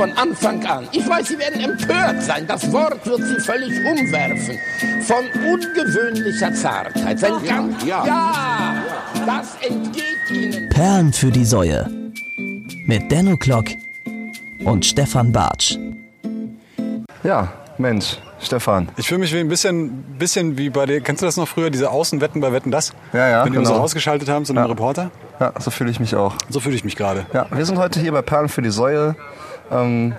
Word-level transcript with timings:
von 0.00 0.16
Anfang 0.16 0.64
an. 0.64 0.88
Ich 0.92 1.06
weiß, 1.06 1.28
Sie 1.28 1.38
werden 1.38 1.60
empört 1.60 2.22
sein. 2.22 2.46
Das 2.46 2.72
Wort 2.72 3.04
wird 3.04 3.20
Sie 3.22 3.38
völlig 3.40 3.84
umwerfen. 3.84 4.58
Von 5.02 5.26
ungewöhnlicher 5.46 6.54
Zartheit. 6.54 7.18
Sein 7.18 7.34
ganz, 7.46 7.84
ja. 7.84 8.06
ja, 8.06 8.82
das 9.26 9.56
entgeht 9.60 10.30
Ihnen. 10.30 10.70
Perlen 10.70 11.12
für 11.12 11.30
die 11.30 11.44
Säue. 11.44 11.86
Mit 12.86 13.12
Denno 13.12 13.36
Klock 13.36 13.66
und 14.64 14.86
Stefan 14.86 15.32
Bartsch. 15.32 15.76
Ja, 17.22 17.52
Mensch, 17.76 18.16
Stefan. 18.40 18.88
Ich 18.96 19.06
fühle 19.06 19.20
mich 19.20 19.34
wie 19.34 19.40
ein 19.40 19.48
bisschen, 19.48 19.90
bisschen 20.18 20.56
wie 20.56 20.70
bei 20.70 20.86
dir. 20.86 21.02
Kennst 21.02 21.20
du 21.20 21.26
das 21.26 21.36
noch 21.36 21.46
früher, 21.46 21.68
diese 21.68 21.90
Außenwetten 21.90 22.40
bei 22.40 22.52
Wetten 22.52 22.70
das? 22.70 22.94
Ja, 23.12 23.28
ja, 23.28 23.44
Wenn 23.44 23.52
die 23.52 23.58
uns 23.58 23.68
so 23.68 23.74
genau. 23.74 23.84
ausgeschaltet 23.84 24.30
haben 24.30 24.46
zu 24.46 24.54
einem 24.54 24.64
Ja. 24.64 24.70
Reporter? 24.70 25.10
Ja, 25.38 25.52
so 25.58 25.70
fühle 25.70 25.90
ich 25.90 26.00
mich 26.00 26.16
auch. 26.16 26.36
So 26.48 26.60
fühle 26.60 26.74
ich 26.74 26.84
mich 26.84 26.96
gerade. 26.96 27.26
Ja, 27.34 27.46
wir 27.50 27.66
sind 27.66 27.76
heute 27.78 28.00
hier 28.00 28.12
bei 28.12 28.22
Perlen 28.22 28.48
für 28.48 28.62
die 28.62 28.70
Säue, 28.70 29.14
ähm, 29.70 30.14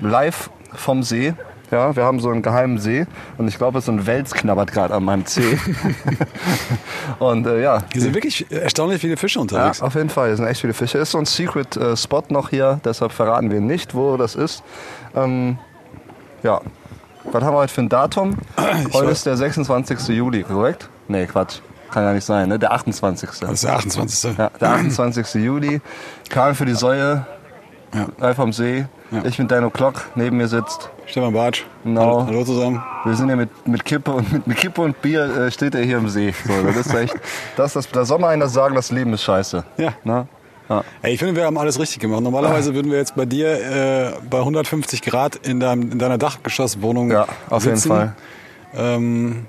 live 0.00 0.50
vom 0.72 1.02
See. 1.02 1.34
Ja, 1.70 1.94
wir 1.94 2.02
haben 2.04 2.18
so 2.18 2.30
einen 2.30 2.42
geheimen 2.42 2.78
See 2.78 3.06
und 3.38 3.46
ich 3.46 3.56
glaube, 3.56 3.80
so 3.80 3.92
ein 3.92 4.04
Wels 4.04 4.32
knabbert 4.32 4.72
gerade 4.72 4.92
an 4.92 5.04
meinem 5.04 5.24
Zeh. 5.24 5.56
und 7.20 7.46
äh, 7.46 7.62
ja, 7.62 7.84
Hier 7.92 8.02
sind 8.02 8.14
wirklich 8.14 8.50
erstaunlich 8.50 9.00
viele 9.00 9.16
Fische 9.16 9.38
ja, 9.38 9.42
unterwegs. 9.42 9.80
auf 9.80 9.94
jeden 9.94 10.10
Fall, 10.10 10.28
hier 10.28 10.36
sind 10.36 10.46
echt 10.46 10.60
viele 10.60 10.74
Fische. 10.74 10.98
Ist 10.98 11.12
so 11.12 11.18
ein 11.18 11.26
Secret 11.26 11.76
äh, 11.76 11.96
Spot 11.96 12.24
noch 12.30 12.50
hier, 12.50 12.80
deshalb 12.84 13.12
verraten 13.12 13.52
wir 13.52 13.60
nicht, 13.60 13.94
wo 13.94 14.16
das 14.16 14.34
ist. 14.34 14.64
Ähm, 15.14 15.58
ja, 16.42 16.60
was 17.24 17.44
haben 17.44 17.54
wir 17.54 17.58
heute 17.58 17.72
für 17.72 17.82
ein 17.82 17.88
Datum? 17.88 18.36
Heute 18.92 19.10
ist 19.10 19.26
der 19.26 19.36
26. 19.36 20.08
Juli, 20.08 20.42
korrekt? 20.42 20.88
Nee, 21.06 21.26
Quatsch. 21.26 21.60
Kann 21.90 22.04
ja 22.04 22.12
nicht 22.12 22.24
sein, 22.24 22.48
ne? 22.48 22.58
Der 22.58 22.72
28. 22.72 23.30
Das 23.40 23.50
ist 23.50 23.64
der 23.64 23.74
28. 23.74 24.38
Ja, 24.38 24.50
der 24.60 24.70
28. 24.70 25.34
Juli. 25.34 25.80
Karl 26.28 26.54
für 26.54 26.64
die 26.64 26.74
Säue. 26.74 27.26
Ja. 27.92 28.06
Live 28.18 28.38
am 28.38 28.52
See. 28.52 28.86
Ja. 29.10 29.24
Ich 29.24 29.36
bin 29.36 29.48
Dino 29.48 29.68
Klock. 29.70 30.04
Neben 30.14 30.36
mir 30.36 30.46
sitzt. 30.46 30.90
Stefan 31.06 31.32
Bartsch. 31.32 31.64
Genau. 31.82 32.00
Hallo, 32.02 32.26
hallo 32.26 32.44
zusammen. 32.44 32.82
Wir 33.04 33.16
sind 33.16 33.26
hier 33.26 33.36
mit, 33.36 33.66
mit 33.66 33.84
Kippe 33.84 34.12
und 34.12 34.32
mit, 34.32 34.46
mit 34.46 34.56
Kippe 34.56 34.82
und 34.82 35.00
Bier 35.02 35.24
äh, 35.24 35.50
steht 35.50 35.74
er 35.74 35.82
hier 35.82 35.98
im 35.98 36.08
See. 36.08 36.32
So, 36.46 36.62
das 36.62 36.76
ist 36.86 36.94
echt. 36.94 37.14
Das, 37.56 37.72
das, 37.72 37.88
da 37.88 38.04
soll 38.04 38.20
man 38.20 38.30
einer 38.30 38.48
sagen, 38.48 38.74
das 38.76 38.92
Leben 38.92 39.12
ist 39.12 39.22
scheiße. 39.24 39.64
Ja. 39.76 39.92
Na? 40.04 40.28
Ja. 40.68 40.84
Ey, 41.02 41.14
ich 41.14 41.18
finde, 41.18 41.34
wir 41.34 41.44
haben 41.46 41.58
alles 41.58 41.80
richtig 41.80 41.98
gemacht. 41.98 42.22
Normalerweise 42.22 42.74
würden 42.74 42.92
wir 42.92 42.98
jetzt 42.98 43.16
bei 43.16 43.26
dir 43.26 43.48
äh, 43.60 44.12
bei 44.30 44.38
150 44.38 45.02
Grad 45.02 45.34
in, 45.44 45.58
deinem, 45.58 45.90
in 45.90 45.98
deiner 45.98 46.16
Dachgeschosswohnung 46.16 47.10
Ja, 47.10 47.26
auf 47.48 47.64
jeden 47.64 47.76
sitzen. 47.76 47.88
Fall. 47.88 48.14
Ähm, 48.76 49.46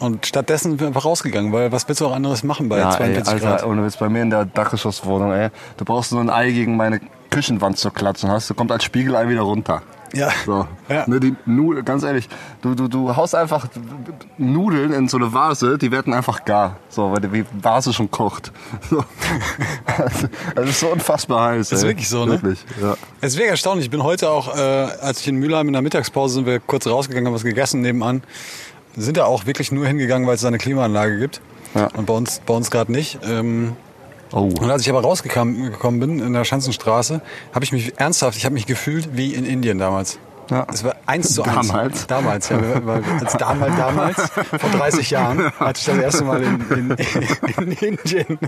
und 0.00 0.26
stattdessen 0.26 0.72
sind 0.72 0.80
wir 0.80 0.88
einfach 0.88 1.06
rausgegangen, 1.06 1.52
weil 1.52 1.72
was 1.72 1.88
willst 1.88 2.02
du 2.02 2.06
auch 2.06 2.14
anderes 2.14 2.42
machen 2.44 2.68
bei 2.68 2.78
Ja, 2.78 2.90
ey, 2.90 2.96
42 2.98 3.32
Alter, 3.32 3.46
Grad? 3.46 3.64
ohne 3.64 3.82
Witz, 3.84 3.96
bei 3.96 4.10
mir 4.10 4.20
in 4.20 4.30
der 4.30 4.44
Dachgeschosswohnung, 4.44 5.32
ey. 5.32 5.48
Du 5.78 5.86
brauchst 5.86 6.12
nur 6.12 6.20
ein 6.20 6.28
Ei 6.28 6.50
gegen 6.50 6.76
meine 6.76 7.00
Küchenwand 7.32 7.78
zu 7.78 7.90
klatschen, 7.90 8.30
hast 8.30 8.50
du, 8.50 8.54
kommt 8.54 8.70
als 8.70 8.84
Spiegelei 8.84 9.28
wieder 9.28 9.40
runter. 9.40 9.82
Ja. 10.14 10.30
So. 10.44 10.66
Ja. 10.90 11.08
Ne, 11.08 11.20
die 11.20 11.34
Nudeln, 11.46 11.84
ganz 11.84 12.02
ehrlich, 12.02 12.28
du, 12.60 12.74
du, 12.74 12.88
du 12.88 13.16
haust 13.16 13.34
einfach 13.34 13.66
Nudeln 14.36 14.92
in 14.92 15.08
so 15.08 15.16
eine 15.16 15.32
Vase, 15.32 15.78
die 15.78 15.90
werden 15.90 16.12
einfach 16.12 16.44
gar. 16.44 16.76
So, 16.90 17.10
weil 17.10 17.20
die 17.20 17.44
Vase 17.60 17.92
schon 17.92 18.10
kocht. 18.10 18.52
So. 18.90 19.02
Also, 19.86 20.28
das 20.54 20.68
ist 20.68 20.80
so 20.80 20.88
unfassbar 20.88 21.52
heiß. 21.52 21.70
Das 21.70 21.78
ist 21.78 21.84
ey. 21.84 21.90
wirklich 21.90 22.08
so, 22.08 22.26
ne? 22.26 22.32
Wirklich, 22.32 22.64
ja. 22.80 22.94
Es 23.22 23.32
ist 23.32 23.38
wirklich 23.38 23.50
erstaunlich. 23.50 23.86
Ich 23.86 23.90
bin 23.90 24.02
heute 24.02 24.28
auch, 24.28 24.54
äh, 24.54 24.60
als 24.60 25.20
ich 25.20 25.28
in 25.28 25.36
Mülheim 25.36 25.68
in 25.68 25.72
der 25.72 25.82
Mittagspause 25.82 26.34
sind 26.34 26.46
wir 26.46 26.60
kurz 26.60 26.86
rausgegangen, 26.86 27.26
haben 27.28 27.34
was 27.34 27.44
gegessen 27.44 27.80
nebenan. 27.80 28.22
Sind 28.96 29.16
da 29.16 29.24
auch 29.24 29.46
wirklich 29.46 29.72
nur 29.72 29.86
hingegangen, 29.86 30.26
weil 30.26 30.34
es 30.34 30.42
da 30.42 30.48
eine 30.48 30.58
Klimaanlage 30.58 31.18
gibt. 31.18 31.40
Ja. 31.74 31.86
Und 31.94 32.04
bei 32.04 32.12
uns, 32.12 32.42
bei 32.44 32.52
uns 32.52 32.70
gerade 32.70 32.92
nicht. 32.92 33.18
Ähm, 33.24 33.76
Oh. 34.32 34.44
und 34.60 34.70
als 34.70 34.82
ich 34.82 34.90
aber 34.90 35.02
rausgekommen 35.02 35.70
gekommen 35.72 36.00
bin 36.00 36.18
in 36.20 36.32
der 36.32 36.44
Schanzenstraße, 36.44 37.20
habe 37.54 37.64
ich 37.64 37.72
mich 37.72 37.98
ernsthaft, 37.98 38.36
ich 38.38 38.44
habe 38.44 38.54
mich 38.54 38.66
gefühlt 38.66 39.16
wie 39.16 39.34
in 39.34 39.44
Indien 39.44 39.78
damals. 39.78 40.18
Ja. 40.50 40.66
Es 40.72 40.82
war 40.84 40.96
eins 41.06 41.34
zu 41.34 41.44
eins. 41.44 41.68
Damals? 41.68 42.06
Damals, 42.08 42.48
ja. 42.50 42.58
Als 43.20 43.36
damals, 43.38 43.76
damals, 43.76 44.16
vor 44.58 44.70
30 44.70 45.10
Jahren, 45.10 45.52
als 45.58 45.80
ich 45.80 45.86
das 45.86 45.98
erste 45.98 46.24
Mal 46.24 46.42
in, 46.42 46.60
in, 46.70 46.96
in 47.56 47.72
Indien 47.72 48.38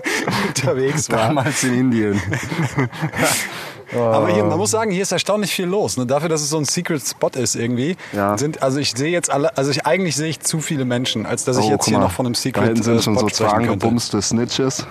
unterwegs 0.48 1.08
war. 1.10 1.18
Damals 1.28 1.62
in 1.64 1.72
Indien. 1.74 2.20
Aber 3.94 4.28
hier, 4.32 4.44
man 4.44 4.58
muss 4.58 4.72
sagen, 4.72 4.90
hier 4.90 5.02
ist 5.02 5.12
erstaunlich 5.12 5.52
viel 5.54 5.66
los. 5.66 5.96
Ne? 5.96 6.04
Dafür, 6.06 6.28
dass 6.28 6.40
es 6.42 6.50
so 6.50 6.58
ein 6.58 6.64
Secret 6.64 7.06
Spot 7.06 7.28
ist 7.34 7.54
irgendwie. 7.54 7.96
Ja. 8.12 8.36
Sind, 8.36 8.62
also 8.62 8.80
ich 8.80 8.92
sehe 8.96 9.12
jetzt 9.12 9.30
alle, 9.30 9.56
also 9.56 9.70
ich, 9.70 9.86
eigentlich 9.86 10.16
sehe 10.16 10.28
ich 10.28 10.40
zu 10.40 10.60
viele 10.60 10.84
Menschen, 10.84 11.26
als 11.26 11.44
dass 11.44 11.58
ich 11.58 11.66
Oh, 11.66 11.70
jetzt 11.70 11.84
hier 11.86 11.98
mal. 11.98 12.04
noch 12.04 12.10
von 12.12 12.26
einem 12.26 12.32
Da 12.34 12.40
Secret 12.40 12.64
hinten 12.64 12.80
äh, 12.80 12.84
sind 12.84 13.02
schon 13.04 13.14
Spot 13.14 13.20
so 13.20 13.26
zwei 13.28 13.44
sprechen 13.48 13.56
könnte. 13.68 13.72
angebumste 13.86 14.20
Snitches. 14.20 14.86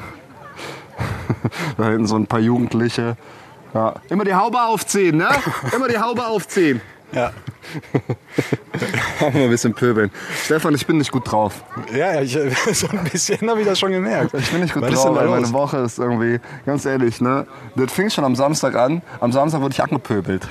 da 1.78 1.86
hinten 1.86 2.08
so 2.08 2.16
ein 2.16 2.28
paar 2.28 2.40
Jugendliche. 2.40 3.18
Ja. 3.74 3.96
Immer 4.10 4.24
die 4.24 4.36
Haube 4.36 4.62
aufziehen, 4.62 5.18
ne? 5.18 5.30
Immer 5.76 5.88
die 5.88 5.98
Haube 5.98 6.26
aufziehen. 6.26 6.82
Ja. 7.14 7.32
Auch 9.22 9.34
mal 9.34 9.44
ein 9.44 9.50
bisschen 9.50 9.74
pöbeln. 9.74 10.12
Stefan, 10.44 10.74
ich 10.74 10.86
bin 10.86 10.98
nicht 10.98 11.12
gut 11.12 11.32
drauf. 11.32 11.64
ja, 11.92 12.14
ja, 12.14 12.22
ich, 12.22 12.34
so 12.74 12.88
ein 12.88 13.04
bisschen 13.04 13.50
habe 13.50 13.62
ich 13.62 13.68
das 13.68 13.80
schon 13.80 13.92
gemerkt. 13.92 14.34
Ich 14.34 14.52
bin 14.52 14.62
nicht 14.62 14.74
gut 14.74 14.84
Was 14.84 14.94
drauf, 14.94 15.16
weil 15.16 15.28
meine? 15.28 15.52
Woche 15.54 15.78
ist 15.78 16.00
irgendwie, 16.00 16.40
ganz 16.66 16.86
ehrlich, 16.86 17.22
ne? 17.22 17.46
Das 17.76 17.92
fing 17.92 18.10
schon 18.10 18.24
am 18.24 18.36
Samstag 18.36 18.76
an. 18.76 19.02
Am 19.20 19.32
Samstag 19.32 19.62
wurde 19.62 19.74
ich 19.74 19.84
angepöbelt. 19.84 20.48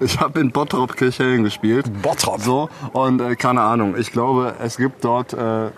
Ich 0.00 0.20
habe 0.20 0.40
in 0.40 0.52
Bottrop 0.52 0.96
Kirchhellen 0.96 1.42
gespielt. 1.42 1.86
Bottrop? 2.02 2.40
So, 2.40 2.68
und 2.92 3.20
äh, 3.20 3.34
keine 3.36 3.62
Ahnung. 3.62 3.96
Ich 3.96 4.12
glaube, 4.12 4.54
es 4.62 4.76
gibt 4.76 5.04
dort 5.04 5.32
äh, 5.32 5.70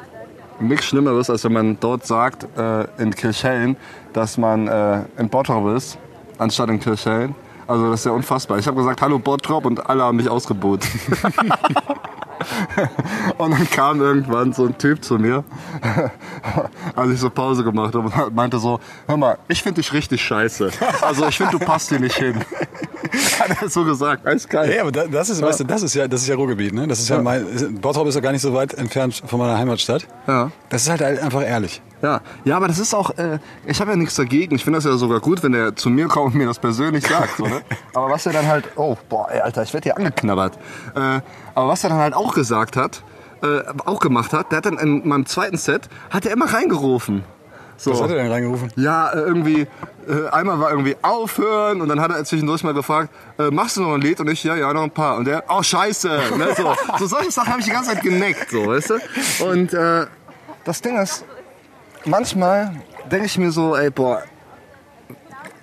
nichts 0.60 0.86
Schlimmeres, 0.86 1.30
als 1.30 1.44
wenn 1.44 1.52
man 1.52 1.80
dort 1.80 2.06
sagt, 2.06 2.46
äh, 2.56 2.84
in 2.98 3.14
Kirchhellen, 3.14 3.76
dass 4.12 4.38
man 4.38 4.68
äh, 4.68 5.02
in 5.18 5.28
Bottrop 5.28 5.76
ist, 5.76 5.98
anstatt 6.38 6.68
in 6.70 6.80
Kirchhellen. 6.80 7.34
Also 7.66 7.90
das 7.90 8.00
ist 8.00 8.06
ja 8.06 8.12
unfassbar. 8.12 8.58
Ich 8.58 8.66
habe 8.66 8.76
gesagt, 8.76 9.02
hallo 9.02 9.18
Bottrop 9.18 9.66
und 9.66 9.88
alle 9.88 10.04
haben 10.04 10.16
mich 10.16 10.28
ausgebuht. 10.28 10.84
Und 13.38 13.50
dann 13.52 13.68
kam 13.70 14.00
irgendwann 14.00 14.52
so 14.52 14.66
ein 14.66 14.76
Typ 14.78 15.04
zu 15.04 15.18
mir, 15.18 15.44
als 16.96 17.10
ich 17.12 17.20
so 17.20 17.30
Pause 17.30 17.64
gemacht 17.64 17.94
habe 17.94 18.08
und 18.24 18.34
meinte 18.34 18.58
so, 18.58 18.80
hör 19.06 19.16
mal, 19.16 19.38
ich 19.48 19.62
finde 19.62 19.80
dich 19.80 19.92
richtig 19.92 20.22
scheiße. 20.22 20.70
Also 21.02 21.26
ich 21.26 21.36
finde, 21.36 21.58
du 21.58 21.64
passt 21.64 21.88
hier 21.88 22.00
nicht 22.00 22.16
hin. 22.16 22.36
Hat 23.38 23.62
er 23.62 23.68
so 23.68 23.84
gesagt, 23.84 24.26
alles 24.26 24.48
geil. 24.48 24.72
Ja, 24.74 24.82
aber 24.82 24.92
da- 24.92 25.06
das 25.06 25.28
ist, 25.30 25.40
weißt 25.40 25.60
du, 25.60 25.64
das 25.64 25.82
ist 25.82 25.94
ja, 25.94 26.08
das 26.08 26.22
ist 26.22 26.28
ja 26.28 26.34
Ruhrgebiet, 26.34 26.74
ne? 26.74 26.86
Das 26.88 26.98
ist 26.98 27.08
ja, 27.08 27.20
mein, 27.22 27.46
Bottrop 27.80 28.06
ist 28.08 28.14
ja 28.16 28.20
gar 28.20 28.32
nicht 28.32 28.42
so 28.42 28.52
weit 28.52 28.74
entfernt 28.74 29.22
von 29.26 29.38
meiner 29.38 29.56
Heimatstadt. 29.56 30.06
Ja. 30.26 30.50
Das 30.68 30.82
ist 30.82 30.90
halt 30.90 31.02
einfach 31.02 31.42
ehrlich. 31.42 31.80
Ja, 32.02 32.20
ja, 32.44 32.56
aber 32.56 32.68
das 32.68 32.78
ist 32.78 32.94
auch, 32.94 33.10
äh, 33.16 33.38
ich 33.64 33.80
habe 33.80 33.92
ja 33.92 33.96
nichts 33.96 34.16
dagegen. 34.16 34.54
Ich 34.56 34.64
finde 34.64 34.78
das 34.78 34.84
ja 34.84 34.96
sogar 34.96 35.20
gut, 35.20 35.42
wenn 35.42 35.54
er 35.54 35.74
zu 35.76 35.88
mir 35.88 36.08
kommt 36.08 36.34
und 36.34 36.38
mir 36.38 36.46
das 36.46 36.58
persönlich 36.58 37.06
sagt. 37.06 37.38
So, 37.38 37.46
ne? 37.46 37.62
Aber 37.94 38.10
was 38.10 38.26
er 38.26 38.32
dann 38.34 38.46
halt, 38.46 38.66
oh, 38.76 38.96
boah, 39.08 39.28
ey, 39.30 39.40
Alter, 39.40 39.62
ich 39.62 39.72
werde 39.72 39.84
hier 39.84 39.96
angeknabbert. 39.96 40.58
Äh, 40.94 41.20
aber 41.56 41.68
was 41.68 41.82
er 41.82 41.90
dann 41.90 41.98
halt 41.98 42.14
auch 42.14 42.34
gesagt 42.34 42.76
hat, 42.76 43.02
äh, 43.42 43.62
auch 43.86 43.98
gemacht 43.98 44.32
hat, 44.34 44.52
der 44.52 44.58
hat 44.58 44.66
dann 44.66 44.78
in 44.78 45.08
meinem 45.08 45.24
zweiten 45.24 45.56
Set, 45.56 45.88
hat 46.10 46.26
er 46.26 46.32
immer 46.32 46.52
reingerufen. 46.52 47.24
So. 47.78 47.92
Was 47.92 48.02
hat 48.02 48.10
er 48.10 48.16
denn 48.16 48.30
reingerufen? 48.30 48.70
Ja, 48.76 49.10
äh, 49.10 49.20
irgendwie, 49.20 49.66
äh, 50.06 50.28
einmal 50.32 50.60
war 50.60 50.70
irgendwie 50.70 50.96
aufhören 51.00 51.80
und 51.80 51.88
dann 51.88 52.00
hat 52.00 52.10
er 52.10 52.22
zwischendurch 52.24 52.62
mal 52.62 52.74
gefragt, 52.74 53.10
äh, 53.38 53.50
machst 53.50 53.78
du 53.78 53.82
noch 53.82 53.94
ein 53.94 54.02
Lied? 54.02 54.20
Und 54.20 54.28
ich, 54.28 54.44
ja, 54.44 54.54
ja, 54.54 54.72
noch 54.72 54.82
ein 54.82 54.90
paar. 54.90 55.16
Und 55.16 55.26
der, 55.26 55.44
oh, 55.48 55.62
scheiße. 55.62 56.08
Ne, 56.36 56.48
so. 56.54 56.74
so 56.98 57.06
solche 57.06 57.30
Sachen 57.30 57.48
habe 57.48 57.60
ich 57.60 57.66
die 57.66 57.72
ganze 57.72 57.92
Zeit 57.92 58.02
geneckt, 58.02 58.50
so, 58.50 58.66
weißt 58.66 58.90
du? 58.90 59.44
Und 59.50 59.72
äh, 59.72 60.06
das 60.64 60.82
Ding 60.82 60.98
ist, 60.98 61.24
manchmal 62.04 62.82
denke 63.10 63.26
ich 63.26 63.38
mir 63.38 63.50
so, 63.50 63.76
ey, 63.76 63.88
boah, 63.88 64.22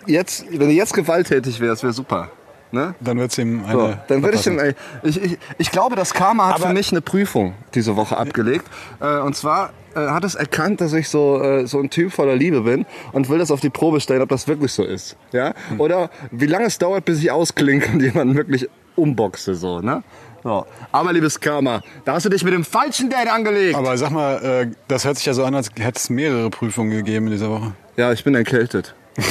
jetzt, 0.07 0.45
wenn 0.49 0.69
du 0.69 0.73
jetzt 0.73 0.93
gewalttätig 0.93 1.59
wärst, 1.59 1.83
wäre 1.83 1.93
super. 1.93 2.31
Ne? 2.73 2.95
Dann 3.01 3.19
wird's 3.19 3.37
ihm 3.37 3.63
eine. 3.65 3.71
So, 3.71 3.93
dann 4.07 4.23
würde 4.23 4.35
ich 4.35 4.47
ihm, 4.47 4.59
ich, 5.03 5.21
ich, 5.23 5.37
ich 5.59 5.69
glaube, 5.69 5.95
das 5.95 6.11
Karma 6.11 6.47
hat 6.47 6.55
Aber- 6.55 6.69
für 6.69 6.73
mich 6.73 6.91
eine 6.91 7.01
Prüfung 7.01 7.53
diese 7.75 7.95
Woche 7.95 8.17
abgelegt. 8.17 8.65
Äh, 8.99 9.19
und 9.19 9.35
zwar 9.35 9.73
äh, 9.95 9.99
hat 9.99 10.23
es 10.23 10.33
erkannt, 10.33 10.81
dass 10.81 10.91
ich 10.93 11.07
so, 11.07 11.39
äh, 11.39 11.67
so 11.67 11.79
ein 11.79 11.91
Typ 11.91 12.11
voller 12.11 12.35
Liebe 12.35 12.61
bin 12.61 12.87
und 13.11 13.29
will 13.29 13.37
das 13.37 13.51
auf 13.51 13.59
die 13.59 13.69
Probe 13.69 14.01
stellen, 14.01 14.23
ob 14.23 14.29
das 14.29 14.47
wirklich 14.47 14.71
so 14.73 14.83
ist. 14.83 15.15
Ja? 15.33 15.53
Hm. 15.69 15.81
Oder 15.81 16.09
wie 16.31 16.47
lange 16.47 16.65
es 16.65 16.79
dauert, 16.79 17.05
bis 17.05 17.19
ich 17.19 17.29
ausklinke 17.29 17.91
und 17.91 18.01
jemanden 18.01 18.35
wirklich 18.35 18.67
umboxe. 18.95 19.53
So, 19.53 19.79
ne? 19.79 20.01
so. 20.43 20.65
Aber 20.91 21.13
liebes 21.13 21.39
Karma, 21.39 21.83
da 22.05 22.13
hast 22.13 22.25
du 22.25 22.29
dich 22.29 22.43
mit 22.43 22.55
dem 22.55 22.65
falschen 22.65 23.11
Date 23.11 23.31
angelegt. 23.31 23.75
Aber 23.75 23.95
sag 23.99 24.09
mal, 24.09 24.43
äh, 24.43 24.71
das 24.87 25.05
hört 25.05 25.17
sich 25.17 25.27
ja 25.27 25.35
so 25.35 25.45
an, 25.45 25.53
als 25.53 25.69
hätte 25.77 25.99
es 25.99 26.09
mehrere 26.09 26.49
Prüfungen 26.49 26.89
gegeben 26.89 27.27
in 27.27 27.33
dieser 27.33 27.51
Woche. 27.51 27.73
Ja, 27.97 28.11
ich 28.11 28.23
bin 28.23 28.33
erkältet. 28.33 28.95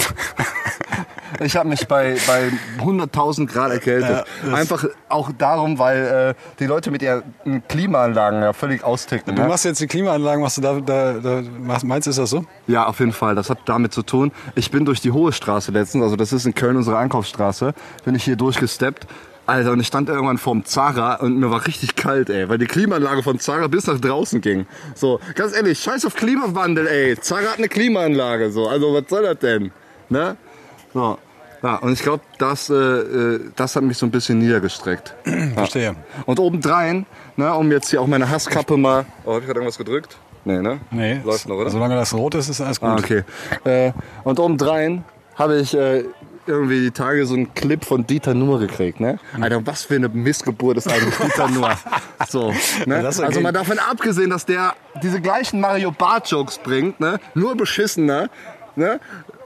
Ich 1.44 1.56
habe 1.56 1.68
mich 1.68 1.86
bei, 1.86 2.16
bei 2.26 2.50
100.000 2.82 3.46
Grad 3.46 3.72
erkältet. 3.72 4.24
Ja, 4.46 4.54
Einfach 4.54 4.84
auch 5.08 5.30
darum, 5.36 5.78
weil 5.78 6.34
äh, 6.36 6.58
die 6.58 6.66
Leute 6.66 6.90
mit 6.90 7.02
ihren 7.02 7.22
Klimaanlagen 7.68 8.42
ja 8.42 8.52
völlig 8.52 8.84
austicken. 8.84 9.34
Du 9.34 9.42
ne? 9.42 9.48
machst 9.48 9.64
jetzt 9.64 9.80
die 9.80 9.86
Klimaanlagen, 9.86 10.42
machst 10.42 10.58
du 10.58 10.62
da, 10.62 10.80
da, 10.80 11.14
da 11.14 11.42
meinst 11.82 12.06
du, 12.06 12.10
ist 12.10 12.18
das 12.18 12.30
so? 12.30 12.44
Ja, 12.66 12.86
auf 12.86 13.00
jeden 13.00 13.12
Fall. 13.12 13.34
Das 13.34 13.50
hat 13.50 13.58
damit 13.66 13.92
zu 13.92 14.02
tun. 14.02 14.32
Ich 14.54 14.70
bin 14.70 14.84
durch 14.84 15.00
die 15.00 15.12
Hohe 15.12 15.32
Straße 15.32 15.72
letztens, 15.72 16.04
also 16.04 16.16
das 16.16 16.32
ist 16.32 16.46
in 16.46 16.54
Köln 16.54 16.76
unsere 16.76 16.98
Einkaufsstraße, 16.98 17.74
bin 18.04 18.14
ich 18.14 18.24
hier 18.24 18.36
durchgesteppt. 18.36 19.06
Alter, 19.44 19.72
und 19.72 19.80
ich 19.80 19.88
stand 19.88 20.08
irgendwann 20.08 20.38
vorm 20.38 20.64
Zara 20.64 21.16
und 21.16 21.36
mir 21.38 21.50
war 21.50 21.66
richtig 21.66 21.96
kalt, 21.96 22.30
ey, 22.30 22.48
weil 22.48 22.58
die 22.58 22.66
Klimaanlage 22.66 23.24
von 23.24 23.40
Zara 23.40 23.66
bis 23.66 23.88
nach 23.88 23.98
draußen 23.98 24.40
ging. 24.40 24.66
So, 24.94 25.18
ganz 25.34 25.54
ehrlich, 25.54 25.80
scheiß 25.80 26.04
auf 26.06 26.14
Klimawandel, 26.14 26.86
ey. 26.86 27.18
Zara 27.20 27.42
hat 27.42 27.58
eine 27.58 27.68
Klimaanlage, 27.68 28.52
so. 28.52 28.68
Also, 28.68 28.94
was 28.94 29.04
soll 29.08 29.24
das 29.24 29.38
denn? 29.40 29.72
Ne? 30.08 30.36
So. 30.94 31.18
Ja, 31.62 31.76
und 31.76 31.92
ich 31.92 32.02
glaube, 32.02 32.22
das, 32.38 32.70
äh, 32.70 32.74
äh, 32.74 33.40
das 33.56 33.76
hat 33.76 33.82
mich 33.84 33.96
so 33.96 34.06
ein 34.06 34.10
bisschen 34.10 34.38
niedergestreckt. 34.38 35.14
Verstehe. 35.54 35.94
Und 36.26 36.40
obendrein, 36.40 37.06
ne, 37.36 37.54
um 37.54 37.70
jetzt 37.70 37.90
hier 37.90 38.00
auch 38.00 38.06
meine 38.06 38.28
Hasskappe 38.28 38.76
mal. 38.76 39.04
Oh, 39.24 39.34
hab 39.34 39.40
ich 39.40 39.46
gerade 39.46 39.60
irgendwas 39.60 39.78
gedrückt? 39.78 40.16
Nee, 40.44 40.60
ne? 40.60 40.80
Nee, 40.90 41.20
Läuft 41.24 41.46
noch, 41.48 41.54
oder? 41.56 41.70
solange 41.70 41.94
das 41.94 42.12
rot 42.14 42.34
ist, 42.34 42.48
ist 42.48 42.60
alles 42.60 42.80
gut. 42.80 42.88
Ah, 42.88 42.96
okay. 42.98 43.22
Äh, 43.64 43.92
und 44.24 44.40
obendrein 44.40 45.04
habe 45.36 45.60
ich 45.60 45.72
äh, 45.72 46.04
irgendwie 46.48 46.80
die 46.80 46.90
Tage 46.90 47.24
so 47.26 47.34
einen 47.34 47.54
Clip 47.54 47.84
von 47.84 48.04
Dieter 48.04 48.34
Nuhr 48.34 48.58
gekriegt, 48.58 48.98
ne? 48.98 49.20
Alter, 49.40 49.64
was 49.64 49.84
für 49.84 49.94
eine 49.94 50.08
Missgeburt 50.08 50.78
ist 50.78 50.88
eigentlich 50.90 51.14
Dieter 51.16 51.48
Nuhr. 51.48 51.70
So, 52.28 52.52
ne? 52.86 52.96
Ist 53.06 53.20
Also 53.20 53.22
okay. 53.24 53.40
mal 53.40 53.52
davon 53.52 53.78
abgesehen, 53.78 54.30
dass 54.30 54.44
der 54.46 54.74
diese 55.00 55.20
gleichen 55.20 55.60
Mario 55.60 55.92
Bart 55.92 56.28
Jokes 56.28 56.58
bringt, 56.58 56.98
ne? 56.98 57.20
Nur 57.34 57.54
beschissener, 57.56 58.28
ne? 58.74 58.98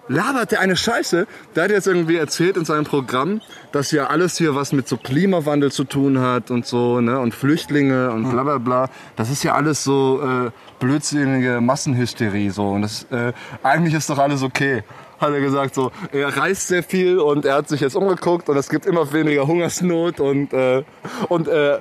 Labert 0.09 0.53
der 0.53 0.61
eine 0.61 0.77
Scheiße. 0.77 1.27
Der 1.55 1.65
hat 1.65 1.71
jetzt 1.71 1.87
irgendwie 1.87 2.17
erzählt 2.17 2.57
in 2.57 2.65
seinem 2.65 2.85
Programm, 2.85 3.41
dass 3.73 3.91
ja 3.91 4.07
alles 4.07 4.39
hier 4.39 4.55
was 4.55 4.73
mit 4.73 4.87
so 4.87 4.97
Klimawandel 4.97 5.73
zu 5.73 5.85
tun 5.85 6.21
hat 6.21 6.51
und 6.51 6.67
so, 6.67 7.01
ne? 7.01 7.19
Und 7.19 7.35
Flüchtlinge 7.35 8.11
und 8.11 8.31
bla 8.31 8.45
bla 8.45 8.59
bla. 8.59 8.91
Das 9.17 9.31
ist 9.31 9.43
ja 9.43 9.55
alles 9.55 9.83
so 9.83 10.23
äh, 10.23 10.51
blödsinnige 10.79 11.61
Massenhysterie 11.61 12.51
so. 12.51 12.69
Und 12.69 12.83
das 12.83 13.07
äh, 13.11 13.33
eigentlich 13.63 13.95
ist 13.95 14.09
doch 14.09 14.19
alles 14.19 14.43
okay. 14.43 14.85
Hat 15.19 15.33
er 15.33 15.41
gesagt 15.41 15.75
so, 15.75 15.93
er 16.13 16.37
reist 16.37 16.69
sehr 16.69 16.83
viel 16.83 17.19
und 17.19 17.47
er 17.47 17.55
hat 17.55 17.69
sich 17.69 17.81
jetzt 17.81 17.97
umgeguckt 17.97 18.51
und 18.51 18.57
es 18.59 18.69
gibt 18.69 18.85
immer 18.85 19.11
weniger 19.15 19.47
Hungersnot 19.47 20.21
und 20.21 20.53
äh, 20.53 20.83
und 21.29 21.49
äh, 21.49 21.79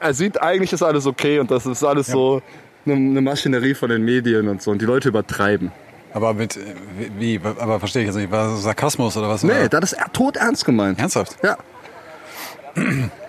er 0.00 0.14
sieht 0.14 0.42
eigentlich 0.42 0.72
ist 0.74 0.82
alles 0.82 1.06
okay 1.06 1.38
und 1.38 1.50
das 1.50 1.64
ist 1.64 1.82
alles 1.82 2.08
so 2.08 2.42
eine, 2.84 2.94
eine 2.94 3.22
Maschinerie 3.22 3.72
von 3.72 3.88
den 3.88 4.04
Medien 4.04 4.48
und 4.48 4.60
so 4.60 4.70
und 4.70 4.82
die 4.82 4.86
Leute 4.86 5.08
übertreiben. 5.08 5.72
Aber 6.14 6.32
mit, 6.32 6.56
äh, 6.56 6.60
wie, 7.18 7.40
aber 7.58 7.78
verstehe 7.80 8.02
ich 8.02 8.06
jetzt 8.06 8.16
nicht, 8.16 8.30
war 8.30 8.48
das 8.50 8.62
Sarkasmus 8.62 9.16
oder 9.16 9.28
was? 9.28 9.42
Nee, 9.42 9.52
Oder? 9.52 9.68
das 9.80 9.92
ist 9.92 10.00
tot 10.12 10.36
ernst 10.36 10.64
gemeint. 10.64 10.98
Ernsthaft? 10.98 11.36
Ja, 11.42 11.56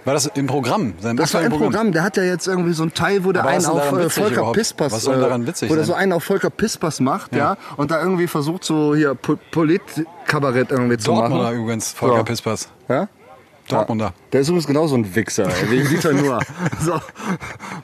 War 0.05 0.13
das 0.13 0.25
im 0.27 0.47
Programm? 0.47 0.93
Seinem 0.99 1.17
das 1.17 1.33
war 1.33 1.41
ein 1.41 1.47
aktuellen 1.47 1.63
Programm. 1.71 1.91
Der 1.91 2.03
hat 2.03 2.17
ja 2.17 2.23
jetzt 2.23 2.47
irgendwie 2.47 2.73
so 2.73 2.83
ein 2.83 2.93
Teil, 2.93 3.23
wo 3.25 3.31
der 3.31 3.41
Aber 3.43 3.51
einen 3.51 3.65
auf 3.65 3.91
äh, 3.91 4.09
Volker 4.09 4.31
überhaupt? 4.37 4.57
Pispas, 4.57 4.91
Was 4.91 5.03
soll 5.03 5.15
denn 5.15 5.23
daran 5.23 5.43
äh, 5.43 5.47
witzig 5.47 5.69
wo 5.69 5.75
der 5.75 5.83
so 5.83 5.93
sein? 5.93 6.01
einen 6.03 6.13
auf 6.13 6.23
Volker 6.23 6.49
Pispas 6.49 6.99
macht, 6.99 7.35
ja, 7.35 7.57
und 7.77 7.89
da 7.91 8.01
irgendwie 8.01 8.27
versucht 8.27 8.63
so 8.63 8.95
hier 8.95 9.13
Po- 9.15 9.37
Politkabarett 9.51 10.71
irgendwie 10.71 10.97
zu 10.97 11.11
Dortmunder 11.11 11.45
machen. 11.45 11.57
übrigens, 11.61 11.91
Volker 11.91 12.17
Ja. 12.17 12.23
Pispas. 12.23 12.69
Ja? 12.87 13.07
Dortmunder. 13.67 14.13
Der 14.31 14.41
ist 14.41 14.47
übrigens 14.47 14.67
genauso 14.67 14.95
ein 14.95 15.15
Wichser, 15.15 15.47
ey, 15.61 15.71
wie 15.71 15.83
Dieter 15.87 16.13
nur. 16.13 16.39
So, 16.81 16.99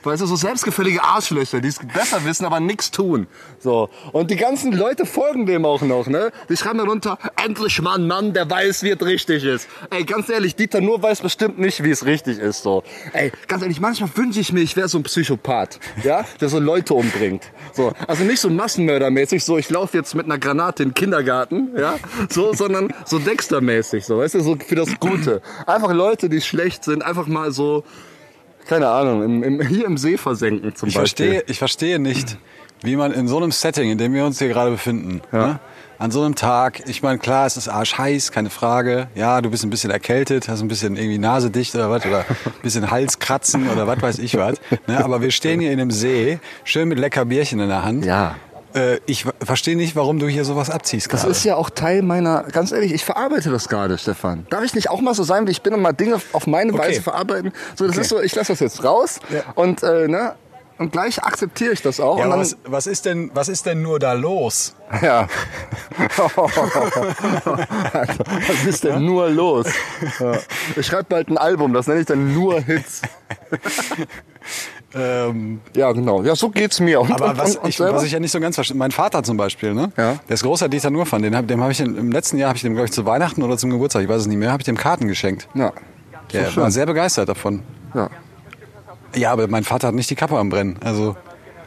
weißt 0.02 0.22
du, 0.22 0.26
so 0.26 0.36
selbstgefällige 0.36 1.02
Arschlöcher, 1.02 1.60
die 1.60 1.68
es 1.68 1.78
besser 1.78 2.24
wissen, 2.24 2.44
aber 2.44 2.60
nichts 2.60 2.90
tun. 2.90 3.26
So. 3.58 3.88
Und 4.12 4.30
die 4.30 4.36
ganzen 4.36 4.72
Leute 4.72 5.06
folgen 5.06 5.46
dem 5.46 5.64
auch 5.64 5.82
noch, 5.82 6.06
ne? 6.06 6.30
Die 6.48 6.56
schreiben 6.56 6.78
darunter, 6.78 7.18
endlich 7.42 7.80
mal 7.82 7.98
ein 7.98 8.06
Mann, 8.06 8.32
der 8.32 8.48
weiß, 8.48 8.82
wie 8.84 8.90
es 8.90 9.04
richtig 9.04 9.44
ist. 9.44 9.68
Ey, 9.90 10.04
ganz 10.04 10.28
ehrlich, 10.28 10.54
Dieter 10.54 10.80
nur 10.80 11.02
weiß 11.02 11.20
bestimmt 11.20 11.58
nicht, 11.58 11.82
wie 11.82 11.90
es 11.90 12.06
richtig 12.06 12.38
ist, 12.38 12.62
so. 12.62 12.84
Ey, 13.12 13.32
ganz 13.48 13.62
ehrlich, 13.62 13.80
manchmal 13.80 14.10
wünsche 14.14 14.40
ich 14.40 14.52
mir, 14.52 14.60
ich 14.60 14.76
wäre 14.76 14.88
so 14.88 14.98
ein 14.98 15.02
Psychopath, 15.02 15.80
ja? 16.04 16.24
Der 16.40 16.48
so 16.48 16.58
Leute 16.60 16.94
umbringt. 16.94 17.44
So. 17.72 17.92
Also 18.06 18.24
nicht 18.24 18.40
so 18.40 18.50
Massenmördermäßig, 18.50 19.44
so, 19.44 19.58
ich 19.58 19.70
laufe 19.70 19.96
jetzt 19.96 20.14
mit 20.14 20.26
einer 20.26 20.38
Granate 20.38 20.82
in 20.82 20.90
den 20.90 20.94
Kindergarten, 20.94 21.70
ja? 21.76 21.96
So, 22.28 22.52
sondern 22.52 22.92
so 23.04 23.18
Dexter-mäßig, 23.18 24.04
so, 24.04 24.18
weißt 24.18 24.34
du, 24.34 24.40
so 24.40 24.56
für 24.56 24.74
das 24.74 25.00
Gute. 25.00 25.42
Einfach 25.72 25.92
Leute, 25.92 26.28
die 26.28 26.40
schlecht 26.40 26.84
sind, 26.84 27.02
einfach 27.04 27.26
mal 27.26 27.50
so, 27.52 27.84
keine 28.66 28.88
Ahnung, 28.88 29.22
im, 29.22 29.42
im, 29.42 29.66
hier 29.66 29.86
im 29.86 29.96
See 29.96 30.16
versenken 30.16 30.74
zum 30.74 30.88
Ich 30.88 30.94
Beispiel. 30.94 31.26
verstehe, 31.26 31.44
ich 31.48 31.58
verstehe 31.58 31.98
nicht, 31.98 32.36
wie 32.82 32.96
man 32.96 33.12
in 33.12 33.26
so 33.28 33.36
einem 33.38 33.52
Setting, 33.52 33.90
in 33.90 33.98
dem 33.98 34.12
wir 34.12 34.24
uns 34.24 34.38
hier 34.38 34.48
gerade 34.48 34.70
befinden, 34.70 35.22
ne? 35.30 35.60
an 35.98 36.10
so 36.10 36.22
einem 36.22 36.34
Tag, 36.34 36.88
ich 36.88 37.02
meine, 37.02 37.18
klar, 37.18 37.46
es 37.46 37.56
ist 37.56 37.68
arschheiß, 37.68 38.32
keine 38.32 38.50
Frage. 38.50 39.06
Ja, 39.14 39.40
du 39.40 39.50
bist 39.50 39.62
ein 39.62 39.70
bisschen 39.70 39.92
erkältet, 39.92 40.48
hast 40.48 40.60
ein 40.60 40.66
bisschen 40.66 40.96
irgendwie 40.96 41.18
Nase 41.18 41.48
dicht 41.50 41.74
oder 41.76 41.90
was, 41.90 42.04
oder 42.04 42.20
ein 42.28 42.52
bisschen 42.62 42.90
Halskratzen 42.90 43.70
oder 43.70 43.86
was 43.86 44.02
weiß 44.02 44.18
ich 44.18 44.36
was. 44.36 44.56
Ne? 44.88 45.02
Aber 45.04 45.22
wir 45.22 45.30
stehen 45.30 45.60
hier 45.60 45.70
in 45.70 45.80
einem 45.80 45.92
See, 45.92 46.40
schön 46.64 46.88
mit 46.88 46.98
lecker 46.98 47.24
Bierchen 47.24 47.60
in 47.60 47.68
der 47.68 47.84
Hand. 47.84 48.04
Ja. 48.04 48.34
Äh, 48.74 49.00
ich 49.06 49.26
verstehe 49.44 49.76
nicht, 49.76 49.96
warum 49.96 50.18
du 50.18 50.28
hier 50.28 50.44
sowas 50.44 50.70
abziehst 50.70 51.12
Das 51.12 51.20
gerade. 51.22 51.32
ist 51.32 51.44
ja 51.44 51.56
auch 51.56 51.70
Teil 51.70 52.02
meiner, 52.02 52.44
ganz 52.44 52.72
ehrlich, 52.72 52.92
ich 52.92 53.04
verarbeite 53.04 53.50
das 53.50 53.68
gerade, 53.68 53.98
Stefan. 53.98 54.46
Darf 54.50 54.64
ich 54.64 54.74
nicht 54.74 54.88
auch 54.90 55.00
mal 55.00 55.14
so 55.14 55.22
sein, 55.24 55.46
wie 55.46 55.50
ich 55.50 55.62
bin 55.62 55.74
und 55.74 55.82
mal 55.82 55.92
Dinge 55.92 56.20
auf 56.32 56.46
meine 56.46 56.72
Okay. 56.72 56.82
Weise 56.88 57.02
verarbeiten? 57.02 57.52
So, 57.76 57.84
das 57.86 57.94
Okay. 57.96 58.00
ist 58.02 58.08
so, 58.08 58.20
ich 58.20 58.34
lasse 58.34 58.52
das 58.52 58.60
jetzt 58.60 58.82
raus 58.84 59.20
Ja. 59.30 59.40
und, 59.56 59.82
äh, 59.82 60.08
ne, 60.08 60.34
und 60.78 60.90
gleich 60.90 61.22
akzeptiere 61.22 61.72
ich 61.74 61.82
das 61.82 62.00
auch. 62.00 62.18
ja, 62.18 62.28
was, 62.30 62.56
was, 62.64 62.86
ist 62.86 63.04
denn, 63.04 63.30
was 63.34 63.48
ist 63.48 63.66
denn 63.66 63.82
nur 63.82 63.98
da 63.98 64.14
los? 64.14 64.74
Ja. 65.02 65.28
Was 68.48 68.64
ist 68.66 68.84
denn 68.84 69.04
nur 69.04 69.28
los? 69.30 69.66
Ja. 70.20 70.32
Ich 70.76 70.86
schreibe 70.86 71.04
bald 71.04 71.28
ein 71.28 71.38
Album, 71.38 71.72
das 71.72 71.86
nenne 71.86 72.00
ich 72.00 72.06
dann 72.06 72.32
nur 72.34 72.60
Hits. 72.60 73.02
Ähm, 74.94 75.60
Ja, 75.74 75.92
genau. 75.92 76.22
Ja, 76.22 76.34
so 76.36 76.48
geht's 76.50 76.80
mir. 76.80 77.00
Und, 77.00 77.12
Aber 77.12 77.30
und, 77.30 77.38
was, 77.38 77.56
und, 77.56 77.68
ich, 77.68 77.80
was 77.80 78.02
ich 78.02 78.12
ja 78.12 78.20
nicht 78.20 78.32
so 78.32 78.40
ganz 78.40 78.54
verstehe, 78.56 78.76
mein 78.76 78.90
Vater 78.90 79.22
zum 79.22 79.36
Beispiel, 79.36 79.74
ne? 79.74 79.92
Ja. 79.96 80.18
Der 80.28 80.34
ist 80.34 80.42
großer 80.42 80.68
Dieter 80.68 80.90
Nuhr-Fan, 80.90 81.22
den 81.22 81.36
hab, 81.36 81.48
dem 81.48 81.60
habe 81.62 81.72
ich 81.72 81.80
in, 81.80 81.96
im 81.96 82.12
letzten 82.12 82.36
Jahr, 82.38 82.48
habe 82.48 82.56
ich 82.56 82.62
dem, 82.62 82.74
glaube 82.74 82.86
ich, 82.86 82.92
zu 82.92 83.06
Weihnachten 83.06 83.42
oder 83.42 83.56
zum 83.56 83.70
Geburtstag, 83.70 84.02
ich 84.02 84.08
weiß 84.08 84.22
es 84.22 84.26
nicht 84.26 84.36
mehr, 84.38 84.52
habe 84.52 84.60
ich 84.60 84.66
dem 84.66 84.76
Karten 84.76 85.08
geschenkt. 85.08 85.48
ja. 85.54 85.72
Der 86.32 86.46
schön. 86.46 86.62
war 86.62 86.70
sehr 86.70 86.86
begeistert 86.86 87.28
davon. 87.28 87.62
ja. 87.94 88.08
Ja, 89.14 89.30
aber 89.32 89.46
mein 89.46 89.64
Vater 89.64 89.88
hat 89.88 89.94
nicht 89.94 90.08
die 90.08 90.14
Kappe 90.14 90.38
am 90.38 90.48
Brennen. 90.48 90.78
Also 90.82 91.16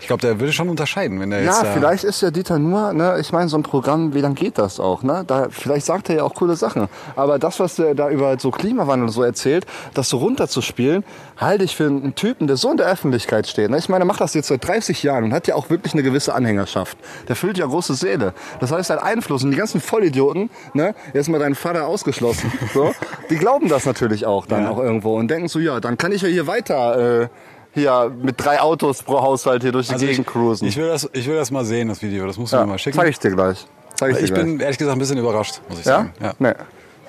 ich 0.06 0.07
glaube, 0.07 0.22
der 0.22 0.40
würde 0.40 0.54
schon 0.54 0.69
unterscheiden, 0.69 1.19
wenn 1.19 1.31
er 1.31 1.42
jetzt 1.44 1.63
Ja, 1.63 1.72
vielleicht 1.72 2.04
ist 2.04 2.22
ja 2.22 2.30
Dieter 2.30 2.60
nur, 2.60 2.94
ne, 2.94 3.18
ich 3.19 3.31
meine, 3.31 3.50
so 3.50 3.57
ein 3.57 3.63
Programm, 3.63 4.13
wie 4.13 4.22
lang 4.22 4.36
geht 4.36 4.60
das 4.60 4.80
auch, 4.80 5.02
ne? 5.02 5.24
Da, 5.25 5.48
vielleicht 5.50 5.88
sagt 5.88 6.10
er 6.12 6.18
ja 6.18 6.24
auch 6.24 6.36
coole 6.36 6.56
Sachen. 6.56 6.88
Aber 7.16 7.40
das, 7.40 7.60
was 7.60 7.80
er 7.80 7.96
da 7.96 8.12
über 8.12 8.38
so 8.38 8.52
Klimawandel 8.52 9.07
und 9.07 9.12
so 9.12 9.24
erzählt, 9.24 9.66
das 9.96 10.07
so 10.10 10.18
runterzuspielen, 10.18 11.04
halte 11.38 11.63
ich 11.63 11.75
für 11.75 11.88
einen 11.88 12.13
Typen, 12.13 12.46
der 12.46 12.56
so 12.56 12.69
in 12.69 12.78
der 12.78 12.86
Öffentlichkeit 12.86 13.48
steht. 13.48 13.72
Ne? 13.72 13.80
Ich 13.80 13.90
meine, 13.90 14.04
er 14.04 14.06
macht 14.06 14.22
das 14.22 14.36
jetzt 14.36 14.48
seit 14.50 14.63
30 14.68 15.02
Jahren 15.02 15.24
und 15.24 15.34
hat 15.34 15.48
ja 15.48 15.56
auch 15.56 15.72
wirklich 15.72 15.94
eine 15.94 16.04
gewisse 16.04 16.36
Anhängerschaft. 16.36 17.00
Der 17.28 17.36
füllt 17.36 17.57
ja 17.57 17.66
große 17.66 17.96
Seele. 17.96 18.36
Das 18.60 18.72
heißt, 18.72 18.92
er 18.92 18.98
hat 18.98 19.04
Einfluss 19.04 19.44
und 19.44 19.50
die 19.50 19.57
ganzen 19.57 19.81
Vollidioten, 19.81 20.52
ne, 20.75 20.94
jetzt 21.16 21.30
mal 21.30 21.40
deinen 21.40 21.56
Vater 21.56 21.88
ausgeschlossen, 21.88 22.52
so, 22.75 22.94
die 23.31 23.38
glauben 23.38 23.69
das 23.69 23.88
natürlich 23.88 24.28
auch 24.28 24.46
dann 24.46 24.66
Ja. 24.66 24.69
auch 24.69 24.78
irgendwo 24.78 25.18
und 25.18 25.30
denken 25.30 25.48
so, 25.48 25.57
ja, 25.57 25.80
dann 25.80 25.98
kann 25.98 26.12
ich 26.12 26.22
ja 26.22 26.28
hier 26.28 26.46
weiter, 26.46 27.22
äh, 27.24 27.28
hier 27.75 28.12
mit 28.22 28.44
drei 28.44 28.60
Autos 28.60 29.04
pro 29.04 29.22
Haushalt 29.22 29.62
hier 29.62 29.72
durch 29.72 29.88
die 29.88 29.94
also 29.94 30.06
Gegend 30.06 30.25
ich, 30.25 30.33
cruisen. 30.33 30.68
ich 30.68 30.77
will 30.77 30.88
das, 30.88 31.07
ich 31.13 31.27
will 31.27 31.36
das 31.36 31.51
mal 31.51 31.63
sehen, 31.66 31.89
das 31.89 32.01
Video. 32.01 32.25
Das 32.25 32.38
musst 32.38 32.54
du 32.54 32.57
Ja, 32.57 32.63
mir 32.66 32.72
mal 32.72 32.80
schicken. 32.80 32.98
Zeig 32.98 33.10
ich 33.10 33.19
dir 33.19 33.31
gleich. 33.31 33.68
Zeig 33.95 34.12
ich, 34.12 34.18
ich 34.18 34.25
dir 34.30 34.33
gleich. 34.33 34.45
bin 34.45 34.60
ehrlich 34.60 34.77
gesagt 34.80 34.95
ein 34.95 35.00
bisschen 35.00 35.18
überrascht, 35.19 35.62
muss 35.69 35.80
ich 35.80 35.86
ja? 35.86 35.98
sagen. 35.98 36.13
Ja. 36.22 36.33
Nee. 36.39 36.54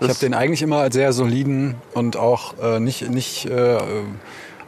Ich 0.00 0.08
habe 0.08 0.18
den 0.18 0.34
eigentlich 0.34 0.60
immer 0.60 0.78
als 0.78 0.94
sehr 0.94 1.12
soliden 1.14 1.76
und 1.94 2.18
auch 2.18 2.54
äh, 2.62 2.80
nicht, 2.80 3.08
nicht 3.08 3.46
äh, 3.46 3.78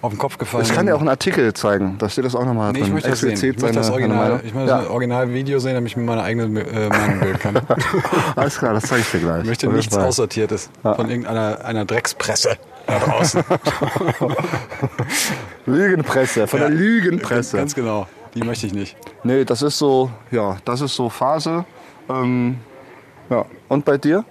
auf 0.00 0.12
den 0.12 0.18
Kopf 0.18 0.38
gefallen. 0.38 0.64
Ich 0.64 0.72
kann 0.72 0.86
dir 0.86 0.94
auch 0.94 1.00
einen 1.00 1.08
Artikel 1.08 1.52
zeigen. 1.52 1.96
Da 1.98 2.08
steht 2.08 2.24
das 2.24 2.34
auch 2.34 2.44
nochmal 2.44 2.72
Nee, 2.72 2.78
ich 2.78 2.84
drin. 2.84 2.94
möchte 2.94 3.10
das 3.10 3.20
sehen. 3.20 3.32
Ich 3.32 3.42
möchte 3.60 3.72
das 3.72 3.90
Original, 3.90 4.40
ich 4.44 4.54
möchte 4.54 4.70
ja. 4.70 4.78
das 4.82 4.88
Originalvideo 4.88 5.58
sehen, 5.58 5.74
damit 5.74 5.90
ich 5.90 5.96
mir 5.96 6.04
meine 6.04 6.22
eigene 6.22 6.60
äh, 6.60 6.88
Meinung 6.88 7.20
bilden 7.20 7.38
kann. 7.40 7.60
Alles 8.36 8.58
klar, 8.58 8.72
das 8.74 8.84
zeige 8.84 9.02
ich 9.02 9.10
dir 9.10 9.18
gleich. 9.18 9.42
Ich 9.42 9.48
möchte 9.48 9.66
nichts. 9.68 9.96
Aussortiertes 9.96 10.70
von 10.82 11.10
irgendeiner 11.10 11.64
einer 11.64 11.84
Dreckspresse 11.84 12.56
da 12.88 12.98
draußen. 12.98 13.44
Lügenpresse, 15.66 16.46
von 16.46 16.60
der 16.60 16.68
Ja. 16.70 16.74
Lügenpresse. 16.74 17.56
Ganz 17.56 17.74
genau. 17.74 18.06
Die 18.34 18.42
möchte 18.42 18.66
ich 18.66 18.74
nicht. 18.74 18.96
Nee, 19.24 19.44
das 19.44 19.62
ist 19.62 19.78
so, 19.78 20.10
ja, 20.30 20.58
das 20.64 20.80
ist 20.80 20.94
so 20.94 21.08
Phase. 21.08 21.64
Ähm, 22.08 22.58
ja. 23.30 23.44
Und 23.68 23.84
bei 23.84 23.98
dir? 23.98 24.24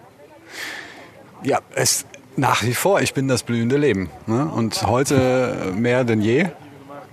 Ja, 1.44 1.60
es 1.76 2.06
nach 2.36 2.64
wie 2.64 2.74
vor, 2.74 3.02
ich 3.02 3.14
bin 3.14 3.28
das 3.28 3.44
blühende 3.44 3.78
Leben. 3.78 4.10
Ne? 4.28 4.46
Und 4.46 4.84
heute 4.84 5.74
mehr 5.76 6.04
denn 6.04 6.22
je. 6.22 6.48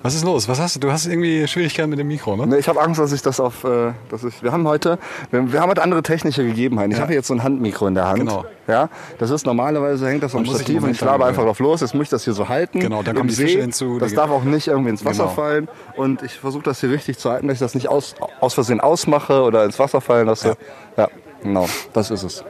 Was 0.04 0.14
ist 0.14 0.22
los? 0.22 0.50
Was 0.50 0.60
hast 0.60 0.76
du? 0.76 0.80
Du 0.80 0.92
hast 0.92 1.06
irgendwie 1.06 1.48
Schwierigkeiten 1.48 1.88
mit 1.88 1.98
dem 1.98 2.08
Mikro, 2.08 2.36
ne? 2.36 2.46
Nee, 2.46 2.58
ich 2.58 2.68
habe 2.68 2.78
Angst, 2.78 3.00
dass 3.00 3.10
ich 3.10 3.22
das 3.22 3.40
auf, 3.40 3.64
äh, 3.64 3.92
dass 4.10 4.22
ich, 4.22 4.42
wir 4.42 4.52
haben 4.52 4.68
heute, 4.68 4.98
wir, 5.30 5.50
wir 5.50 5.62
haben 5.62 5.70
heute 5.70 5.82
andere 5.82 6.02
technische 6.02 6.44
Gegebenheiten. 6.44 6.92
Ich 6.92 7.00
habe 7.00 7.14
jetzt 7.14 7.28
so 7.28 7.32
ein 7.32 7.42
Handmikro 7.42 7.86
in 7.86 7.94
der 7.94 8.06
Hand. 8.06 8.18
Genau. 8.18 8.44
Ja, 8.68 8.90
das 9.18 9.30
ist 9.30 9.46
normalerweise 9.46 10.06
hängt 10.06 10.22
das 10.22 10.34
am 10.34 10.44
Stativ 10.44 10.82
und 10.82 10.90
ich 10.90 11.00
laber 11.00 11.24
einfach 11.24 11.44
drauf 11.44 11.58
los. 11.58 11.80
Jetzt 11.80 11.94
muss 11.94 12.02
ich 12.02 12.08
das 12.10 12.22
hier 12.24 12.34
so 12.34 12.50
halten. 12.50 12.80
Genau, 12.80 13.02
da 13.02 13.12
im 13.12 13.16
kommen 13.16 13.30
die. 13.30 13.34
Fische 13.34 13.62
hinzu, 13.62 13.98
Das 13.98 14.12
darf 14.12 14.28
auch 14.30 14.44
nicht 14.44 14.66
irgendwie 14.66 14.90
ins 14.90 15.06
Wasser 15.06 15.22
Genau. 15.22 15.34
fallen. 15.34 15.68
Und 15.96 16.22
ich 16.22 16.34
versuche 16.34 16.64
das 16.64 16.80
hier 16.80 16.90
richtig 16.90 17.16
zu 17.16 17.30
halten, 17.30 17.48
dass 17.48 17.54
ich 17.54 17.60
das 17.60 17.74
nicht 17.74 17.88
aus, 17.88 18.14
aus 18.40 18.52
Versehen 18.52 18.80
ausmache 18.80 19.40
oder 19.40 19.64
ins 19.64 19.78
Wasser 19.78 20.02
fallen 20.02 20.26
lasse. 20.26 20.58
Ja, 20.98 21.08
genau, 21.42 21.66
das 21.94 22.10
ist 22.10 22.24
es. 22.24 22.44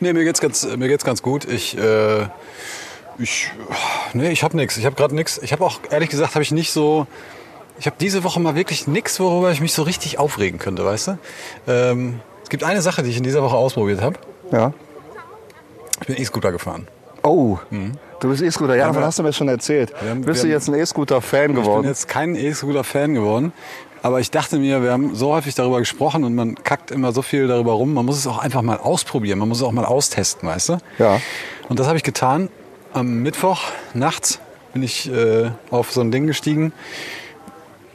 Nee, 0.00 0.12
mir 0.12 0.24
geht's 0.24 0.42
ganz, 0.42 0.66
mir 0.76 0.88
geht's 0.88 1.04
ganz 1.04 1.22
gut. 1.22 1.46
Ich, 1.46 1.78
äh, 1.78 2.26
ich, 3.20 3.50
nee, 4.14 4.30
ich 4.30 4.42
habe 4.42 4.56
nichts. 4.56 4.76
Ich 4.76 4.84
habe 4.86 4.96
gerade 4.96 5.14
nichts. 5.14 5.38
Ich 5.42 5.52
habe 5.52 5.64
auch 5.64 5.80
ehrlich 5.90 6.08
gesagt, 6.10 6.34
habe 6.34 6.42
ich 6.42 6.50
nicht 6.52 6.72
so. 6.72 7.06
Ich 7.78 7.86
habe 7.86 7.96
diese 7.98 8.24
Woche 8.24 8.40
mal 8.40 8.54
wirklich 8.54 8.86
nichts, 8.86 9.18
worüber 9.20 9.50
ich 9.52 9.60
mich 9.60 9.72
so 9.72 9.82
richtig 9.82 10.18
aufregen 10.18 10.58
könnte, 10.58 10.84
weißt 10.84 11.08
du? 11.08 11.18
Ähm, 11.66 12.20
es 12.42 12.50
gibt 12.50 12.62
eine 12.64 12.82
Sache, 12.82 13.02
die 13.02 13.10
ich 13.10 13.16
in 13.16 13.22
dieser 13.22 13.42
Woche 13.42 13.56
ausprobiert 13.56 14.02
habe. 14.02 14.16
Ja. 14.52 14.72
Ich 16.00 16.06
bin 16.06 16.16
E-Scooter 16.20 16.52
gefahren. 16.52 16.88
Oh, 17.22 17.58
du 18.20 18.28
bist 18.28 18.42
E-Scooter. 18.42 18.76
Ja, 18.76 18.86
davon 18.88 19.04
hast 19.04 19.18
du 19.18 19.22
mir 19.22 19.32
schon 19.32 19.48
erzählt. 19.48 19.92
haben- 20.00 20.22
Bist 20.22 20.42
du 20.42 20.48
jetzt 20.48 20.68
ein 20.68 20.74
E-Scooter-Fan 20.74 21.50
Ich 21.50 21.54
bin 21.56 21.62
geworden? 21.64 21.86
jetzt 21.86 22.08
kein 22.08 22.34
E-Scooter-Fan 22.34 23.14
geworden. 23.14 23.52
Aber 24.02 24.18
ich 24.20 24.30
dachte 24.30 24.58
mir, 24.58 24.82
wir 24.82 24.92
haben 24.92 25.14
so 25.14 25.32
häufig 25.34 25.54
darüber 25.54 25.78
gesprochen 25.78 26.24
und 26.24 26.34
man 26.34 26.54
kackt 26.54 26.90
immer 26.90 27.12
so 27.12 27.20
viel 27.20 27.46
darüber 27.48 27.72
rum. 27.72 27.92
Man 27.92 28.06
muss 28.06 28.16
es 28.16 28.26
auch 28.26 28.38
einfach 28.38 28.62
mal 28.62 28.78
ausprobieren. 28.78 29.38
Man 29.38 29.48
muss 29.48 29.58
es 29.58 29.64
auch 29.64 29.72
mal 29.72 29.84
austesten, 29.84 30.48
weißt 30.48 30.70
du? 30.70 30.78
Ja. 30.98 31.20
Und 31.68 31.78
das 31.78 31.86
habe 31.86 31.98
ich 31.98 32.02
getan. 32.02 32.48
Am 32.92 33.22
Mittwoch 33.22 33.62
nachts 33.94 34.40
bin 34.72 34.82
ich 34.82 35.10
äh, 35.12 35.50
auf 35.70 35.92
so 35.92 36.00
ein 36.00 36.10
Ding 36.10 36.26
gestiegen, 36.26 36.72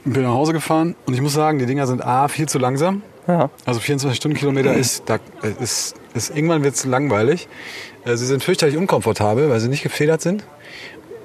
bin 0.06 0.24
nach 0.24 0.34
Hause 0.34 0.54
gefahren 0.54 0.96
und 1.06 1.14
ich 1.14 1.22
muss 1.22 1.34
sagen, 1.34 1.60
die 1.60 1.66
Dinger 1.66 1.86
sind 1.88 2.06
A, 2.06 2.28
viel 2.28 2.48
zu 2.48 2.60
langsam. 2.60 3.02
Ja. 3.28 3.50
Also 3.66 3.80
24 3.80 4.16
Stundenkilometer 4.16 4.74
ist, 4.75 5.04
da, 5.08 5.20
ist, 5.60 5.96
ist 6.14 6.30
irgendwann 6.36 6.64
wird 6.64 6.75
es 6.75 6.86
langweilig. 6.86 7.48
Äh, 8.06 8.16
Sie 8.16 8.25
sind 8.25 8.44
fürchterlich 8.44 8.78
unkomfortabel, 8.78 9.50
weil 9.50 9.60
sie 9.60 9.68
nicht 9.68 9.84
gefedert 9.84 10.22
sind. 10.22 10.46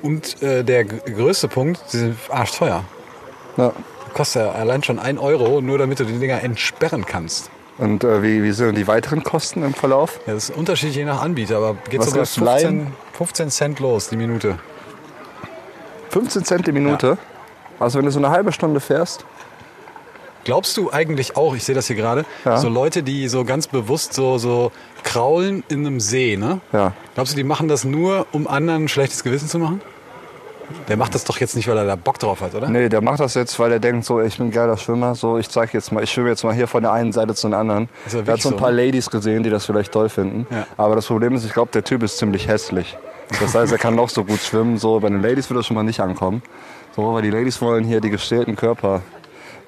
Und 0.03 0.43
äh, 0.43 0.65
der 0.65 0.85
größte 0.85 1.47
Punkt, 1.47 1.81
sie 1.89 1.99
sind 1.99 2.17
arschteuer. 2.31 2.85
ja. 3.57 3.73
Kostet 4.15 4.43
ja 4.43 4.51
allein 4.51 4.83
schon 4.83 4.99
1 4.99 5.21
Euro, 5.21 5.61
nur 5.61 5.79
damit 5.79 6.01
du 6.01 6.05
die 6.05 6.19
Dinger 6.19 6.43
entsperren 6.43 7.07
kannst. 7.07 7.49
Und 7.81 8.05
äh, 8.05 8.23
wie, 8.23 8.43
wie 8.43 8.53
sind 8.53 8.77
die 8.77 8.87
weiteren 8.87 9.23
Kosten 9.25 9.63
im 9.65 9.73
Verlauf? 9.75 10.21
Ja, 10.27 10.35
das 10.35 10.51
ist 10.51 10.57
unterschiedlich 10.57 10.97
je 10.97 11.05
nach 11.07 11.23
Anbieter, 11.23 11.57
aber 11.57 11.75
geht 11.89 12.01
Was 12.01 12.07
so 12.07 12.13
bei 12.13 12.19
gibt's, 12.19 12.37
Leihen? 12.37 12.79
15, 13.15 13.49
15 13.49 13.51
Cent 13.51 13.81
los 13.81 14.09
die 14.11 14.17
Minute. 14.17 14.59
15 16.11 16.45
Cent 16.45 16.67
die 16.67 16.73
Minute. 16.73 17.17
Also 17.79 17.99
wenn 17.99 18.05
du 18.05 18.11
so 18.11 18.19
eine 18.19 18.31
halbe 18.31 18.53
Stunde 18.53 18.81
fährst. 18.81 19.25
Glaubst 20.45 20.77
du 20.77 20.91
eigentlich 20.91 21.37
auch, 21.37 21.55
ich 21.55 21.65
sehe 21.65 21.75
das 21.75 21.87
hier 21.87 21.97
gerade, 21.97 22.25
Ja. 22.47 22.57
so 22.57 22.69
Leute, 22.71 23.03
die 23.03 23.29
so 23.29 23.45
ganz 23.45 23.67
bewusst 23.67 24.15
so, 24.15 24.39
so 24.39 24.73
kraulen 25.05 25.63
in 25.69 25.87
einem 25.87 26.01
See, 26.01 26.37
ne? 26.37 26.61
Ja. 26.73 26.93
Glaubst 27.15 27.35
du, 27.35 27.37
die 27.37 27.45
machen 27.45 27.69
das 27.69 27.85
nur, 27.85 28.27
um 28.33 28.49
anderen 28.49 28.85
ein 28.85 28.89
schlechtes 28.89 29.23
Gewissen 29.23 29.49
zu 29.49 29.59
machen? 29.59 29.83
Der 30.89 30.97
macht 30.97 31.15
das 31.15 31.25
doch 31.25 31.39
jetzt 31.39 31.57
nicht, 31.57 31.69
weil 31.69 31.77
er 31.77 31.85
da 31.85 31.97
Bock 31.97 32.19
drauf 32.19 32.41
hat, 32.41 32.55
oder? 32.55 32.69
Nee, 32.69 32.89
der 32.89 33.01
macht 33.01 33.21
das 33.21 33.35
jetzt, 33.35 33.59
weil 33.59 33.73
er 33.73 33.81
denkt, 33.81 34.05
so, 34.05 34.21
ich 34.21 34.39
bin 34.39 34.49
ein 34.49 34.51
geiler 34.51 34.77
Schwimmer, 34.77 35.15
so, 35.15 35.39
ich 35.39 35.49
zeig 35.49 35.73
jetzt 35.75 35.93
mal, 35.93 36.03
ich 36.03 36.11
schwimme 36.11 36.31
jetzt 36.31 36.45
mal 36.45 36.55
hier 36.55 36.67
von 36.67 36.83
der 36.83 36.93
einen 36.93 37.13
Seite 37.13 37.35
zur 37.35 37.53
anderen. 37.53 37.89
Ist 38.07 38.15
ja 38.15 38.21
Er 38.25 38.33
hat 38.33 38.43
so 38.43 38.51
ein 38.51 38.57
paar 38.57 38.71
so, 38.71 38.77
Ladies 38.77 39.11
gesehen, 39.11 39.43
die 39.43 39.51
das 39.51 39.67
vielleicht 39.67 39.93
toll 39.93 40.09
finden. 40.09 40.47
Ja. 40.51 40.67
Aber 40.77 40.95
das 40.95 41.07
Problem 41.07 41.35
ist, 41.35 41.45
ich 41.45 41.53
glaube, 41.53 41.71
der 41.73 41.85
Typ 41.85 42.03
ist 42.03 42.19
ziemlich 42.19 42.49
hässlich. 42.49 42.97
Das 43.41 43.55
heißt, 43.55 43.73
er 43.73 43.79
kann 43.79 43.95
noch 43.95 44.09
so 44.09 44.25
gut 44.25 44.41
schwimmen, 44.41 44.79
so, 44.79 44.99
bei 45.01 45.09
den 45.09 45.23
Ladies 45.23 45.49
wird 45.51 45.61
er 45.61 45.63
schon 45.63 45.77
mal 45.77 45.83
nicht 45.83 46.01
ankommen. 46.01 46.43
So, 46.97 47.15
weil 47.15 47.23
die 47.23 47.31
Ladies 47.31 47.61
wollen 47.63 47.85
hier 47.85 48.01
die 48.01 48.11
gestählten 48.11 48.57
Körper 48.57 49.03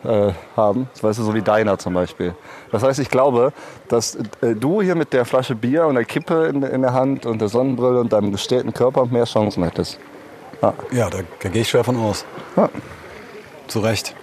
äh, 0.05 0.33
haben. 0.57 0.89
Das 0.93 1.03
weißt 1.03 1.19
du, 1.21 1.23
so 1.23 1.35
wie 1.35 1.43
deiner 1.43 1.79
zum 1.79 1.95
Beispiel. 1.95 2.35
Das 2.71 2.83
heißt, 2.83 2.99
ich 2.99 3.09
glaube, 3.09 3.53
dass 3.89 4.17
äh, 4.41 4.55
du 4.55 4.83
hier 4.83 4.95
mit 4.95 5.13
der 5.13 5.25
Flasche 5.25 5.55
Bier 5.55 5.87
und 5.87 5.95
der 5.95 6.05
Kippe 6.05 6.47
in, 6.47 6.63
in 6.63 6.83
der 6.83 6.93
Hand 6.93 7.27
und 7.27 7.41
der 7.41 7.49
Sonnenbrille 7.49 8.01
und 8.01 8.13
deinem 8.13 8.33
gestählten 8.33 8.73
Körper 8.73 9.07
mehr 9.07 9.25
Chancen 9.25 9.63
hättest. 9.63 9.99
Ja, 10.63 11.11
da, 11.11 11.19
da 11.41 11.49
gehe 11.49 11.63
ich 11.63 11.69
schwer 11.69 11.85
von 11.85 11.97
aus. 11.97 12.25
Ja. 12.57 12.71
Zu 13.67 13.81
Recht. 13.81 14.15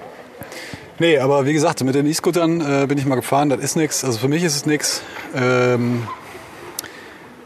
Nee, 1.00 1.18
aber 1.20 1.46
wie 1.46 1.54
gesagt, 1.54 1.84
mit 1.84 1.96
den 1.96 2.06
E-Scootern 2.06 2.62
äh, 2.84 2.86
bin 2.88 2.98
ich 2.98 3.06
mal 3.06 3.16
gefahren, 3.16 3.50
das 3.50 3.60
ist 3.60 3.76
nichts. 3.76 4.04
Also 4.04 4.20
für 4.20 4.28
mich 4.28 4.44
ist 4.44 4.56
es 4.56 4.66
nichts. 4.66 5.02
Ähm, 5.36 6.08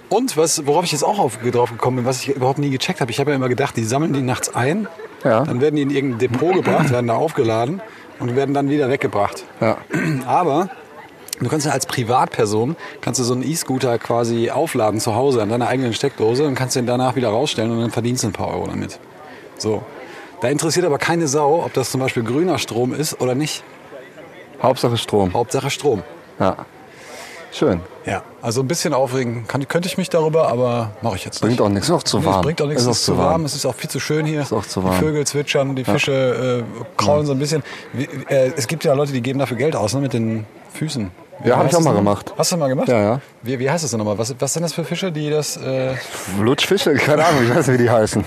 und 0.09 0.37
was, 0.37 0.65
worauf 0.67 0.85
ich 0.85 0.91
jetzt 0.91 1.03
auch 1.03 1.19
auf, 1.19 1.37
drauf 1.37 1.71
gekommen 1.71 1.97
bin, 1.97 2.05
was 2.05 2.21
ich 2.21 2.29
überhaupt 2.35 2.59
nie 2.59 2.69
gecheckt 2.69 3.01
habe, 3.01 3.11
ich 3.11 3.19
habe 3.19 3.31
ja 3.31 3.35
immer 3.35 3.49
gedacht, 3.49 3.75
die 3.77 3.83
sammeln 3.83 4.13
die 4.13 4.21
nachts 4.21 4.53
ein, 4.53 4.87
Ja. 5.23 5.43
dann 5.43 5.59
werden 5.61 5.75
die 5.75 5.81
in 5.81 5.89
irgendein 5.89 6.19
Depot 6.31 6.53
gebracht, 6.53 6.91
werden 6.91 7.07
da 7.07 7.15
aufgeladen 7.15 7.81
und 8.19 8.35
werden 8.35 8.53
dann 8.53 8.69
wieder 8.69 8.89
weggebracht. 8.89 9.43
Ja. 9.59 9.77
Aber 10.27 10.69
du 11.39 11.49
kannst 11.49 11.65
ja 11.65 11.71
als 11.71 11.85
Privatperson, 11.85 12.75
kannst 13.01 13.19
du 13.19 13.23
so 13.23 13.33
einen 13.33 13.43
E-Scooter 13.43 13.97
quasi 13.99 14.49
aufladen 14.51 14.99
zu 14.99 15.15
Hause 15.15 15.41
an 15.41 15.49
deiner 15.49 15.67
eigenen 15.67 15.93
Steckdose 15.93 16.45
und 16.45 16.55
kannst 16.55 16.75
den 16.75 16.85
danach 16.85 17.15
wieder 17.15 17.29
rausstellen 17.29 17.71
und 17.71 17.81
dann 17.81 17.91
verdienst 17.91 18.23
du 18.23 18.27
ein 18.27 18.33
paar 18.33 18.49
Euro 18.49 18.67
damit. 18.67 18.99
So. 19.57 19.83
Da 20.41 20.49
interessiert 20.49 20.85
aber 20.85 20.97
keine 20.97 21.27
Sau, 21.27 21.63
ob 21.63 21.73
das 21.73 21.91
zum 21.91 22.01
Beispiel 22.01 22.23
grüner 22.23 22.57
Strom 22.57 22.93
ist 22.93 23.21
oder 23.21 23.33
nicht. 23.33 23.63
Hauptsache 24.61 24.97
Strom. 24.97 25.33
Hauptsache 25.33 25.69
Strom. 25.69 26.03
Ja. 26.39 26.65
Schön. 27.53 27.81
Ja, 28.05 28.23
also 28.41 28.61
ein 28.61 28.67
bisschen 28.67 28.93
aufregen 28.93 29.45
kann, 29.47 29.65
könnte 29.67 29.87
ich 29.87 29.97
mich 29.97 30.09
darüber, 30.09 30.47
aber 30.47 30.91
mache 31.01 31.15
ich 31.17 31.23
jetzt 31.23 31.35
nicht. 31.35 31.49
Bringt 31.49 31.61
auch 31.61 31.69
nichts. 31.69 31.87
Ist 31.87 31.93
auch 31.93 32.03
zu 32.03 32.19
Nee, 32.19 32.25
warm. 32.25 32.39
Es 32.39 32.41
bringt 32.41 32.61
auch 32.61 32.67
nichts, 32.67 32.81
Ist 32.81 32.89
es 32.89 32.97
ist 32.97 33.05
zu 33.05 33.17
warm, 33.17 33.45
es 33.45 33.53
ist 33.53 33.65
auch 33.65 33.75
viel 33.75 33.89
zu 33.89 33.99
schön 33.99 34.25
hier. 34.25 34.41
Ist 34.41 34.51
auch 34.51 34.65
zu 34.65 34.83
warm. 34.83 34.95
Die 34.95 34.99
Vögel 34.99 35.25
zwitschern, 35.27 35.75
die 35.75 35.83
Fische 35.83 36.65
äh, 36.65 36.83
kraulen 36.97 37.25
so 37.25 37.33
ein 37.33 37.39
bisschen. 37.39 37.61
Wie, 37.93 38.09
äh, 38.27 38.51
es 38.57 38.67
gibt 38.67 38.83
ja 38.83 38.93
Leute, 38.93 39.13
die 39.13 39.21
geben 39.21 39.37
dafür 39.39 39.55
Geld 39.55 39.75
aus, 39.75 39.93
ne, 39.93 40.01
mit 40.01 40.13
den 40.13 40.45
Füßen. 40.73 41.11
Ja, 41.43 41.57
hab 41.57 41.63
heißt 41.65 41.73
ich 41.73 41.79
auch 41.79 41.83
mal 41.83 41.93
gemacht. 41.95 42.33
Hast 42.37 42.51
du 42.51 42.57
mal 42.57 42.67
gemacht? 42.69 42.87
Ja, 42.87 42.99
ja. 43.01 43.21
Wie, 43.41 43.59
wie 43.59 43.69
heißt 43.69 43.83
das 43.83 43.91
denn 43.91 43.97
nochmal? 43.97 44.17
Was, 44.17 44.33
was 44.39 44.53
sind 44.53 44.63
das 44.63 44.73
für 44.73 44.83
Fische, 44.83 45.11
die 45.11 45.29
das... 45.29 45.57
Äh, 45.57 45.93
Lutschfische? 46.39 46.93
Keine 46.95 47.25
Ahnung, 47.25 47.43
ich 47.43 47.49
weiß 47.55 47.67
nicht, 47.67 47.79
wie 47.79 47.83
die 47.83 47.89
heißen. 47.89 48.23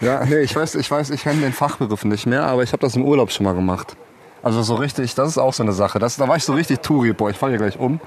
ja, 0.00 0.24
nee, 0.28 0.38
ich 0.40 0.54
weiß, 0.54 0.76
ich 0.76 0.90
weiß, 0.90 1.10
ich 1.10 1.22
kenne 1.22 1.40
den 1.40 1.52
Fachbegriff 1.52 2.04
nicht 2.04 2.26
mehr, 2.26 2.44
aber 2.44 2.62
ich 2.62 2.72
habe 2.72 2.80
das 2.80 2.96
im 2.96 3.04
Urlaub 3.04 3.30
schon 3.32 3.44
mal 3.44 3.54
gemacht. 3.54 3.96
Also 4.42 4.62
so 4.62 4.74
richtig, 4.74 5.14
das 5.14 5.28
ist 5.30 5.38
auch 5.38 5.54
so 5.54 5.62
eine 5.62 5.72
Sache. 5.72 5.98
Das, 5.98 6.16
da 6.16 6.28
war 6.28 6.36
ich 6.36 6.44
so 6.44 6.52
richtig 6.52 6.80
Touri. 6.82 7.14
Boah, 7.14 7.30
ich 7.30 7.36
falle 7.38 7.52
hier 7.52 7.58
gleich 7.58 7.78
um. 7.78 7.98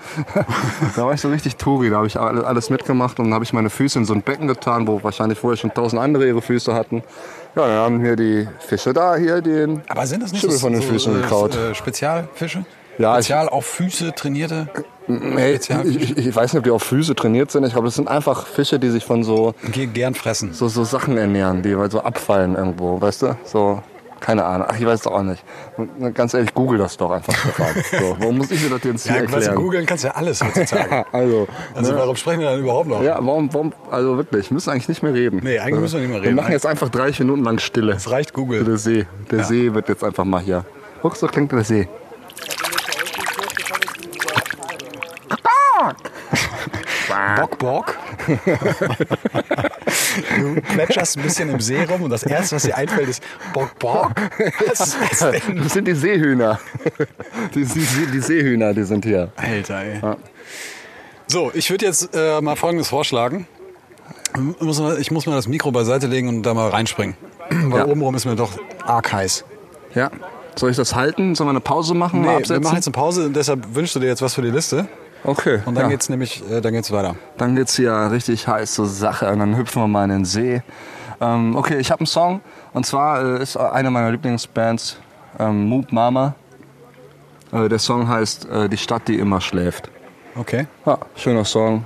da 0.95 1.05
war 1.05 1.13
ich 1.13 1.21
so 1.21 1.29
richtig 1.29 1.55
Touri. 1.55 1.89
Da 1.89 1.95
habe 1.97 2.05
ich 2.07 2.19
alle- 2.19 2.45
alles 2.45 2.69
mitgemacht 2.69 3.19
und 3.19 3.33
habe 3.33 3.43
ich 3.43 3.53
meine 3.53 3.71
Füße 3.71 3.97
in 3.97 4.05
so 4.05 4.13
ein 4.13 4.21
Becken 4.21 4.47
getan, 4.47 4.87
wo 4.87 5.03
wahrscheinlich 5.03 5.39
vorher 5.39 5.57
schon 5.57 5.73
tausend 5.73 5.99
andere 5.99 6.27
ihre 6.27 6.43
Füße 6.43 6.75
hatten. 6.75 7.01
Ja, 7.55 7.65
dann 7.67 7.77
haben 7.77 8.01
hier 8.01 8.15
die 8.15 8.47
Fische 8.59 8.93
da, 8.93 9.15
hier 9.15 9.41
den 9.41 9.81
aber 9.87 10.05
sind 10.05 10.21
das 10.21 10.31
nicht 10.31 10.41
Schimmel 10.41 10.59
von 10.59 10.73
den 10.73 10.83
Füßen 10.83 11.17
äh, 11.17 11.21
gekraut. 11.21 11.55
äh, 11.55 11.73
Spezialfische? 11.73 12.65
Ja, 12.97 13.17
ich- 13.19 13.25
Spezial 13.25 13.49
auf 13.49 13.65
Füße 13.65 14.13
trainierte? 14.15 14.67
Nee, 15.07 15.53
ich, 15.53 15.69
ich, 15.69 16.17
ich 16.17 16.35
weiß 16.35 16.51
nicht, 16.53 16.59
ob 16.59 16.63
die 16.65 16.71
auf 16.71 16.83
Füße 16.83 17.15
trainiert 17.15 17.49
sind. 17.51 17.63
Ich 17.63 17.71
glaube, 17.71 17.87
das 17.87 17.95
sind 17.95 18.09
einfach 18.09 18.45
Fische, 18.45 18.77
die 18.77 18.89
sich 18.89 19.05
von 19.05 19.23
so, 19.23 19.53
Ge- 19.71 19.85
Gern 19.85 20.15
fressen. 20.15 20.53
so, 20.53 20.67
so 20.67 20.83
Sachen 20.83 21.17
ernähren, 21.17 21.61
die 21.61 21.75
halt 21.77 21.91
so 21.93 22.01
abfallen 22.01 22.55
irgendwo, 22.55 22.99
weißt 22.99 23.21
du? 23.21 23.37
So, 23.45 23.81
keine 24.19 24.43
Ahnung. 24.43 24.67
Ach, 24.69 24.77
ich 24.77 24.85
weiß 24.85 24.99
es 25.01 25.07
auch 25.07 25.21
nicht. 25.21 25.41
Ganz 26.13 26.33
ehrlich, 26.33 26.53
google 26.53 26.77
das 26.79 26.97
doch 26.97 27.11
einfach. 27.11 27.33
So, 27.97 28.17
warum 28.19 28.39
muss 28.39 28.51
ich 28.51 28.61
dir 28.61 28.69
das 28.69 28.83
jetzt 28.83 29.03
hier 29.07 29.15
Ja, 29.15 29.21
erklären? 29.21 29.55
googeln 29.55 29.85
kannst 29.85 30.03
du 30.03 30.07
ja 30.09 30.15
alles 30.15 30.43
heutzutage. 30.43 30.89
Ja, 30.91 31.05
also, 31.13 31.47
Also 31.73 31.93
ne? 31.93 31.99
warum 31.99 32.15
sprechen 32.17 32.39
wir 32.41 32.49
dann 32.49 32.59
überhaupt 32.59 32.89
noch? 32.89 33.01
ja, 33.01 33.17
warum, 33.21 33.53
warum, 33.53 33.73
also 33.89 34.17
wirklich, 34.17 34.49
wir 34.49 34.55
müssen 34.55 34.71
eigentlich 34.71 34.89
nicht 34.89 35.03
mehr 35.03 35.13
reden. 35.13 35.39
Nee, 35.41 35.59
eigentlich 35.59 35.79
müssen 35.79 35.93
wir 35.95 36.01
nicht 36.01 36.09
mehr 36.09 36.21
Wir 36.21 36.27
reden. 36.29 36.35
machen 36.35 36.51
jetzt 36.51 36.65
einfach 36.65 36.89
30 36.89 37.19
Minuten 37.19 37.45
lang 37.45 37.59
Stille. 37.59 37.93
Es 37.93 38.09
reicht 38.11 38.33
Google. 38.33 38.65
Der 38.65 38.77
See, 38.77 39.05
der 39.31 39.39
Ja. 39.39 39.43
See 39.45 39.73
wird 39.73 39.87
jetzt 39.87 40.03
einfach 40.03 40.25
mal 40.25 40.41
hier. 40.41 40.65
Guck, 41.01 41.15
so 41.15 41.27
klingt 41.27 41.53
der 41.53 41.63
See. 41.63 41.87
Bock, 47.37 47.57
Bock. 47.59 47.95
du 50.37 50.61
plätscherst 50.73 51.17
ein 51.17 51.23
bisschen 51.23 51.49
im 51.49 51.59
See 51.59 51.83
rum 51.83 52.03
und 52.03 52.09
das 52.09 52.23
Erste, 52.23 52.55
was 52.55 52.63
dir 52.63 52.75
einfällt, 52.75 53.09
ist 53.09 53.23
Bock, 53.53 53.77
Bock. 53.79 54.11
Was 54.67 54.79
ist 54.79 54.97
das 55.21 55.31
denn? 55.31 55.57
Das 55.63 55.73
sind 55.73 55.87
die 55.87 55.93
Seehühner. 55.95 56.59
Die, 57.53 57.63
die, 57.65 57.85
die 58.13 58.19
Seehühner, 58.19 58.73
die 58.73 58.83
sind 58.83 59.05
hier. 59.05 59.31
Alter, 59.35 59.81
ey. 59.83 59.99
So, 61.27 61.51
ich 61.53 61.69
würde 61.69 61.85
jetzt 61.85 62.09
äh, 62.15 62.41
mal 62.41 62.55
Folgendes 62.55 62.87
vorschlagen. 62.89 63.47
Ich 64.35 64.61
muss 64.61 64.79
mal- 64.79 64.99
Ich 64.99 65.11
muss 65.11 65.25
mal 65.25 65.35
das 65.35 65.47
Mikro 65.47 65.71
beiseite 65.71 66.07
legen 66.07 66.27
und 66.29 66.43
da 66.43 66.53
mal 66.53 66.69
reinspringen. 66.69 67.15
Weil 67.49 67.79
Ja. 67.79 67.85
obenrum 67.85 68.15
ist 68.15 68.25
mir 68.25 68.35
doch 68.35 68.51
arg 68.85 69.11
heiß. 69.11 69.45
Ja. 69.95 70.11
Soll 70.55 70.71
ich 70.71 70.77
das 70.77 70.95
halten? 70.95 71.35
Sollen 71.35 71.47
wir 71.47 71.51
eine 71.51 71.59
Pause 71.61 71.93
machen? 71.93 72.21
Nee, 72.21 72.39
wir 72.47 72.59
machen 72.59 72.75
jetzt 72.75 72.87
eine 72.87 72.93
Pause 72.93 73.25
und 73.25 73.35
deshalb 73.35 73.75
wünschst 73.75 73.95
du 73.95 73.99
dir 73.99 74.07
jetzt 74.07 74.21
was 74.21 74.33
für 74.33 74.41
die 74.41 74.49
Liste. 74.49 74.87
Okay. 75.23 75.61
Und 75.65 75.75
dann 75.75 75.85
ja. 75.85 75.89
geht's 75.89 76.09
nämlich, 76.09 76.43
äh, 76.49 76.61
dann 76.61 76.73
geht's 76.73 76.91
weiter. 76.91 77.15
Dann 77.37 77.55
geht's 77.55 77.75
hier 77.75 78.11
richtig 78.11 78.47
heiß 78.47 78.73
zur 78.73 78.87
Sache 78.87 79.29
und 79.29 79.39
dann 79.39 79.57
hüpfen 79.57 79.81
wir 79.81 79.87
mal 79.87 80.03
in 80.05 80.09
den 80.09 80.25
See. 80.25 80.61
Ähm, 81.19 81.55
okay, 81.55 81.77
ich 81.77 81.91
habe 81.91 82.01
einen 82.01 82.07
Song 82.07 82.41
und 82.73 82.85
zwar 82.85 83.39
äh, 83.39 83.41
ist 83.41 83.57
eine 83.57 83.89
meiner 83.89 84.11
Lieblingsbands 84.11 84.97
ähm, 85.39 85.65
Moop 85.65 85.91
Mama. 85.91 86.35
Äh, 87.51 87.69
der 87.69 87.79
Song 87.79 88.07
heißt 88.07 88.47
äh, 88.49 88.69
Die 88.69 88.77
Stadt, 88.77 89.07
die 89.07 89.17
immer 89.17 89.41
schläft. 89.41 89.89
Okay, 90.35 90.67
Ja, 90.85 90.99
schöner 91.15 91.45
Song. 91.45 91.85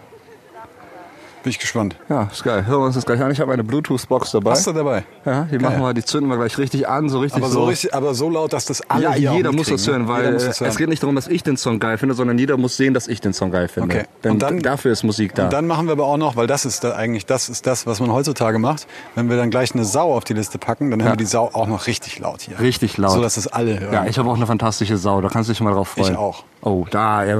Bin 1.43 1.49
ich 1.49 1.59
gespannt. 1.59 1.95
Ja, 2.09 2.29
ist 2.31 2.43
geil. 2.43 2.65
Hören 2.65 2.81
wir 2.81 2.85
uns 2.85 2.95
das 2.95 3.05
gleich 3.05 3.21
an. 3.21 3.31
Ich 3.31 3.39
habe 3.39 3.51
eine 3.51 3.63
Bluetooth-Box 3.63 4.31
dabei. 4.31 4.51
Hast 4.51 4.67
du 4.67 4.73
dabei? 4.73 5.03
Ja, 5.25 5.43
die 5.43 5.57
machen 5.57 5.79
wir, 5.81 5.93
die 5.93 6.03
zünden 6.03 6.29
wir 6.29 6.37
gleich 6.37 6.57
richtig 6.57 6.87
an, 6.87 7.09
so 7.09 7.19
richtig 7.19 7.41
Aber 7.43 7.51
so, 7.51 7.63
richtig, 7.65 7.93
aber 7.93 8.13
so 8.13 8.29
laut, 8.29 8.53
dass 8.53 8.65
das 8.65 8.81
alle 8.89 9.17
ja, 9.17 9.33
jeder 9.33 9.51
muss 9.51 9.67
das 9.67 9.87
hören, 9.87 10.07
weil 10.07 10.25
äh, 10.25 10.31
das 10.33 10.59
hören. 10.59 10.69
es 10.69 10.77
geht 10.77 10.89
nicht 10.89 11.01
darum, 11.01 11.15
dass 11.15 11.27
ich 11.27 11.43
den 11.43 11.57
Song 11.57 11.79
geil 11.79 11.97
finde, 11.97 12.15
sondern 12.15 12.37
jeder 12.37 12.57
muss 12.57 12.77
sehen, 12.77 12.93
dass 12.93 13.07
ich 13.07 13.21
den 13.21 13.33
Song 13.33 13.51
geil 13.51 13.67
finde. 13.67 13.95
Okay. 13.95 14.05
Denn 14.23 14.31
Und 14.33 14.41
dann- 14.41 14.59
dafür 14.59 14.91
ist 14.91 15.03
Musik 15.03 15.33
da. 15.35 15.45
Und 15.45 15.53
dann 15.53 15.67
machen 15.67 15.87
wir 15.87 15.93
aber 15.93 16.05
auch 16.05 16.17
noch, 16.17 16.35
weil 16.35 16.47
das 16.47 16.65
ist 16.65 16.83
da 16.83 16.93
eigentlich, 16.95 17.25
das 17.25 17.49
ist 17.49 17.65
das, 17.65 17.85
was 17.87 17.99
man 17.99 18.11
heutzutage 18.11 18.59
macht. 18.59 18.85
Wenn 19.15 19.29
wir 19.29 19.37
dann 19.37 19.49
gleich 19.49 19.73
eine 19.73 19.85
Sau 19.85 20.13
auf 20.15 20.23
die 20.23 20.33
Liste 20.33 20.57
packen, 20.59 20.91
dann 20.91 21.01
hören 21.01 21.13
wir 21.13 21.17
die 21.17 21.25
Sau 21.25 21.49
auch 21.53 21.67
noch 21.67 21.87
richtig 21.87 22.19
laut 22.19 22.41
hier. 22.41 22.59
Richtig 22.59 22.97
laut. 22.97 23.11
So, 23.11 23.21
dass 23.21 23.37
es 23.37 23.47
alle 23.47 23.79
hören. 23.79 23.93
ja, 23.93 24.05
ich 24.05 24.17
habe 24.19 24.29
auch 24.29 24.35
eine 24.35 24.45
fantastische 24.47 24.97
Sau, 24.97 25.21
da 25.21 25.29
kannst 25.29 25.49
du 25.49 25.53
dich 25.53 25.61
mal 25.61 25.73
drauf 25.73 25.89
freuen. 25.89 26.11
Ich 26.13 26.17
auch. 26.17 26.43
Oh, 26.63 26.85
da, 26.89 27.23
ja. 27.23 27.35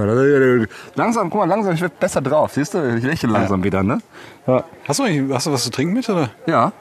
Langsam, 0.96 1.30
guck 1.30 1.42
mal, 1.42 1.46
langsam, 1.48 1.74
ich 1.76 1.82
werde 1.82 1.94
besser 2.00 2.22
drauf, 2.22 2.54
siehst 2.54 2.74
du? 2.74 2.96
Ich 2.98 3.04
lächle 3.04 3.30
langsam 3.32 3.64
wieder, 3.64 3.84
ne? 3.84 4.00
Ja. 4.48 4.64
Hast 4.88 5.00
du, 5.00 5.04
hast 5.34 5.46
du 5.46 5.52
was 5.52 5.64
zu 5.64 5.70
trinken 5.70 5.94
mit, 5.94 6.10
oder? 6.10 6.30
Ja, 6.48 6.72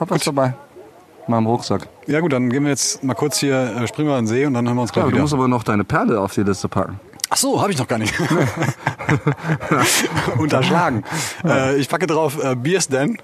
hab 0.00 0.10
was 0.10 0.24
dabei. 0.24 0.54
In 1.26 1.32
meinem 1.34 1.46
Rucksack. 1.46 1.86
Ja 2.06 2.18
gut, 2.20 2.32
dann 2.32 2.50
gehen 2.50 2.64
wir 2.64 2.70
jetzt 2.70 3.04
mal 3.04 3.14
kurz 3.14 3.38
hier, 3.38 3.54
äh, 3.76 3.86
springen 3.86 4.08
wir 4.08 4.18
in 4.18 4.24
den 4.24 4.28
See 4.28 4.46
und 4.46 4.54
dann 4.54 4.66
hören 4.66 4.76
wir 4.76 4.82
uns 4.82 4.92
gleich 4.92 5.04
Ja, 5.04 5.08
du 5.08 5.12
wieder. 5.12 5.22
musst 5.22 5.34
aber 5.34 5.46
noch 5.46 5.62
deine 5.62 5.84
Perle 5.84 6.20
auf 6.20 6.34
die 6.34 6.42
Liste 6.42 6.68
packen. 6.68 6.98
Ach 7.28 7.36
so, 7.36 7.60
habe 7.62 7.70
ich 7.70 7.78
noch 7.78 7.86
gar 7.86 7.98
nicht. 7.98 8.12
Unterschlagen. 10.38 11.04
Äh, 11.44 11.76
ich 11.76 11.88
packe 11.88 12.08
drauf 12.08 12.42
äh, 12.42 12.56
Beers 12.56 12.88
Den 12.88 13.18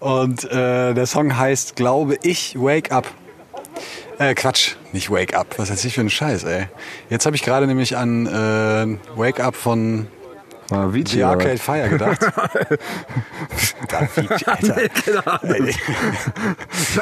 und 0.00 0.44
äh, 0.50 0.92
der 0.92 1.06
Song 1.06 1.34
heißt, 1.36 1.76
glaube 1.76 2.16
ich, 2.22 2.56
Wake 2.60 2.92
Up. 2.92 3.06
Äh, 4.20 4.34
Quatsch, 4.34 4.74
nicht 4.92 5.10
Wake 5.10 5.34
Up. 5.34 5.46
Was 5.56 5.70
ist 5.70 5.82
das 5.82 5.92
für 5.92 6.02
ein 6.02 6.10
Scheiß, 6.10 6.44
ey? 6.44 6.66
Jetzt 7.08 7.24
habe 7.24 7.36
ich 7.36 7.42
gerade 7.42 7.66
nämlich 7.66 7.96
an 7.96 8.26
äh, 8.26 8.98
Wake 9.18 9.40
Up 9.40 9.56
von 9.56 10.08
Ah, 10.70 10.88
Vici, 10.92 11.20
Arcade 11.22 11.58
Fire 11.58 11.88
gedacht. 11.88 12.20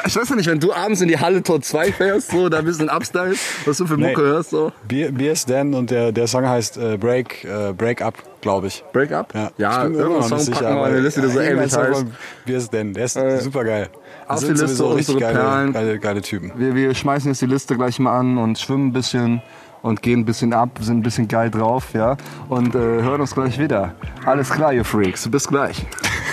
Ich 0.05 0.15
weiß 0.15 0.29
ja 0.29 0.35
nicht, 0.35 0.47
wenn 0.49 0.59
du 0.59 0.73
abends 0.73 1.01
in 1.01 1.07
die 1.07 1.19
Halle 1.19 1.43
Tor 1.43 1.61
2 1.61 1.91
fährst, 1.91 2.31
so, 2.31 2.49
da 2.49 2.59
ein 2.59 2.65
bisschen 2.65 2.89
Upstyle, 2.89 3.35
was 3.65 3.77
du 3.77 3.85
für 3.85 3.97
Mucke 3.97 4.21
Nee. 4.21 4.27
hörst, 4.27 4.49
so. 4.49 4.71
Beer, 4.87 5.11
Beers 5.11 5.45
Dan 5.45 5.73
und 5.75 5.91
der, 5.91 6.11
der 6.11 6.25
Song 6.27 6.47
heißt 6.47 6.77
äh, 6.77 6.97
Break, 6.97 7.43
äh, 7.43 7.73
Break 7.73 8.01
Up, 8.01 8.15
glaube 8.41 8.67
ich. 8.67 8.83
Break 8.91 9.11
Up? 9.11 9.33
Ja, 9.35 9.51
ja 9.57 9.71
ich 9.77 9.83
bin 9.83 9.91
mir 9.91 9.97
irgendein 9.99 10.05
immer 10.05 10.19
noch 10.21 10.27
Song 10.29 10.37
nicht 10.39 10.51
packen 10.51 10.57
sicher, 10.57 10.75
wir 10.75 10.85
in 10.85 10.91
die 10.91 10.93
aber 10.93 11.01
Liste, 11.01 11.21
der 11.21 11.29
so 11.29 11.39
ähnlich 11.39 11.75
heißt. 11.77 11.99
von 11.99 12.13
Beers 12.45 12.69
Dan, 12.71 12.93
der 12.93 13.05
ist 13.05 13.15
Äh, 13.17 13.39
super 13.41 13.63
geil. 13.63 13.89
Auf 14.29 14.39
die 14.39 14.51
Liste 14.51 14.85
unsere 14.85 15.19
geile, 15.19 15.39
Perlen. 15.39 15.73
geile, 15.73 15.99
geile 15.99 16.21
Typen. 16.21 16.51
Wir, 16.55 16.75
wir 16.75 16.93
schmeißen 16.93 17.31
jetzt 17.31 17.41
die 17.41 17.47
Liste 17.47 17.75
gleich 17.75 17.99
mal 17.99 18.17
an 18.17 18.37
und 18.37 18.59
schwimmen 18.59 18.87
ein 18.87 18.93
bisschen 18.93 19.41
und 19.81 20.01
gehen 20.01 20.19
ein 20.19 20.25
bisschen 20.25 20.53
ab, 20.53 20.69
sind 20.81 20.97
ein 20.99 21.03
bisschen 21.03 21.27
geil 21.27 21.49
drauf, 21.49 21.93
ja. 21.93 22.17
Und 22.47 22.75
äh, 22.75 22.79
hören 22.79 23.21
uns 23.21 23.33
gleich 23.33 23.57
wieder. 23.59 23.95
Alles 24.25 24.49
klar, 24.49 24.73
ihr 24.73 24.85
Freaks. 24.85 25.29
Bis 25.29 25.47
gleich. 25.47 25.85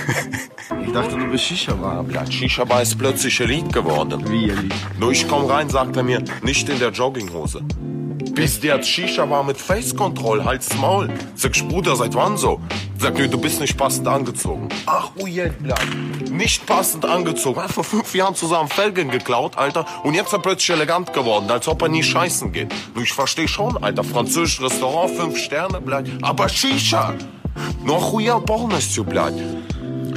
Ich 0.84 0.92
dachte, 0.92 1.16
du 1.16 1.26
bist 1.30 1.44
Shisha-Bar. 1.44 2.04
Ja, 2.12 2.26
Shisha-Bar 2.28 2.82
ist 2.82 2.98
plötzlich 2.98 3.40
Elite 3.40 3.68
geworden. 3.68 4.24
Wie 4.28 4.50
Elite? 4.50 4.74
Nur 4.98 5.12
ich 5.12 5.28
komm 5.28 5.46
rein, 5.46 5.68
sagt 5.68 5.96
er 5.96 6.02
mir, 6.02 6.22
nicht 6.42 6.68
in 6.68 6.80
der 6.80 6.90
Jogginghose. 6.90 7.62
Bist 8.32 8.64
der 8.64 8.82
Shisha 8.82 9.24
Bar 9.26 9.44
mit 9.44 9.56
Face 9.58 9.94
Control, 9.94 10.44
halt's 10.44 10.76
Maul. 10.76 11.08
Sag 11.36 11.52
Bruder, 11.68 11.94
seit 11.94 12.14
wann 12.14 12.36
so? 12.36 12.60
Sag 12.98 13.16
mir, 13.16 13.28
du 13.28 13.40
bist 13.40 13.60
nicht 13.60 13.76
passend 13.76 14.08
angezogen. 14.08 14.68
Ach, 14.86 15.10
oh, 15.16 15.22
Ujelblatt. 15.22 15.86
Nicht 16.30 16.66
passend 16.66 17.04
angezogen. 17.04 17.62
Hat 17.62 17.70
vor 17.70 17.84
fünf 17.84 18.12
Jahren 18.14 18.34
zusammen 18.34 18.68
Felgen 18.68 19.10
geklaut, 19.10 19.56
Alter. 19.56 19.86
Und 20.02 20.14
jetzt 20.14 20.26
ist 20.26 20.32
er 20.32 20.40
plötzlich 20.40 20.70
elegant 20.70 21.12
geworden, 21.12 21.48
als 21.48 21.68
ob 21.68 21.80
er 21.82 21.88
nie 21.88 22.02
scheißen 22.02 22.50
geht. 22.50 22.74
Nur 22.94 23.04
ich 23.04 23.12
verstehe 23.12 23.48
schon, 23.48 23.76
Alter. 23.82 24.02
Französisch 24.02 24.60
Restaurant, 24.60 25.12
fünf 25.12 25.38
Sterne, 25.38 25.80
bleibt. 25.80 26.10
Aber 26.22 26.48
Shisha. 26.48 27.14
Noch 27.84 28.12
oh, 28.12 28.16
Ujel 28.16 28.40
Pornos 28.40 28.92
zu 28.92 29.04
bleiben. 29.04 29.62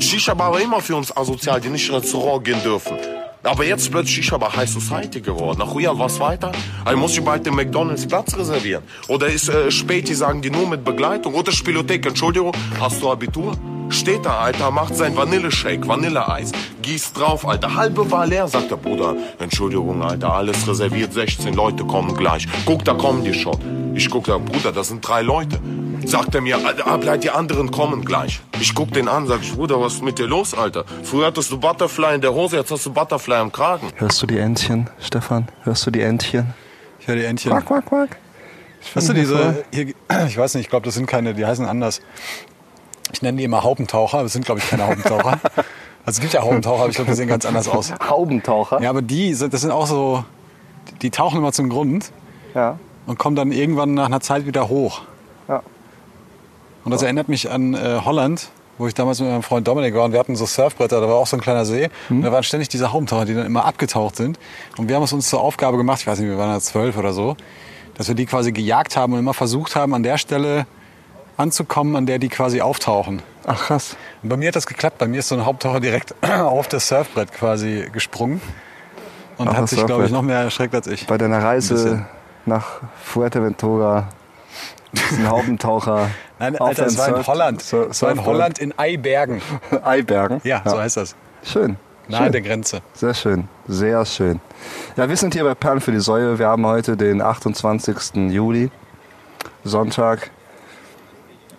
Shisha-Bar 0.04 0.52
war 0.52 0.60
immer 0.60 0.82
für 0.82 0.96
uns 0.96 1.16
asozial, 1.16 1.60
die 1.62 1.70
nicht 1.70 1.88
in 1.90 1.96
Restaurant 1.96 2.44
gehen 2.44 2.62
dürfen. 2.64 2.98
Aber 3.44 3.66
jetzt 3.66 3.90
plötzlich 3.90 4.16
Shisha-Bar 4.16 4.56
High 4.56 4.70
Society 4.70 5.22
geworden. 5.22 5.62
Ach 5.64 5.74
ja, 5.80 5.98
was 5.98 6.20
weiter? 6.20 6.52
Also 6.84 6.98
muss 6.98 7.18
ich 7.18 7.24
bald 7.24 7.46
den 7.46 7.56
McDonalds 7.56 8.06
Platz 8.08 8.36
reservieren. 8.38 8.84
Oder 9.08 9.28
ist 9.28 9.50
äh, 9.50 9.72
Späti, 9.72 10.14
sagen 10.14 10.42
die 10.42 10.50
nur 10.50 10.68
mit 10.68 10.84
Begleitung. 10.84 11.34
Oder 11.34 11.52
Spielothek, 11.52 12.06
Entschuldigung, 12.06 12.52
hast 12.80 13.02
du 13.02 13.10
Abitur? 13.10 13.58
Steht 13.90 14.24
da, 14.26 14.40
Alter, 14.40 14.70
macht 14.70 14.96
sein 14.96 15.16
Vanilleshake, 15.16 15.88
Vanilleeis. 15.88 16.52
Gießt 16.84 17.18
drauf, 17.18 17.48
Alter, 17.48 17.74
halbe 17.74 18.10
war 18.12 18.28
leer, 18.28 18.48
sagt 18.48 18.70
der 18.70 18.76
Bruder. 18.76 19.16
Entschuldigung, 19.40 20.04
Alter, 20.04 20.34
alles 20.34 20.68
reserviert, 20.68 21.12
16 21.12 21.54
Leute 21.56 21.84
kommen 21.84 22.16
gleich. 22.16 22.48
Guck, 22.66 22.86
da 22.86 22.94
kommen 22.94 23.24
die 23.24 23.34
schon. 23.34 23.58
Ich 23.96 24.10
guck 24.10 24.26
da, 24.26 24.38
Bruder, 24.38 24.72
das 24.72 24.90
sind 24.90 25.06
drei 25.06 25.24
Leute. 25.24 25.60
Sagt 26.06 26.36
er 26.36 26.42
mir, 26.42 26.64
Alter, 26.64 26.86
ah, 26.88 26.98
bleib, 26.98 27.22
die 27.22 27.32
anderen 27.32 27.72
kommen 27.72 28.06
gleich. 28.06 28.40
Ich 28.60 28.76
guck 28.76 28.94
den 28.94 29.08
an, 29.08 29.26
sag 29.26 29.42
ich, 29.42 29.54
Bruder, 29.54 29.82
was 29.82 29.96
ist 29.96 30.04
mit 30.04 30.20
dir 30.20 30.28
los, 30.28 30.54
Alter? 30.54 30.86
Früher 31.04 31.26
hattest 31.28 31.52
du 31.52 31.60
Butterfly 31.60 32.16
in 32.16 32.22
der 32.22 32.34
Hose, 32.34 32.58
jetzt 32.58 32.72
hast 32.72 32.86
du 32.86 32.94
Butterfly 32.94 33.36
am 33.36 33.52
Kragen. 33.52 33.88
Hörst 33.96 34.22
du 34.22 34.28
die 34.28 34.38
Entchen, 34.38 34.90
Stefan? 35.00 35.48
Hörst 35.64 35.86
du 35.88 35.92
die 35.92 36.02
Entchen? 36.02 36.54
Ich 37.00 37.08
höre 37.08 37.16
die 37.16 37.26
Entchen. 37.26 37.52
Quack, 37.52 37.66
quack, 37.66 37.86
quack. 37.88 38.18
Hast 38.96 39.10
du 39.10 39.14
diese, 39.14 39.66
hier, 39.74 39.94
ich 40.28 40.38
weiß 40.38 40.54
nicht, 40.56 40.66
ich 40.66 40.70
glaube, 40.70 40.86
das 40.86 40.96
sind 40.96 41.06
keine, 41.06 41.34
die 41.34 41.46
heißen 41.46 41.66
anders. 41.66 42.02
Ich 43.14 43.22
nenne 43.22 43.38
die 43.38 43.44
immer 43.44 43.64
Haubentaucher, 43.64 44.20
aber 44.20 44.26
es 44.28 44.34
sind, 44.34 44.46
glaube 44.46 44.60
ich, 44.60 44.70
keine 44.70 44.86
Haubentaucher. 44.88 45.40
Also 46.06 46.18
es 46.18 46.22
gibt 46.22 46.34
ja 46.34 46.42
Haubentaucher, 46.42 46.80
aber 46.84 46.90
ich 46.90 46.96
glaube, 46.96 47.12
die 47.12 47.16
sehen 47.18 47.28
ganz 47.28 47.46
anders 47.46 47.68
aus. 47.68 47.94
Haubentaucher? 48.10 48.82
Ja, 48.82 48.90
aber 48.90 49.02
die, 49.04 49.34
sind, 49.36 49.54
das 49.54 49.62
sind 49.62 49.70
auch 49.70 49.86
so, 49.86 50.24
die 51.04 51.12
tauchen 51.12 51.38
immer 51.38 51.52
zum 51.52 51.70
Grund 51.70 52.12
Ja. 52.56 52.80
und 53.06 53.20
kommen 53.20 53.36
dann 53.36 53.52
irgendwann 53.52 53.94
nach 53.94 54.06
einer 54.08 54.22
Zeit 54.22 54.48
wieder 54.48 54.70
hoch. 54.70 55.02
Ja. 55.48 55.62
Und 56.86 56.92
das 56.92 57.04
erinnert 57.04 57.28
mich 57.30 57.52
an 57.52 57.76
äh, 57.76 58.00
Holland, 58.04 58.48
wo 58.80 58.88
ich 58.88 58.96
damals 58.96 59.20
mit 59.20 59.30
meinem 59.30 59.44
Freund 59.44 59.68
Dominik 59.68 59.94
war 59.94 60.06
und 60.06 60.14
wir 60.14 60.20
hatten 60.20 60.36
so 60.36 60.46
Surfbretter, 60.48 61.00
da 61.02 61.08
war 61.08 61.16
auch 61.16 61.28
so 61.28 61.38
ein 61.38 61.42
kleiner 61.42 61.66
See. 61.66 61.90
Und 62.10 62.24
da 62.24 62.32
waren 62.32 62.44
ständig 62.44 62.70
diese 62.70 62.92
Haubentaucher, 62.92 63.26
die 63.26 63.36
dann 63.36 63.46
immer 63.46 63.66
abgetaucht 63.66 64.16
sind. 64.16 64.40
Und 64.78 64.88
wir 64.88 64.96
haben 64.96 65.04
es 65.04 65.14
uns 65.14 65.30
zur 65.30 65.42
Aufgabe 65.42 65.78
gemacht, 65.78 66.00
ich 66.02 66.08
weiß 66.08 66.18
nicht, 66.20 66.30
wir 66.30 66.38
waren 66.40 66.54
da 66.54 66.60
zwölf 66.62 66.98
oder 66.98 67.14
so, 67.14 67.36
dass 67.96 68.08
wir 68.08 68.16
die 68.16 68.26
quasi 68.26 68.52
gejagt 68.52 68.96
haben 68.98 69.14
und 69.14 69.20
immer 69.20 69.34
versucht 69.36 69.76
haben, 69.76 69.94
an 69.94 70.02
der 70.02 70.18
Stelle 70.18 70.66
anzukommen, 71.40 71.96
an 71.96 72.06
der 72.06 72.20
die 72.20 72.30
quasi 72.30 72.62
auftauchen. 72.62 73.22
Ach 73.48 73.66
krass. 73.68 73.96
Und 74.22 74.30
bei 74.30 74.38
mir 74.38 74.50
hat 74.50 74.56
das 74.56 74.68
geklappt. 74.68 74.98
Bei 75.00 75.08
mir 75.08 75.20
ist 75.20 75.30
so 75.30 75.36
ein 75.36 75.46
Haupttaucher 75.46 75.80
direkt 75.80 76.14
auf 76.24 76.68
das 76.68 76.88
Surfbrett 76.88 77.32
quasi 77.34 77.90
gesprungen. 77.92 78.42
Und 79.38 79.48
Auf 79.48 79.56
hat 79.56 79.70
sich, 79.70 79.86
glaube 79.86 80.06
ich, 80.06 80.12
noch 80.12 80.22
mehr 80.22 80.40
erschreckt 80.40 80.76
als 80.76 80.86
ich. 80.88 81.08
Bei 81.08 81.18
deiner 81.18 81.38
Ein 81.38 81.44
Reise 81.44 82.06
nach 82.46 82.82
Fuerteventura 83.04 84.10
ist 84.92 85.14
ein 85.14 85.30
Haubentaucher. 85.32 86.10
Nein, 86.40 86.58
Alter, 86.60 86.86
es 86.88 86.98
war 86.98 87.08
in 87.08 87.16
Surf- 87.16 87.28
Holland. 87.28 87.62
Sur- 87.62 87.90
Es 87.90 88.02
war 88.02 88.12
in. 88.12 88.26
Holland 88.26 88.60
in 88.60 88.78
Eibergen. 88.78 89.42
Eibergen. 89.84 90.42
Ja, 90.44 90.62
so 90.66 90.78
heißt 90.80 90.98
das. 90.98 91.16
Schön. 91.44 91.78
Nahe 92.10 92.24
Schön. 92.24 92.32
der 92.32 92.42
Grenze. 92.42 92.82
Sehr 92.94 93.14
schön, 93.14 93.48
sehr 93.68 94.04
schön. 94.04 94.42
Ja, 94.98 95.08
wir 95.08 95.16
sind 95.16 95.36
hier 95.36 95.44
bei 95.44 95.54
Perlen 95.54 95.80
für 95.80 95.92
die 95.92 96.00
Säue. 96.00 96.40
Wir 96.40 96.48
haben 96.48 96.66
heute 96.66 96.98
den 96.98 97.22
28. 97.22 98.16
Juli, 98.32 98.72
Sonntag. 99.64 100.32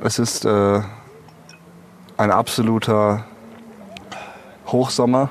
Es 0.02 0.18
ist 0.18 0.44
äh, 0.44 0.80
ein 2.16 2.30
absoluter 2.30 3.24
Hochsommer, 4.68 5.30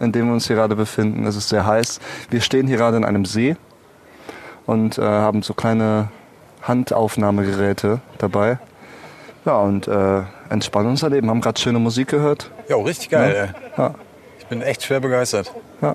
in 0.00 0.12
dem 0.12 0.26
wir 0.26 0.32
uns 0.32 0.46
hier 0.46 0.56
gerade 0.56 0.74
befinden. 0.76 1.26
Es 1.26 1.36
ist 1.36 1.48
sehr 1.48 1.66
heiß. 1.66 2.00
Wir 2.30 2.40
stehen 2.40 2.66
hier 2.66 2.76
gerade 2.76 2.96
in 2.96 3.04
einem 3.04 3.24
See 3.24 3.56
und 4.66 4.98
äh, 4.98 5.02
haben 5.02 5.42
so 5.42 5.54
kleine 5.54 6.08
Handaufnahmegeräte 6.62 8.00
dabei. 8.18 8.58
Ja, 9.44 9.56
und 9.58 9.88
äh, 9.88 10.22
entspannen 10.50 10.90
unser 10.90 11.10
Leben. 11.10 11.28
Haben 11.28 11.40
gerade 11.40 11.60
schöne 11.60 11.78
Musik 11.78 12.08
gehört. 12.08 12.50
Ja, 12.68 12.76
richtig 12.76 13.10
geil. 13.10 13.50
ey. 13.54 13.62
Ja, 13.76 13.94
Ich 14.38 14.46
bin 14.46 14.62
echt 14.62 14.82
schwer 14.84 15.00
begeistert. 15.00 15.52
ja. 15.80 15.94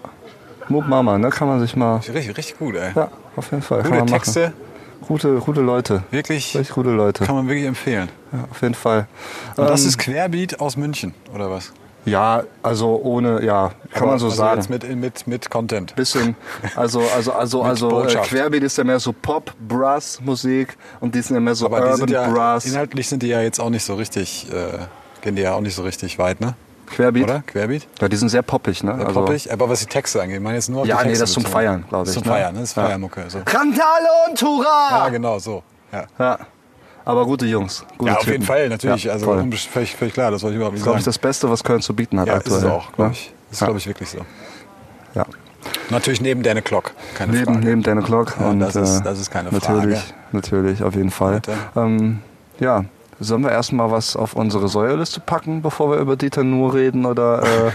Moop 0.70 0.86
Mama, 0.86 1.18
ne? 1.18 1.30
Kann 1.30 1.48
man 1.48 1.62
sich 1.62 1.78
mal. 1.78 1.96
Richtig, 1.96 2.36
richtig 2.36 2.58
gut, 2.60 2.76
ey. 2.76 2.92
Ja, 2.94 3.08
auf 3.38 3.52
jeden 3.52 3.64
Fall. 3.64 3.78
Gute 3.84 3.90
kann 3.90 4.00
man 4.00 4.08
Texte, 4.08 4.42
Machen. 4.50 4.54
Gute, 5.02 5.36
gute 5.40 5.62
Leute. 5.62 6.04
wirklich, 6.12 6.56
Richtig 6.58 6.74
gute 6.76 6.90
Leute. 6.92 7.24
kann 7.26 7.36
man 7.36 7.48
wirklich 7.48 7.66
empfehlen. 7.66 8.10
Ja, 8.32 8.46
auf 8.52 8.62
jeden 8.62 8.74
Fall. 8.74 9.08
Und 9.56 9.70
das 9.70 9.82
Ähm, 9.84 9.88
ist 9.90 9.98
Querbeat 10.00 10.60
aus 10.60 10.76
München, 10.78 11.14
oder 11.34 11.50
was? 11.52 11.72
Ja, 12.06 12.44
also 12.64 13.02
ohne, 13.04 13.44
ja, 13.44 13.72
kann 13.92 14.04
Aber 14.04 14.12
man 14.12 14.20
so 14.20 14.28
also 14.28 14.38
sagen. 14.38 14.62
Jetzt 14.62 14.70
mit, 14.70 14.96
mit, 14.96 15.28
mit 15.28 15.50
Content. 15.50 15.94
Bisschen, 15.96 16.36
also, 16.76 17.02
also, 17.16 17.34
also, 17.34 17.64
also, 17.64 18.04
äh. 18.06 18.16
Querbeat 18.16 18.64
ist 18.64 18.78
ja 18.78 18.84
mehr 18.86 19.00
so 19.00 19.12
Pop, 19.14 19.54
Brass 19.60 20.22
Musik 20.24 20.78
und 21.02 21.14
die 21.16 21.22
sind 21.22 21.36
ja 21.36 21.42
mehr 21.42 21.56
so 21.56 21.66
Aber 21.66 21.78
die 21.80 21.84
Urban 21.84 21.98
sind 21.98 22.10
ja, 22.12 22.30
Brass. 22.30 22.66
inhaltlich 22.66 23.08
sind 23.10 23.24
die 23.24 23.28
ja 23.28 23.42
jetzt 23.42 23.60
auch 23.60 23.70
nicht 23.70 23.84
so 23.84 23.96
richtig, 23.96 24.48
äh, 24.52 24.80
gehen 25.22 25.36
die 25.36 25.42
ja 25.42 25.54
auch 25.54 25.62
nicht 25.62 25.76
so 25.76 25.84
richtig 25.84 26.18
weit, 26.18 26.40
ne? 26.40 26.56
Querbeat? 26.88 27.24
Oder? 27.24 27.44
Querbeat? 27.46 27.88
Ja, 28.00 28.08
die 28.08 28.16
sind 28.16 28.30
sehr 28.30 28.42
poppig, 28.42 28.84
ne? 28.84 28.96
Sehr 28.98 29.06
poppig. 29.06 29.52
Aber 29.52 29.70
was 29.70 29.80
die 29.82 29.86
Texte 29.86 30.22
angeht, 30.22 30.38
ich 30.38 30.42
meine 30.44 30.56
jetzt 30.56 30.70
nur 30.70 30.82
auf 30.82 30.88
Ja, 30.88 30.98
die 30.98 31.04
nee, 31.04 31.08
Texte 31.10 31.24
das 31.24 31.30
ist 31.30 31.34
zum 31.36 31.44
bezogen. 31.44 31.54
Feiern, 31.62 31.86
glaub 31.90 32.02
Das 32.06 32.10
ist 32.10 32.16
ich, 32.18 32.24
Zum 32.24 32.32
ne? 32.32 32.38
Feiern, 32.38 32.54
ne? 32.54 32.60
das 32.62 32.70
ist 32.70 32.76
Ja. 32.78 32.84
Feiermucke. 32.86 33.24
So. 33.28 33.38
Randale 33.40 34.08
und 34.30 34.42
Hurra! 34.42 34.90
Ja, 34.92 35.10
genau, 35.10 35.40
so. 35.40 35.64
Ja. 35.92 36.04
Ja, 36.18 36.40
aber 37.06 37.26
gute 37.26 37.46
Jungs. 37.46 37.86
Gute 37.98 38.10
Ja, 38.12 38.16
auf 38.18 38.24
Typen. 38.24 38.32
jeden 38.34 38.46
Fall, 38.46 38.70
natürlich. 38.70 39.04
Ja, 39.06 39.14
also 39.14 39.26
völlig, 39.72 39.96
völlig 39.96 40.14
klar, 40.14 40.32
das 40.32 40.44
wollte 40.44 40.54
ich 40.54 40.58
überhaupt 40.58 40.74
nicht 40.74 40.82
Das 40.82 40.82
ist, 40.82 40.84
glaube 40.84 40.94
sagen. 40.96 41.00
ich, 41.00 41.06
das 41.06 41.18
Beste, 41.20 41.50
was 41.50 41.64
Köln 41.64 41.82
zu 41.82 41.94
bieten 41.96 42.20
hat 42.20 42.28
ja, 42.28 42.36
aktuell. 42.36 42.58
ist 42.58 42.64
es 42.64 42.70
auch, 42.70 42.92
glaube 42.94 43.10
ne? 43.12 43.16
ich. 43.16 43.34
Ist, 43.52 43.62
Ja. 43.62 43.68
glaube 43.68 43.80
ich, 43.80 43.88
wirklich 43.88 44.10
so. 44.10 44.20
Ja. 45.14 45.26
Natürlich 45.90 46.22
neben 46.22 46.44
Danne 46.44 46.62
Clock, 46.62 46.92
keine 47.16 47.34
Neben, 47.34 47.46
Frage. 47.46 47.60
neben 47.66 47.84
Dan 47.84 48.00
O'Clock. 48.04 48.40
Ja, 48.40 48.48
und, 48.50 48.60
das 48.60 48.76
ist- 48.76 49.00
äh, 49.00 49.04
das 49.04 49.20
ist 49.20 49.32
keine 49.32 49.52
natürlich, 49.52 50.00
Frage. 50.00 50.14
Natürlich, 50.32 50.84
auf 50.84 50.96
jeden 50.96 51.12
Fall. 51.12 51.42
Ähm, 51.76 52.22
ja, 52.60 52.86
sollen 53.20 53.42
wir 53.44 53.52
erstmal 53.52 53.90
was 53.92 54.16
auf 54.16 54.34
unsere 54.34 54.68
Säuerliste 54.68 55.20
packen, 55.20 55.62
bevor 55.62 55.92
wir 55.92 55.98
über 55.98 56.16
Dieter 56.16 56.44
Nuhr 56.44 56.74
reden? 56.74 57.06
Oder, 57.06 57.44
äh, 57.44 57.72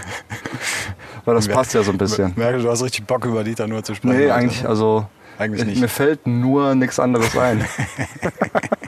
weil 1.25 1.35
das 1.35 1.47
passt 1.47 1.73
ja 1.73 1.83
so 1.83 1.91
ein 1.91 1.97
bisschen. 1.97 2.33
Merke, 2.35 2.59
du 2.59 2.69
hast 2.69 2.83
richtig 2.83 3.05
Bock, 3.05 3.25
über 3.25 3.43
Dieter 3.43 3.67
nur 3.67 3.83
zu 3.83 3.95
sprechen. 3.95 4.15
Nee, 4.17 4.23
heute. 4.25 4.33
eigentlich, 4.35 4.67
also 4.67 5.05
Eigentlich 5.37 5.61
ich- 5.61 5.67
nicht. 5.67 5.81
mir 5.81 5.87
fällt 5.89 6.25
nur 6.27 6.75
nichts 6.75 6.99
anderes 6.99 7.35
ein. 7.37 7.63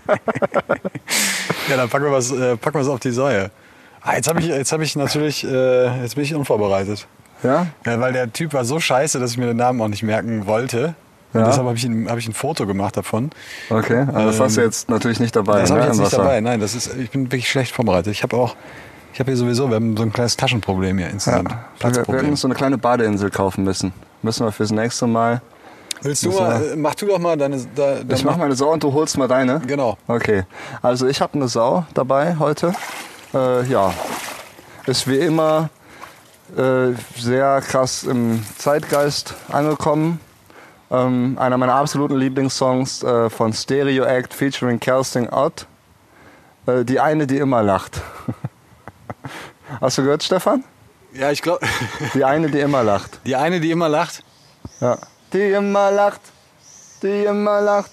Ja, 1.70 1.78
dann 1.78 1.90
packen 1.90 2.06
wir 2.06 2.12
was, 2.12 2.32
äh, 2.32 2.56
packen 2.58 2.76
wir 2.76 2.82
was 2.82 2.88
auf 2.90 3.00
die 3.00 3.10
Säue. 3.12 3.50
Ah, 4.02 4.16
jetzt 4.16 4.28
habe 4.30 4.40
ich, 4.40 4.46
jetzt 4.46 4.72
hab 4.72 4.82
ich 4.82 4.96
natürlich, 4.96 5.44
äh, 5.44 6.02
jetzt 6.04 6.14
bin 6.14 6.24
ich 6.24 6.36
unvorbereitet. 6.36 7.08
ja? 7.42 7.66
Ja, 7.86 8.00
weil 8.00 8.14
der 8.14 8.32
Typ 8.32 8.54
war 8.54 8.64
so 8.66 8.80
scheiße, 8.80 9.20
dass 9.20 9.32
ich 9.32 9.38
mir 9.40 9.48
den 9.48 9.58
Namen 9.58 9.82
auch 9.82 9.88
nicht 9.88 10.04
merken 10.04 10.46
wollte. 10.46 10.94
Und 11.36 11.42
Ja. 11.42 11.48
deshalb 11.48 11.68
habe 11.68 11.78
ich, 11.78 11.84
ein- 11.84 12.10
hab 12.10 12.18
ich 12.18 12.28
ein 12.28 12.34
Foto 12.34 12.66
gemacht 12.66 12.96
davon. 12.98 13.30
Okay, 13.70 14.06
aber 14.08 14.26
das 14.26 14.40
hast 14.40 14.56
du 14.58 14.62
jetzt 14.62 14.90
natürlich 14.90 15.20
nicht 15.20 15.36
dabei. 15.36 15.60
Ähm, 15.60 15.62
das 15.62 15.70
habe 15.72 15.80
ich 15.82 15.86
ne, 15.86 15.92
jetzt 15.92 16.00
nicht 16.02 16.14
dabei. 16.14 16.40
Nein, 16.42 16.60
das 16.62 16.76
ist, 16.76 16.96
ich 16.96 17.12
bin 17.12 17.26
wirklich 17.26 17.50
schlecht 17.50 17.76
vorbereitet. 17.76 18.12
Ich 18.14 18.24
habe 18.24 18.38
auch, 18.38 18.56
ich 19.14 19.20
habe 19.20 19.32
hier 19.32 19.38
sowieso, 19.38 19.68
wir 19.70 19.76
haben 19.76 19.98
so 19.98 20.04
ein 20.04 20.14
kleines 20.14 20.38
Taschenproblem 20.38 20.98
hier 20.98 21.08
Ja. 21.08 21.14
insgesamt. 21.14 21.50
Wir, 21.50 21.56
wir 21.58 21.92
Platzproblem. 21.92 22.30
uns 22.30 22.42
so 22.42 22.48
eine 22.48 22.56
kleine 22.56 22.78
Badeinsel 22.78 23.30
kaufen 23.32 23.64
müssen. 23.66 23.92
Müssen 24.22 24.46
wir 24.46 24.52
fürs 24.54 24.72
nächste 24.72 25.08
Mal. 25.08 25.42
Willst 26.02 26.26
du 26.26 26.32
mal, 26.32 26.74
mach 26.78 26.96
du 26.96 27.06
doch 27.08 27.20
mal 27.20 27.36
deine, 27.38 27.58
da, 27.76 27.96
Ich 28.14 28.24
mach 28.24 28.38
meine 28.38 28.56
Sau 28.56 28.72
und 28.72 28.84
du 28.84 28.94
holst 28.94 29.18
mal 29.18 29.28
deine. 29.28 29.60
Genau. 29.68 29.98
Okay, 30.08 30.44
also 30.82 31.08
ich 31.08 31.20
habe 31.22 31.34
eine 31.34 31.48
Sau 31.48 31.86
dabei 31.94 32.38
heute. 32.40 32.74
Äh, 33.34 33.64
ja, 33.68 33.94
ist 34.86 35.08
wie 35.08 35.18
immer 35.18 35.70
äh, 36.58 36.92
sehr 37.20 37.62
krass 37.62 38.04
im 38.04 38.44
Zeitgeist 38.58 39.34
angekommen. 39.52 40.20
Ähm, 40.92 41.38
einer 41.40 41.58
meiner 41.58 41.74
absoluten 41.76 42.16
Lieblingssongs 42.18 43.04
äh, 43.04 43.30
von 43.30 43.54
Stereo 43.54 44.04
Act 44.04 44.34
featuring 44.34 44.80
Kerstin 44.80 45.30
Ott. 45.30 45.66
Äh, 46.68 46.84
die 46.86 47.00
eine, 47.00 47.26
die 47.28 47.38
immer 47.38 47.64
lacht. 47.64 48.02
Hast 49.82 49.98
du 49.98 50.04
gehört, 50.04 50.24
Stefan? 50.24 50.64
Ja, 51.14 51.32
ich 51.32 51.42
glaube, 51.42 51.66
Die 52.14 52.24
eine, 52.24 52.50
die 52.50 52.60
immer 52.60 52.84
lacht. 52.84 53.20
die 53.26 53.36
eine, 53.36 53.60
die 53.60 53.72
immer 53.72 53.90
lacht. 53.90 54.24
Ja. 54.80 54.98
Die 55.34 55.42
immer 55.52 55.90
lacht, 55.92 56.22
die 57.02 57.24
immer 57.24 57.62
lacht. 57.62 57.92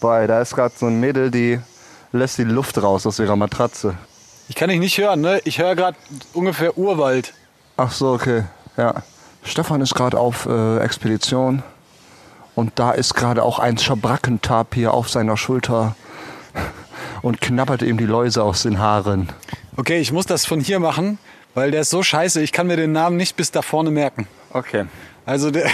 Boah, 0.00 0.26
da 0.26 0.40
ist 0.40 0.54
gerade 0.54 0.74
so 0.76 0.86
ein 0.86 0.98
Mädel, 1.00 1.30
die 1.30 1.60
lässt 2.12 2.38
die 2.38 2.44
Luft 2.44 2.82
raus 2.82 3.06
aus 3.06 3.18
ihrer 3.18 3.36
Matratze. 3.36 3.94
Ich 4.48 4.56
kann 4.56 4.68
dich 4.68 4.78
nicht 4.78 4.98
hören, 4.98 5.20
ne? 5.20 5.40
Ich 5.44 5.58
höre 5.58 5.74
gerade 5.74 5.96
ungefähr 6.32 6.76
Urwald. 6.76 7.32
Ach 7.76 7.90
so, 7.90 8.12
okay. 8.12 8.44
Ja. 8.76 9.02
Stefan 9.44 9.80
ist 9.80 9.94
gerade 9.94 10.18
auf 10.18 10.46
äh, 10.46 10.78
Expedition 10.78 11.62
und 12.54 12.72
da 12.76 12.92
ist 12.92 13.14
gerade 13.14 13.42
auch 13.42 13.58
ein 13.58 13.78
Schabrackentapir 13.78 14.92
auf 14.92 15.08
seiner 15.10 15.36
Schulter 15.36 15.94
und 17.22 17.40
knabbert 17.40 17.82
ihm 17.82 17.98
die 17.98 18.06
Läuse 18.06 18.42
aus 18.42 18.62
den 18.62 18.78
Haaren. 18.78 19.28
Okay, 19.76 19.98
ich 20.00 20.12
muss 20.12 20.26
das 20.26 20.46
von 20.46 20.60
hier 20.60 20.80
machen, 20.80 21.18
weil 21.54 21.70
der 21.70 21.82
ist 21.82 21.90
so 21.90 22.02
scheiße, 22.02 22.40
ich 22.40 22.52
kann 22.52 22.66
mir 22.66 22.76
den 22.76 22.92
Namen 22.92 23.16
nicht 23.16 23.36
bis 23.36 23.50
da 23.50 23.62
vorne 23.62 23.90
merken. 23.90 24.26
Okay. 24.52 24.86
Also 25.26 25.50
der 25.50 25.68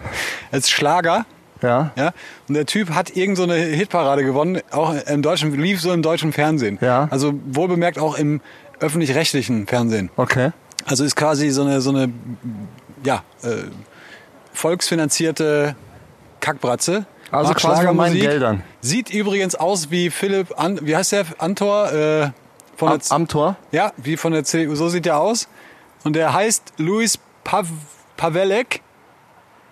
als 0.52 0.70
Schlager, 0.70 1.26
Ja? 1.62 1.90
ja, 1.96 2.12
und 2.48 2.54
der 2.54 2.66
Typ 2.66 2.90
hat 2.90 3.16
irgend 3.16 3.36
so 3.38 3.42
eine 3.42 3.54
Hitparade 3.54 4.24
gewonnen, 4.24 4.60
auch 4.70 4.94
im 5.06 5.22
deutschen 5.22 5.52
lief 5.60 5.80
so 5.80 5.92
im 5.92 6.02
deutschen 6.02 6.32
Fernsehen. 6.32 6.78
Ja. 6.80 7.08
Also 7.10 7.34
wohlbemerkt 7.46 7.98
auch 7.98 8.16
im 8.16 8.40
öffentlich-rechtlichen 8.78 9.66
Fernsehen. 9.66 10.10
Okay. 10.16 10.50
Also 10.84 11.02
ist 11.02 11.16
quasi 11.16 11.50
so 11.50 11.62
eine 11.62 11.80
so 11.80 11.90
eine 11.90 12.10
ja, 13.04 13.22
äh, 13.42 13.64
volksfinanzierte 14.52 15.76
Kackbratze. 16.40 17.06
Also 17.30 17.50
Macht 17.50 17.60
quasi 17.60 17.86
von 17.86 17.96
meinen. 17.96 18.14
Geldern. 18.14 18.62
Sieht 18.80 19.10
übrigens 19.10 19.54
aus 19.56 19.90
wie 19.90 20.10
Philipp, 20.10 20.58
An 20.58 20.78
wie 20.82 20.96
heißt 20.96 21.12
der? 21.12 21.24
Antor? 21.38 21.92
Äh, 21.92 22.30
von 22.76 22.92
Am, 22.92 22.98
der, 22.98 23.12
am 23.12 23.28
Tor? 23.28 23.56
ja, 23.72 23.92
wie 23.96 24.16
von 24.16 24.32
der 24.32 24.44
CDU, 24.44 24.74
so 24.74 24.88
sieht 24.88 25.06
der 25.06 25.18
aus. 25.18 25.48
Und 26.04 26.14
der 26.14 26.32
heißt 26.34 26.74
Luis 26.76 27.18
Pav 27.42 27.66
Pavelek, 28.16 28.80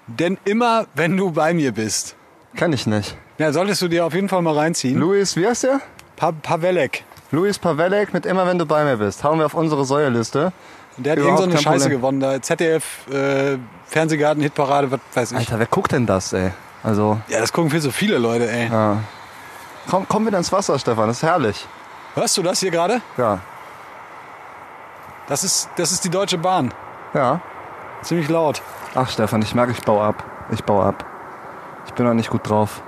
denn 0.06 0.38
immer, 0.44 0.86
wenn 0.94 1.16
du 1.16 1.30
bei 1.30 1.54
mir 1.54 1.72
bist. 1.72 2.16
Kenn 2.56 2.72
ich 2.72 2.86
nicht. 2.86 3.16
Ja, 3.38 3.52
solltest 3.52 3.82
du 3.82 3.88
dir 3.88 4.04
auf 4.04 4.14
jeden 4.14 4.28
Fall 4.28 4.42
mal 4.42 4.54
reinziehen. 4.54 4.98
Luis, 4.98 5.36
wie 5.36 5.46
heißt 5.46 5.64
der? 5.64 5.80
Pa 6.16 6.32
Pavelek. 6.32 7.04
Luis 7.30 7.58
Pavelek 7.58 8.12
mit 8.12 8.26
Immer 8.26 8.46
wenn 8.46 8.58
du 8.58 8.66
bei 8.66 8.84
mir 8.84 8.96
bist. 8.96 9.24
Hauen 9.24 9.38
wir 9.38 9.46
auf 9.46 9.54
unsere 9.54 9.84
Säuerliste. 9.84 10.52
Und 10.96 11.04
der 11.06 11.12
hat 11.12 11.18
irgend 11.18 11.38
so 11.38 11.44
eine 11.44 11.58
Scheiße 11.58 11.84
Problem. 11.84 11.90
gewonnen. 11.98 12.20
Da 12.20 12.40
ZDF, 12.40 13.06
äh, 13.10 13.58
Fernsehgarten, 13.86 14.42
Hitparade, 14.42 14.90
was 14.90 15.00
weiß 15.14 15.32
ich. 15.32 15.38
Alter, 15.38 15.58
wer 15.58 15.66
guckt 15.66 15.92
denn 15.92 16.06
das, 16.06 16.32
ey? 16.32 16.52
Also, 16.82 17.18
Ja, 17.28 17.40
das 17.40 17.52
gucken 17.52 17.70
viel 17.70 17.80
zu 17.80 17.90
viele 17.90 18.18
Leute, 18.18 18.48
ey. 18.50 18.70
komm, 19.90 20.06
komm 20.08 20.26
wieder 20.26 20.38
ins 20.38 20.52
Wasser, 20.52 20.78
Stefan. 20.78 21.08
Das 21.08 21.16
ist 21.18 21.22
herrlich. 21.22 21.66
Hörst 22.14 22.36
du 22.36 22.42
das 22.42 22.60
hier 22.60 22.70
gerade? 22.70 23.00
Ja. 23.16 23.40
Das 25.26 25.42
ist, 25.42 25.68
das 25.76 25.90
ist 25.92 26.04
die 26.04 26.10
Deutsche 26.10 26.38
Bahn. 26.38 26.72
Ja. 27.14 27.40
Ziemlich 28.02 28.28
laut. 28.28 28.60
Ach, 28.94 29.08
Stefan, 29.08 29.40
ich 29.42 29.54
merke, 29.54 29.72
ich 29.72 29.80
baue 29.80 30.02
ab. 30.04 30.22
Ich 30.50 30.62
baue 30.62 30.84
ab. 30.84 31.04
Ich 31.86 31.94
bin 31.94 32.06
noch 32.06 32.14
nicht 32.14 32.30
gut 32.30 32.48
drauf. 32.48 32.82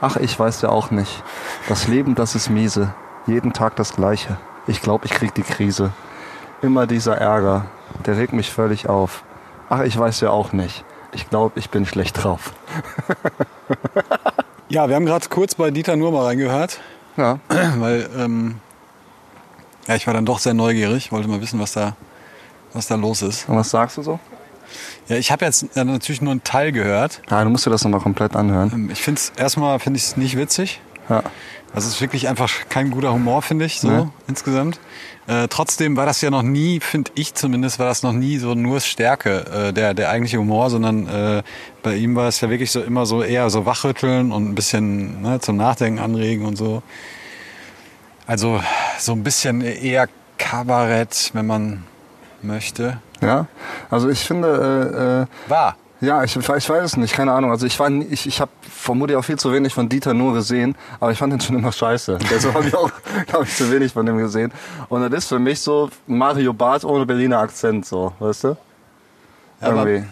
Ach, 0.00 0.16
ich 0.16 0.38
weiß 0.38 0.62
ja 0.62 0.70
auch 0.70 0.90
nicht. 0.90 1.22
Das 1.68 1.86
Leben, 1.86 2.14
das 2.14 2.34
ist 2.34 2.50
miese. 2.50 2.92
Jeden 3.26 3.52
Tag 3.52 3.76
das 3.76 3.94
Gleiche. 3.94 4.38
Ich 4.66 4.82
glaube, 4.82 5.06
ich 5.06 5.12
krieg 5.12 5.34
die 5.34 5.42
Krise. 5.42 5.92
Immer 6.62 6.86
dieser 6.86 7.16
Ärger. 7.16 7.66
Der 8.06 8.16
regt 8.16 8.32
mich 8.32 8.50
völlig 8.50 8.88
auf. 8.88 9.22
Ach, 9.68 9.80
ich 9.82 9.98
weiß 9.98 10.20
ja 10.20 10.30
auch 10.30 10.52
nicht. 10.52 10.84
Ich 11.12 11.28
glaube, 11.30 11.58
ich 11.58 11.70
bin 11.70 11.86
schlecht 11.86 12.22
drauf. 12.22 12.52
Ja, 14.68 14.88
wir 14.88 14.94
haben 14.94 15.04
gerade 15.04 15.28
kurz 15.28 15.56
bei 15.56 15.72
Dieter 15.72 15.96
nur 15.96 16.12
mal 16.12 16.26
reingehört, 16.26 16.78
Ja. 17.16 17.40
weil 17.78 18.08
ähm, 18.16 18.60
ja, 19.88 19.96
ich 19.96 20.06
war 20.06 20.14
dann 20.14 20.24
doch 20.24 20.38
sehr 20.38 20.54
neugierig, 20.54 21.10
wollte 21.10 21.26
mal 21.28 21.40
wissen, 21.40 21.58
was 21.58 21.72
da, 21.72 21.96
was 22.72 22.86
da 22.86 22.94
los 22.94 23.22
ist. 23.22 23.48
Und 23.48 23.56
was 23.56 23.70
sagst 23.70 23.96
du 23.96 24.02
so? 24.02 24.20
Ja, 25.08 25.16
ich 25.16 25.32
habe 25.32 25.44
jetzt 25.44 25.74
natürlich 25.74 26.22
nur 26.22 26.30
einen 26.30 26.44
Teil 26.44 26.70
gehört. 26.70 27.20
Ja, 27.28 27.42
du 27.42 27.50
musst 27.50 27.66
dir 27.66 27.70
das 27.70 27.82
nochmal 27.82 27.98
komplett 28.00 28.36
anhören. 28.36 28.70
Ähm, 28.72 28.90
Ich 28.92 29.02
finde 29.02 29.18
es 29.18 29.30
erstmal 29.36 29.80
finde 29.80 29.96
ich 29.98 30.04
es 30.04 30.16
nicht 30.16 30.36
witzig. 30.36 30.80
Ja. 31.08 31.24
Das 31.74 31.84
ist 31.84 32.00
wirklich 32.00 32.28
einfach 32.28 32.48
kein 32.68 32.92
guter 32.92 33.12
Humor, 33.12 33.42
finde 33.42 33.64
ich, 33.64 33.80
so 33.80 33.88
Nee. 33.90 34.06
insgesamt. 34.28 34.78
Äh, 35.30 35.46
trotzdem 35.46 35.96
war 35.96 36.06
das 36.06 36.20
ja 36.22 36.30
noch 36.30 36.42
nie, 36.42 36.80
finde 36.80 37.12
ich 37.14 37.34
zumindest, 37.34 37.78
war 37.78 37.86
das 37.86 38.02
noch 38.02 38.12
nie 38.12 38.38
so 38.38 38.54
nur 38.54 38.80
Stärke, 38.80 39.68
äh, 39.68 39.72
der, 39.72 39.94
der 39.94 40.10
eigentliche 40.10 40.38
Humor, 40.38 40.70
sondern 40.70 41.06
äh, 41.06 41.42
bei 41.84 41.94
ihm 41.94 42.16
war 42.16 42.26
es 42.26 42.40
ja 42.40 42.50
wirklich 42.50 42.72
so 42.72 42.82
immer 42.82 43.06
so 43.06 43.22
eher 43.22 43.48
so 43.48 43.64
wachrütteln 43.64 44.32
und 44.32 44.50
ein 44.50 44.54
bisschen 44.56 45.22
ne, 45.22 45.38
zum 45.38 45.56
Nachdenken 45.56 46.00
anregen 46.00 46.44
und 46.44 46.56
so. 46.56 46.82
Also 48.26 48.60
so 48.98 49.12
ein 49.12 49.22
bisschen 49.22 49.60
eher 49.60 50.08
Kabarett, 50.36 51.30
wenn 51.32 51.46
man 51.46 51.84
möchte. 52.42 52.98
Ja. 53.20 53.46
Also 53.88 54.08
ich 54.08 54.24
finde, 54.24 55.28
äh, 55.46 55.48
äh, 55.48 55.48
War. 55.48 55.76
Ja, 56.00 56.24
ich, 56.24 56.34
ich 56.34 56.48
weiß 56.48 56.84
es 56.84 56.96
nicht, 56.96 57.12
keine 57.14 57.32
Ahnung. 57.32 57.50
Also 57.50 57.66
ich 57.66 57.78
war, 57.78 57.90
ich, 57.90 58.26
ich 58.26 58.40
habe 58.40 58.50
vermutlich 58.62 59.16
auch 59.16 59.24
viel 59.24 59.38
zu 59.38 59.52
wenig 59.52 59.74
von 59.74 59.88
Dieter 59.88 60.14
nur 60.14 60.32
gesehen, 60.32 60.74
aber 60.98 61.12
ich 61.12 61.18
fand 61.18 61.32
ihn 61.34 61.40
schon 61.40 61.56
immer 61.56 61.72
scheiße. 61.72 62.18
Deshalb 62.30 62.54
habe 62.54 62.68
ich 62.68 62.74
auch, 62.74 62.90
glaube 63.26 63.44
ich, 63.44 63.54
zu 63.54 63.70
wenig 63.70 63.92
von 63.92 64.06
dem 64.06 64.16
gesehen. 64.16 64.50
Und 64.88 65.02
das 65.02 65.24
ist 65.24 65.28
für 65.28 65.38
mich 65.38 65.60
so 65.60 65.90
Mario 66.06 66.54
Barth 66.54 66.84
ohne 66.84 67.04
Berliner 67.04 67.38
Akzent, 67.40 67.84
so, 67.84 68.12
weißt 68.18 68.44
du? 68.44 68.56
Irgendwie. 69.60 70.04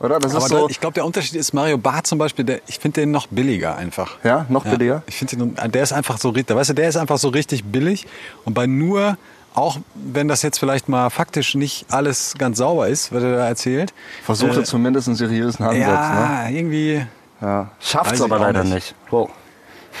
Oder? 0.00 0.18
Das 0.18 0.34
Aber 0.34 0.44
ist 0.44 0.50
so. 0.50 0.68
ich 0.68 0.80
glaube, 0.80 0.94
der 0.94 1.04
Unterschied 1.04 1.34
ist 1.34 1.52
Mario 1.52 1.78
Barth 1.78 2.06
zum 2.06 2.18
Beispiel, 2.18 2.44
der, 2.44 2.60
ich 2.66 2.78
finde 2.78 3.02
den 3.02 3.10
noch 3.10 3.26
billiger 3.26 3.76
einfach. 3.76 4.16
ja, 4.24 4.46
noch 4.48 4.64
billiger. 4.64 5.02
Ich 5.06 5.16
finde 5.16 5.36
den, 5.36 5.72
der 5.72 5.82
ist 5.82 5.92
einfach 5.92 6.18
so 6.18 6.30
richtig, 6.30 6.56
weißt 6.56 6.70
du, 6.70 6.74
der 6.74 6.88
ist 6.88 6.96
einfach 6.96 7.18
so 7.18 7.28
richtig 7.28 7.64
billig. 7.64 8.06
Und 8.44 8.54
bei 8.54 8.66
nur, 8.66 9.18
auch 9.54 9.78
wenn 9.94 10.28
das 10.28 10.42
jetzt 10.42 10.58
vielleicht 10.58 10.88
mal 10.88 11.10
faktisch 11.10 11.54
nicht 11.54 11.86
alles 11.90 12.34
ganz 12.38 12.58
sauber 12.58 12.88
ist, 12.88 13.12
was 13.12 13.22
er 13.22 13.36
da 13.36 13.46
erzählt. 13.48 13.94
Versuchte 14.24 14.60
äh, 14.60 14.64
zumindest 14.64 15.08
einen 15.08 15.16
seriösen 15.16 15.64
Ansatz. 15.64 15.78
Ne? 15.78 15.82
Ja, 15.92 16.48
irgendwie. 16.48 17.06
Ja. 17.40 17.70
Schafft's 17.80 18.12
Weiß 18.12 18.18
ich 18.20 18.24
aber 18.24 18.38
leider 18.38 18.64
nicht. 18.64 18.74
nicht. 18.74 18.94
Wow. 19.10 19.30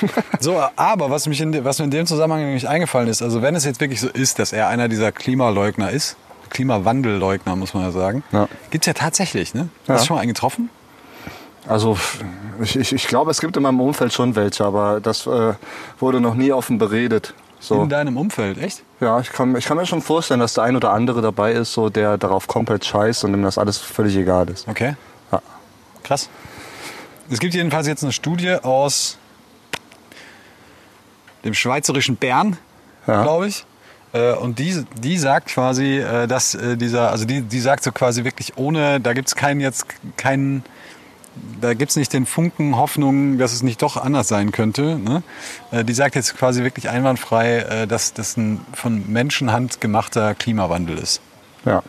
So, 0.40 0.60
aber 0.76 1.10
was, 1.10 1.26
mich 1.28 1.40
in, 1.40 1.64
was 1.64 1.78
mir 1.78 1.84
in 1.84 1.90
dem 1.92 2.06
Zusammenhang 2.06 2.42
nämlich 2.44 2.68
eingefallen 2.68 3.08
ist, 3.08 3.22
also 3.22 3.42
wenn 3.42 3.54
es 3.54 3.64
jetzt 3.64 3.80
wirklich 3.80 4.00
so 4.00 4.08
ist, 4.08 4.38
dass 4.40 4.52
er 4.52 4.68
einer 4.68 4.88
dieser 4.88 5.12
Klimaleugner 5.12 5.90
ist, 5.90 6.16
Klimawandelleugner, 6.50 7.56
muss 7.56 7.74
man 7.74 7.84
ja 7.84 7.90
sagen, 7.92 8.22
Ja. 8.32 8.48
gibt's 8.70 8.86
ja 8.86 8.92
tatsächlich, 8.92 9.54
ne? 9.54 9.68
Ja. 9.86 9.94
Hast 9.94 10.02
du 10.02 10.06
schon 10.08 10.16
mal 10.16 10.20
einen 10.22 10.32
getroffen? 10.32 10.68
Also 11.66 11.96
ich, 12.60 12.76
ich, 12.76 12.92
ich 12.92 13.06
glaube, 13.06 13.30
es 13.30 13.40
gibt 13.40 13.56
in 13.56 13.62
meinem 13.62 13.80
Umfeld 13.80 14.12
schon 14.12 14.36
welche, 14.36 14.64
aber 14.64 15.00
das 15.00 15.26
äh, 15.26 15.54
wurde 15.98 16.20
noch 16.20 16.34
nie 16.34 16.52
offen 16.52 16.78
beredet. 16.78 17.34
So. 17.66 17.82
In 17.82 17.88
deinem 17.88 18.16
Umfeld, 18.16 18.58
echt? 18.58 18.82
Ja, 19.00 19.20
ich 19.20 19.30
kann, 19.32 19.56
ich 19.56 19.64
kann 19.64 19.76
mir 19.76 19.86
schon 19.86 20.02
vorstellen, 20.02 20.40
dass 20.40 20.54
der 20.54 20.64
ein 20.64 20.76
oder 20.76 20.92
andere 20.92 21.22
dabei 21.22 21.52
ist, 21.52 21.72
so 21.72 21.88
der 21.88 22.18
darauf 22.18 22.46
komplett 22.46 22.84
scheißt 22.84 23.24
und 23.24 23.32
dem 23.32 23.42
das 23.42 23.56
alles 23.58 23.78
völlig 23.78 24.16
egal 24.16 24.48
ist. 24.50 24.68
Okay. 24.68 24.96
Ja. 25.32 25.40
Krass. 26.02 26.28
Es 27.30 27.38
gibt 27.40 27.54
jedenfalls 27.54 27.86
jetzt 27.86 28.02
eine 28.02 28.12
Studie 28.12 28.54
aus 28.62 29.16
dem 31.44 31.54
schweizerischen 31.54 32.16
Bern, 32.16 32.56
Ja. 33.06 33.22
glaube 33.22 33.48
ich. 33.48 33.64
Äh, 34.12 34.32
Und 34.34 34.58
die, 34.58 34.84
die 34.98 35.18
sagt 35.18 35.48
quasi, 35.48 35.98
äh, 35.98 36.26
dass 36.26 36.54
äh, 36.54 36.76
dieser, 36.76 37.10
also 37.10 37.24
die, 37.24 37.40
die 37.42 37.60
sagt 37.60 37.82
so 37.82 37.92
quasi 37.92 38.24
wirklich 38.24 38.56
ohne, 38.56 39.00
da 39.00 39.12
gibt 39.12 39.28
es 39.28 39.34
keinen 39.34 39.60
jetzt 39.60 39.86
keinen, 40.16 40.64
da 41.60 41.74
gibt 41.74 41.90
es 41.90 41.96
nicht 41.96 42.12
den 42.12 42.26
Funken 42.26 42.76
Hoffnung, 42.76 43.38
dass 43.38 43.52
es 43.52 43.62
nicht 43.62 43.82
doch 43.82 43.96
anders 43.96 44.28
sein 44.28 44.52
könnte. 44.52 44.98
Ne? 44.98 45.22
Äh, 45.70 45.84
Die 45.84 45.94
sagt 45.94 46.14
jetzt 46.14 46.36
quasi 46.36 46.62
wirklich 46.62 46.88
einwandfrei, 46.88 47.58
äh, 47.58 47.86
dass 47.86 48.12
das 48.12 48.36
ein 48.36 48.60
von 48.72 49.10
Menschenhand 49.10 49.80
gemachter 49.80 50.34
Klimawandel 50.34 50.98
ist. 50.98 51.20
Ja. 51.64 51.82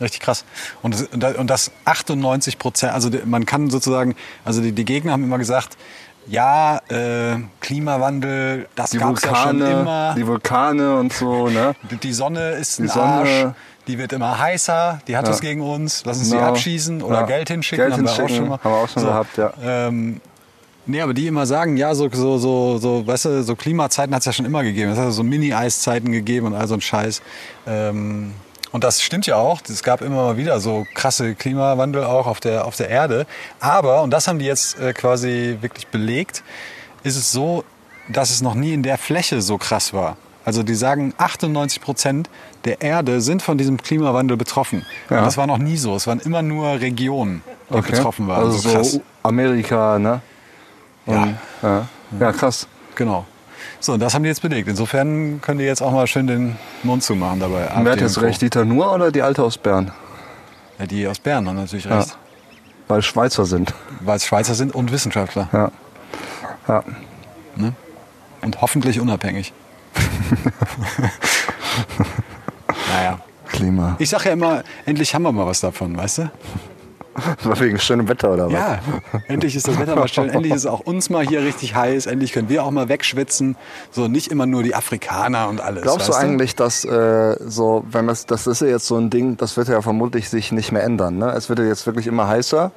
Richtig 0.00 0.20
krass. 0.20 0.44
Und 0.82 0.94
das, 0.94 1.02
und 1.02 1.20
da- 1.20 1.34
und 1.38 1.48
das 1.48 1.72
98 1.84 2.58
Prozent, 2.58 2.92
also 2.92 3.10
man 3.24 3.46
kann 3.46 3.68
sozusagen, 3.68 4.14
also 4.44 4.62
die, 4.62 4.72
die 4.72 4.84
Gegner 4.84 5.12
haben 5.12 5.24
immer 5.24 5.38
gesagt, 5.38 5.76
ja, 6.28 6.78
äh, 6.88 7.36
Klimawandel, 7.60 8.68
das 8.74 8.90
Die 8.90 8.98
gab 8.98 9.16
es 9.16 9.24
ja 9.24 9.34
schon 9.34 9.60
immer. 9.60 10.14
die 10.16 10.26
Vulkane 10.26 10.96
und 10.98 11.12
so, 11.12 11.48
ne? 11.48 11.74
Die, 12.02 12.12
Sonne 12.12 12.50
ist 12.52 12.78
ein 12.78 12.82
Die 12.84 12.88
Sonne. 12.88 13.06
Arsch, 13.06 13.46
die 13.86 13.98
wird 13.98 14.12
immer 14.12 14.38
heißer, 14.38 15.00
die 15.08 15.16
hat 15.16 15.24
Ja. 15.26 15.32
was 15.32 15.40
gegen 15.40 15.60
uns, 15.62 16.02
lass 16.04 16.18
uns 16.18 16.28
die 16.30 16.36
Genau. 16.36 16.48
abschießen 16.48 17.02
oder 17.02 17.20
Ja. 17.20 17.26
Geld 17.26 17.48
hinschicken, 17.48 17.84
Geld 17.86 17.92
haben 17.94 18.04
wir 18.04 18.10
auch 18.12 18.16
hinschicken, 18.16 18.36
schon 18.36 18.48
mal. 18.48 18.58
haben 18.62 18.70
wir 18.72 18.78
auch 18.78 18.88
schon 18.88 19.02
gehabt, 19.04 19.36
ja. 19.38 19.52
Ähm, 19.62 20.20
nee, 20.86 21.00
aber 21.00 21.14
die 21.14 21.26
immer 21.26 21.46
sagen, 21.46 21.76
ja, 21.78 21.94
so, 21.94 22.08
so, 22.12 22.36
so, 22.38 22.78
so, 22.78 23.06
weißt 23.06 23.24
du, 23.26 23.42
so 23.42 23.56
Klimazeiten 23.56 24.14
hat 24.14 24.20
es 24.20 24.26
ja 24.26 24.32
schon 24.32 24.44
immer 24.46 24.62
gegeben. 24.62 24.92
Es 24.92 24.98
hat 24.98 25.12
so 25.12 25.22
Mini-Eiszeiten 25.22 26.12
gegeben 26.12 26.48
und 26.48 26.54
all 26.54 26.66
so 26.68 26.74
ein 26.74 26.80
Scheiß. 26.82 27.22
Ähm, 27.66 28.34
und 28.72 28.84
das 28.84 29.02
stimmt 29.02 29.26
ja 29.26 29.36
auch. 29.36 29.60
Es 29.68 29.82
gab 29.82 30.00
immer 30.02 30.16
mal 30.24 30.36
wieder 30.36 30.60
so 30.60 30.86
krasse 30.94 31.34
Klimawandel 31.34 32.04
auch 32.04 32.26
auf 32.26 32.40
der, 32.40 32.64
auf 32.66 32.76
der 32.76 32.88
Erde. 32.88 33.26
Aber, 33.60 34.02
und 34.02 34.10
das 34.10 34.28
haben 34.28 34.38
die 34.38 34.44
jetzt 34.46 34.78
äh, 34.78 34.92
quasi 34.92 35.58
wirklich 35.60 35.86
belegt, 35.88 36.42
ist 37.02 37.16
es 37.16 37.32
so, 37.32 37.64
dass 38.08 38.30
es 38.30 38.40
noch 38.42 38.54
nie 38.54 38.72
in 38.72 38.82
der 38.82 38.98
Fläche 38.98 39.40
so 39.42 39.58
krass 39.58 39.92
war. 39.92 40.16
Also 40.44 40.62
die 40.62 40.74
sagen, 40.74 41.12
98 41.18 41.80
Prozent 41.82 42.30
der 42.64 42.80
Erde 42.80 43.20
sind 43.20 43.42
von 43.42 43.58
diesem 43.58 43.76
Klimawandel 43.76 44.36
betroffen. 44.36 44.86
Ja. 45.10 45.18
Und 45.18 45.24
das 45.26 45.36
war 45.36 45.46
noch 45.46 45.58
nie 45.58 45.76
so. 45.76 45.94
Es 45.94 46.06
waren 46.06 46.20
immer 46.20 46.40
nur 46.42 46.80
Regionen. 46.80 47.42
die 47.68 47.80
betroffen 47.82 48.28
waren. 48.28 48.44
Also 48.44 48.58
so 48.58 48.70
krass. 48.70 49.00
Amerika, 49.22 49.98
ne? 49.98 50.20
Ja, 51.06 51.28
Ja. 51.62 51.88
ja, 52.18 52.32
krass. 52.32 52.66
genau. 52.94 53.26
So, 53.80 53.92
und 53.92 54.00
das 54.00 54.14
haben 54.14 54.22
die 54.24 54.28
jetzt 54.28 54.42
belegt. 54.42 54.68
Insofern 54.68 55.40
können 55.40 55.58
die 55.58 55.64
jetzt 55.64 55.82
auch 55.82 55.92
mal 55.92 56.06
schön 56.06 56.26
den 56.26 56.56
Mund 56.82 57.02
zumachen 57.02 57.38
dabei. 57.40 57.68
Wer 57.82 57.92
hat 57.92 58.00
jetzt 58.00 58.20
recht, 58.20 58.42
Dieter 58.42 58.64
Nuhr 58.64 58.92
oder 58.92 59.12
die 59.12 59.22
Alte 59.22 59.42
aus 59.44 59.56
Bern? 59.58 59.92
Ja, 60.78 60.86
die 60.86 61.06
aus 61.06 61.18
Bern 61.20 61.46
haben 61.48 61.56
natürlich 61.56 61.84
Ja. 61.84 61.98
recht. 62.00 62.18
Weil 62.88 63.02
Schweizer 63.02 63.44
sind. 63.44 63.74
Weil 64.00 64.16
es 64.16 64.24
Schweizer 64.26 64.54
sind 64.54 64.74
und 64.74 64.90
Wissenschaftler. 64.90 65.48
Ja. 65.52 65.70
Ja. 66.66 66.82
Und 68.42 68.60
hoffentlich 68.60 69.00
unabhängig. 69.00 69.52
naja. 72.92 73.18
Klima. 73.48 73.96
Ich 73.98 74.10
sag 74.10 74.24
ja 74.26 74.32
immer, 74.32 74.62
endlich 74.84 75.14
haben 75.14 75.22
wir 75.22 75.32
mal 75.32 75.46
was 75.46 75.60
davon, 75.60 75.96
weißt 75.96 76.18
du? 76.18 76.30
War 77.42 77.60
wegen 77.60 77.78
schönem 77.78 78.08
Wetter 78.08 78.32
oder 78.32 78.46
was? 78.46 78.52
Ja, 78.52 78.78
endlich 79.28 79.56
ist 79.56 79.68
das 79.68 79.78
Wetter 79.78 79.96
mal 79.96 80.08
schön, 80.08 80.28
endlich 80.28 80.52
ist 80.52 80.60
es 80.60 80.66
auch 80.66 80.80
uns 80.80 81.10
mal 81.10 81.26
hier 81.26 81.42
richtig 81.42 81.74
heiß, 81.74 82.06
endlich 82.06 82.32
können 82.32 82.48
wir 82.48 82.64
auch 82.64 82.70
mal 82.70 82.88
wegschwitzen. 82.88 83.56
So 83.90 84.08
nicht 84.08 84.28
immer 84.28 84.46
nur 84.46 84.62
die 84.62 84.74
Afrikaner 84.74 85.48
und 85.48 85.60
alles. 85.60 85.82
Glaubst 85.82 86.08
du 86.08 86.12
eigentlich, 86.14 86.54
dass 86.56 86.84
äh, 86.84 87.36
so, 87.40 87.84
wenn 87.90 88.06
das, 88.06 88.26
das 88.26 88.46
ist 88.46 88.60
ja 88.60 88.68
jetzt 88.68 88.86
so 88.86 88.96
ein 88.96 89.10
Ding, 89.10 89.36
das 89.36 89.56
wird 89.56 89.68
ja 89.68 89.82
vermutlich 89.82 90.28
sich 90.28 90.52
nicht 90.52 90.72
mehr 90.72 90.82
ändern. 90.82 91.18
Ne? 91.18 91.30
Es 91.32 91.48
wird 91.48 91.58
ja 91.58 91.64
jetzt 91.66 91.86
wirklich 91.86 92.06
immer 92.06 92.28
heißer. 92.28 92.70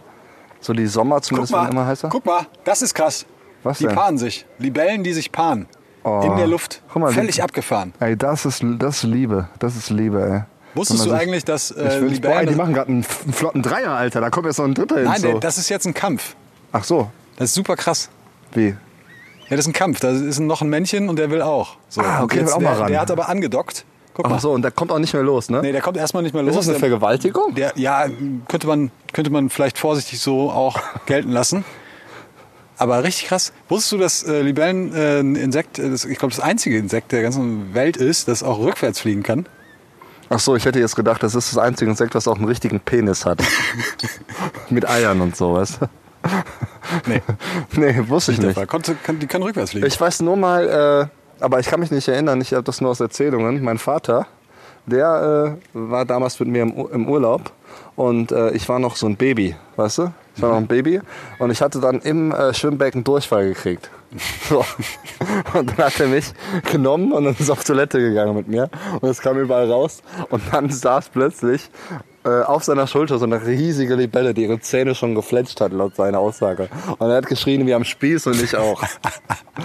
So 0.60 0.74
die 0.74 0.88
Sommer 0.88 1.22
zumindest 1.22 1.54
werden 1.54 1.72
immer 1.72 1.82
mal, 1.82 1.88
heißer. 1.88 2.10
guck 2.10 2.26
mal, 2.26 2.46
das 2.64 2.82
ist 2.82 2.94
krass. 2.94 3.26
Was 3.64 3.80
die 3.80 3.86
denn? 3.86 3.96
paaren 3.96 4.18
sich. 4.18 4.46
Libellen, 4.60 5.04
die 5.04 5.14
sich 5.14 5.32
paaren. 5.32 5.68
Oh. 6.04 6.22
In 6.26 6.36
der 6.36 6.48
Luft. 6.48 6.82
Guck 6.92 7.02
mal, 7.02 7.12
Völlig 7.12 7.36
die- 7.36 7.42
abgefahren. 7.44 7.94
Ey, 8.00 8.18
das 8.18 8.46
ist, 8.46 8.64
das 8.80 8.98
ist 8.98 9.04
Liebe. 9.04 9.50
Das 9.60 9.76
ist 9.76 9.90
Liebe, 9.90 10.24
ey. 10.24 10.42
Wusstest 10.74 11.06
du 11.06 11.12
eigentlich, 11.12 11.44
dass 11.46 11.72
Ich 11.72 11.78
äh, 11.78 12.02
will, 12.02 12.20
boah, 12.22 12.40
ey, 12.40 12.46
die 12.46 12.56
machen 12.56 12.74
gerade 12.74 12.90
einen, 12.90 13.04
flotten 13.04 13.62
Dreier, 13.62 13.92
Alter. 13.92 14.22
Da 14.22 14.30
kommt 14.30 14.46
jetzt 14.48 14.58
noch 14.58 14.66
ein 14.66 14.74
dritter 14.74 15.02
Nein, 15.02 15.14
hin. 15.14 15.22
der- 15.24 15.32
So. 15.34 15.40
das 15.40 15.58
ist 15.58 15.70
jetzt 15.70 15.86
ein 15.86 15.94
Kampf. 15.94 16.36
Ach 16.72 16.84
so, 16.84 17.10
Das 17.38 17.50
ist 17.50 17.56
super 17.56 17.76
krass. 17.76 18.10
wie? 18.54 18.68
Ja, 18.68 19.58
das 19.58 19.60
ist 19.62 19.68
ein 19.68 19.74
Kampf. 19.74 20.00
Da 20.00 20.12
ist 20.12 20.40
noch 20.40 20.62
ein 20.62 20.70
Männchen 20.70 21.10
und 21.10 21.18
der 21.20 21.30
will 21.30 21.42
auch. 21.42 21.76
So. 21.90 22.00
Ah, 22.02 22.24
okay, 22.24 22.38
der 22.38 22.46
will 22.48 22.54
auch 22.54 22.60
der, 22.60 22.70
mal 22.70 22.78
ran. 22.78 22.88
Der 22.92 23.02
hat 23.02 23.12
aber 23.12 23.28
angedockt. 23.28 23.84
Guck 24.14 24.30
mal. 24.30 24.36
Ach 24.36 24.40
so, 24.42 24.52
und 24.52 24.62
der 24.62 24.72
kommt 24.72 24.92
auch 24.92 25.00
nicht 25.00 25.14
mehr 25.14 25.24
los, 25.24 25.50
ne? 25.50 25.62
Nee, 25.62 25.72
der 25.74 25.82
kommt 25.82 25.98
erstmal 25.98 26.24
nicht 26.24 26.34
mehr 26.34 26.44
los. 26.44 26.52
ist 26.52 26.60
das 26.60 26.68
eine 26.68 26.74
Der- 26.76 26.80
Vergewaltigung? 26.90 27.56
Der, 27.56 27.74
ja, 27.76 28.06
könnte 28.48 28.68
man, 28.68 28.92
könnte 29.14 29.30
man 29.30 29.50
vielleicht 29.50 29.78
vorsichtig 29.78 30.20
so 30.20 30.50
auch 30.52 30.80
gelten 31.06 31.32
lassen. 31.32 31.66
Aber 32.78 33.04
richtig 33.04 33.28
krass. 33.28 33.52
Wusstest 33.70 33.92
du, 33.92 33.98
dass 33.98 34.24
äh, 34.24 34.42
Libellen 34.42 34.94
äh, 34.96 35.20
ein 35.20 35.36
Insekt, 35.36 35.80
äh, 35.80 35.90
das, 35.90 36.04
ich 36.06 36.18
glaube, 36.18 36.34
das 36.34 36.44
einzige 36.44 36.78
Insekt 36.78 37.12
der 37.12 37.22
ganzen 37.22 37.74
Welt 37.74 37.96
ist, 37.98 38.28
das 38.28 38.42
auch 38.44 38.58
rückwärts 38.60 39.00
fliegen 39.02 39.22
kann? 39.24 39.46
Ach 40.34 40.40
so, 40.40 40.56
ich 40.56 40.64
hätte 40.64 40.80
jetzt 40.80 40.96
gedacht, 40.96 41.22
das 41.24 41.36
ist 41.36 41.52
das 41.52 41.58
einzige 41.58 41.92
Insekt, 41.92 42.16
was 42.16 42.26
auch 42.26 42.38
einen 42.38 42.46
richtigen 42.46 42.80
Penis 42.80 43.26
hat. 43.26 43.44
Mit 44.70 44.90
Eiern 44.90 45.20
und 45.20 45.36
so, 45.36 45.56
weißt 45.56 45.82
du? 45.82 45.88
Nee, 47.06 47.22
Nee, 47.76 48.02
wusste 48.08 48.32
ich 48.32 48.40
der 48.40 48.54
nicht. 48.54 48.68
Konnte, 48.70 48.96
kann, 48.96 49.20
die 49.20 49.28
können 49.28 49.44
rückwärts 49.44 49.72
fliegen. 49.72 49.86
Ich 49.86 50.00
weiß 50.00 50.22
nur 50.22 50.38
mal, 50.38 51.10
äh, 51.10 51.44
aber 51.44 51.60
ich 51.60 51.68
kann 51.68 51.82
mich 51.82 51.92
nicht 51.92 52.08
erinnern, 52.08 52.40
ich 52.40 52.54
habe 52.54 52.64
das 52.64 52.80
nur 52.80 52.92
aus 52.92 53.02
Erzählungen. 53.02 53.62
Mein 53.62 53.78
Vater, 53.78 54.26
der 54.86 55.58
äh, 55.74 55.78
war 55.78 56.06
damals 56.06 56.40
mit 56.40 56.48
mir 56.48 56.62
im, 56.62 56.88
im 56.94 57.10
Urlaub 57.10 57.52
und 57.98 58.32
äh, 58.32 58.52
ich 58.52 58.70
war 58.70 58.80
noch 58.80 58.96
so 58.96 59.08
ein 59.08 59.18
Baby, 59.18 59.58
weißt 59.76 59.98
du? 59.98 60.14
Ich 60.38 60.42
war 60.42 60.52
noch 60.52 60.58
ein 60.58 60.68
Baby 60.68 61.02
und 61.40 61.52
ich 61.52 61.62
hatte 61.62 61.82
dann 61.82 62.00
im 62.00 62.32
äh, 62.32 62.54
Schwimmbecken 62.54 63.04
Durchfall 63.04 63.50
gekriegt. 63.50 63.92
So. 64.50 64.66
Und 65.54 65.70
dann 65.70 65.78
hat 65.78 66.00
er 66.00 66.08
mich 66.08 66.34
genommen 66.72 67.14
und 67.14 67.24
dann 67.24 67.36
ist 67.38 67.50
auf 67.50 67.64
Toilette 67.64 68.00
gegangen 68.00 68.36
mit 68.36 68.48
mir 68.48 68.70
und 69.00 69.10
es 69.10 69.22
kam 69.22 69.38
überall 69.38 69.72
raus 69.72 70.02
und 70.30 70.42
dann 70.52 70.70
saß 70.70 71.10
plötzlich 71.10 71.70
äh, 72.24 72.42
auf 72.44 72.64
seiner 72.64 72.88
Schulter 72.88 73.18
so 73.18 73.26
eine 73.26 73.46
riesige 73.46 73.96
Libelle, 73.96 74.34
die 74.34 74.44
ihre 74.44 74.60
Zähne 74.60 74.94
schon 74.96 75.16
gefletscht 75.16 75.60
hat, 75.62 75.72
laut 75.72 75.96
seiner 75.96 76.20
Aussage. 76.20 76.70
Und 76.98 77.10
er 77.10 77.18
hat 77.18 77.28
geschrien 77.28 77.66
wie 77.66 77.74
am 77.74 77.84
Spieß 77.84 78.28
und 78.28 78.42
ich 78.42 78.56
auch. 78.56 78.84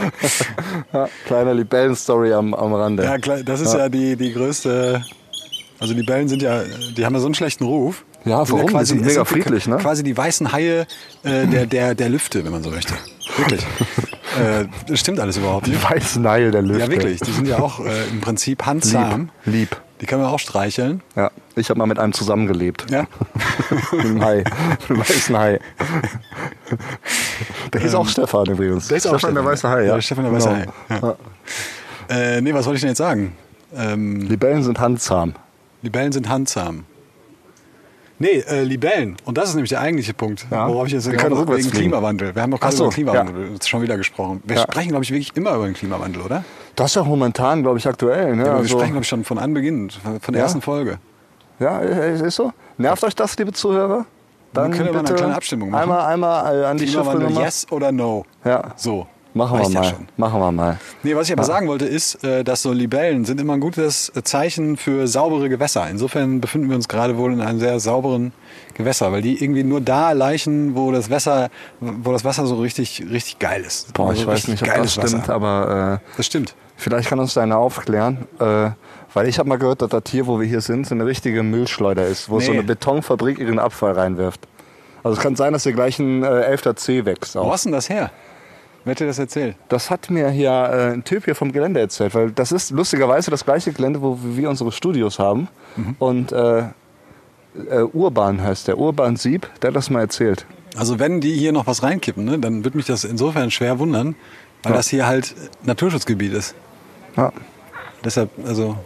ja, 0.92 1.09
kleine 1.26 1.52
Libellen-Story 1.52 2.32
am, 2.32 2.54
am 2.54 2.72
Rande. 2.72 3.04
ja, 3.04 3.18
das 3.18 3.61
ist 3.61 3.74
ja, 3.74 3.88
die, 3.88 4.16
die 4.16 4.32
größte. 4.32 5.04
Also 5.78 5.92
Libellen 5.92 6.28
sind 6.28 6.40
ja, 6.40 6.62
die 6.96 7.04
haben 7.04 7.12
ja 7.14 7.20
so 7.20 7.26
einen 7.26 7.35
schlechten 7.35 7.64
Ruf. 7.64 8.04
Ja, 8.24 8.48
warum? 8.48 8.78
Die 8.78 8.85
sind 8.87 9.04
mega 9.04 9.24
friedlich, 9.24 9.66
ne? 9.68 9.76
Quasi 9.76 10.02
die 10.02 10.16
weißen 10.16 10.50
Haie 10.50 10.87
äh, 11.22 11.46
der, 11.46 11.66
der, 11.66 11.94
der 11.94 12.09
Lüfte, 12.09 12.44
wenn 12.44 12.52
man 12.52 12.62
so 12.62 12.70
möchte. 12.70 12.94
Wirklich. 13.37 13.66
äh, 14.37 14.66
das 14.88 15.01
stimmt 15.01 15.20
alles 15.20 15.37
überhaupt 15.37 15.66
nicht. 15.66 15.81
Die 15.81 15.85
weißen 15.90 16.27
Haie 16.29 16.51
der 16.51 16.62
Lüfte. 16.62 16.81
Ja, 16.85 16.90
wirklich. 16.90 17.20
Die 17.20 17.33
sind 17.33 17.49
ja 17.49 17.59
auch 17.59 17.81
äh, 17.85 18.09
im 18.11 18.20
Prinzip 18.20 18.64
handzahm. 18.66 19.31
Lieb. 19.44 19.70
Lieb. 19.70 19.81
Die 20.01 20.07
kann 20.07 20.20
man 20.20 20.29
auch 20.29 20.38
streicheln. 20.38 21.03
Ja, 21.14 21.31
ich 21.55 21.70
habe 21.70 21.79
mal 21.79 21.87
mit 21.87 21.99
einem 21.99 22.12
zusammengelebt. 22.12 22.85
Ja. 22.90 23.07
mit 23.92 24.05
einem 24.05 24.22
Hai. 24.25 24.37
mit 24.37 24.90
einem 24.90 25.01
weißen 25.01 25.37
Hai. 25.38 25.61
Der 27.72 27.81
hieß 27.81 27.94
auch 27.94 28.09
Stefan 28.09 28.46
übrigens. 28.46 28.85
Ähm, 28.85 28.88
Der 28.90 28.96
ist 28.99 29.07
auch 29.07 29.18
Stefan, 29.18 29.35
der 29.35 29.44
weiße 29.44 29.68
Hai, 29.68 29.85
ja. 29.85 29.94
Ja, 29.94 30.01
Stefan 30.03 30.25
der 30.25 30.33
weiße 30.35 30.66
Genau. 30.88 31.03
Hai. 31.09 31.16
Ja. 32.11 32.37
Äh, 32.37 32.40
nee, 32.42 32.53
was 32.55 32.66
wollte 32.66 32.77
ich 32.77 32.81
denn 32.83 32.90
jetzt 32.90 32.99
sagen? 32.99 33.33
Ähm, 33.75 34.20
Libellen 34.20 34.62
sind 34.62 34.79
handzahm. 34.79 35.35
Libellen 35.83 36.12
sind 36.12 36.29
handzahm. 36.29 36.85
Nee, 38.18 38.38
äh, 38.48 38.62
Libellen. 38.62 39.16
Und 39.24 39.37
das 39.37 39.50
ist 39.50 39.55
nämlich 39.57 39.68
der 39.70 39.81
eigentliche 39.81 40.14
Punkt, 40.14 40.46
Ja. 40.50 40.68
worauf 40.68 40.87
ich 40.87 40.94
jetzt 40.94 41.11
Wir 41.11 41.18
genau- 41.18 41.46
wegen. 41.48 41.70
Klimawandel. 41.70 42.35
Wir 42.35 42.42
haben 42.42 42.50
doch 42.50 42.61
gerade 42.61 42.74
so, 42.74 42.85
über 42.85 42.90
den 42.90 42.94
Klimawandel 42.94 43.52
jetzt 43.52 43.68
schon 43.68 43.83
wieder 43.83 43.96
gesprochen. 43.98 44.42
Wir 44.44 44.57
Ja. 44.57 44.62
sprechen, 44.62 44.88
glaube 44.88 45.05
ich, 45.05 45.11
wirklich 45.11 45.37
immer 45.37 45.55
über 45.55 45.66
den 45.66 45.74
Klimawandel, 45.74 46.22
oder? 46.22 46.44
Das 46.76 46.92
ist 46.92 46.94
ja 46.96 47.05
momentan, 47.05 47.62
glaube 47.62 47.79
ich, 47.79 47.87
aktuell. 47.87 48.35
Ne? 48.37 48.42
Ja, 48.44 48.48
wir 48.52 48.57
Also- 48.57 48.68
sprechen, 48.76 48.92
glaube 48.92 49.02
ich, 49.02 49.09
schon 49.09 49.24
von 49.24 49.38
Anbeginn, 49.38 49.90
von 49.90 50.33
der 50.33 50.38
Ja? 50.40 50.44
ersten 50.44 50.62
Folge. 50.62 50.98
Ja, 51.59 51.79
ist 51.81 52.22
ist 52.22 52.37
so. 52.37 52.52
Nervt 52.79 53.02
euch 53.05 53.14
das, 53.14 53.37
liebe 53.38 53.52
Zuhörer? 53.52 54.07
Dann 54.52 54.70
können 54.72 54.87
wir 54.87 54.92
mal 54.94 55.07
eine 55.07 55.14
kleine 55.14 55.35
Abstimmung 55.35 55.70
machen. 55.70 55.83
Einmal, 55.83 56.07
einmal 56.07 56.61
äh, 56.61 56.64
an 56.64 56.79
die 56.79 56.87
Chiffrenummer. 56.87 57.42
yes 57.42 57.66
oder 57.70 57.92
no? 57.92 58.24
Ja. 58.44 58.72
So. 58.76 59.07
Machen 59.37 59.59
wir 59.59 59.61
Reicht 59.64 59.72
ja 59.75 59.81
mal. 59.83 59.88
schon. 59.90 60.09
Machen 60.16 60.40
wir 60.40 60.51
mal. 60.53 60.79
Nee, 61.03 61.14
was 61.14 61.27
ich 61.29 61.33
aber 61.35 61.44
sagen 61.44 61.68
wollte, 61.68 61.85
ist, 61.85 62.25
äh, 62.25 62.42
dass 62.42 62.62
so 62.62 62.72
Libellen 62.72 63.25
sind 63.25 63.40
immer 63.40 63.53
ein 63.53 63.61
gutes 63.61 64.11
Zeichen 64.25 64.77
für 64.77 65.07
saubere 65.07 65.49
Gewässer. 65.49 65.87
Insofern 65.90 66.40
befinden 66.40 66.68
wir 66.70 66.77
uns 66.77 66.88
gerade 66.88 67.18
wohl 67.18 67.33
in 67.33 67.40
einem 67.42 67.59
sehr 67.61 67.79
sauberen 67.79 68.33
Gewässer, 68.75 69.12
weil 69.12 69.20
die 69.22 69.42
irgendwie 69.42 69.62
nur 69.62 69.81
da 69.83 70.12
leichen, 70.12 70.75
wo 70.75 70.90
das 70.90 71.11
Wasser, 71.11 71.51
wo 71.81 72.12
das 72.12 72.25
Wasser 72.25 72.46
so 72.46 72.57
richtig, 72.57 73.05
richtig 73.11 73.38
geil 73.38 73.62
ist. 73.62 73.92
Boah, 73.92 74.09
Also 74.09 74.22
ich 74.22 74.27
weiß 74.27 74.49
nicht, 74.49 74.62
ob 74.62 74.75
das 74.75 74.92
stimmt, 74.94 75.12
Wasser. 75.29 75.35
aber 75.35 76.01
äh, 76.03 76.16
Das 76.16 76.25
stimmt. 76.27 76.55
vielleicht 76.77 77.09
kann 77.09 77.18
uns 77.20 77.35
da 77.35 77.42
einer 77.42 77.59
aufklären. 77.59 78.27
Äh, 78.40 78.70
weil 79.12 79.29
ich 79.29 79.38
habe 79.38 79.49
mal 79.49 79.57
gehört, 79.59 79.83
dass 79.83 79.90
das 79.90 80.03
hier, 80.09 80.27
wo 80.27 80.40
wir 80.40 80.46
hier 80.46 80.61
sind, 80.62 80.87
so 80.87 80.94
eine 80.94 81.05
richtige 81.07 81.42
Müllschleuder 81.42 82.07
ist, 82.07 82.29
wo 82.31 82.40
so 82.40 82.51
Nee. 82.53 82.59
eine 82.59 82.66
Betonfabrik 82.66 83.38
ihren 83.38 83.59
Abfall 83.59 83.92
reinwirft. 83.92 84.40
Also 85.03 85.16
es 85.18 85.22
kann 85.22 85.37
sein, 85.37 85.53
dass 85.53 85.62
hier 85.62 85.72
gleich 85.72 85.99
ein 85.99 86.22
äh, 86.22 86.27
11. 86.42 86.75
C 86.77 87.05
wächst. 87.05 87.35
Wo 87.35 87.40
Auch. 87.40 87.53
hast 87.53 87.64
denn 87.66 87.72
das 87.72 87.88
her? 87.90 88.11
Wer 88.87 88.92
hat 88.92 89.01
dir 89.01 89.07
das 89.09 89.18
erzählt? 89.18 89.57
Das 89.68 89.90
hat 89.90 90.11
mir 90.11 90.29
hier 90.31 90.51
äh, 90.53 90.92
ein 90.92 91.03
Typ 91.03 91.25
hier 91.25 91.35
vom 91.35 91.51
Gelände 91.51 91.81
erzählt, 91.81 92.14
weil 92.14 92.31
das 92.31 92.53
ist 92.53 92.70
lustigerweise 92.70 93.33
das 93.33 93.44
gleiche 93.44 93.72
Gelände, 93.72 94.01
wo 94.01 94.16
wir 94.22 94.49
unsere 94.49 94.70
Studios 94.70 95.18
haben. 95.18 95.49
Mhm. 95.75 95.96
Und 95.99 96.31
äh, 96.31 96.61
äh, 96.61 97.83
Urban 97.92 98.40
heißt 98.40 98.68
der, 98.68 98.79
Urban 98.79 99.16
Sieb, 99.16 99.49
der 99.61 99.68
hat 99.70 99.77
das 99.77 99.90
mal 99.90 100.03
erzählt. 100.03 100.46
Also 100.77 101.01
wenn 101.01 101.20
die 101.20 101.33
hier 101.33 101.51
noch 101.51 101.66
was 101.66 101.83
reinkippen, 101.83 102.25
ne, 102.25 102.38
dann 102.38 102.64
wird 102.64 102.77
mich 102.77 102.87
das 102.87 103.03
insofern 103.03 103.51
schwer 103.51 103.81
wundern, 103.81 104.14
weil 104.62 104.70
Ja. 104.70 104.77
das 104.77 104.87
hier 104.88 105.05
halt 105.09 105.35
Naturschutzgebiet 105.64 106.33
ist. 106.33 106.55
Ja. 107.16 107.33
Deshalb, 108.05 108.31
also 108.46 108.77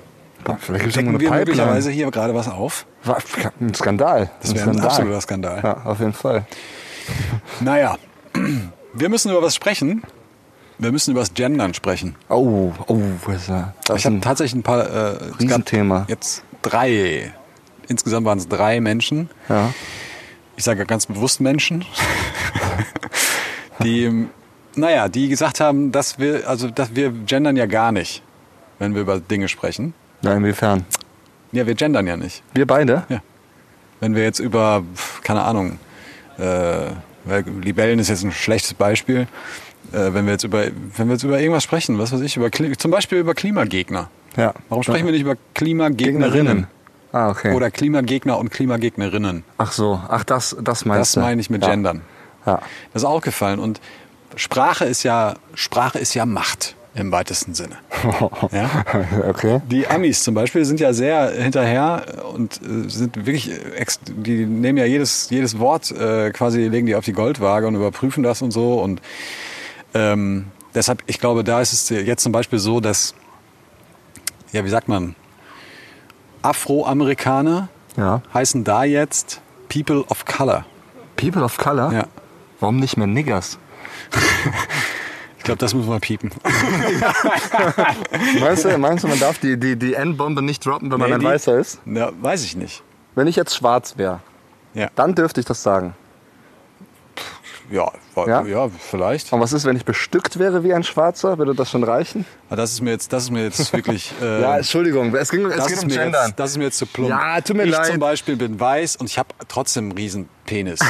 Vielleicht 0.60 0.84
gibt 0.84 0.96
es 0.96 0.98
eine 0.98 1.10
wir 1.10 1.18
Pipeline. 1.18 1.38
möglicherweise 1.40 1.90
hier 1.90 2.10
gerade 2.10 2.34
was 2.34 2.48
auf. 2.48 2.86
Ein 3.60 3.74
Skandal. 3.74 4.30
Das 4.40 4.54
wäre 4.54 4.70
ein 4.70 4.80
absoluter 4.80 5.20
Skandal. 5.20 5.60
Ja, 5.62 5.82
auf 5.84 6.00
jeden 6.00 6.14
Fall. 6.14 6.46
Naja, 7.60 7.98
wir 8.92 9.09
müssen 9.09 9.31
über 9.31 9.42
was 9.42 9.55
sprechen. 9.55 10.03
Wir 10.79 10.92
müssen 10.92 11.11
über 11.11 11.20
das 11.20 11.35
Gendern 11.35 11.74
sprechen. 11.74 12.16
Oh, 12.29 12.72
oh, 12.87 13.00
was 13.26 13.42
ist 13.42 13.48
das? 13.50 13.66
Ich 13.88 13.94
ist 13.96 14.05
habe 14.07 14.16
ein 14.16 14.22
tatsächlich 14.22 14.61
ein 14.61 14.62
paar. 14.62 14.87
Äh, 14.87 15.24
Riesenthema. 15.38 16.07
Jetzt 16.09 16.42
drei. 16.62 17.35
Insgesamt 17.88 18.24
waren 18.26 18.38
es 18.38 18.48
drei 18.48 18.81
Menschen. 18.81 19.29
Ja. 19.48 19.74
Ich 20.57 20.64
sage 20.64 20.87
ganz 20.87 21.07
bewusst 21.07 21.40
Menschen, 21.40 21.85
die, 23.83 24.26
naja, 24.74 25.09
die 25.09 25.29
gesagt 25.29 25.59
haben, 25.61 25.90
dass 25.90 26.18
wir, 26.18 26.48
also 26.48 26.70
dass 26.70 26.94
wir 26.94 27.11
gendern 27.11 27.57
ja 27.57 27.66
gar 27.66 27.92
nicht, 27.92 28.22
wenn 28.79 28.94
wir 28.94 29.00
über 29.03 29.20
Dinge 29.20 29.48
sprechen. 29.48 29.94
ja, 30.22 30.35
inwiefern? 30.35 30.85
Ja, 31.53 31.66
wir 31.66 31.74
gendern 31.74 32.07
ja 32.07 32.16
nicht. 32.16 32.42
Wir 32.53 32.66
beide? 32.66 33.05
Ja. 33.09 33.22
Wenn 34.00 34.14
wir 34.14 34.22
jetzt 34.22 34.38
über, 34.38 34.85
keine 35.22 35.42
Ahnung, 35.42 35.79
äh, 36.38 36.90
weil 37.24 37.44
Libellen 37.62 37.98
ist 37.98 38.09
jetzt 38.09 38.24
ein 38.24 38.33
schlechtes 38.33 38.74
Beispiel. 38.74 39.26
Äh, 39.92 40.12
wenn 40.14 40.26
wir 40.26 40.33
jetzt 40.33 40.44
über, 40.44 40.64
wenn 40.96 41.09
wir 41.09 41.14
jetzt 41.14 41.22
über 41.24 41.40
irgendwas 41.40 41.64
sprechen, 41.64 41.98
was 41.98 42.12
weiß 42.12 42.20
ich, 42.20 42.37
über 42.37 42.46
Kli- 42.48 42.76
zum 42.78 42.90
Beispiel 42.90 43.18
über 43.18 43.35
Klimagegner. 43.35 44.09
Ja. 44.37 44.54
Warum 44.68 44.83
sprechen 44.83 45.06
wir 45.06 45.12
nicht 45.12 45.22
über 45.22 45.37
Klimagegnerinnen? 45.54 46.66
Ah, 47.12 47.30
okay. 47.30 47.52
Oder 47.54 47.70
Klimagegner 47.72 48.38
und 48.38 48.50
Klimagegnerinnen? 48.50 49.42
Ach 49.59 49.72
so, 49.72 50.00
ach, 50.09 50.22
das, 50.22 50.56
das 50.62 50.85
meinst 50.85 51.00
Das 51.00 51.12
du? 51.12 51.20
meine 51.20 51.40
ich 51.40 51.50
mit 51.50 51.62
ja. 51.62 51.70
Gendern. 51.70 52.02
Ja. 52.46 52.61
Das 52.92 53.02
ist 53.02 53.09
auch 53.09 53.20
gefallen. 53.22 53.59
Und 53.59 53.80
Sprache 54.37 54.85
ist 54.85 55.02
ja, 55.02 55.35
Sprache 55.54 55.98
ist 55.98 56.14
ja 56.14 56.24
Macht. 56.26 56.76
Im 56.94 57.12
weitesten 57.12 57.55
Sinne. 57.55 57.76
Ja? 58.53 58.68
Okay. 59.29 59.61
Die 59.70 59.87
Amis 59.87 60.22
zum 60.24 60.35
Beispiel 60.35 60.64
sind 60.64 60.81
ja 60.81 60.92
sehr 60.92 61.31
hinterher 61.31 62.03
und 62.35 62.61
äh, 62.62 62.88
sind 62.88 63.26
wirklich, 63.26 63.50
ex 63.76 64.00
die 64.07 64.44
nehmen 64.46 64.79
ja 64.79 64.85
jedes, 64.87 65.29
jedes 65.31 65.59
Wort 65.59 65.90
äh, 65.92 66.31
quasi, 66.31 66.62
legen 66.66 66.87
die 66.87 66.94
auf 66.96 67.05
die 67.05 67.12
Goldwaage 67.12 67.66
und 67.66 67.74
überprüfen 67.76 68.22
das 68.22 68.42
und 68.42 68.50
so. 68.50 68.81
Und 68.81 69.00
ähm, 69.94 70.46
deshalb, 70.74 71.03
ich 71.07 71.20
glaube, 71.20 71.44
da 71.44 71.61
ist 71.61 71.72
es 71.72 71.88
jetzt 71.90 72.22
zum 72.22 72.33
Beispiel 72.33 72.59
so, 72.59 72.81
dass, 72.81 73.14
ja, 74.53 74.64
wie 74.64 74.70
sagt 74.70 74.88
man, 74.88 75.14
Afroamerikaner 76.42 77.68
Ja. 77.96 78.22
heißen 78.33 78.64
da 78.64 78.85
jetzt 78.85 79.40
People 79.68 80.05
of 80.09 80.24
Color. 80.24 80.64
People 81.16 81.42
of 81.44 81.57
Color? 81.59 81.92
Ja. 81.92 82.07
Warum 82.61 82.79
nicht 82.79 82.96
mehr 82.96 83.07
Niggers? 83.07 83.59
Ich 85.52 85.58
glaube, 85.58 85.58
das 85.60 85.74
muss 85.74 85.86
man 85.86 86.00
piepen. 86.00 86.30
Meinst 88.40 88.64
du, 88.64 88.78
meinst 88.78 89.04
du 89.04 89.08
man 89.08 89.18
darf 89.18 89.38
die, 89.38 89.56
die, 89.58 89.76
die 89.76 89.94
N-Bombe 89.94 90.42
nicht 90.42 90.64
droppen, 90.64 90.90
wenn 90.90 90.98
man 91.00 91.08
Nee, 91.08 91.14
ein 91.14 91.20
die- 91.20 91.26
Weißer 91.26 91.58
ist? 91.58 91.80
Ja, 91.86 92.10
weiß 92.20 92.44
ich 92.44 92.56
nicht. 92.56 92.82
Wenn 93.14 93.26
ich 93.26 93.36
jetzt 93.36 93.54
schwarz 93.56 93.94
wäre, 93.96 94.20
Ja, 94.74 94.88
dann 94.94 95.14
dürfte 95.14 95.40
ich 95.40 95.46
das 95.46 95.62
sagen. 95.62 95.94
ja, 97.70 97.90
Ja? 98.26 98.42
ja? 98.42 98.68
vielleicht. 98.78 99.32
Und 99.32 99.40
was 99.40 99.52
ist, 99.52 99.64
wenn 99.64 99.76
ich 99.76 99.84
bestückt 99.84 100.38
wäre 100.38 100.62
wie 100.64 100.72
ein 100.72 100.84
Schwarzer? 100.84 101.38
Würde 101.38 101.54
das 101.54 101.70
schon 101.70 101.82
reichen? 101.84 102.24
Aber 102.48 102.56
das 102.56 102.72
ist 102.72 102.80
mir 102.80 102.90
jetzt, 102.90 103.12
das 103.12 103.24
ist 103.24 103.30
mir 103.30 103.42
jetzt 103.44 103.72
wirklich. 103.72 104.12
Äh, 104.22 104.40
ja, 104.42 104.56
Entschuldigung, 104.58 105.14
es, 105.14 105.30
ging, 105.30 105.46
es 105.46 105.56
das 105.56 105.66
geht 105.66 105.76
ist, 105.78 105.82
um 105.84 105.88
mir 105.88 105.96
Gendern. 105.98 106.28
jetzt, 106.28 106.38
das 106.38 106.50
ist 106.52 106.56
mir 106.58 106.64
jetzt 106.64 106.78
zu 106.78 106.86
plump. 106.86 107.10
Ja, 107.10 107.40
tut 107.40 107.56
mir 107.56 107.64
ich 107.64 107.70
leid. 107.70 107.86
zum 107.86 107.98
Beispiel 107.98 108.36
bin 108.36 108.58
weiß 108.60 108.96
und 108.96 109.06
ich 109.08 109.18
habe 109.18 109.28
trotzdem 109.48 109.84
einen 109.84 109.92
riesen 109.92 110.28
Penis. 110.46 110.81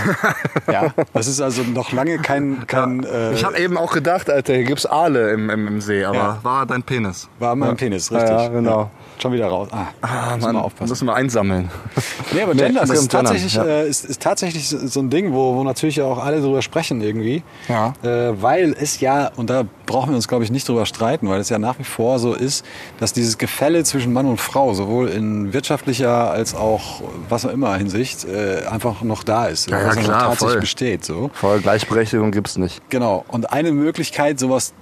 ja, 0.73 0.93
das 1.13 1.27
ist 1.27 1.41
also 1.41 1.63
noch 1.63 1.93
lange 1.93 2.19
kein, 2.19 2.67
kein 2.67 3.05
äh, 3.05 3.33
ich 3.33 3.45
habe 3.45 3.59
eben 3.59 3.77
auch 3.77 3.93
gedacht, 3.93 4.31
Alter, 4.31 4.55
hier 4.55 4.65
gibt's 4.65 4.87
Aale 4.87 5.31
im, 5.33 5.51
im, 5.51 5.67
im 5.67 5.81
See, 5.81 6.05
aber 6.05 6.17
Ja. 6.17 6.39
war 6.43 6.67
dein 6.67 6.83
Penis. 6.83 7.29
war 7.39 7.55
mein 7.57 7.71
Ja. 7.71 7.75
Penis, 7.75 8.11
Ja, 8.11 8.19
richtig. 8.19 8.39
Ja, 8.39 8.49
genau. 8.49 8.91
Schon 9.21 9.33
wieder 9.33 9.49
raus. 9.49 9.69
Ah, 9.71 9.89
Ah, 10.01 10.35
müssen 10.37 10.41
Mann, 10.47 10.55
wir 10.57 10.65
aufpassen. 10.65 10.89
müssen 10.91 11.07
wir 11.07 11.15
einsammeln. 11.15 11.71
Nee, 12.33 12.43
aber 12.43 12.55
Nee, 12.55 12.63
Gender 12.63 12.83
es 12.85 12.91
geht 12.91 12.99
ist 13.01 13.11
tatsächlich, 13.11 13.55
ja. 13.55 13.65
äh, 13.65 13.89
ist, 13.89 14.05
ist 14.05 14.23
tatsächlich 14.23 14.69
so 14.69 14.87
so 14.87 15.01
ein 15.01 15.11
Ding, 15.11 15.33
wo, 15.33 15.57
wo 15.57 15.65
natürlich 15.65 16.01
auch 16.01 16.25
alle 16.25 16.41
drüber 16.41 16.63
sprechen 16.63 17.01
irgendwie. 17.03 17.43
Ja. 17.69 17.93
Äh, 18.03 18.41
weil 18.41 18.75
es 18.81 19.01
ja, 19.01 19.31
und 19.37 19.51
da 19.51 19.65
brauchen 19.87 20.11
wir 20.11 20.17
uns 20.17 20.29
glaube 20.29 20.45
ich 20.45 20.51
nicht 20.53 20.69
drüber 20.69 20.87
streiten, 20.87 21.29
weil 21.29 21.41
es 21.41 21.49
ja 21.49 21.59
nach 21.59 21.79
wie 21.81 21.85
vor 21.85 22.19
so 22.21 22.35
ist, 22.35 22.65
dass 23.01 23.13
dieses 23.13 23.37
Gefälle 23.37 23.83
zwischen 23.85 24.13
Mann 24.13 24.27
und 24.27 24.41
Frau 24.41 24.73
sowohl 24.75 25.09
in 25.09 25.53
wirtschaftlicher 25.53 26.31
als 26.31 26.55
auch 26.55 27.03
was 27.29 27.45
auch 27.45 27.51
immer 27.51 27.75
Hinsicht 27.77 28.25
äh, 28.25 28.65
einfach 28.71 29.03
noch 29.03 29.25
da 29.25 29.39
ist. 29.46 29.70
Ja, 29.70 29.81
ja, 29.81 29.88
was 29.88 29.96
klar, 29.96 30.20
tatsächlich 30.20 30.53
voll. 30.53 30.61
besteht. 30.61 31.05
So. 31.05 31.31
Voll 31.35 31.61
Gleichberechtigung 31.61 32.31
gibt's 32.31 32.57
nicht. 32.57 32.83
Genau. 32.90 33.24
Und 33.29 33.53
eine 33.53 33.72
Möglichkeit, 33.72 34.38
sowas 34.38 34.72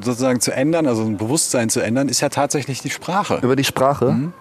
sozusagen 0.00 0.40
zu 0.40 0.52
ändern, 0.52 0.86
also 0.86 1.02
ein 1.02 1.16
Bewusstsein 1.16 1.70
zu 1.70 1.80
ändern, 1.80 2.08
ist 2.08 2.20
ja 2.20 2.28
tatsächlich 2.28 2.80
die 2.80 2.90
Sprache. 2.90 3.38
Über 3.42 3.56
die 3.56 3.64
Sprache? 3.64 4.12
Mhm. 4.12 4.32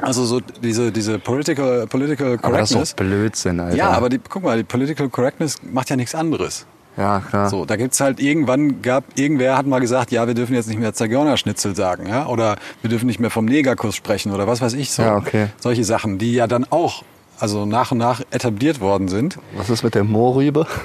Also 0.00 0.24
so 0.24 0.40
diese, 0.40 0.90
diese 0.90 1.18
political, 1.18 1.86
political 1.86 2.38
Aber 2.42 2.58
das 2.58 2.70
ist 2.70 2.74
correctness. 2.74 2.96
doch 2.96 3.04
Blödsinn, 3.04 3.60
Alter. 3.60 3.76
Ja, 3.76 3.90
aber 3.90 4.08
die, 4.08 4.18
guck 4.18 4.42
mal, 4.42 4.56
die 4.56 4.64
Political 4.64 5.08
Correctness 5.08 5.56
macht 5.62 5.90
ja 5.90 5.96
nichts 5.96 6.14
anderes. 6.14 6.66
Ja, 6.96 7.20
klar. 7.20 7.48
So, 7.48 7.64
da 7.64 7.76
gibt's 7.76 8.00
halt 8.00 8.20
irgendwann 8.20 8.80
gab 8.82 9.04
irgendwer 9.16 9.56
hat 9.56 9.66
mal 9.66 9.80
gesagt, 9.80 10.12
ja, 10.12 10.26
wir 10.26 10.34
dürfen 10.34 10.54
jetzt 10.54 10.68
nicht 10.68 10.78
mehr 10.78 10.94
Zagörnerschnitzel 10.94 11.74
sagen, 11.74 12.08
ja, 12.08 12.26
oder 12.26 12.56
wir 12.82 12.90
dürfen 12.90 13.06
nicht 13.06 13.18
mehr 13.18 13.30
vom 13.30 13.46
Negerkuss 13.46 13.96
sprechen 13.96 14.32
oder 14.32 14.46
was 14.46 14.60
weiß 14.60 14.74
ich 14.74 14.92
so. 14.92 15.02
Ja, 15.02 15.16
okay. 15.16 15.48
Solche 15.58 15.84
Sachen, 15.84 16.18
die 16.18 16.34
ja 16.34 16.46
dann 16.46 16.64
auch 16.70 17.02
also 17.38 17.66
nach 17.66 17.92
und 17.92 17.98
nach 17.98 18.20
etabliert 18.30 18.80
worden 18.80 19.08
sind. 19.08 19.38
Was 19.56 19.70
ist 19.70 19.82
mit 19.82 19.94
der 19.94 20.04
Moorrübe? 20.04 20.66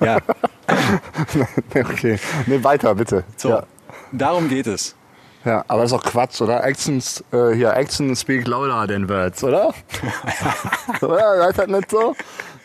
Ja, 0.00 0.18
okay. 1.74 2.18
Nee, 2.46 2.62
weiter, 2.62 2.94
bitte. 2.94 3.24
so. 3.36 3.48
Ja. 3.50 3.62
Darum 4.12 4.48
geht 4.48 4.66
es. 4.66 4.94
ja, 5.44 5.64
aber 5.68 5.82
das 5.82 5.92
ist 5.92 5.98
auch 5.98 6.04
Quatsch, 6.04 6.40
oder? 6.40 6.64
Actions, 6.64 7.22
äh, 7.32 7.52
hier, 7.54 7.74
Action 7.74 8.14
speak 8.16 8.46
louder 8.46 8.86
than 8.86 9.08
words, 9.08 9.42
oder? 9.42 9.74
oder? 11.00 11.52
Seid 11.52 11.58
das 11.58 11.66
nicht 11.66 11.90
so? 11.90 12.14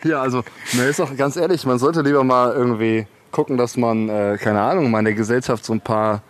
Ja, 0.04 0.22
also, 0.22 0.42
ne, 0.72 0.84
ist 0.84 0.98
doch 1.00 1.14
ganz 1.16 1.36
ehrlich, 1.36 1.64
man 1.66 1.78
sollte 1.78 2.02
lieber 2.02 2.22
mal 2.24 2.52
irgendwie 2.52 3.06
gucken, 3.32 3.56
dass 3.56 3.76
man, 3.76 4.08
äh, 4.08 4.38
keine 4.40 4.60
Ahnung, 4.60 4.90
mal 4.90 5.00
in 5.00 5.06
der 5.06 5.14
Gesellschaft 5.14 5.64
so 5.64 5.72
ein 5.72 5.80
paar 5.80 6.22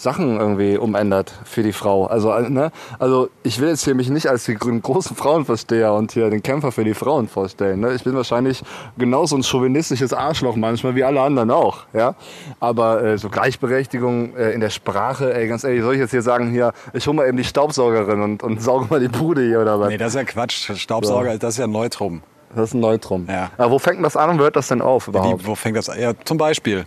Sachen 0.00 0.38
irgendwie 0.38 0.78
umändert 0.78 1.32
für 1.44 1.64
die 1.64 1.72
Frau. 1.72 2.06
Also, 2.06 2.30
äh, 2.30 2.48
ne? 2.48 2.70
also 3.00 3.30
ich 3.42 3.60
will 3.60 3.70
jetzt 3.70 3.84
hier 3.84 3.96
mich 3.96 4.08
nicht 4.10 4.28
als 4.28 4.44
den 4.44 4.56
gro- 4.56 4.78
großen 4.78 5.16
Frauenversteher 5.16 5.92
und 5.92 6.12
hier 6.12 6.30
den 6.30 6.40
Kämpfer 6.40 6.70
für 6.70 6.84
die 6.84 6.94
Frauen 6.94 7.26
vorstellen. 7.26 7.80
Ne? 7.80 7.92
Ich 7.94 8.04
bin 8.04 8.14
wahrscheinlich 8.14 8.62
genauso 8.96 9.34
ein 9.36 9.42
chauvinistisches 9.42 10.12
Arschloch 10.12 10.54
manchmal 10.54 10.94
wie 10.94 11.02
alle 11.02 11.20
anderen 11.20 11.50
auch. 11.50 11.78
Ja? 11.92 12.14
Aber 12.60 13.02
äh, 13.02 13.18
so 13.18 13.28
Gleichberechtigung 13.28 14.36
äh, 14.36 14.52
in 14.52 14.60
der 14.60 14.70
Sprache, 14.70 15.34
ey, 15.34 15.48
ganz 15.48 15.64
ehrlich, 15.64 15.82
soll 15.82 15.94
ich 15.94 16.00
jetzt 16.00 16.12
hier 16.12 16.22
sagen, 16.22 16.52
hier, 16.52 16.72
ich 16.92 17.04
hol 17.08 17.14
mal 17.14 17.26
eben 17.26 17.36
die 17.36 17.42
Staubsaugerin 17.42 18.22
und, 18.22 18.44
und 18.44 18.62
sauge 18.62 18.86
mal 18.88 19.00
die 19.00 19.08
Bude 19.08 19.42
hier 19.44 19.60
oder 19.60 19.80
was? 19.80 19.88
Nee, 19.88 19.96
das 19.98 20.10
ist 20.10 20.14
ja 20.14 20.22
Quatsch. 20.24 20.70
Staubsauger, 20.76 21.36
das 21.38 21.54
ist 21.54 21.58
ja 21.58 21.66
Neutrum. 21.66 22.22
Das 22.54 22.68
ist 22.70 22.74
ein 22.74 22.80
Neutrum. 22.80 23.26
Ja. 23.28 23.50
Aber 23.58 23.72
wo 23.72 23.78
fängt 23.80 24.04
das 24.04 24.16
an 24.16 24.30
und 24.30 24.38
hört 24.38 24.54
das 24.54 24.68
denn 24.68 24.80
auf 24.80 25.08
überhaupt? 25.08 25.42
Die, 25.42 25.46
wo 25.48 25.56
fängt 25.56 25.76
das 25.76 25.88
an? 25.90 26.00
Ja, 26.00 26.12
zum 26.24 26.38
Beispiel. 26.38 26.86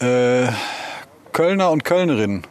Äh, 0.00 0.48
Kölner 1.34 1.70
und 1.72 1.84
Kölnerinnen. 1.84 2.44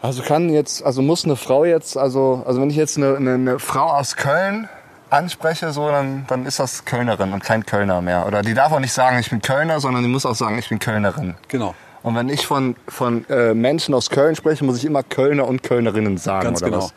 Also 0.00 0.22
kann 0.22 0.48
jetzt, 0.48 0.84
also 0.84 1.02
muss 1.02 1.24
eine 1.24 1.34
Frau 1.34 1.64
jetzt, 1.64 1.98
also, 1.98 2.44
also 2.46 2.60
wenn 2.60 2.70
ich 2.70 2.76
jetzt 2.76 2.96
eine, 2.96 3.16
eine, 3.16 3.34
eine 3.34 3.58
Frau 3.58 3.86
aus 3.86 4.14
Köln 4.14 4.68
anspreche, 5.10 5.72
so, 5.72 5.88
dann, 5.88 6.24
dann 6.28 6.46
ist 6.46 6.60
das 6.60 6.84
Kölnerin 6.84 7.32
und 7.32 7.42
kein 7.42 7.66
Kölner 7.66 8.00
mehr. 8.00 8.26
Oder 8.26 8.42
die 8.42 8.54
darf 8.54 8.72
auch 8.72 8.78
nicht 8.78 8.92
sagen, 8.92 9.18
ich 9.18 9.28
bin 9.28 9.42
Kölner, 9.42 9.80
sondern 9.80 10.04
die 10.04 10.08
muss 10.08 10.24
auch 10.24 10.36
sagen, 10.36 10.56
ich 10.56 10.68
bin 10.68 10.78
Kölnerin. 10.78 11.34
Genau. 11.48 11.74
Und 12.04 12.14
wenn 12.14 12.28
ich 12.28 12.46
von, 12.46 12.76
von 12.86 13.28
äh, 13.28 13.54
Menschen 13.54 13.92
aus 13.92 14.08
Köln 14.08 14.36
spreche, 14.36 14.64
muss 14.64 14.76
ich 14.78 14.84
immer 14.84 15.02
Kölner 15.02 15.48
und 15.48 15.64
Kölnerinnen 15.64 16.16
sagen, 16.16 16.44
Ganz 16.44 16.62
oder 16.62 16.70
genau. 16.70 16.84
was? 16.84 16.94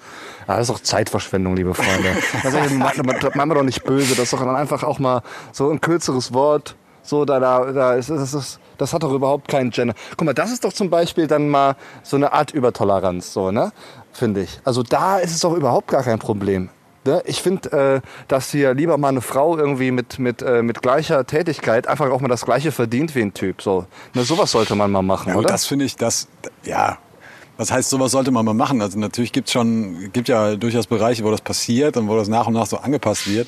Ja, 0.47 0.57
das 0.57 0.69
ist 0.69 0.69
doch 0.69 0.79
Zeitverschwendung, 0.79 1.55
liebe 1.55 1.73
Freunde. 1.73 2.09
Das 2.43 2.53
ist, 2.53 2.77
machen 2.77 3.49
wir 3.49 3.55
doch 3.55 3.63
nicht 3.63 3.83
böse, 3.83 4.11
das 4.11 4.25
ist 4.25 4.33
doch 4.33 4.39
dann 4.39 4.55
einfach 4.55 4.83
auch 4.83 4.99
mal 4.99 5.23
so 5.51 5.71
ein 5.71 5.81
kürzeres 5.81 6.33
Wort. 6.33 6.75
So, 7.01 7.25
da, 7.25 7.39
da, 7.39 7.71
da 7.71 7.93
ist, 7.95 8.11
das, 8.11 8.35
ist, 8.35 8.59
das 8.81 8.93
hat 8.93 9.03
doch 9.03 9.13
überhaupt 9.13 9.47
keinen 9.47 9.69
Gender. 9.69 9.93
Guck 10.17 10.25
mal, 10.25 10.33
das 10.33 10.51
ist 10.51 10.63
doch 10.65 10.73
zum 10.73 10.89
Beispiel 10.89 11.27
dann 11.27 11.49
mal 11.49 11.75
so 12.03 12.17
eine 12.17 12.33
Art 12.33 12.51
Übertoleranz, 12.51 13.31
so, 13.31 13.51
ne? 13.51 13.71
Finde 14.11 14.41
ich. 14.41 14.59
Also 14.65 14.83
da 14.83 15.19
ist 15.19 15.31
es 15.31 15.39
doch 15.39 15.53
überhaupt 15.53 15.87
gar 15.87 16.03
kein 16.03 16.19
Problem. 16.19 16.69
Ne? 17.05 17.21
Ich 17.25 17.41
finde, 17.41 17.71
äh, 17.71 18.01
dass 18.27 18.51
hier 18.51 18.73
lieber 18.73 18.97
mal 18.97 19.09
eine 19.09 19.21
Frau 19.21 19.57
irgendwie 19.57 19.91
mit, 19.91 20.19
mit, 20.19 20.41
äh, 20.41 20.61
mit 20.61 20.81
gleicher 20.81 21.25
Tätigkeit 21.25 21.87
einfach 21.87 22.09
auch 22.11 22.21
mal 22.21 22.27
das 22.27 22.45
Gleiche 22.45 22.71
verdient 22.71 23.15
wie 23.15 23.21
ein 23.21 23.33
Typ. 23.33 23.61
So, 23.61 23.85
ne, 24.13 24.23
sowas 24.23 24.51
sollte 24.51 24.75
man 24.75 24.91
mal 24.91 25.01
machen, 25.01 25.29
Ja, 25.29 25.35
oder? 25.37 25.47
das 25.47 25.65
finde 25.65 25.85
ich, 25.85 25.95
das, 25.95 26.27
ja. 26.63 26.97
Was 27.57 27.71
heißt, 27.71 27.89
sowas 27.89 28.11
sollte 28.11 28.31
man 28.31 28.45
mal 28.45 28.53
machen? 28.53 28.81
Also 28.81 28.97
natürlich 28.97 29.31
gibt's 29.31 29.51
schon, 29.51 30.11
gibt 30.13 30.27
ja 30.27 30.55
durchaus 30.55 30.87
Bereiche, 30.87 31.23
wo 31.23 31.31
das 31.31 31.41
passiert 31.41 31.97
und 31.97 32.07
wo 32.07 32.15
das 32.15 32.27
nach 32.27 32.47
und 32.47 32.53
nach 32.53 32.65
so 32.65 32.77
angepasst 32.77 33.27
wird. 33.27 33.47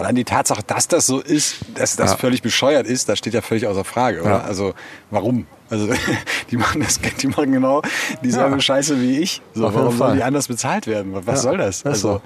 Allein 0.00 0.14
die 0.14 0.24
Tatsache, 0.24 0.62
dass 0.66 0.88
das 0.88 1.06
so 1.06 1.20
ist, 1.20 1.56
dass 1.74 1.96
das 1.96 2.12
Ja. 2.12 2.16
völlig 2.16 2.42
bescheuert 2.42 2.86
ist, 2.86 3.08
das 3.08 3.18
steht 3.18 3.34
ja 3.34 3.42
völlig 3.42 3.66
außer 3.66 3.84
Frage, 3.84 4.22
oder? 4.22 4.30
Ja. 4.30 4.40
Also 4.40 4.74
warum? 5.10 5.46
Also 5.68 5.88
die 6.50 6.56
machen 6.56 6.80
das, 6.80 6.98
die 7.00 7.28
machen 7.28 7.52
genau 7.52 7.82
dieselbe 8.24 8.60
Scheiße 8.60 9.00
wie 9.00 9.18
ich. 9.20 9.40
So, 9.54 9.66
Auf 9.68 9.74
warum 9.74 9.96
sollen 9.96 10.16
die 10.16 10.22
anders 10.22 10.48
bezahlt 10.48 10.86
werden? 10.86 11.12
Was 11.14 11.26
Ja, 11.26 11.36
soll 11.36 11.58
das? 11.58 11.84
Also 11.86 12.14
so. 12.14 12.22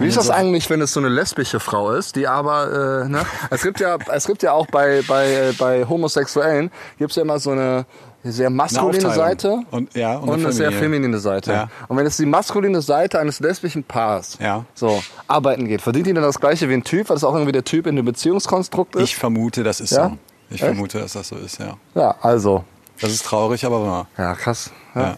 Wie 0.00 0.06
ist 0.06 0.16
das 0.16 0.30
eigentlich, 0.30 0.70
wenn 0.70 0.80
es 0.80 0.92
so 0.92 1.00
eine 1.00 1.08
lesbische 1.08 1.58
Frau 1.58 1.90
ist, 1.90 2.14
die 2.14 2.28
aber, 2.28 3.02
äh, 3.04 3.08
ne? 3.08 3.26
Es 3.50 3.62
gibt 3.62 3.80
ja, 3.80 3.96
es 4.12 4.26
gibt 4.28 4.44
ja 4.44 4.52
auch 4.52 4.66
bei, 4.68 5.02
bei, 5.08 5.26
äh, 5.32 5.52
bei 5.58 5.86
Homosexuellen, 5.88 6.70
gibt's 6.98 7.16
ja 7.16 7.22
immer 7.22 7.40
so 7.40 7.50
eine 7.50 7.84
sehr 8.24 8.50
maskuline. 8.50 9.10
Seite 9.14 9.60
Und- 9.70 9.94
ja, 9.94 10.16
und 10.16 10.28
und, 10.28 10.34
eine 10.34 10.44
eine 10.44 10.52
sehr 10.52 10.72
feminine. 10.72 11.18
Seite. 11.18 11.52
Ja. 11.52 11.68
Und 11.88 11.96
wenn 11.96 12.06
es 12.06 12.16
die 12.16 12.26
maskuline 12.26 12.82
Seite 12.82 13.18
eines 13.20 13.40
lesbischen 13.40 13.84
Paars 13.84 14.36
Ja. 14.40 14.64
so 14.74 15.02
arbeiten 15.26 15.66
geht, 15.68 15.80
verdient 15.82 16.06
die 16.06 16.12
dann 16.12 16.24
das 16.24 16.38
gleiche 16.40 16.68
wie 16.68 16.74
ein 16.74 16.84
Typ, 16.84 17.08
weil 17.08 17.14
das 17.16 17.24
auch 17.24 17.34
irgendwie 17.34 17.52
der 17.52 17.64
Typ 17.64 17.86
in 17.86 17.96
dem 17.96 18.04
Beziehungskonstrukt 18.04 18.96
ist? 18.96 19.02
ich 19.04 19.16
vermute, 19.16 19.62
das 19.62 19.80
ist 19.80 19.90
Ja? 19.92 20.08
so. 20.10 20.18
Ich 20.50 20.62
Echt? 20.62 20.64
vermute, 20.64 20.98
dass 20.98 21.12
das 21.12 21.28
so 21.28 21.36
ist, 21.36 21.58
ja. 21.60 21.76
ja, 21.94 22.14
also. 22.22 22.64
Das 23.00 23.12
ist 23.12 23.24
traurig, 23.24 23.64
aber 23.64 23.82
wahr. 23.86 24.06
Ja, 24.16 24.34
krass. 24.34 24.70
Ja. 24.94 25.16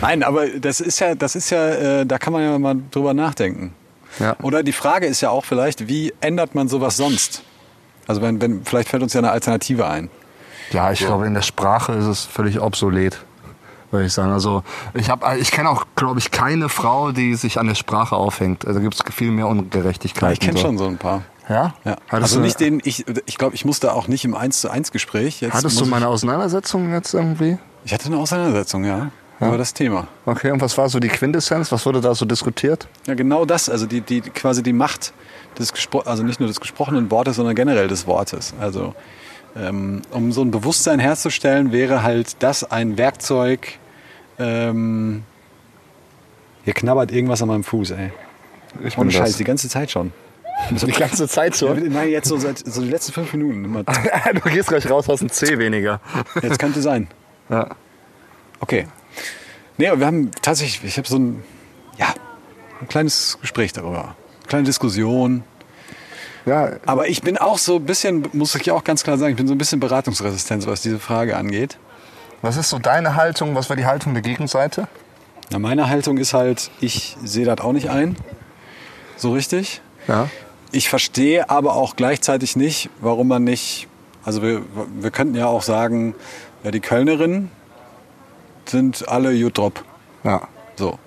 Nein, 0.00 0.22
aber 0.24 0.48
das 0.48 0.80
ist 0.80 0.98
ja, 0.98 1.14
das 1.14 1.36
ist 1.36 1.50
ja, 1.50 1.68
äh, 2.00 2.06
da 2.06 2.18
kann 2.18 2.32
man 2.32 2.42
ja 2.42 2.58
mal 2.58 2.74
drüber 2.90 3.14
nachdenken. 3.14 3.72
Ja. 4.18 4.34
Oder 4.42 4.62
die 4.62 4.72
Frage 4.72 5.06
ist 5.06 5.20
ja 5.20 5.30
auch 5.30 5.44
vielleicht, 5.44 5.86
wie 5.88 6.12
ändert 6.20 6.54
man 6.54 6.68
sowas 6.68 6.96
sonst? 6.96 7.42
Also 8.08 8.22
wenn, 8.22 8.40
wenn, 8.40 8.64
vielleicht 8.64 8.88
fällt 8.88 9.02
uns 9.02 9.12
ja 9.12 9.20
eine 9.20 9.30
Alternative 9.30 9.86
ein. 9.86 10.08
Ja, 10.72 10.90
ich 10.92 11.00
glaube, 11.00 11.26
in 11.26 11.34
der 11.34 11.42
Sprache 11.42 11.92
ist 11.92 12.06
es 12.06 12.24
völlig 12.24 12.60
obsolet, 12.60 13.18
würde 13.90 14.06
ich 14.06 14.12
sagen. 14.12 14.32
Also 14.32 14.62
ich 14.94 15.10
habe, 15.10 15.38
ich 15.38 15.50
kenne 15.50 15.70
auch, 15.70 15.86
glaube 15.94 16.18
ich, 16.18 16.30
keine 16.30 16.68
Frau, 16.68 17.12
die 17.12 17.34
sich 17.34 17.58
an 17.58 17.66
der 17.66 17.74
Sprache 17.74 18.16
aufhängt. 18.16 18.66
Also 18.66 18.80
gibt 18.80 18.94
es 18.94 19.14
viel 19.14 19.30
mehr 19.30 19.46
Ungerechtigkeiten. 19.46 20.32
ich 20.32 20.40
kenne 20.40 20.58
so. 20.58 20.66
schon 20.66 20.78
so 20.78 20.86
ein 20.86 20.98
paar. 20.98 21.22
Ja? 21.48 21.74
Ja. 21.84 21.96
Also 22.10 22.40
nicht 22.40 22.58
den, 22.58 22.80
ich, 22.84 23.04
ich 23.26 23.38
glaube, 23.38 23.54
ich 23.54 23.64
musste 23.64 23.92
auch 23.92 24.08
nicht 24.08 24.24
im 24.24 24.34
1 24.34 24.60
zu 24.60 24.70
1 24.70 24.90
Gespräch. 24.90 25.40
Jetzt 25.40 25.54
Hattest 25.54 25.80
du 25.80 25.86
mal 25.86 25.98
eine 25.98 26.08
Auseinandersetzung 26.08 26.92
jetzt 26.92 27.14
irgendwie? 27.14 27.58
ich 27.84 27.94
hatte 27.94 28.06
eine 28.06 28.18
Auseinandersetzung, 28.18 28.84
ja, 28.84 29.10
über 29.38 29.56
das 29.56 29.72
Thema. 29.72 30.08
Okay, 30.24 30.50
und 30.50 30.60
was 30.60 30.76
war 30.76 30.88
so 30.88 30.98
die 30.98 31.08
Quintessenz? 31.08 31.70
Was 31.70 31.86
wurde 31.86 32.00
da 32.00 32.14
so 32.14 32.24
diskutiert? 32.24 32.88
Ja, 33.06 33.14
genau 33.14 33.44
das, 33.44 33.68
also 33.68 33.86
die, 33.86 34.00
die 34.00 34.22
quasi 34.22 34.62
die 34.62 34.72
Macht 34.72 35.12
des 35.58 35.72
Gespro 35.72 36.00
also 36.00 36.22
nicht 36.22 36.40
nur 36.40 36.48
des 36.48 36.60
gesprochenen 36.60 37.10
Wortes, 37.10 37.36
sondern 37.36 37.54
generell 37.54 37.86
des 37.86 38.06
Wortes. 38.06 38.54
Also 38.60 38.94
um 40.10 40.32
so 40.32 40.42
ein 40.42 40.50
Bewusstsein 40.50 40.98
herzustellen, 40.98 41.72
wäre 41.72 42.02
halt 42.02 42.42
das 42.42 42.64
ein 42.64 42.98
Werkzeug. 42.98 43.78
Ähm, 44.38 45.22
hier 46.64 46.74
knabbert 46.74 47.10
irgendwas 47.10 47.40
an 47.42 47.48
meinem 47.48 47.64
Fuß, 47.64 47.92
ey. 47.92 48.12
Ich 48.84 48.96
bin. 48.96 49.10
Scheiß, 49.10 49.36
die 49.36 49.44
ganze 49.44 49.68
Zeit 49.68 49.90
schon. 49.90 50.12
Die 50.70 50.90
ganze 50.90 51.28
Zeit 51.28 51.52
Ja, 51.60 51.68
schon. 51.68 51.92
Nein, 51.92 52.08
jetzt 52.08 52.28
so 52.28 52.38
seit 52.38 52.58
so 52.58 52.80
die 52.80 52.88
letzten 52.88 53.12
fünf 53.12 53.30
Minuten. 53.34 53.84
Du 54.34 54.40
gehst 54.50 54.68
gleich 54.68 54.88
raus, 54.88 55.06
hast 55.06 55.20
ein 55.20 55.28
C 55.28 55.58
weniger. 55.58 56.00
Jetzt 56.42 56.58
könnte 56.58 56.80
sein. 56.80 57.08
Ja. 57.50 57.76
Okay. 58.60 58.86
Nee, 59.76 59.90
wir 59.94 60.06
haben 60.06 60.30
tatsächlich, 60.40 60.82
ich 60.82 60.96
habe 60.96 61.06
so 61.06 61.18
ein, 61.18 61.44
ja, 61.98 62.06
ein 62.80 62.88
kleines 62.88 63.36
Gespräch 63.42 63.74
darüber. 63.74 64.16
Kleine 64.46 64.64
Diskussion. 64.64 65.44
Ja, 66.46 66.70
Aber 66.86 67.08
ich 67.08 67.22
bin 67.22 67.36
auch 67.36 67.58
so 67.58 67.76
ein 67.76 67.84
bisschen, 67.84 68.28
muss 68.32 68.54
ich 68.54 68.70
auch 68.70 68.84
ganz 68.84 69.02
klar 69.02 69.18
sagen, 69.18 69.32
ich 69.32 69.36
bin 69.36 69.48
so 69.48 69.54
ein 69.54 69.58
bisschen 69.58 69.80
beratungsresistent, 69.80 70.66
was 70.66 70.80
diese 70.80 71.00
Frage 71.00 71.36
angeht. 71.36 71.76
was 72.40 72.56
ist 72.56 72.70
so 72.70 72.78
deine 72.78 73.16
Haltung? 73.16 73.56
Was 73.56 73.68
war 73.68 73.76
die 73.76 73.86
Haltung 73.86 74.14
der 74.14 74.22
Gegenseite? 74.22 74.86
Na, 75.50 75.58
meine 75.58 75.88
Haltung 75.88 76.18
ist 76.18 76.34
halt, 76.34 76.70
ich 76.80 77.16
sehe 77.24 77.44
das 77.44 77.60
auch 77.60 77.72
nicht 77.72 77.90
ein. 77.90 78.16
So 79.16 79.32
richtig. 79.32 79.80
Ja. 80.06 80.28
Ich 80.70 80.88
verstehe 80.88 81.50
aber 81.50 81.74
auch 81.74 81.96
gleichzeitig 81.96 82.54
nicht, 82.54 82.90
warum 83.00 83.28
man 83.28 83.42
nicht, 83.44 83.88
also 84.24 84.42
wir, 84.42 84.62
wir 85.00 85.10
könnten 85.10 85.34
ja 85.34 85.46
auch 85.46 85.62
sagen, 85.62 86.14
ja, 86.62 86.70
die 86.70 86.80
Kölnerinnen 86.80 87.50
sind 88.66 89.08
alle 89.08 89.32
Jutrop. 89.32 89.84
Ja. 90.22 90.48
So. 90.76 90.98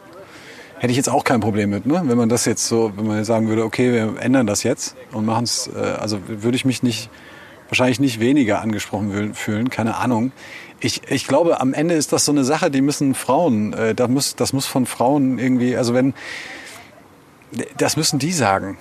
Hätte 0.79 0.91
ich 0.91 0.97
jetzt 0.97 1.09
auch 1.09 1.23
kein 1.25 1.41
Problem 1.41 1.69
mit, 1.71 1.85
ne? 1.85 2.01
wenn 2.05 2.17
man 2.17 2.29
das 2.29 2.45
jetzt 2.45 2.65
so, 2.65 2.93
wenn 2.95 3.05
man 3.05 3.23
sagen 3.25 3.49
würde, 3.49 3.65
okay, 3.65 3.91
wir 3.91 4.21
ändern 4.21 4.47
das 4.47 4.63
jetzt 4.63 4.95
und 5.11 5.25
machen 5.25 5.43
es, 5.43 5.67
äh, 5.67 5.77
also 5.77 6.19
würde 6.27 6.55
ich 6.55 6.63
mich 6.63 6.83
nicht, 6.83 7.09
wahrscheinlich 7.67 7.99
nicht 7.99 8.19
weniger 8.21 8.61
angesprochen 8.61 9.33
fühlen, 9.35 9.69
keine 9.69 9.97
Ahnung. 9.97 10.31
Ich, 10.79 11.01
ich 11.11 11.27
glaube, 11.27 11.59
am 11.59 11.73
Ende 11.73 11.95
ist 11.95 12.13
das 12.13 12.23
so 12.23 12.31
eine 12.31 12.45
Sache, 12.45 12.71
die 12.71 12.81
müssen 12.81 13.13
Frauen, 13.13 13.73
äh, 13.73 13.93
das, 13.93 14.07
muss, 14.09 14.35
das 14.37 14.53
muss 14.53 14.65
von 14.67 14.85
Frauen 14.85 15.37
irgendwie, 15.37 15.75
also 15.75 15.93
wenn, 15.93 16.13
das 17.77 17.97
müssen 17.97 18.17
die 18.19 18.31
sagen. 18.31 18.77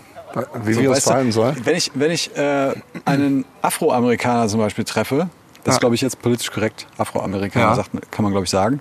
Wie 0.62 0.74
So, 0.74 0.80
wir 0.82 0.90
du, 0.90 1.00
verhalten 1.00 1.32
sollen? 1.32 1.56
Wenn 1.64 1.74
ich, 1.74 1.90
wenn 1.94 2.10
ich 2.12 2.36
äh, 2.36 2.74
einen 3.06 3.44
Afroamerikaner 3.62 4.46
zum 4.46 4.60
Beispiel 4.60 4.84
treffe, 4.84 5.28
das 5.64 5.74
ist 5.74 5.76
Ja. 5.76 5.80
glaube 5.80 5.94
ich 5.96 6.00
jetzt 6.02 6.22
politisch 6.22 6.50
korrekt, 6.52 6.86
Afroamerikaner 6.96 7.66
Ja. 7.70 7.74
sagt, 7.74 7.90
kann 8.12 8.22
man 8.22 8.30
glaube 8.32 8.44
ich 8.44 8.50
sagen, 8.50 8.80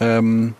ähm, 0.00 0.54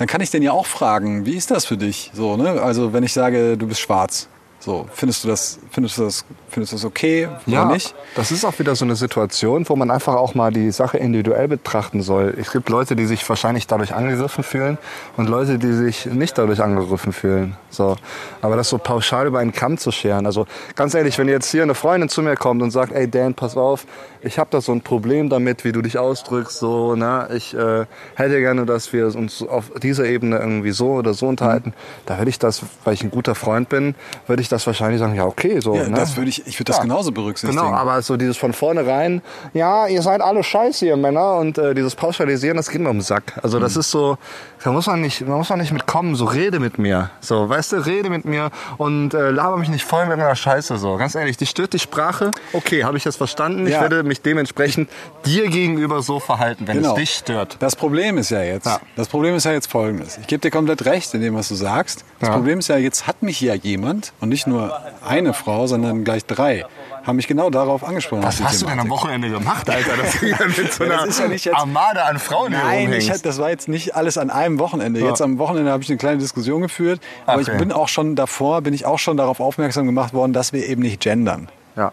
dann 0.00 0.08
kann 0.08 0.22
ich 0.22 0.30
den 0.30 0.42
ja 0.42 0.52
auch 0.52 0.64
fragen, 0.64 1.26
wie 1.26 1.36
ist 1.36 1.50
das 1.50 1.66
für 1.66 1.76
dich? 1.76 2.10
So, 2.14 2.38
ne? 2.38 2.62
Also 2.62 2.94
wenn 2.94 3.04
ich 3.04 3.12
sage, 3.12 3.58
du 3.58 3.66
bist 3.66 3.80
schwarz, 3.80 4.29
so 4.60 4.86
findest 4.92 5.24
du 5.24 5.28
das, 5.28 5.58
findest 5.70 5.96
du 5.98 6.02
das, 6.04 6.24
findest 6.50 6.72
du 6.72 6.76
das 6.76 6.84
okay 6.84 7.28
Ja, 7.46 7.64
oder 7.64 7.72
nicht? 7.72 7.94
das 8.14 8.30
ist 8.30 8.44
auch 8.44 8.58
wieder 8.58 8.76
so 8.76 8.84
eine 8.84 8.94
Situation, 8.94 9.66
wo 9.68 9.74
man 9.74 9.90
einfach 9.90 10.14
auch 10.14 10.34
mal 10.34 10.52
die 10.52 10.70
Sache 10.70 10.98
individuell 10.98 11.48
betrachten 11.48 12.02
soll. 12.02 12.34
Es 12.38 12.52
gibt 12.52 12.68
Leute, 12.68 12.94
die 12.94 13.06
sich 13.06 13.26
wahrscheinlich 13.28 13.66
dadurch 13.66 13.94
angegriffen 13.94 14.44
fühlen 14.44 14.78
und 15.16 15.28
Leute, 15.28 15.58
die 15.58 15.72
sich 15.72 16.06
nicht 16.06 16.36
dadurch 16.36 16.62
angegriffen 16.62 17.12
fühlen. 17.12 17.56
So. 17.70 17.96
Aber 18.42 18.56
das 18.56 18.68
so 18.68 18.78
pauschal 18.78 19.26
über 19.26 19.38
einen 19.38 19.52
Kamm 19.52 19.78
zu 19.78 19.90
scheren. 19.92 20.26
Also 20.26 20.46
ganz 20.74 20.92
ehrlich, 20.94 21.16
wenn 21.18 21.28
jetzt 21.28 21.50
hier 21.50 21.62
eine 21.62 21.74
Freundin 21.74 22.08
zu 22.08 22.20
mir 22.22 22.36
kommt 22.36 22.60
und 22.62 22.70
sagt, 22.70 22.92
ey 22.92 23.08
Dan, 23.10 23.34
pass 23.34 23.56
auf, 23.56 23.86
ich 24.22 24.38
habe 24.38 24.50
da 24.50 24.60
so 24.60 24.72
ein 24.72 24.82
Problem 24.82 25.30
damit, 25.30 25.64
wie 25.64 25.72
du 25.72 25.80
dich 25.80 25.96
ausdrückst, 25.96 26.58
so, 26.58 26.94
ne? 26.94 27.28
ich 27.34 27.54
äh, 27.54 27.86
hätte 28.14 28.40
gerne, 28.40 28.66
dass 28.66 28.92
wir 28.92 29.06
uns 29.06 29.42
auf 29.42 29.70
dieser 29.82 30.04
Ebene 30.04 30.38
irgendwie 30.38 30.72
so 30.72 30.92
oder 30.92 31.14
so 31.14 31.26
unterhalten, 31.28 31.72
da 32.04 32.18
würde 32.18 32.28
ich 32.28 32.38
das, 32.38 32.62
weil 32.84 32.92
ich 32.92 33.02
ein 33.02 33.10
guter 33.10 33.34
Freund 33.34 33.70
bin, 33.70 33.94
würde 34.26 34.42
ich 34.42 34.49
das 34.52 34.66
wahrscheinlich 34.66 35.00
sagen, 35.00 35.14
ja 35.14 35.24
okay, 35.24 35.60
so. 35.60 35.74
Ja, 35.74 35.88
ne? 35.88 35.96
das 35.96 36.16
würde 36.16 36.28
ich, 36.30 36.46
ich 36.46 36.54
würde 36.58 36.64
das 36.64 36.76
Ja. 36.78 36.82
genauso 36.82 37.12
berücksichtigen. 37.12 37.60
Genau, 37.62 37.74
aber 37.74 38.00
so 38.02 38.16
dieses 38.16 38.36
von 38.36 38.52
vornherein, 38.52 39.22
ja, 39.54 39.86
ihr 39.86 40.02
seid 40.02 40.20
alle 40.20 40.42
scheiße, 40.42 40.86
ihr 40.86 40.96
Männer, 40.96 41.36
und 41.36 41.58
äh, 41.58 41.74
dieses 41.74 41.94
Pauschalisieren, 41.94 42.56
das 42.56 42.70
geht 42.70 42.80
mir 42.80 42.90
um 42.90 42.96
den 42.98 43.02
Sack. 43.02 43.38
Also 43.42 43.58
das 43.58 43.76
ist 43.76 43.90
so, 43.90 44.18
da 44.64 44.72
muss 44.72 44.86
man 44.86 45.00
nicht, 45.00 45.22
da 45.22 45.26
muss 45.36 45.48
man 45.48 45.58
nicht 45.60 45.72
mitkommen, 45.72 46.14
so 46.14 46.24
rede 46.26 46.60
mit 46.60 46.78
mir. 46.78 47.10
So, 47.20 47.48
weißt 47.48 47.72
du, 47.72 47.76
rede 47.86 48.10
mit 48.10 48.24
mir 48.24 48.50
und 48.78 49.14
äh, 49.14 49.30
laber 49.30 49.56
mich 49.56 49.68
nicht 49.68 49.84
voll 49.84 50.02
mit 50.02 50.10
irgendeiner 50.10 50.36
Scheiße. 50.36 50.76
So, 50.78 50.96
ganz 50.96 51.14
ehrlich, 51.14 51.36
dich 51.36 51.50
stört 51.50 51.72
die 51.72 51.78
Sprache, 51.78 52.30
okay, 52.52 52.84
habe 52.84 52.96
ich 52.96 53.04
das 53.04 53.16
verstanden. 53.16 53.66
Ich 53.66 53.72
Ja. 53.74 53.80
werde 53.82 54.02
mich 54.02 54.20
dementsprechend 54.22 54.90
dir 55.24 55.48
gegenüber 55.48 56.02
so 56.02 56.20
verhalten, 56.20 56.66
wenn 56.66 56.84
es 56.84 56.94
dich 56.94 57.10
stört. 57.14 57.56
Das 57.60 57.76
Problem 57.76 58.18
ist 58.18 58.30
ja 58.30 58.42
jetzt, 58.42 58.66
Ja. 58.66 58.80
das 58.96 59.08
Problem 59.08 59.34
ist 59.34 59.44
ja 59.44 59.52
jetzt 59.52 59.70
folgendes. 59.70 60.18
Ich 60.18 60.26
gebe 60.26 60.40
dir 60.40 60.50
komplett 60.50 60.84
recht 60.84 61.12
in 61.14 61.20
dem, 61.20 61.34
was 61.34 61.48
du 61.48 61.54
sagst. 61.54 62.04
Das. 62.18 62.30
Problem 62.30 62.58
ist 62.58 62.68
ja, 62.68 62.76
jetzt 62.76 63.06
hat 63.06 63.22
mich 63.22 63.40
ja 63.40 63.54
jemand, 63.54 64.12
und 64.20 64.28
nicht 64.28 64.39
nur 64.46 64.78
eine 65.06 65.32
Frau, 65.32 65.66
sondern 65.66 66.04
gleich 66.04 66.24
drei, 66.26 66.64
haben 67.04 67.16
mich 67.16 67.26
genau 67.28 67.50
darauf 67.50 67.82
angesprochen. 67.84 68.22
Was 68.22 68.42
hast 68.42 68.62
du 68.62 68.66
denn 68.66 68.78
am. 68.78 68.88
Wochenende 68.90 69.30
gemacht, 69.30 69.68
Alter? 69.70 69.92
Hier 70.20 70.36
mit 70.56 70.72
so 70.72 70.84
Ja, 70.84 70.90
das 70.90 70.98
einer 71.00 71.06
ist 71.08 71.18
ja 71.20 71.28
nicht 71.28 71.44
jetzt- 71.46 71.56
Armada 71.56 72.04
an 72.04 72.18
Frauen 72.18 72.52
Nein, 72.52 72.92
ich, 72.92 73.08
das 73.22 73.38
war 73.38 73.50
jetzt 73.50 73.68
nicht 73.68 73.94
alles 73.96 74.18
an 74.18 74.30
einem 74.30 74.58
Wochenende. 74.58 75.00
Jetzt 75.00 75.22
am 75.22 75.38
Wochenende 75.38 75.70
habe 75.72 75.82
ich 75.82 75.88
eine 75.88 75.98
kleine 75.98 76.18
Diskussion 76.18 76.60
geführt, 76.62 77.00
aber 77.26 77.40
Okay. 77.42 77.52
ich 77.52 77.58
bin 77.58 77.72
auch 77.72 77.88
schon 77.88 78.16
davor, 78.16 78.60
bin 78.62 78.74
ich 78.74 78.84
auch 78.86 78.98
schon 78.98 79.16
darauf 79.16 79.40
aufmerksam 79.40 79.86
gemacht 79.86 80.12
worden, 80.14 80.32
dass 80.32 80.52
wir 80.52 80.66
eben 80.68 80.82
nicht 80.82 81.00
gendern. 81.00 81.48
Ja, 81.76 81.92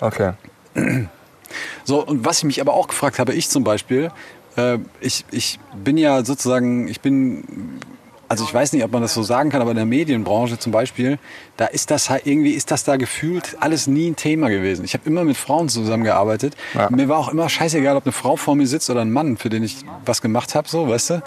okay. 0.00 0.32
So, 1.84 2.04
und 2.06 2.24
was 2.24 2.38
ich 2.38 2.44
mich 2.44 2.60
aber 2.60 2.74
auch 2.74 2.86
gefragt 2.86 3.18
habe, 3.18 3.32
ich 3.34 3.48
zum 3.48 3.64
Beispiel, 3.64 4.12
äh, 4.56 4.78
ich, 5.00 5.24
ich 5.32 5.58
bin 5.74 5.96
ja 5.96 6.24
sozusagen, 6.24 6.86
ich 6.86 7.00
bin, 7.00 7.80
also 8.30 8.44
ich 8.44 8.54
weiß 8.54 8.72
nicht, 8.74 8.84
ob 8.84 8.92
man 8.92 9.02
das 9.02 9.12
so 9.12 9.24
sagen 9.24 9.50
kann, 9.50 9.60
aber 9.60 9.72
in 9.72 9.76
der 9.76 9.86
Medienbranche 9.86 10.56
zum 10.56 10.70
Beispiel, 10.70 11.18
da 11.56 11.66
ist 11.66 11.90
das 11.90 12.08
halt 12.10 12.28
irgendwie, 12.28 12.52
ist 12.52 12.70
das 12.70 12.84
da 12.84 12.96
gefühlt 12.96 13.56
alles 13.58 13.88
nie 13.88 14.08
ein 14.08 14.14
Thema 14.14 14.48
gewesen. 14.50 14.84
Ich 14.84 14.94
habe 14.94 15.04
immer 15.10 15.24
mit 15.24 15.36
Frauen 15.36 15.68
zusammengearbeitet. 15.68 16.54
Ja. 16.74 16.88
Mir 16.90 17.08
war 17.08 17.18
auch 17.18 17.28
immer 17.30 17.48
scheißegal, 17.48 17.96
ob 17.96 18.04
eine 18.06 18.12
Frau 18.12 18.36
vor 18.36 18.54
mir 18.54 18.68
sitzt 18.68 18.88
oder 18.88 19.00
ein 19.00 19.10
Mann, 19.10 19.36
für 19.36 19.48
den 19.48 19.64
ich 19.64 19.78
was 20.06 20.22
gemacht 20.22 20.54
habe, 20.54 20.68
so, 20.68 20.88
weißt 20.88 21.10
du. 21.10 21.22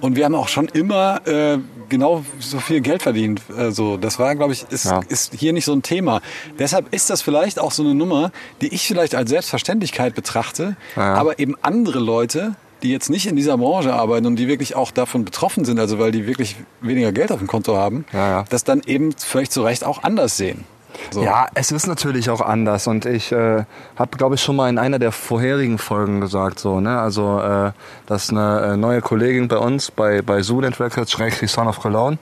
Und 0.00 0.16
wir 0.16 0.24
haben 0.24 0.34
auch 0.34 0.48
schon 0.48 0.66
immer 0.68 1.24
äh, 1.28 1.58
genau 1.88 2.24
so 2.40 2.58
viel 2.58 2.80
Geld 2.80 3.02
verdient. 3.04 3.42
Äh, 3.56 3.70
so, 3.70 3.96
das 3.96 4.18
war, 4.18 4.34
glaube 4.34 4.52
ich, 4.52 4.64
ist, 4.70 4.86
Ja. 4.86 5.02
ist 5.08 5.34
hier 5.34 5.52
nicht 5.52 5.66
so 5.66 5.72
ein 5.72 5.82
Thema. 5.82 6.20
Deshalb 6.58 6.92
ist 6.92 7.10
das 7.10 7.22
vielleicht 7.22 7.60
auch 7.60 7.70
so 7.70 7.84
eine 7.84 7.94
Nummer, 7.94 8.32
die 8.60 8.74
ich 8.74 8.88
vielleicht 8.88 9.14
als 9.14 9.30
Selbstverständlichkeit 9.30 10.16
betrachte, 10.16 10.74
Ja. 10.96 11.14
aber 11.14 11.38
eben 11.38 11.54
andere 11.62 12.00
Leute, 12.00 12.56
die 12.82 12.90
jetzt 12.90 13.10
nicht 13.10 13.26
in 13.26 13.36
dieser 13.36 13.56
Branche 13.58 13.92
arbeiten 13.92 14.26
und 14.26 14.36
die 14.36 14.48
wirklich 14.48 14.76
auch 14.76 14.90
davon 14.90 15.24
betroffen 15.24 15.64
sind, 15.64 15.78
also 15.78 15.98
weil 15.98 16.12
die 16.12 16.26
wirklich 16.26 16.56
weniger 16.80 17.12
Geld 17.12 17.32
auf 17.32 17.38
dem 17.38 17.46
Konto 17.46 17.76
haben, 17.76 18.04
Ja, 18.12 18.28
ja. 18.28 18.44
das 18.48 18.64
dann 18.64 18.82
eben 18.86 19.12
vielleicht 19.16 19.52
zu 19.52 19.62
Recht 19.62 19.84
auch 19.84 20.02
anders 20.02 20.36
sehen. 20.36 20.64
So. 21.10 21.22
Ja, 21.22 21.46
es 21.54 21.70
ist 21.72 21.86
natürlich 21.86 22.30
auch 22.30 22.40
anders 22.40 22.86
und 22.86 23.06
ich 23.06 23.32
äh, 23.32 23.64
habe, 23.96 24.16
glaube 24.16 24.34
ich, 24.34 24.42
schon 24.42 24.56
mal 24.56 24.68
in 24.68 24.78
einer 24.78 24.98
der 24.98 25.12
vorherigen 25.12 25.78
Folgen 25.78 26.20
gesagt, 26.20 26.58
so, 26.58 26.80
ne, 26.80 27.00
also 27.00 27.40
äh, 27.40 27.72
dass 28.06 28.30
eine 28.30 28.72
äh, 28.72 28.76
neue 28.76 29.00
Kollegin 29.00 29.48
bei 29.48 29.56
uns 29.58 29.90
bei 29.90 30.20
bei 30.20 30.42
Student 30.42 30.80
Records, 30.80 31.12
schrägstrich 31.12 31.50
Son 31.50 31.68
of 31.68 31.80
Cologne, 31.80 32.18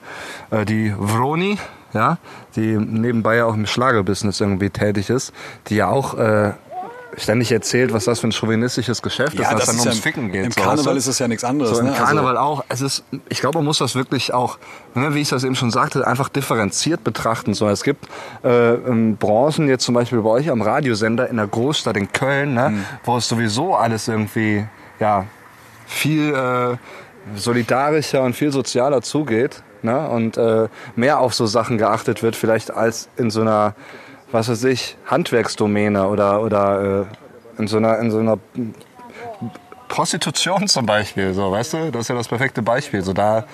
äh, 0.51 0.65
die 0.65 0.93
Vroni, 0.97 1.57
ja, 1.93 2.19
die 2.55 2.77
nebenbei 2.77 3.37
ja 3.37 3.45
auch 3.45 3.55
im 3.55 3.65
Schlagerbusiness 3.65 4.39
irgendwie 4.39 4.69
tätig 4.69 5.09
ist, 5.09 5.33
die 5.67 5.75
ja 5.75 5.89
auch 5.89 6.13
äh, 6.17 6.53
ständig 7.17 7.51
erzählt, 7.51 7.91
was 7.91 8.05
das 8.05 8.19
für 8.19 8.27
ein 8.27 8.31
chauvinistisches 8.31 9.01
Geschäft 9.01 9.33
ist, 9.33 9.39
Ja, 9.41 9.51
dass 9.51 9.61
das 9.61 9.67
dann 9.67 9.75
ist 9.77 9.81
ums 9.85 9.97
ja, 9.97 10.01
Ficken 10.03 10.31
geht. 10.31 10.45
Im 10.45 10.51
so, 10.51 10.61
Karneval 10.61 10.95
ist 10.97 11.07
das 11.07 11.19
ja 11.19 11.27
nichts 11.27 11.43
anderes. 11.43 11.71
So 11.71 11.79
im 11.79 11.85
ne? 11.87 11.91
Also- 11.93 12.03
Karneval 12.03 12.37
auch. 12.37 12.63
Es 12.69 12.81
ist, 12.81 13.03
ich 13.29 13.39
glaube, 13.39 13.57
man 13.57 13.65
muss 13.65 13.79
das 13.79 13.95
wirklich 13.95 14.33
auch, 14.33 14.57
ne, 14.93 15.13
wie 15.15 15.21
ich 15.21 15.29
das 15.29 15.43
eben 15.43 15.55
schon 15.55 15.71
sagte, 15.71 16.05
einfach 16.05 16.29
differenziert 16.29 17.03
betrachten. 17.03 17.53
So, 17.53 17.67
es 17.67 17.83
gibt 17.83 18.05
äh, 18.43 18.73
ähm, 18.75 19.17
Branchen, 19.17 19.67
jetzt 19.67 19.85
zum 19.85 19.95
Beispiel 19.95 20.21
bei 20.21 20.29
euch 20.29 20.49
am 20.49 20.61
Radiosender 20.61 21.27
in 21.29 21.37
der 21.37 21.47
Großstadt 21.47 21.97
in 21.97 22.11
Köln, 22.11 22.53
ne, 22.53 22.69
Mhm. 22.69 22.85
wo 23.05 23.17
es 23.17 23.27
sowieso 23.27 23.75
alles 23.75 24.07
irgendwie 24.07 24.67
ja 24.99 25.25
viel 25.87 26.33
äh, 26.33 26.77
solidarischer 27.35 28.21
und 28.23 28.35
viel 28.35 28.51
sozialer 28.51 29.01
zugeht. 29.01 29.63
Ne, 29.81 30.09
und 30.09 30.35
äh, 30.35 30.67
mehr 30.97 31.19
auf 31.19 31.33
so 31.33 31.45
Sachen 31.45 31.77
geachtet 31.77 32.21
wird, 32.21 32.35
vielleicht 32.35 32.69
als 32.69 33.07
in 33.15 33.29
so 33.29 33.39
einer, 33.39 33.75
was 34.31 34.49
weiß 34.49 34.63
ich, 34.65 34.97
Handwerksdomäne 35.05 36.07
oder, 36.07 36.41
oder 36.41 37.07
äh, 37.57 37.61
in 37.61 37.67
so 37.67 37.77
einer, 37.77 37.97
in 37.99 38.11
so 38.11 38.19
einer 38.19 38.37
Prostitution 39.87 40.67
zum 40.67 40.85
Beispiel, 40.85 41.33
so, 41.33 41.51
weißt 41.51 41.73
du? 41.73 41.91
Das 41.91 42.01
ist 42.01 42.07
ja 42.09 42.15
das 42.15 42.27
perfekte 42.27 42.61
Beispiel. 42.61 43.01
So 43.01 43.13
da, 43.13 43.45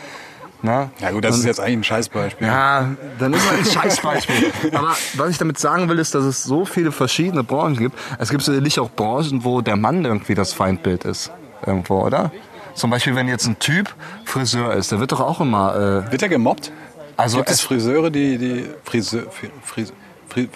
ne? 0.61 0.89
Ja 0.99 1.11
gut, 1.11 1.23
das 1.23 1.38
ist 1.38 1.45
jetzt 1.45 1.59
eigentlich 1.59 1.78
ein 1.78 1.84
Scheißbeispiel. 1.84 2.47
Ja, 2.47 2.89
dann 3.17 3.34
ist 3.34 3.49
halt 3.49 3.59
ein 3.59 3.65
Scheißbeispiel. 3.65 4.51
Aber 4.73 4.95
was 5.15 5.30
ich 5.30 5.38
damit 5.38 5.57
sagen 5.57 5.89
will, 5.89 5.97
ist, 5.97 6.13
dass 6.13 6.26
es 6.26 6.43
so 6.43 6.65
viele 6.65 6.91
verschiedene 6.91 7.43
Branchen 7.43 7.78
gibt. 7.78 7.97
Es 8.19 8.30
gibt 8.30 8.43
sicherlich 8.43 8.80
auch 8.80 8.91
Branchen, 8.91 9.43
wo 9.43 9.61
der 9.61 9.78
Mann 9.78 10.03
irgendwie 10.03 10.36
das 10.36 10.53
Feindbild 10.53 11.05
ist. 11.05 11.32
Irgendwo, 11.65 12.01
oder? 12.01 12.32
Zum 12.76 12.89
Beispiel, 12.89 13.15
wenn 13.15 13.30
jetzt 13.30 13.47
ein 13.47 13.57
Typ 13.57 13.95
Friseur 14.26 14.73
ist, 14.73 14.91
der 14.91 14.99
wird 14.99 15.13
doch 15.13 15.21
auch 15.21 15.39
immer. 15.39 16.03
Äh, 16.07 16.11
Wird 16.11 16.21
er 16.21 16.30
gemobbt? 16.30 16.71
also 17.17 17.38
Gibt 17.38 17.49
es 17.49 17.55
es, 17.55 17.61
Friseure, 17.61 18.11
die, 18.11 18.38
die 18.38 18.65
Friseur, 18.84 19.23
Fris, 19.63 19.93
Fris, 20.28 20.49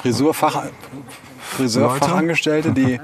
Frisurfach, 0.00 0.64
Friseurfachangestellte, 1.40 2.72
die 2.72 3.00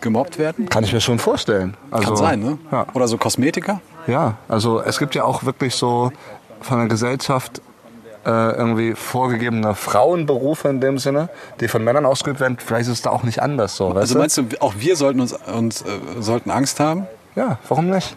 gemobbt 0.00 0.38
werden? 0.38 0.68
kann 0.68 0.84
ich 0.84 0.92
mir 0.92 1.00
schon 1.00 1.18
vorstellen. 1.18 1.76
Also, 1.90 2.08
Kann 2.08 2.16
sein, 2.16 2.40
ne? 2.40 2.58
Ja. 2.72 2.86
Oder 2.94 3.06
so 3.06 3.18
Kosmetiker? 3.18 3.80
Ja, 4.06 4.36
also 4.48 4.80
es 4.80 4.98
gibt 4.98 5.14
ja 5.14 5.24
auch 5.24 5.44
wirklich 5.44 5.74
so 5.74 6.10
von 6.62 6.78
der 6.78 6.88
Gesellschaft 6.88 7.60
äh, 8.24 8.30
irgendwie 8.30 8.94
vorgegebene 8.94 9.74
Frauenberufe 9.74 10.68
in 10.68 10.80
dem 10.80 10.98
Sinne, 10.98 11.28
die 11.60 11.68
von 11.68 11.84
Männern 11.84 12.06
ausgeübt 12.06 12.40
werden. 12.40 12.56
Vielleicht 12.58 12.88
ist 12.88 12.94
es 12.94 13.02
da 13.02 13.10
auch 13.10 13.22
nicht 13.22 13.42
anders 13.42 13.76
so. 13.76 13.88
Also 13.88 14.18
meinst 14.18 14.38
du, 14.38 14.44
auch 14.60 14.74
wir 14.78 14.96
sollten 14.96 15.20
uns, 15.20 15.32
uns 15.32 15.82
äh, 15.82 15.86
sollten 16.18 16.50
Angst 16.50 16.80
haben? 16.80 17.06
Ja, 17.36 17.58
warum 17.68 17.90
nicht? 17.90 18.16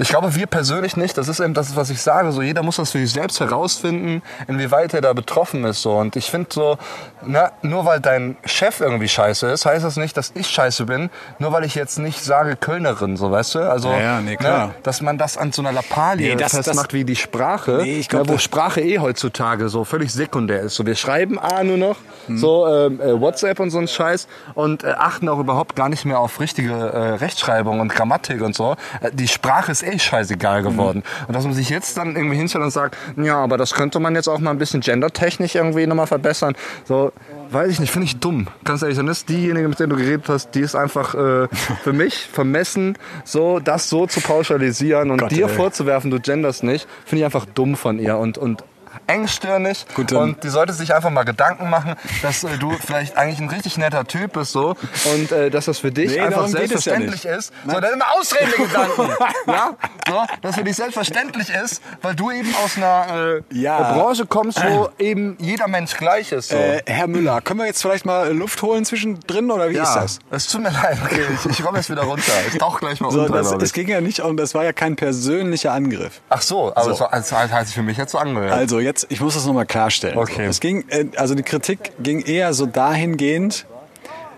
Ich 0.00 0.08
glaube, 0.08 0.34
wir 0.34 0.46
persönlich 0.46 0.96
nicht. 0.96 1.16
Das 1.18 1.28
ist 1.28 1.40
eben 1.40 1.54
das, 1.54 1.76
was 1.76 1.90
ich 1.90 2.00
sage. 2.00 2.32
So, 2.32 2.42
jeder 2.42 2.62
muss 2.62 2.76
das 2.76 2.90
für 2.92 2.98
sich 2.98 3.12
selbst 3.12 3.38
herausfinden, 3.40 4.22
inwieweit 4.48 4.94
er 4.94 5.00
da 5.00 5.12
betroffen 5.12 5.64
ist. 5.64 5.82
So. 5.82 5.92
Und 5.96 6.16
ich 6.16 6.30
finde 6.30 6.48
so, 6.52 6.78
na, 7.22 7.52
nur 7.62 7.84
weil 7.84 8.00
dein 8.00 8.36
Chef 8.44 8.80
irgendwie 8.80 9.08
scheiße 9.08 9.48
ist, 9.48 9.66
heißt 9.66 9.84
das 9.84 9.96
nicht, 9.96 10.16
dass 10.16 10.32
ich 10.34 10.46
scheiße 10.48 10.86
bin. 10.86 11.10
Nur 11.38 11.52
weil 11.52 11.64
ich 11.64 11.74
jetzt 11.74 11.98
nicht 11.98 12.22
sage 12.24 12.56
Kölnerin, 12.56 13.16
so 13.16 13.30
weißt 13.30 13.56
du? 13.56 13.70
Also, 13.70 13.90
Ja, 13.90 14.00
ja, 14.00 14.20
nee, 14.20 14.36
klar. 14.36 14.68
Ne, 14.68 14.74
dass 14.82 15.02
man 15.02 15.18
das 15.18 15.36
an 15.36 15.52
so 15.52 15.60
einer 15.62 15.72
Lappalie 15.72 16.30
Nee, 16.30 16.36
das- 16.40 16.52
festmacht 16.54 16.86
das- 16.86 16.92
wie 16.94 17.04
die 17.04 17.16
Sprache, 17.16 17.80
Nee, 17.82 17.98
ich 17.98 18.08
glaub, 18.08 18.26
ne, 18.26 18.32
wo 18.32 18.38
Sprache 18.38 18.80
eh 18.80 18.98
heutzutage 19.00 19.68
so 19.68 19.84
völlig 19.84 20.12
sekundär 20.12 20.60
ist. 20.62 20.76
So, 20.76 20.86
wir 20.86 20.94
schreiben 20.94 21.38
A 21.38 21.62
nur 21.62 21.76
noch, 21.76 21.96
Hm. 22.26 22.38
so 22.38 22.66
ähm, 22.66 23.00
äh, 23.00 23.20
WhatsApp 23.20 23.60
und 23.60 23.70
so 23.70 23.78
ein 23.78 23.88
Scheiß 23.88 24.28
und 24.54 24.82
äh, 24.84 24.92
achten 24.96 25.28
auch 25.28 25.38
überhaupt 25.38 25.76
gar 25.76 25.88
nicht 25.88 26.04
mehr 26.04 26.18
auf 26.20 26.40
richtige 26.40 26.72
äh, 26.72 26.98
Rechtschreibung 27.16 27.80
und 27.80 27.88
Grammatik 27.94 28.40
und 28.42 28.54
so. 28.54 28.76
Äh, 29.00 29.10
die 29.12 29.28
Sprache 29.28 29.72
ist 29.72 29.82
eh 29.90 29.98
scheißegal 29.98 30.62
geworden. 30.62 31.02
Und 31.28 31.34
dass 31.34 31.44
man 31.44 31.54
sich 31.54 31.68
jetzt 31.68 31.96
dann 31.96 32.16
irgendwie 32.16 32.36
hinstellt 32.36 32.64
und 32.64 32.70
sagt, 32.70 32.96
ja, 33.16 33.36
aber 33.36 33.56
das 33.56 33.74
könnte 33.74 34.00
man 34.00 34.14
jetzt 34.14 34.28
auch 34.28 34.38
mal 34.38 34.50
ein 34.50 34.58
bisschen 34.58 34.80
gendertechnisch 34.80 35.54
irgendwie 35.54 35.86
nochmal 35.86 36.06
verbessern. 36.06 36.54
So, 36.84 37.12
weiß 37.50 37.70
ich 37.70 37.80
nicht, 37.80 37.92
finde 37.92 38.06
ich 38.06 38.18
dumm. 38.18 38.48
Ganz 38.64 38.82
ehrlich, 38.82 38.96
dann 38.96 39.08
ist 39.08 39.28
diejenige, 39.28 39.68
mit 39.68 39.78
der 39.78 39.86
du 39.86 39.96
geredet 39.96 40.28
hast, 40.28 40.54
die 40.54 40.60
ist 40.60 40.74
einfach 40.74 41.14
äh, 41.14 41.48
für 41.82 41.92
mich 41.92 42.28
vermessen, 42.32 42.96
so 43.24 43.58
das 43.60 43.88
so 43.88 44.06
zu 44.06 44.20
pauschalisieren 44.20 45.10
und 45.10 45.18
Gott, 45.18 45.30
dir 45.30 45.46
ey. 45.46 45.54
vorzuwerfen, 45.54 46.10
du 46.10 46.20
genderst 46.20 46.62
nicht, 46.62 46.86
finde 47.04 47.20
ich 47.20 47.24
einfach 47.24 47.46
dumm 47.46 47.76
von 47.76 47.98
ihr 47.98 48.16
und, 48.16 48.38
und 48.38 48.64
engstirnig 49.06 49.86
Gut, 49.94 50.12
dann- 50.12 50.18
und 50.18 50.44
die 50.44 50.48
sollte 50.48 50.72
sich 50.72 50.94
einfach 50.94 51.10
mal 51.10 51.24
Gedanken 51.24 51.68
machen, 51.70 51.94
dass 52.22 52.44
äh, 52.44 52.56
du 52.58 52.72
vielleicht 52.72 53.16
eigentlich 53.16 53.40
ein 53.40 53.48
richtig 53.48 53.76
netter 53.78 54.04
Typ 54.06 54.32
bist 54.34 54.52
so 54.52 54.76
und 55.14 55.32
äh, 55.32 55.50
dass 55.50 55.66
das 55.66 55.78
für 55.78 55.90
dich 55.90 56.10
Nee, 56.12 56.20
einfach 56.20 56.42
ja 56.42 56.48
selbstverständlich 56.48 57.24
nicht. 57.24 57.36
ist. 57.36 57.52
So, 57.66 57.80
dann 57.80 57.92
immer 57.94 58.04
ausreden 58.18 58.52
Gedanken. 58.56 59.08
ja? 59.46 59.70
So, 60.08 60.22
dass 60.42 60.56
für 60.56 60.64
dich 60.64 60.76
selbstverständlich 60.76 61.50
ist, 61.50 61.82
weil 62.02 62.14
du 62.14 62.30
eben 62.30 62.54
aus 62.64 62.76
einer 62.76 63.40
äh, 63.50 63.54
Ja. 63.58 63.92
Branche 63.92 64.26
kommst, 64.26 64.62
wo 64.64 64.88
eben 64.98 65.36
jeder 65.40 65.68
Mensch 65.68 65.96
gleich 65.96 66.32
ist. 66.32 66.50
So. 66.50 66.56
Äh, 66.56 66.82
Herr 66.86 67.06
Müller, 67.06 67.40
können 67.40 67.60
wir 67.60 67.66
jetzt 67.66 67.82
vielleicht 67.82 68.04
mal 68.06 68.32
Luft 68.32 68.62
holen 68.62 68.84
zwischendrin 68.84 69.50
oder 69.50 69.70
wie 69.70 69.76
ist 69.76 69.94
das? 69.94 70.18
Es 70.30 70.46
tut 70.46 70.62
mir 70.62 70.70
leid, 70.70 70.98
okay, 71.04 71.22
ich, 71.44 71.50
ich 71.58 71.62
komme 71.64 71.78
jetzt 71.78 71.90
wieder 71.90 72.02
runter. 72.02 72.32
Ich 72.50 72.58
tauch 72.58 72.80
gleich 72.80 73.00
mal 73.00 73.10
So, 73.10 73.22
unter. 73.22 73.34
das, 73.34 73.52
es 73.52 73.72
ging 73.72 73.88
ja 73.88 74.00
nicht 74.00 74.20
um, 74.20 74.36
das 74.36 74.54
war 74.54 74.64
ja 74.64 74.72
kein 74.72 74.96
persönlicher 74.96 75.72
Angriff. 75.72 76.20
Ach 76.28 76.42
so, 76.42 76.70
aber 76.74 76.82
So. 76.84 76.90
das, 76.90 77.00
war, 77.00 77.10
das 77.12 77.32
hat 77.52 77.66
sich 77.66 77.74
für 77.74 77.82
mich 77.82 77.96
jetzt 77.96 78.12
so 78.12 78.18
angehört. 78.18 78.52
Also 78.52 78.79
jetzt, 78.80 79.06
ich 79.10 79.20
muss 79.20 79.34
das 79.34 79.46
nochmal 79.46 79.66
klarstellen. 79.66 80.18
Okay. 80.18 80.46
Es 80.46 80.60
ging, 80.60 80.84
äh, 80.88 81.06
also 81.16 81.34
die 81.34 81.42
Kritik 81.42 81.92
ging 82.00 82.20
eher 82.20 82.52
so 82.54 82.66
dahingehend, 82.66 83.66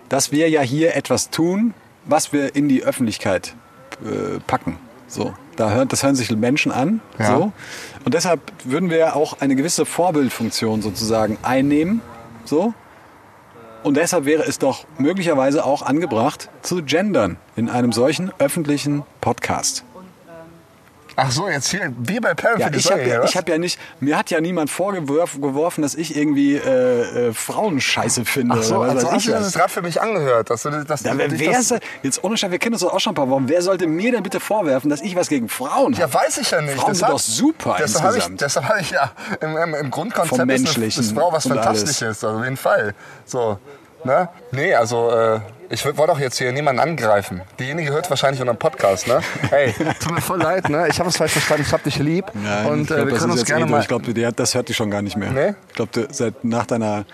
dass 0.09 0.31
wir 0.31 0.49
ja 0.49 0.61
hier 0.61 0.95
etwas 0.95 1.29
tun, 1.29 1.73
was 2.05 2.33
wir 2.33 2.55
in 2.55 2.69
die 2.69 2.83
Öffentlichkeit 2.83 3.55
äh, 4.03 4.39
packen. 4.45 4.77
So, 5.07 5.33
da 5.55 5.71
hören, 5.71 5.87
das 5.87 6.03
hören 6.03 6.15
sich 6.15 6.31
Menschen 6.31 6.71
an. 6.71 7.01
Ja. 7.19 7.37
So. 7.37 7.51
Und 8.05 8.13
deshalb 8.13 8.41
würden 8.63 8.89
wir 8.89 9.15
auch 9.15 9.39
eine 9.39 9.55
gewisse 9.55 9.85
Vorbildfunktion 9.85 10.81
sozusagen 10.81 11.37
einnehmen. 11.43 12.01
So. 12.45 12.73
Und 13.83 13.97
deshalb 13.97 14.25
wäre 14.25 14.43
es 14.43 14.59
doch 14.59 14.85
möglicherweise 14.97 15.65
auch 15.65 15.81
angebracht 15.81 16.49
zu 16.61 16.83
gendern 16.83 17.37
in 17.55 17.69
einem 17.69 17.91
solchen 17.91 18.31
öffentlichen 18.39 19.03
Podcast. 19.19 19.83
Ach 21.15 21.31
so, 21.31 21.47
jetzt 21.47 21.69
hier, 21.69 21.93
wie 21.99 22.19
bei 22.19 22.33
Perry 22.33 22.59
Ja, 22.59 22.69
ich 22.73 22.91
habe 22.91 23.03
ja, 23.03 23.23
ich 23.23 23.37
hab 23.37 23.47
ja 23.47 23.57
nicht, 23.57 23.79
mir 23.99 24.17
hat 24.17 24.31
ja 24.31 24.41
niemand 24.41 24.69
vorgeworfen, 24.71 25.41
geworfen, 25.41 25.81
dass 25.83 25.93
ich 25.93 26.15
irgendwie 26.17 26.55
äh, 26.55 27.29
äh, 27.29 27.33
Frauen 27.33 27.79
scheiße 27.79 28.25
finde. 28.25 28.55
Ach 28.57 28.63
so, 28.63 28.77
oder 28.77 28.91
also 28.91 29.11
hast 29.11 29.27
du 29.27 29.31
das 29.31 29.45
was. 29.47 29.53
gerade 29.53 29.69
für 29.69 29.81
mich 29.83 30.01
angehört. 30.01 30.49
Dass 30.49 30.63
du, 30.63 30.71
dass 30.83 31.03
Ja, 31.03 31.15
wer, 31.17 31.29
wer 31.39 31.51
das, 31.51 31.73
jetzt 32.01 32.23
ohne 32.23 32.35
Scheiß, 32.37 32.49
wir 32.51 32.57
kennen 32.59 32.73
uns 32.73 32.81
doch 32.81 32.93
auch 32.93 32.99
schon 32.99 33.11
ein 33.11 33.15
paar 33.15 33.29
Wochen. 33.29 33.47
Wer 33.47 33.61
sollte 33.61 33.85
mir 33.85 34.11
denn 34.11 34.23
bitte 34.23 34.39
vorwerfen, 34.39 34.89
dass 34.89 35.01
ich 35.01 35.15
was 35.15 35.27
gegen 35.27 35.49
Frauen 35.49 35.93
habe? 35.93 36.01
Ja, 36.01 36.13
weiß 36.13 36.39
ich 36.39 36.49
ja 36.49 36.61
nicht. 36.61 36.75
Frauen 36.75 36.95
sind 36.95 37.03
Deshalb- 37.07 37.11
doch 37.11 37.19
super 37.19 37.75
deshalb 37.79 38.03
habe 38.05 38.17
ich, 38.17 38.27
insgesamt. 38.27 38.41
deshalb 38.41 38.69
habe 38.69 38.81
ich 38.81 38.91
ja 38.91 39.11
im, 39.41 39.57
im, 39.57 39.73
im 39.75 39.91
Grundkonzept 39.91 40.39
Vom 40.39 40.49
ist 40.49 40.75
eine, 40.75 40.85
ist 40.87 41.11
Frau 41.13 41.31
was 41.31 41.47
Fantastisches, 41.47 42.23
also 42.23 42.37
auf 42.37 42.43
jeden 42.43 42.57
Fall. 42.57 42.95
So, 43.25 43.59
ne? 44.03 44.29
Nee, 44.51 44.73
also 44.73 45.11
äh, 45.11 45.39
ich 45.73 45.83
wollte 45.85 46.11
auch 46.13 46.19
jetzt 46.19 46.37
hier 46.37 46.51
niemanden 46.51 46.79
angreifen. 46.79 47.41
Diejenige 47.59 47.91
hört 47.91 48.09
wahrscheinlich 48.09 48.39
unseren 48.39 48.57
Podcast, 48.57 49.07
ne? 49.07 49.19
Hey, 49.49 49.73
tut 49.99 50.11
mir 50.13 50.21
voll 50.21 50.39
leid, 50.41 50.69
ne? 50.69 50.87
Ich 50.89 50.99
habe 50.99 51.09
es 51.09 51.17
falsch 51.17 51.31
verstanden, 51.33 51.63
ich 51.67 51.73
hab 51.73 51.83
dich 51.83 51.97
lieb 51.97 52.25
Nein, 52.33 52.65
und 52.67 52.81
ich 52.83 52.91
äh, 52.91 52.93
glaub, 52.93 52.97
wir 52.97 53.05
das 53.05 53.07
können 53.07 53.15
ist 53.17 53.23
uns 53.31 53.35
jetzt 53.41 53.47
gerne 53.47 53.65
eh 53.65 53.69
mal... 53.69 53.81
Ich 53.81 53.87
glaube, 53.87 54.31
das 54.33 54.53
hört 54.55 54.69
die 54.69 54.73
schon 54.73 54.91
gar 54.91 55.01
nicht 55.01 55.17
mehr. 55.17 55.31
Nee? 55.31 55.53
Ich 55.69 55.73
glaube, 55.75 56.07
seit 56.11 56.43
nach 56.43 56.65
deiner, 56.67 57.05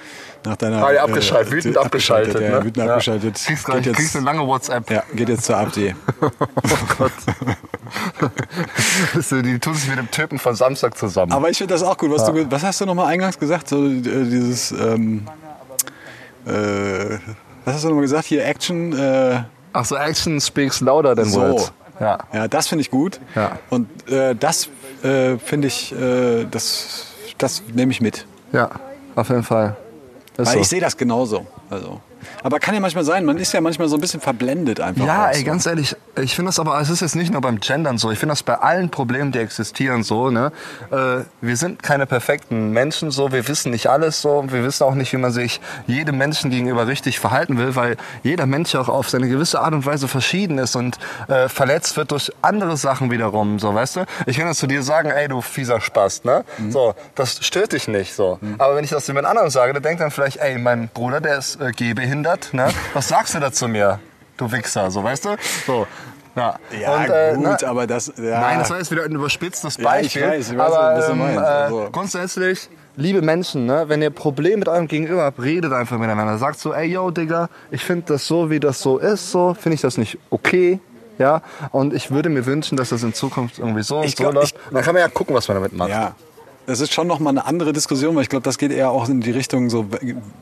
nach 0.46 0.58
deiner 0.58 0.86
Ah, 0.86 0.92
ja, 0.92 1.04
abgeschaltet, 1.04 1.52
äh, 1.54 1.56
wütend 1.56 1.78
abgeschaltet. 1.78 2.42
ja, 2.42 2.50
ne? 2.60 2.66
wütend 2.66 2.78
Ja. 2.86 2.94
abgeschaltet. 2.94 3.36
Kriegst, 3.36 3.48
Geht 3.48 3.66
gleich, 3.66 3.86
jetzt, 3.86 3.96
kriegst 3.96 4.16
eine 4.18 4.26
lange 4.26 4.46
WhatsApp. 4.46 4.92
ja, 4.92 5.04
geht 5.14 5.30
jetzt 5.30 5.46
zur 5.46 5.58
AfD. 5.58 5.96
Oh 6.22 6.96
Gott. 6.98 7.12
Die 9.44 9.60
tun 9.60 9.74
sich 9.74 9.90
mit 9.90 9.98
dem 9.98 10.12
Typen 10.12 10.38
von 10.38 10.54
Samstag 10.56 10.96
zusammen. 10.98 11.32
Aber 11.32 11.50
ich 11.50 11.58
finde 11.58 11.74
das 11.74 11.82
auch 11.82 11.98
gut. 11.98 12.12
Was, 12.12 12.26
du, 12.26 12.34
ge- 12.34 12.46
was 12.50 12.62
hast 12.64 12.82
du 12.82 12.86
nochmal 12.86 13.08
eingangs 13.08 13.40
gesagt? 13.40 13.68
So, 13.70 13.84
äh, 13.88 14.02
dieses, 14.02 14.72
ähm, 14.72 15.26
äh, 16.46 17.18
was 17.70 17.76
hast 17.76 17.84
du 17.84 17.90
nochmal 17.90 18.02
gesagt? 18.04 18.26
Hier 18.26 18.44
Action. 18.46 18.98
Äh, 18.98 19.44
Ach 19.74 19.86
so, 19.86 19.96
Action 19.96 20.42
speaks 20.42 20.82
louder 20.82 21.16
than 21.16 21.26
So. 21.26 21.42
words. 21.42 21.72
Ja. 22.00 22.18
ja, 22.34 22.48
das 22.48 22.68
finde 22.68 22.82
ich 22.82 22.90
gut. 22.90 23.20
Ja. 23.36 23.60
Und 23.70 23.88
äh, 24.10 24.34
das 24.34 24.70
äh, 25.04 25.38
finde 25.38 25.68
ich, 25.68 25.92
äh, 25.94 26.46
das, 26.50 27.08
das 27.38 27.62
nehme 27.74 27.92
ich 27.92 28.02
mit. 28.02 28.26
Ja, 28.54 28.70
auf 29.16 29.30
jeden 29.30 29.44
Fall. 29.44 29.76
Ist 30.38 30.48
Weil 30.48 30.54
so. 30.56 30.60
ich 30.62 30.68
sehe 30.70 30.82
das 30.82 30.96
genauso. 30.98 31.46
Also. 31.70 32.02
Aber 32.44 32.60
kann 32.60 32.74
ja 32.74 32.80
manchmal 32.80 33.04
sein, 33.04 33.26
man 33.26 33.38
ist 33.38 33.54
ja 33.54 33.62
manchmal 33.62 33.88
so 33.88 33.98
ein 33.98 34.02
bisschen 34.02 34.22
verblendet 34.22 34.80
einfach. 34.80 35.06
Ja, 35.06 35.30
ey, 35.30 35.40
so. 35.40 35.46
ganz 35.46 35.66
ehrlich, 35.66 35.96
ich 36.18 36.36
finde 36.36 36.50
das 36.50 36.60
aber, 36.60 36.80
es 36.80 36.90
ist 36.90 37.02
jetzt 37.02 37.16
nicht 37.16 37.32
nur 37.32 37.42
beim 37.42 37.60
Gendern 37.60 37.98
so, 37.98 38.12
ich 38.12 38.20
finde 38.20 38.34
das 38.34 38.44
bei 38.44 38.56
allen 38.56 38.90
Problemen, 38.90 39.32
die 39.32 39.40
existieren 39.40 40.04
so, 40.04 40.30
ne. 40.30 40.52
Äh, 40.92 41.24
wir 41.42 41.58
sind 41.58 41.84
keine 41.84 42.06
perfekten 42.06 42.72
Menschen 42.72 43.12
so, 43.12 43.32
wir 43.32 43.48
wissen 43.48 43.72
nicht 43.72 43.88
alles 43.88 44.22
so, 44.22 44.44
wir 44.48 44.64
wissen 44.64 44.84
auch 44.84 44.96
nicht, 44.96 45.14
wie 45.14 45.18
man 45.18 45.32
sich 45.32 45.62
jedem 45.88 46.18
Menschen 46.18 46.50
gegenüber 46.52 46.88
richtig 46.88 47.20
verhalten 47.20 47.58
will, 47.58 47.76
weil 47.76 47.98
jeder 48.24 48.46
Mensch 48.46 48.76
auch 48.76 48.90
auf 48.90 49.10
seine 49.10 49.28
gewisse 49.30 49.60
Art 49.60 49.74
und 49.74 49.86
Weise 49.86 50.08
verschieden 50.08 50.58
ist 50.58 50.76
und 50.76 50.98
äh, 51.28 51.50
verletzt 51.50 51.98
wird 51.98 52.12
durch 52.12 52.32
andere 52.42 52.78
Sachen 52.78 53.12
wiederum, 53.12 53.60
so, 53.60 53.74
weißt 53.74 53.98
du. 53.98 54.06
Ich 54.26 54.38
kann 54.38 54.48
das 54.48 54.58
zu 54.58 54.68
dir 54.68 54.84
sagen, 54.84 55.10
ey, 55.10 55.28
du 55.28 55.42
fieser 55.42 55.82
Spast, 55.82 56.26
ne. 56.26 56.44
So, 56.70 56.96
das 57.16 57.46
stört 57.46 57.74
dich 57.74 57.88
nicht 57.88 58.14
so. 58.14 58.40
Aber 58.58 58.76
wenn 58.76 58.84
ich 58.84 58.90
das 58.90 59.08
jemand 59.08 59.28
anderem 59.28 59.50
sage, 59.50 59.74
der 59.74 59.82
denkt 59.82 60.02
dann 60.02 60.12
vielleicht, 60.12 60.38
ey, 60.38 60.58
mein 60.58 60.90
Bruder, 60.90 61.22
der 61.22 61.38
ist 61.38 61.60
äh, 61.62 61.72
gehbehindert, 62.14 62.54
ne. 62.54 62.70
Was 62.94 63.08
sagst 63.08 63.36
du 63.36 63.40
da 63.40 63.52
zu 63.52 63.68
mir? 63.68 64.00
du 64.38 64.50
Wichser, 64.52 64.90
so 64.90 65.04
weißt 65.04 65.26
du? 65.26 65.36
So. 65.68 65.86
Ja, 66.36 66.56
Ja, 66.80 66.96
Und, 66.96 67.10
äh, 67.10 67.34
gut, 67.36 67.62
ne- 67.62 67.68
aber 67.68 67.88
das. 67.88 68.14
Ja. 68.18 68.40
Nein, 68.40 68.60
das 68.60 68.70
war 68.70 68.78
jetzt 68.78 68.90
wieder 68.90 69.04
ein 69.04 69.12
überspitztes 69.12 69.76
Ja, 69.76 69.82
ich 69.98 70.04
Beispiel. 70.14 70.22
weiß, 70.30 70.52
ich 70.52 70.58
weiß, 70.58 70.72
aber 70.74 70.98
was 70.98 71.06
du 71.08 71.12
ähm, 71.12 71.18
meinst, 71.20 71.38
äh, 71.42 71.44
also. 71.44 71.90
grundsätzlich, 71.92 72.70
liebe 72.96 73.22
Menschen, 73.22 73.66
ne, 73.66 73.86
wenn 73.90 74.02
ihr 74.02 74.12
Probleme 74.12 74.58
mit 74.58 74.70
eurem 74.70 74.88
Gegenüber 74.88 75.24
habt, 75.24 75.42
redet 75.42 75.74
einfach 75.74 75.98
miteinander. 75.98 76.38
Sagt 76.38 76.58
so, 76.60 76.74
ey, 76.74 76.88
yo, 76.88 77.12
Digga, 77.12 77.50
ich 77.70 77.84
finde 77.84 78.06
das 78.14 78.26
so, 78.28 78.50
wie 78.50 78.62
das 78.62 78.80
so 78.80 78.98
ist, 78.98 79.30
so 79.32 79.54
finde 79.54 79.76
ich 79.76 79.82
das 79.82 79.98
nicht 79.98 80.18
okay. 80.30 80.80
Ja, 81.18 81.42
und 81.72 81.94
ich 81.94 82.12
würde 82.12 82.30
mir 82.30 82.46
wünschen, 82.46 82.78
dass 82.78 82.90
das 82.90 83.04
in 83.04 83.14
Zukunft 83.14 83.60
irgendwie 83.60 83.84
so 83.84 83.98
und 83.98 84.06
Ich 84.06 84.12
so 84.16 84.24
glaub, 84.24 84.36
läuft. 84.36 84.56
ich- 84.56 84.68
Und 84.70 84.76
dann 84.76 84.84
kann 84.86 84.94
man 84.94 85.02
ja 85.02 85.10
gucken, 85.10 85.36
was 85.36 85.50
man 85.50 85.56
damit 85.56 85.74
macht. 85.74 85.90
Ja. 85.90 86.14
Das 86.70 86.82
ist 86.82 86.94
schon 86.94 87.08
nochmal 87.08 87.32
eine 87.32 87.48
andere 87.48 87.74
Diskussion, 87.74 88.16
weil 88.16 88.22
ich 88.22 88.30
glaube, 88.30 88.44
das 88.44 88.60
geht 88.60 88.72
eher 88.72 88.92
auch 88.92 89.10
in 89.10 89.22
die 89.22 89.32
Richtung, 89.32 89.72
so 89.72 89.88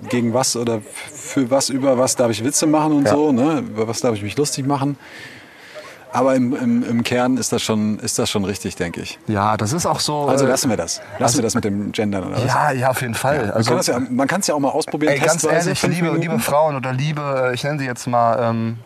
gegen 0.10 0.34
was 0.34 0.58
oder 0.58 0.82
für 0.82 1.50
was, 1.50 1.70
über 1.70 1.98
was 1.98 2.18
darf 2.18 2.32
ich 2.32 2.44
Witze 2.44 2.68
machen 2.68 2.92
und 2.92 3.06
Ja. 3.06 3.14
so, 3.14 3.32
ne? 3.32 3.60
über 3.60 3.88
was 3.88 4.02
darf 4.02 4.14
ich 4.14 4.22
mich 4.22 4.36
lustig 4.36 4.68
machen. 4.68 4.98
Aber 6.12 6.36
im, 6.36 6.54
im, 6.54 6.84
im 6.84 7.04
Kern 7.04 7.38
ist 7.38 7.54
das, 7.54 7.64
schon, 7.64 8.00
ist 8.00 8.20
das 8.20 8.30
schon 8.30 8.44
richtig, 8.44 8.76
denke 8.76 9.00
ich. 9.00 9.18
Ja, 9.28 9.56
das 9.56 9.72
ist 9.72 9.86
auch 9.86 10.02
so. 10.02 10.26
Also 10.26 10.44
äh, 10.44 10.50
lassen 10.50 10.70
wir 10.70 10.76
das. 10.76 11.00
Lassen 11.18 11.38
wir 11.38 11.44
das 11.44 11.56
mit 11.56 11.64
dem 11.64 11.94
Gendern, 11.94 12.26
oder 12.26 12.36
was? 12.36 12.46
Ja, 12.46 12.72
ja, 12.72 12.90
auf 12.90 13.00
jeden 13.00 13.16
Fall. 13.16 13.38
Man 13.46 13.52
also, 13.52 13.70
kann 13.70 13.80
es 13.80 13.88
ja, 13.88 14.00
man 14.00 14.28
kann 14.28 14.42
es 14.42 14.48
ja 14.48 14.56
auch 14.56 14.60
mal 14.60 14.72
ausprobieren, 14.72 15.14
Ey, 15.14 15.20
ganz 15.20 15.46
ehrlich, 15.46 15.82
liebe, 15.84 16.10
liebe 16.18 16.40
Frauen 16.40 16.76
oder 16.76 16.92
liebe, 16.92 17.52
äh, 17.52 17.54
ich 17.54 17.64
nenne 17.64 17.80
sie 17.80 17.86
jetzt 17.86 18.06
mal 18.06 18.50
ähm, 18.50 18.78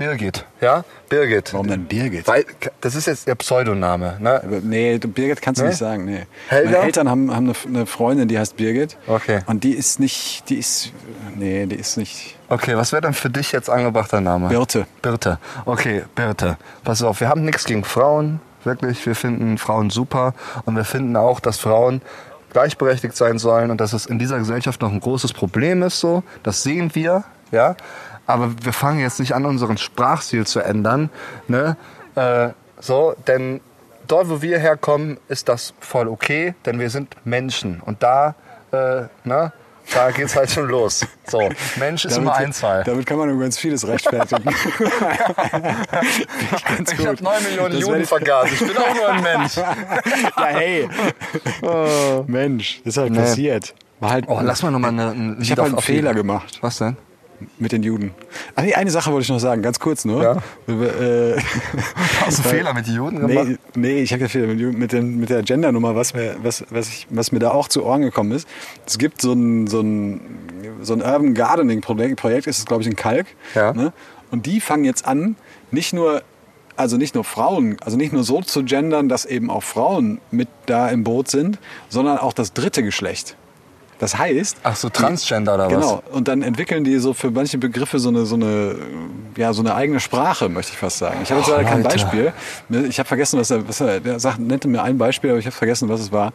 Birgit. 0.00 0.46
Ja? 0.62 0.84
Birgit. 1.10 1.52
Warum 1.52 1.68
denn 1.68 1.84
Birgit? 1.84 2.26
Weil, 2.26 2.46
das 2.80 2.94
ist 2.94 3.06
jetzt 3.06 3.28
ihr 3.28 3.34
Pseudoname. 3.34 4.16
Ne? 4.18 4.42
Aber 4.42 4.60
Nee, 4.62 4.96
Birgit 4.96 5.42
kannst 5.42 5.60
du 5.60 5.64
Nee? 5.64 5.70
nicht 5.70 5.78
sagen. 5.78 6.06
Nee. 6.06 6.26
Helga? 6.48 6.70
Meine 6.70 6.84
Eltern 6.84 7.10
haben, 7.10 7.36
haben 7.36 7.52
eine, 7.68 7.84
Freundin, 7.84 8.26
die 8.26 8.38
heißt 8.38 8.56
Birgit. 8.56 8.96
Okay. 9.06 9.40
Und 9.44 9.62
die 9.62 9.72
ist 9.74 10.00
nicht, 10.00 10.48
die 10.48 10.56
ist, 10.56 10.92
nee, 11.36 11.66
die 11.66 11.76
ist 11.76 11.98
nicht. 11.98 12.38
Okay, 12.48 12.76
was 12.76 12.92
wäre 12.92 13.02
denn 13.02 13.12
für 13.12 13.28
dich 13.28 13.52
jetzt 13.52 13.68
angebrachter 13.68 14.22
Name? 14.22 14.48
Birte. 14.48 14.86
Birte. 15.02 15.38
Okay, 15.66 16.04
Birte. 16.14 16.56
Pass 16.82 17.02
auf, 17.02 17.20
wir 17.20 17.28
haben 17.28 17.44
nichts 17.44 17.66
gegen 17.66 17.84
Frauen. 17.84 18.40
Wirklich, 18.64 19.04
wir 19.04 19.14
finden 19.14 19.58
Frauen 19.58 19.90
super. 19.90 20.32
Und 20.64 20.76
wir 20.76 20.84
finden 20.84 21.14
auch, 21.16 21.40
dass 21.40 21.58
Frauen 21.58 22.00
gleichberechtigt 22.54 23.14
sein 23.16 23.38
sollen 23.38 23.70
und 23.70 23.82
dass 23.82 23.92
es 23.92 24.06
in 24.06 24.18
dieser 24.18 24.38
Gesellschaft 24.38 24.80
noch 24.80 24.92
ein 24.92 25.00
großes 25.00 25.34
Problem 25.34 25.82
ist. 25.82 26.00
So, 26.00 26.22
das 26.42 26.62
sehen 26.62 26.94
wir, 26.94 27.24
ja. 27.52 27.76
Aber 28.32 28.52
wir 28.62 28.72
fangen 28.72 29.00
jetzt 29.00 29.20
nicht 29.20 29.34
an, 29.34 29.44
unseren 29.46 29.76
Sprachstil 29.78 30.46
zu 30.46 30.60
ändern, 30.60 31.10
ne? 31.48 31.76
Äh, 32.14 32.50
so, 32.80 33.14
denn 33.26 33.60
dort, 34.08 34.28
wo 34.30 34.42
wir 34.42 34.58
herkommen, 34.58 35.18
ist 35.28 35.48
das 35.48 35.74
voll 35.80 36.08
okay, 36.08 36.54
denn 36.66 36.78
wir 36.80 36.90
sind 36.90 37.14
Menschen. 37.24 37.80
Und 37.84 38.02
da, 38.02 38.34
äh, 38.72 39.02
ne, 39.24 39.52
da 39.92 40.10
geht's 40.12 40.36
halt 40.36 40.50
schon 40.50 40.68
los. 40.68 41.04
So, 41.26 41.48
Mensch 41.76 42.04
ist 42.04 42.16
immer 42.16 42.34
Einzahl. 42.34 42.84
Damit 42.84 43.06
kann 43.06 43.18
man 43.18 43.28
übrigens 43.30 43.58
vieles 43.58 43.86
rechtfertigen. 43.86 44.54
Ich 46.90 46.96
gut. 46.96 47.06
habe 47.06 47.22
9 47.22 47.42
Millionen 47.44 47.72
Das 47.72 47.80
Juden 47.80 48.00
ich- 48.02 48.08
vergast. 48.08 48.52
Ich 48.52 48.58
bin 48.60 48.76
auch 48.76 48.94
nur 48.94 49.08
ein 49.08 49.22
Mensch. 49.22 49.56
ja, 49.56 50.46
hey. 50.46 50.88
Mensch, 52.26 52.80
ist 52.84 52.96
halt 52.96 53.14
passiert. 53.14 53.74
War 54.00 54.10
halt, 54.10 54.24
Oh, 54.28 54.38
lass 54.42 54.62
mal 54.62 54.70
nochmal 54.70 54.90
eine, 54.90 55.10
ein 55.10 55.38
ich 55.40 55.50
habe 55.50 55.62
halt 55.62 55.72
einen 55.72 55.82
Fehler 55.82 56.14
gemacht 56.14 56.58
Was 56.62 56.78
denn? 56.78 56.96
Mit 57.58 57.72
den 57.72 57.82
Juden. 57.82 58.12
Ach 58.54 58.62
nee, 58.62 58.74
eine 58.74 58.90
Sache 58.90 59.10
wollte 59.12 59.22
ich 59.22 59.28
noch 59.28 59.38
sagen, 59.38 59.62
ganz 59.62 59.80
kurz 59.80 60.04
nur. 60.04 60.22
Ja. 60.22 60.36
Äh, 60.68 61.40
Hast 62.24 62.38
du 62.38 62.42
Fehler 62.42 62.74
mit 62.74 62.86
den 62.86 62.94
Juden 62.94 63.26
gemacht? 63.26 63.48
Nee, 63.48 63.58
nee, 63.74 64.02
ich 64.02 64.12
habe 64.12 64.26
ja 64.26 64.46
mit, 64.46 64.78
mit, 64.78 64.92
den, 64.92 65.18
mit 65.18 65.30
der 65.30 65.42
Gender-Nummer, 65.42 65.94
was 65.94 66.14
mir, 66.14 66.36
was, 66.42 66.64
was, 66.70 66.88
ich, 66.88 67.06
was 67.10 67.32
mir 67.32 67.38
da 67.38 67.50
auch 67.50 67.68
zu 67.68 67.84
Ohren 67.84 68.02
gekommen 68.02 68.32
ist. 68.32 68.48
Es 68.86 68.98
gibt 68.98 69.20
so 69.22 69.32
ein, 69.32 69.66
so 69.66 69.80
ein, 69.80 70.20
so 70.82 70.92
ein 70.92 71.02
Urban 71.02 71.34
Gardening-Projekt, 71.34 72.16
Projekt 72.20 72.46
ist 72.46 72.58
es, 72.58 72.66
glaube 72.66 72.82
ich, 72.82 72.88
in 72.88 72.96
Kalk. 72.96 73.26
Ja. 73.54 73.72
Ne? 73.72 73.92
Und 74.30 74.46
die 74.46 74.60
fangen 74.60 74.84
jetzt 74.84 75.06
an, 75.06 75.36
nicht 75.70 75.92
nur, 75.92 76.22
also 76.76 76.96
nicht 76.96 77.14
nur 77.14 77.24
Frauen, 77.24 77.76
also 77.80 77.96
nicht 77.96 78.12
nur 78.12 78.24
so 78.24 78.40
zu 78.42 78.64
gendern, 78.64 79.08
dass 79.08 79.26
eben 79.26 79.50
auch 79.50 79.62
Frauen 79.62 80.20
mit 80.30 80.48
da 80.66 80.88
im 80.88 81.04
Boot 81.04 81.28
sind, 81.28 81.58
sondern 81.88 82.18
auch 82.18 82.32
das 82.32 82.52
dritte 82.52 82.82
Geschlecht. 82.82 83.36
Das 84.00 84.16
heißt, 84.16 84.56
Ach 84.62 84.74
so, 84.74 84.88
Transgender 84.88 85.54
oder 85.54 85.66
was? 85.66 85.74
Genau. 85.74 86.02
Und 86.10 86.26
dann 86.26 86.42
entwickeln 86.42 86.84
die 86.84 86.98
so 86.98 87.12
für 87.12 87.30
manche 87.30 87.58
Begriffe 87.58 87.98
so 87.98 88.08
eine, 88.08 88.24
so 88.24 88.34
eine, 88.34 88.74
ja, 89.36 89.52
so 89.52 89.60
eine 89.60 89.74
eigene 89.74 90.00
Sprache, 90.00 90.48
möchte 90.48 90.72
ich 90.72 90.78
fast 90.78 90.98
sagen. 90.98 91.18
Ich 91.22 91.30
habe 91.30 91.42
jetzt 91.42 91.50
leider 91.50 91.64
kein. 91.64 91.82
Beispiel. 91.82 92.32
Ich 92.88 92.98
habe 92.98 93.06
vergessen, 93.06 93.38
was 93.38 93.50
er, 93.50 93.68
was 93.68 93.80
er, 93.80 94.00
der 94.00 94.18
sagt, 94.18 94.38
nannte 94.38 94.68
mir 94.68 94.82
ein 94.82 94.96
Beispiel, 94.96 95.30
aber 95.30 95.38
ich 95.38 95.44
habe 95.44 95.54
vergessen, 95.54 95.90
was 95.90 96.00
es 96.00 96.10
war. 96.10 96.32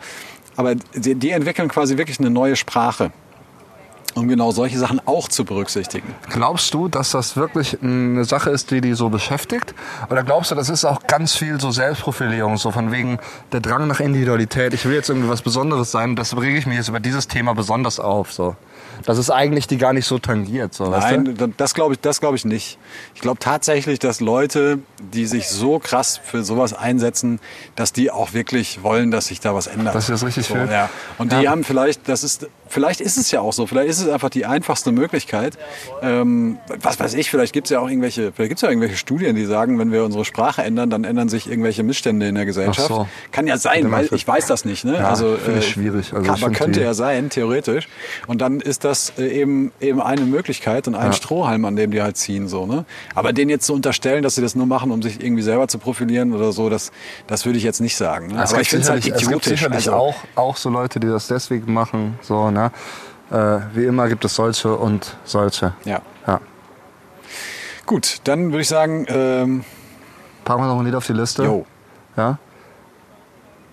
Aber 0.55 0.75
die, 0.75 1.15
die 1.15 1.31
entwickeln 1.31 1.67
quasi 1.67 1.97
wirklich 1.97 2.19
eine 2.19 2.29
neue 2.29 2.55
Sprache. 2.55 3.11
Um 4.15 4.29
genau 4.29 4.51
solche 4.51 4.79
Sachen 4.79 5.01
auch 5.05 5.27
zu 5.27 5.43
berücksichtigen. 5.43 6.15
Glaubst 6.29 6.73
du, 6.73 6.87
dass 6.87 7.11
das 7.11 7.35
wirklich 7.35 7.77
eine 7.83 8.23
Sache 8.23 8.49
ist, 8.49 8.71
die 8.71 8.79
die 8.79 8.93
so 8.93 9.09
beschäftigt? 9.09 9.75
Oder 10.09 10.23
glaubst 10.23 10.51
du, 10.51 10.55
das 10.55 10.69
ist 10.69 10.85
auch 10.85 11.05
ganz 11.05 11.35
viel 11.35 11.59
so 11.59 11.71
Selbstprofilierung, 11.71 12.55
so 12.55 12.71
von 12.71 12.93
wegen 12.93 13.19
der 13.51 13.59
Drang 13.59 13.87
nach 13.87 13.99
Individualität? 13.99 14.73
Ich 14.73 14.85
will 14.85 14.93
jetzt 14.93 15.09
irgendwie 15.09 15.27
was 15.27 15.41
Besonderes 15.41 15.91
sein, 15.91 16.15
deshalb 16.15 16.41
rege 16.41 16.57
ich 16.57 16.65
mich 16.65 16.77
jetzt 16.77 16.87
über 16.87 17.01
dieses 17.01 17.27
Thema 17.27 17.53
besonders 17.53 17.99
auf, 17.99 18.31
so. 18.31 18.55
Das 19.05 19.17
ist 19.17 19.29
eigentlich 19.29 19.67
die 19.67 19.77
gar 19.77 19.93
nicht 19.93 20.05
so 20.05 20.19
tangiert, 20.19 20.73
so, 20.73 20.89
weißt 20.91 21.11
du? 21.11 21.21
Nein, 21.21 21.53
das 21.57 21.73
glaube 21.73 21.93
ich, 21.93 21.99
das 21.99 22.19
glaube 22.19 22.35
ich 22.35 22.45
nicht. 22.45 22.77
Ich 23.13 23.21
glaube 23.21 23.39
tatsächlich, 23.39 23.99
dass 23.99 24.21
Leute, 24.21 24.79
die 25.13 25.25
sich 25.25 25.49
so 25.49 25.79
krass 25.79 26.19
für 26.23 26.43
sowas 26.43 26.73
einsetzen, 26.73 27.39
dass 27.75 27.93
die 27.93 28.11
auch 28.11 28.33
wirklich 28.33 28.83
wollen, 28.83 29.11
dass 29.11 29.27
sich 29.27 29.39
da 29.39 29.53
was 29.53 29.67
ändert. 29.67 29.95
Dass 29.95 30.07
sie 30.07 30.11
das 30.13 30.25
richtig 30.25 30.47
so? 30.47 30.55
Ja. 30.55 30.89
Und 31.17 31.31
die 31.31 31.41
Ja. 31.41 31.51
haben 31.51 31.63
vielleicht, 31.63 32.07
das 32.07 32.23
ist, 32.23 32.47
vielleicht 32.67 33.01
ist 33.01 33.17
es 33.17 33.31
ja 33.31 33.41
auch 33.41 33.53
so, 33.53 33.67
vielleicht 33.67 33.89
ist 33.89 34.01
es 34.01 34.07
einfach 34.09 34.29
die 34.29 34.45
einfachste 34.45 34.91
Möglichkeit. 34.91 35.57
Ähm, 36.01 36.57
was 36.81 36.99
weiß 36.99 37.13
ich, 37.15 37.29
vielleicht 37.29 37.53
gibt 37.53 37.67
es 37.67 37.71
ja 37.71 37.79
auch 37.79 37.89
irgendwelche, 37.89 38.31
vielleicht 38.31 38.49
gibt 38.49 38.57
es 38.57 38.61
ja 38.61 38.69
irgendwelche 38.69 38.97
Studien, 38.97 39.35
die 39.35 39.45
sagen, 39.45 39.77
wenn 39.79 39.91
wir 39.91 40.03
unsere 40.03 40.25
Sprache 40.25 40.63
ändern, 40.63 40.89
dann 40.89 41.03
ändern 41.03 41.29
sich 41.29 41.49
irgendwelche 41.49 41.83
Missstände 41.83 42.27
in 42.27 42.35
der 42.35 42.45
Gesellschaft. 42.45 42.89
Ach 42.91 42.95
so. 42.95 43.07
Kann 43.31 43.47
ja 43.47 43.57
sein, 43.57 43.91
weil 43.91 44.07
ich 44.11 44.27
weiß 44.27 44.47
das 44.47 44.65
nicht. 44.65 44.85
Ne? 44.85 44.95
Ja, 44.95 45.09
also, 45.09 45.35
finde 45.35 45.59
ich 45.59 45.69
schwierig. 45.69 46.13
Also 46.13 46.31
aber 46.31 46.51
könnte 46.51 46.81
ja 46.81 46.93
sein, 46.93 47.29
theoretisch. 47.29 47.87
Und 48.27 48.41
dann 48.41 48.61
ist 48.61 48.84
das 48.85 49.13
äh, 49.17 49.27
eben, 49.27 49.71
eben 49.81 50.01
eine 50.01 50.21
Möglichkeit 50.21 50.87
und 50.87 50.95
ein 50.95 51.13
Strohhalm, 51.13 51.65
an 51.65 51.75
dem 51.75 51.91
die 51.91 52.01
halt 52.01 52.17
ziehen. 52.17 52.47
So, 52.47 52.65
ne? 52.65 52.85
Aber 53.15 53.33
denen 53.33 53.49
jetzt 53.49 53.65
zu 53.65 53.73
unterstellen, 53.73 54.23
dass 54.23 54.35
sie 54.35 54.41
das 54.41 54.55
nur 54.55 54.65
machen, 54.65 54.91
um 54.91 55.01
sich 55.01 55.21
irgendwie 55.21 55.41
selber 55.41 55.67
zu 55.67 55.79
profilieren 55.79 56.33
oder 56.33 56.51
so, 56.51 56.69
das, 56.69 56.91
das 57.27 57.45
würde 57.45 57.57
ich 57.57 57.63
jetzt 57.63 57.81
nicht 57.81 57.97
sagen. 57.97 58.27
Ne? 58.27 58.43
Es 58.43 58.53
Aber 58.53 58.61
ich 58.61 58.69
finde 58.69 58.83
es 58.83 58.89
halt 58.89 59.05
idiotisch. 59.05 59.23
Es 59.23 59.29
gibt 59.31 59.43
sicherlich 59.45 59.75
also, 59.89 59.93
auch, 59.93 60.15
auch 60.35 60.57
so 60.57 60.69
Leute, 60.69 60.99
die 60.99 61.07
das 61.07 61.27
deswegen 61.27 61.73
machen, 61.73 62.19
so, 62.21 62.51
ne? 62.51 62.71
Äh, 63.31 63.59
wie 63.73 63.85
immer 63.85 64.07
gibt 64.07 64.23
es 64.23 64.35
solche 64.35 64.75
und 64.75 65.17
solche. 65.23 65.73
Ja. 65.83 66.01
Ja. 66.27 66.39
Gut, 67.87 68.19
dann 68.25 68.51
würde 68.51 68.61
ich 68.61 68.67
sagen, 68.67 69.05
ähm, 69.09 69.65
Packen 70.43 70.61
wir 70.61 70.67
noch 70.67 70.79
ein 70.79 70.85
Lied 70.85 70.93
auf 70.93 71.07
die 71.07 71.13
Liste. 71.13 71.43
jo. 71.43 71.65
Ja? 72.15 72.37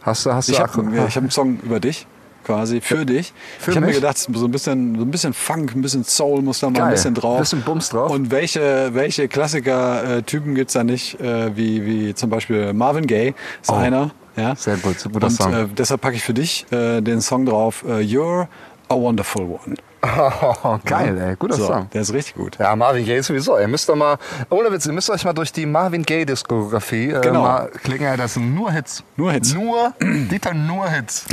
Hast 0.03 0.27
du, 0.27 0.33
hast 0.33 0.49
du 0.49 0.53
Ich 0.53 0.61
habe 0.61 1.07
ich 1.07 1.17
einen 1.17 1.31
Song 1.31 1.61
über 1.61 1.79
dich. 1.79 2.07
Quasi 2.45 2.81
für 2.81 3.07
dich. 3.07 3.33
Für 3.59 3.71
ich 3.71 3.77
habe 3.77 3.87
mir 3.87 3.93
gedacht, 3.93 4.19
so 4.19 4.29
ein 4.45 4.51
bisschen, 4.51 4.97
so 4.97 5.03
ein 5.05 5.11
bisschen 5.11 5.33
Funk, 5.33 5.75
ein 5.77 5.83
bisschen 5.83 6.05
Soul 6.05 6.43
muss 6.43 6.61
da 6.61 6.69
mal 6.71 6.75
Geil. 6.79 6.85
ein 6.89 6.93
bisschen 6.95 7.15
drauf. 7.15 7.39
Bisschen 7.39 7.63
Bums 7.63 7.91
drauf. 7.91 8.11
Und 8.11 8.31
welche, 8.31 8.91
welche 8.95 9.29
Klassiker-Typen 9.29 10.55
gibt's 10.55 10.73
da 10.75 10.85
nicht, 10.85 11.21
äh, 11.21 11.57
wie, 11.57 11.85
wie 11.87 12.15
zum 12.15 12.31
Beispiel 12.31 12.73
Marvin 12.73 13.07
Gaye 13.07 13.35
ist 13.61 13.71
Oh. 13.71 13.75
einer. 13.75 14.11
Ja? 14.37 14.57
Sehr 14.57 14.77
gut, 14.79 14.97
guter 15.13 15.27
Und 15.27 15.31
Song. 15.31 15.53
Äh, 15.53 15.67
deshalb 15.77 16.01
packe 16.01 16.17
ich 16.17 16.23
für 16.25 16.35
dich 16.35 16.67
äh, 16.73 17.01
den 17.01 17.21
Song 17.21 17.45
drauf, 17.47 17.85
äh, 17.87 17.99
You're 18.01 18.47
a 18.93 18.97
Wonderful 18.97 19.43
One. 19.45 19.77
Oh, 20.05 20.79
geil, 20.85 21.17
ey. 21.21 21.37
Guter 21.37 21.55
so, 21.55 21.67
Song. 21.67 21.89
Der 21.93 22.03
ist 22.03 22.13
richtig 22.13 22.35
gut. 22.35 22.59
Ja, 22.59 22.75
Marvin 22.75 23.05
Gaye 23.05 23.23
sowieso. 23.23 23.57
Ihr 23.59 23.69
müsst 23.69 23.89
doch 23.89 23.95
mal, 23.97 24.19
ohne 24.51 24.71
Witz, 24.73 24.87
ihr 24.87 24.93
müsst 24.93 25.09
euch 25.11 25.25
mal 25.25 25.33
durch 25.33 25.53
die 25.53 25.65
Marvin 25.65 26.03
Gaye 26.03 26.25
Diskografie 26.27 27.11
äh, 27.11 27.21
Genau. 27.21 27.43
mal 27.43 27.69
klicken. 27.83 28.05
Ja, 28.07 28.17
das 28.17 28.35
sind 28.35 28.55
nur 28.55 28.73
Hits. 28.73 29.05
Nur 29.17 29.31
Hits. 29.33 29.55
Nur, 29.55 29.93
Dieter 30.01 30.55
nur 30.55 30.89
Hits. 30.89 31.25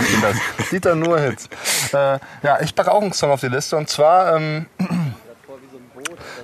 Dieter 0.72 0.96
nur 0.96 1.20
Hits. 1.20 1.50
Äh, 1.94 2.20
ja, 2.44 2.60
ich 2.62 2.76
packe 2.76 2.92
auch 2.92 3.02
einen 3.02 3.14
Song 3.14 3.32
auf 3.32 3.42
die 3.42 3.48
Liste 3.48 3.76
und 3.76 3.90
zwar, 3.90 4.36
ähm, 4.36 4.68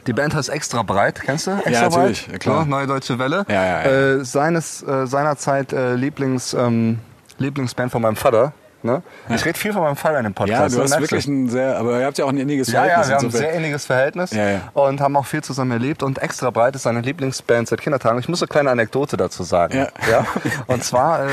die 0.07 0.13
Band 0.13 0.33
heißt 0.35 0.49
Extra 0.49 0.83
Breit. 0.83 1.21
Kennst 1.21 1.47
du? 1.47 1.51
Extra 1.63 1.89
natürlich, 1.89 2.23
Breit? 2.25 2.31
ja, 2.33 2.37
klar. 2.39 2.59
Ja, 2.61 2.65
Neue 2.65 2.87
Deutsche 2.87 3.17
Welle. 3.19 3.45
Ja, 3.47 3.53
ja, 3.65 3.81
ja. 3.83 3.83
Äh, 4.17 4.25
seines, 4.25 4.83
äh, 4.83 5.05
seinerzeit 5.07 5.73
äh, 5.73 5.95
Lieblings, 5.95 6.53
ähm, 6.53 6.99
Lieblingsband 7.37 7.91
von 7.91 8.01
meinem 8.01 8.15
Vater. 8.15 8.53
Ne? 8.85 9.01
Ich 9.29 9.43
rede 9.43 9.57
viel 9.57 9.73
von 9.73 9.81
meinem 9.81 9.95
Vater 9.95 10.19
in 10.19 10.25
dem 10.25 10.33
Podcast. 10.35 10.75
Ja, 10.75 10.83
du 10.83 10.83
hast 10.83 10.99
wirklich 10.99 11.25
ein 11.27 11.49
sehr, 11.49 11.77
aber 11.77 11.99
ihr 11.99 12.05
habt 12.05 12.17
ja 12.19 12.25
auch 12.25 12.29
ein 12.29 12.37
inniges 12.37 12.71
ja, 12.71 12.85
ja, 12.85 13.01
Verhältnis. 13.03 13.09
wir 13.09 13.15
haben 13.17 13.25
ein 13.25 13.31
sehr 13.31 13.53
ähnliches 13.55 13.85
Verhältnis 13.85 14.31
Ja, 14.31 14.49
ja. 14.49 14.61
und 14.73 15.01
haben 15.01 15.17
auch 15.17 15.25
viel 15.25 15.43
zusammen 15.43 15.71
erlebt. 15.71 16.03
Und 16.03 16.19
Extra 16.19 16.51
Breit 16.51 16.75
ist 16.75 16.83
seine 16.83 17.01
Lieblingsband 17.01 17.67
seit 17.67 17.81
Kindertagen. 17.81 18.19
Ich 18.19 18.29
muss 18.29 18.41
eine 18.41 18.47
kleine 18.47 18.69
Anekdote 18.69 19.17
dazu 19.17 19.41
sagen. 19.43 19.87
Ja. 20.09 20.25
Und 20.67 20.83
zwar, 20.83 21.25
äh, 21.25 21.29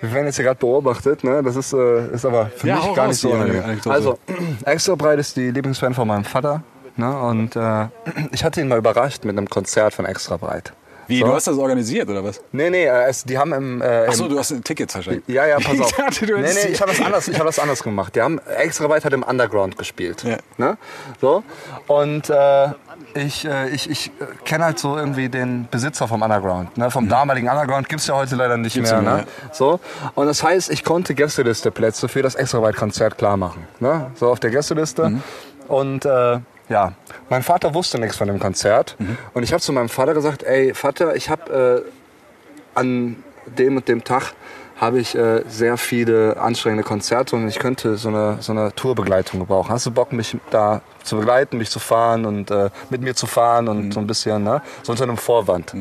wir 0.00 0.12
werden 0.14 0.26
jetzt 0.26 0.36
hier 0.36 0.46
gerade 0.46 0.58
beobachtet, 0.58 1.24
ne? 1.24 1.42
das 1.42 1.56
ist, 1.56 1.74
äh, 1.74 2.06
ist 2.08 2.24
aber 2.24 2.46
für 2.46 2.66
Ja, 2.68 2.76
mich 2.76 2.94
gar 2.94 3.08
nicht 3.08 3.20
so. 3.20 3.32
Anekdote. 3.32 3.90
Also, 3.94 4.18
Extra 4.64 4.94
Breit 4.94 5.18
ist 5.18 5.36
die 5.36 5.50
Lieblingsband 5.50 5.94
von 5.94 6.08
meinem 6.08 6.24
Vater. 6.24 6.62
Ne? 6.96 7.18
Und 7.20 7.54
äh, 7.54 7.86
ich 8.32 8.42
hatte 8.44 8.62
ihn 8.62 8.68
mal 8.68 8.78
überrascht 8.78 9.24
mit 9.24 9.36
einem 9.36 9.48
Konzert 9.48 9.92
von 9.92 10.06
Extra 10.06 10.38
Breit. 10.38 10.72
Wie, 11.10 11.18
So. 11.20 11.26
du 11.26 11.34
hast 11.34 11.46
das 11.46 11.58
organisiert 11.58 12.08
oder 12.08 12.24
was? 12.24 12.40
Nee, 12.52 12.70
nee, 12.70 12.84
äh, 12.86 13.08
es, 13.08 13.24
die 13.24 13.36
haben 13.36 13.52
im... 13.52 13.82
Äh, 13.82 14.06
Achso, 14.06 14.28
du 14.28 14.38
hast 14.38 14.54
Tickets 14.64 14.94
wahrscheinlich. 14.94 15.24
ja, 15.26 15.44
ja, 15.46 15.56
pass 15.60 15.80
auf. 15.80 15.90
Ich 15.90 15.96
dachte, 15.96 16.26
du 16.26 16.38
nee, 16.38 16.48
nee, 16.54 16.70
ich 16.70 16.80
habe 16.80 16.92
das 16.92 17.00
anders, 17.00 17.28
ich 17.28 17.34
habe 17.34 17.46
das 17.46 17.58
anders 17.58 17.82
gemacht. 17.82 18.14
Die 18.16 18.22
haben 18.22 18.38
extra 18.56 18.88
weit 18.88 19.04
hat 19.04 19.12
im 19.12 19.22
Underground 19.22 19.76
gespielt. 19.76 20.22
Ja. 20.24 20.38
Ne? 20.56 20.78
So. 21.20 21.42
Und 21.88 22.30
äh, 22.30 22.68
ich, 23.14 23.44
äh, 23.44 23.68
ich, 23.70 23.90
ich 23.90 24.06
äh, 24.20 24.24
kenne 24.44 24.64
halt 24.64 24.78
so 24.78 24.96
irgendwie 24.96 25.28
den 25.28 25.66
Besitzer 25.70 26.06
vom 26.08 26.22
Underground. 26.22 26.76
Ne? 26.78 26.90
Vom 26.90 27.08
damaligen 27.08 27.48
Underground 27.48 27.88
gibt's 27.88 28.06
ja 28.06 28.14
heute 28.14 28.36
leider 28.36 28.56
nicht 28.56 28.76
Mhm. 28.76 28.80
Gibt's 28.80 28.92
mehr. 28.92 29.00
nicht 29.02 29.10
mehr, 29.10 29.16
Ne? 29.22 29.26
So. 29.52 29.80
Und 30.14 30.26
das 30.26 30.42
heißt, 30.42 30.70
ich 30.70 30.84
konnte 30.84 31.14
Gästeliste-Plätze 31.14 32.08
für 32.08 32.22
das 32.22 32.36
extra 32.36 32.62
weit 32.62 32.76
Konzert 32.76 33.18
klar 33.18 33.36
machen. 33.36 33.66
Ne? 33.80 34.10
So 34.14 34.30
auf 34.30 34.38
der 34.40 34.50
Gästeliste. 34.50 35.08
Mhm. 35.08 35.22
Und 35.66 36.04
äh, 36.04 36.38
ja, 36.68 36.92
mein 37.30 37.42
Vater 37.42 37.72
wusste 37.72 37.98
nichts 37.98 38.16
von 38.16 38.28
dem 38.28 38.38
Konzert. 38.38 38.96
Mhm. 38.98 39.16
Und 39.32 39.42
ich 39.42 39.52
habe 39.52 39.62
zu 39.62 39.72
meinem 39.72 39.88
Vater 39.88 40.12
gesagt, 40.12 40.42
ey 40.42 40.74
Vater, 40.74 41.16
ich 41.16 41.30
habe 41.30 41.84
äh, 41.86 42.78
an 42.78 43.16
dem 43.46 43.76
und 43.76 43.88
dem 43.88 44.04
Tag 44.04 44.34
habe 44.80 44.98
ich 44.98 45.14
äh, 45.14 45.42
sehr 45.46 45.76
viele 45.76 46.38
anstrengende 46.38 46.82
Konzerte 46.84 47.36
und 47.36 47.46
ich 47.48 47.58
könnte 47.58 47.96
so 47.96 48.08
eine, 48.08 48.38
so 48.40 48.52
eine 48.52 48.74
Tourbegleitung 48.74 49.40
gebrauchen. 49.40 49.70
Hast 49.70 49.84
du 49.84 49.90
Bock, 49.90 50.12
mich 50.12 50.36
da 50.50 50.80
zu 51.02 51.16
begleiten, 51.16 51.58
mich 51.58 51.68
zu 51.68 51.78
fahren 51.78 52.24
und 52.24 52.50
äh, 52.50 52.70
mit 52.88 53.02
mir 53.02 53.14
zu 53.14 53.26
fahren 53.26 53.68
und 53.68 53.92
so 53.92 54.00
ein 54.00 54.06
bisschen, 54.06 54.42
ne? 54.42 54.62
so 54.82 54.92
unter 54.92 55.04
einem 55.04 55.18
Vorwand. 55.18 55.74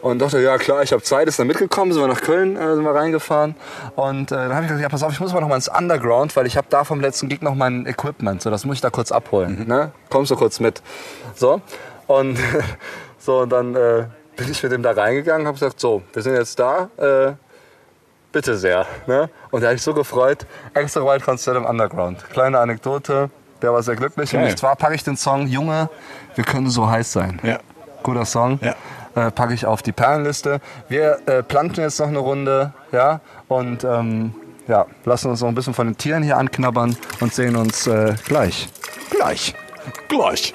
Und 0.00 0.20
dachte, 0.20 0.40
ja 0.40 0.58
klar, 0.58 0.82
ich 0.82 0.92
habe 0.92 1.02
Zeit, 1.02 1.26
ist 1.26 1.38
dann 1.38 1.48
mitgekommen, 1.48 1.92
sind 1.92 2.00
wir 2.00 2.08
nach 2.08 2.20
Köln, 2.20 2.56
äh, 2.56 2.74
sind 2.74 2.84
wir 2.84 2.94
reingefahren. 2.94 3.56
Und 3.96 4.30
äh, 4.30 4.36
dann 4.36 4.54
habe 4.54 4.62
ich 4.62 4.68
gesagt, 4.68 4.82
ja 4.82 4.88
pass 4.88 5.02
auf, 5.02 5.12
ich 5.12 5.20
muss 5.20 5.32
mal 5.32 5.40
noch 5.40 5.48
mal 5.48 5.56
ins 5.56 5.68
Underground, 5.68 6.36
weil 6.36 6.46
ich 6.46 6.56
habe 6.56 6.68
da 6.70 6.84
vom 6.84 7.00
letzten 7.00 7.28
Gig 7.28 7.42
noch 7.42 7.54
mein 7.54 7.86
Equipment, 7.86 8.42
so 8.42 8.50
das 8.50 8.64
muss 8.64 8.76
ich 8.76 8.80
da 8.80 8.90
kurz 8.90 9.10
abholen. 9.10 9.66
Ne? 9.66 9.92
Kommst 10.08 10.30
du 10.30 10.36
kurz 10.36 10.60
mit. 10.60 10.82
So. 11.34 11.60
Und 12.06 12.38
so, 13.18 13.40
und 13.40 13.50
dann 13.50 13.74
äh, 13.74 14.04
bin 14.36 14.50
ich 14.50 14.62
mit 14.62 14.72
dem 14.72 14.82
da 14.82 14.92
reingegangen, 14.92 15.46
habe 15.46 15.54
gesagt, 15.54 15.80
so, 15.80 16.02
wir 16.12 16.22
sind 16.22 16.34
jetzt 16.34 16.58
da, 16.60 16.88
äh, 16.96 17.32
bitte 18.32 18.56
sehr. 18.56 18.86
Ne? 19.06 19.28
Und 19.50 19.62
da 19.62 19.68
habe 19.68 19.76
ich 19.76 19.82
so 19.82 19.94
gefreut, 19.94 20.46
extra 20.74 21.04
weit 21.04 21.24
Konzert 21.24 21.56
im 21.56 21.64
Underground. 21.64 22.24
Kleine 22.30 22.60
Anekdote, 22.60 23.30
der 23.62 23.72
war 23.72 23.82
sehr 23.82 23.96
glücklich. 23.96 24.30
Geil. 24.30 24.48
Und 24.48 24.58
zwar 24.58 24.76
packe 24.76 24.94
ich 24.94 25.02
den 25.02 25.16
Song 25.16 25.48
Junge, 25.48 25.90
wir 26.36 26.44
können 26.44 26.70
so 26.70 26.88
heiß 26.88 27.12
sein. 27.12 27.40
Ja. 27.42 27.58
Guter 28.04 28.24
Song. 28.24 28.60
Ja. 28.62 28.76
Äh, 29.18 29.32
packe 29.32 29.52
ich 29.52 29.66
auf 29.66 29.82
die 29.82 29.90
Perlenliste. 29.90 30.60
Wir 30.88 31.18
äh, 31.26 31.42
planten 31.42 31.80
jetzt 31.80 31.98
noch 31.98 32.06
eine 32.06 32.20
Runde, 32.20 32.72
ja, 32.92 33.20
und 33.48 33.82
ähm, 33.82 34.32
ja, 34.68 34.86
lassen 35.04 35.30
uns 35.30 35.40
noch 35.40 35.48
ein 35.48 35.56
bisschen 35.56 35.74
von 35.74 35.88
den 35.88 35.96
Tieren 35.96 36.22
hier 36.22 36.36
anknabbern 36.36 36.96
und 37.20 37.34
sehen 37.34 37.56
uns 37.56 37.88
äh, 37.88 38.14
gleich. 38.26 38.68
Gleich. 39.10 39.54
Gleich. 40.06 40.54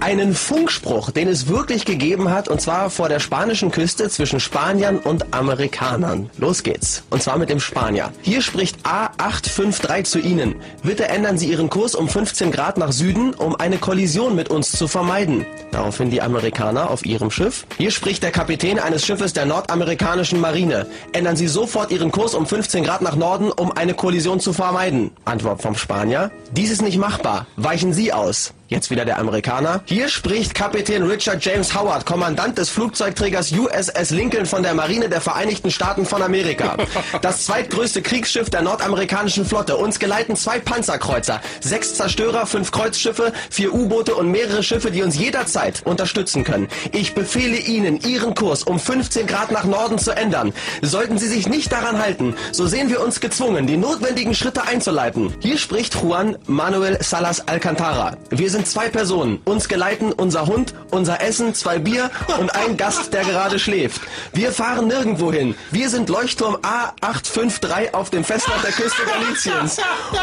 Einen 0.00 0.34
Funkspruch, 0.34 1.10
den 1.10 1.28
es 1.28 1.48
wirklich 1.48 1.84
gegeben 1.84 2.30
hat, 2.30 2.48
und 2.48 2.60
zwar 2.60 2.90
vor 2.90 3.08
der 3.08 3.20
spanischen 3.20 3.70
Küste 3.70 4.08
zwischen 4.08 4.40
Spaniern 4.40 4.98
und 4.98 5.34
Amerikanern. 5.34 6.30
Los 6.38 6.62
geht's. 6.62 7.02
Und 7.10 7.22
zwar 7.22 7.38
mit 7.38 7.50
dem 7.50 7.60
Spanier. 7.60 8.12
Hier 8.22 8.42
spricht 8.42 8.78
A853 8.86 10.04
zu 10.04 10.18
Ihnen. 10.18 10.56
Bitte 10.82 11.08
ändern 11.08 11.38
Sie 11.38 11.50
Ihren 11.50 11.70
Kurs 11.70 11.94
um 11.94 12.08
15 12.08 12.50
Grad 12.50 12.78
nach 12.78 12.92
Süden, 12.92 13.34
um 13.34 13.56
eine 13.56 13.78
Kollision 13.78 14.34
mit 14.34 14.48
uns 14.50 14.72
zu 14.72 14.88
vermeiden. 14.88 15.46
Daraufhin 15.72 16.10
die 16.10 16.22
Amerikaner 16.22 16.90
auf 16.90 17.04
ihrem 17.04 17.30
Schiff. 17.30 17.66
Hier 17.76 17.90
spricht 17.90 18.22
der 18.22 18.30
Kapitän 18.30 18.78
eines 18.78 19.04
Schiffes 19.04 19.32
der 19.32 19.46
nordamerikanischen 19.46 20.40
Marine. 20.40 20.86
Ändern 21.12 21.36
Sie 21.36 21.48
sofort 21.48 21.90
Ihren 21.90 22.10
Kurs 22.10 22.34
um 22.34 22.46
15 22.46 22.84
Grad 22.84 23.02
nach 23.02 23.16
Norden, 23.16 23.50
um 23.50 23.72
eine 23.72 23.94
Kollision 23.94 24.40
zu 24.40 24.52
vermeiden. 24.52 25.10
Antwort 25.24 25.62
vom 25.62 25.74
Spanier. 25.74 26.30
Dies 26.52 26.70
ist 26.70 26.82
nicht 26.82 26.98
machbar. 26.98 27.46
Weichen 27.56 27.92
Sie 27.92 28.12
aus. 28.12 28.54
Jetzt 28.68 28.90
wieder 28.90 29.04
der 29.04 29.18
Amerikaner. 29.18 29.82
Hier 29.84 30.08
spricht 30.08 30.52
Kapitän 30.52 31.04
Richard 31.04 31.44
James 31.44 31.72
Howard, 31.72 32.04
Kommandant 32.04 32.58
des 32.58 32.68
Flugzeugträgers 32.68 33.52
USS 33.52 34.10
Lincoln 34.10 34.44
von 34.44 34.64
der 34.64 34.74
Marine 34.74 35.08
der 35.08 35.20
Vereinigten 35.20 35.70
Staaten 35.70 36.04
von 36.04 36.22
Amerika. 36.22 36.76
Das 37.22 37.44
zweitgrößte 37.46 38.02
Kriegsschiff 38.02 38.50
der 38.50 38.62
nordamerikanischen 38.62 39.44
Flotte. 39.46 39.76
Uns 39.76 39.98
geleiten 39.98 40.36
zwei 40.36 40.58
Panzerkreuzer, 40.58 41.40
sechs 41.60 41.94
Zerstörer, 41.94 42.46
fünf 42.46 42.70
Kreuzschiffe, 42.70 43.32
vier 43.50 43.72
U-Boote 43.72 44.14
und 44.14 44.30
mehrere 44.30 44.62
Schiffe, 44.62 44.90
die 44.90 45.02
uns 45.02 45.16
jederzeit 45.16 45.82
unterstützen 45.84 46.44
können. 46.44 46.68
Ich 46.92 47.14
befehle 47.14 47.56
Ihnen, 47.56 48.00
Ihren 48.00 48.34
Kurs 48.34 48.64
um 48.64 48.78
15 48.78 49.26
Grad 49.26 49.50
nach 49.50 49.64
Norden 49.64 49.98
zu 49.98 50.10
ändern. 50.10 50.52
Sollten 50.82 51.18
Sie 51.18 51.28
sich 51.28 51.48
nicht 51.48 51.72
daran 51.72 51.98
halten, 51.98 52.34
so 52.52 52.66
sehen 52.66 52.90
wir 52.90 53.00
uns 53.00 53.20
gezwungen, 53.20 53.66
die 53.66 53.76
notwendigen 53.76 54.34
Schritte 54.34 54.64
einzuleiten. 54.64 55.34
Hier 55.40 55.58
spricht 55.58 55.94
Juan 55.94 56.36
Manuel 56.46 56.98
Salas 57.02 57.46
Alcantara. 57.46 58.16
Wir 58.30 58.50
sind 58.56 58.66
zwei 58.66 58.88
Personen. 58.88 59.42
Uns 59.44 59.68
geleiten 59.68 60.12
unser 60.12 60.46
Hund, 60.46 60.72
unser 60.90 61.20
Essen, 61.20 61.54
zwei 61.54 61.78
Bier 61.78 62.10
und 62.40 62.54
ein 62.54 62.78
Gast, 62.78 63.12
der 63.12 63.22
gerade 63.22 63.58
schläft. 63.58 64.00
Wir 64.32 64.50
fahren 64.50 64.86
nirgendwo 64.86 65.30
hin. 65.30 65.54
Wir 65.72 65.90
sind 65.90 66.08
Leuchtturm 66.08 66.56
A853 66.62 67.92
auf 67.92 68.08
dem 68.08 68.24
Festland 68.24 68.64
der 68.64 68.72
Küste 68.72 69.02
Galiciens. 69.04 69.76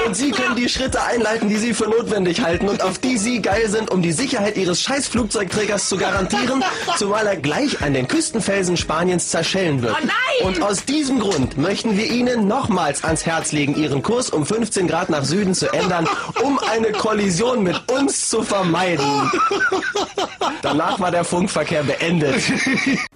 Und 0.07 0.15
Sie 0.15 0.31
können 0.31 0.55
die 0.55 0.67
Schritte 0.67 1.03
einleiten, 1.03 1.47
die 1.47 1.57
Sie 1.57 1.75
für 1.75 1.83
notwendig 1.87 2.41
halten 2.41 2.69
und 2.69 2.81
auf 2.81 2.97
die 2.97 3.19
Sie 3.19 3.39
geil 3.39 3.69
sind, 3.69 3.91
um 3.91 4.01
die 4.01 4.11
Sicherheit 4.11 4.57
Ihres 4.57 4.81
Scheißflugzeugträgers 4.81 5.87
zu 5.87 5.97
garantieren, 5.97 6.63
zumal 6.97 7.27
er 7.27 7.35
gleich 7.35 7.83
an 7.83 7.93
den 7.93 8.07
Küstenfelsen 8.07 8.77
Spaniens 8.77 9.29
zerschellen 9.29 9.83
wird. 9.83 9.95
Und 10.43 10.63
aus 10.63 10.85
diesem 10.85 11.19
Grund 11.19 11.59
möchten 11.59 11.97
wir 11.97 12.09
Ihnen 12.09 12.47
nochmals 12.47 13.03
ans 13.03 13.27
Herz 13.27 13.51
legen, 13.51 13.75
Ihren 13.75 14.01
Kurs 14.01 14.31
um 14.31 14.43
15 14.43 14.87
Grad 14.87 15.11
nach 15.11 15.23
Süden 15.23 15.53
zu 15.53 15.71
ändern, 15.71 16.07
um 16.41 16.57
eine 16.57 16.93
Kollision 16.93 17.61
mit 17.61 17.91
uns 17.91 18.22
zu 18.29 18.41
vermeiden. 18.43 19.31
Danach 20.61 20.99
war 20.99 21.11
der 21.11 21.23
Funkverkehr 21.23 21.83
beendet. 21.83 22.41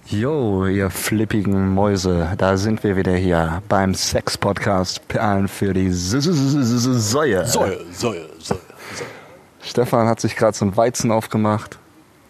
Jo, 0.07 0.65
ihr 0.65 0.89
flippigen 0.89 1.73
Mäuse, 1.73 2.33
da 2.37 2.57
sind 2.57 2.83
wir 2.83 2.95
wieder 2.95 3.15
hier 3.15 3.61
beim 3.67 3.93
Sex-Podcast 3.93 5.07
Perlen 5.07 5.47
für 5.47 5.73
die 5.73 5.91
Säue. 5.91 7.45
Säue, 7.45 7.45
Säue, 7.45 8.25
Säue. 8.39 8.59
Stefan 9.61 10.07
hat 10.07 10.21
sich 10.21 10.35
gerade 10.35 10.55
so 10.55 10.65
ein 10.65 10.77
Weizen 10.77 11.11
aufgemacht. 11.11 11.77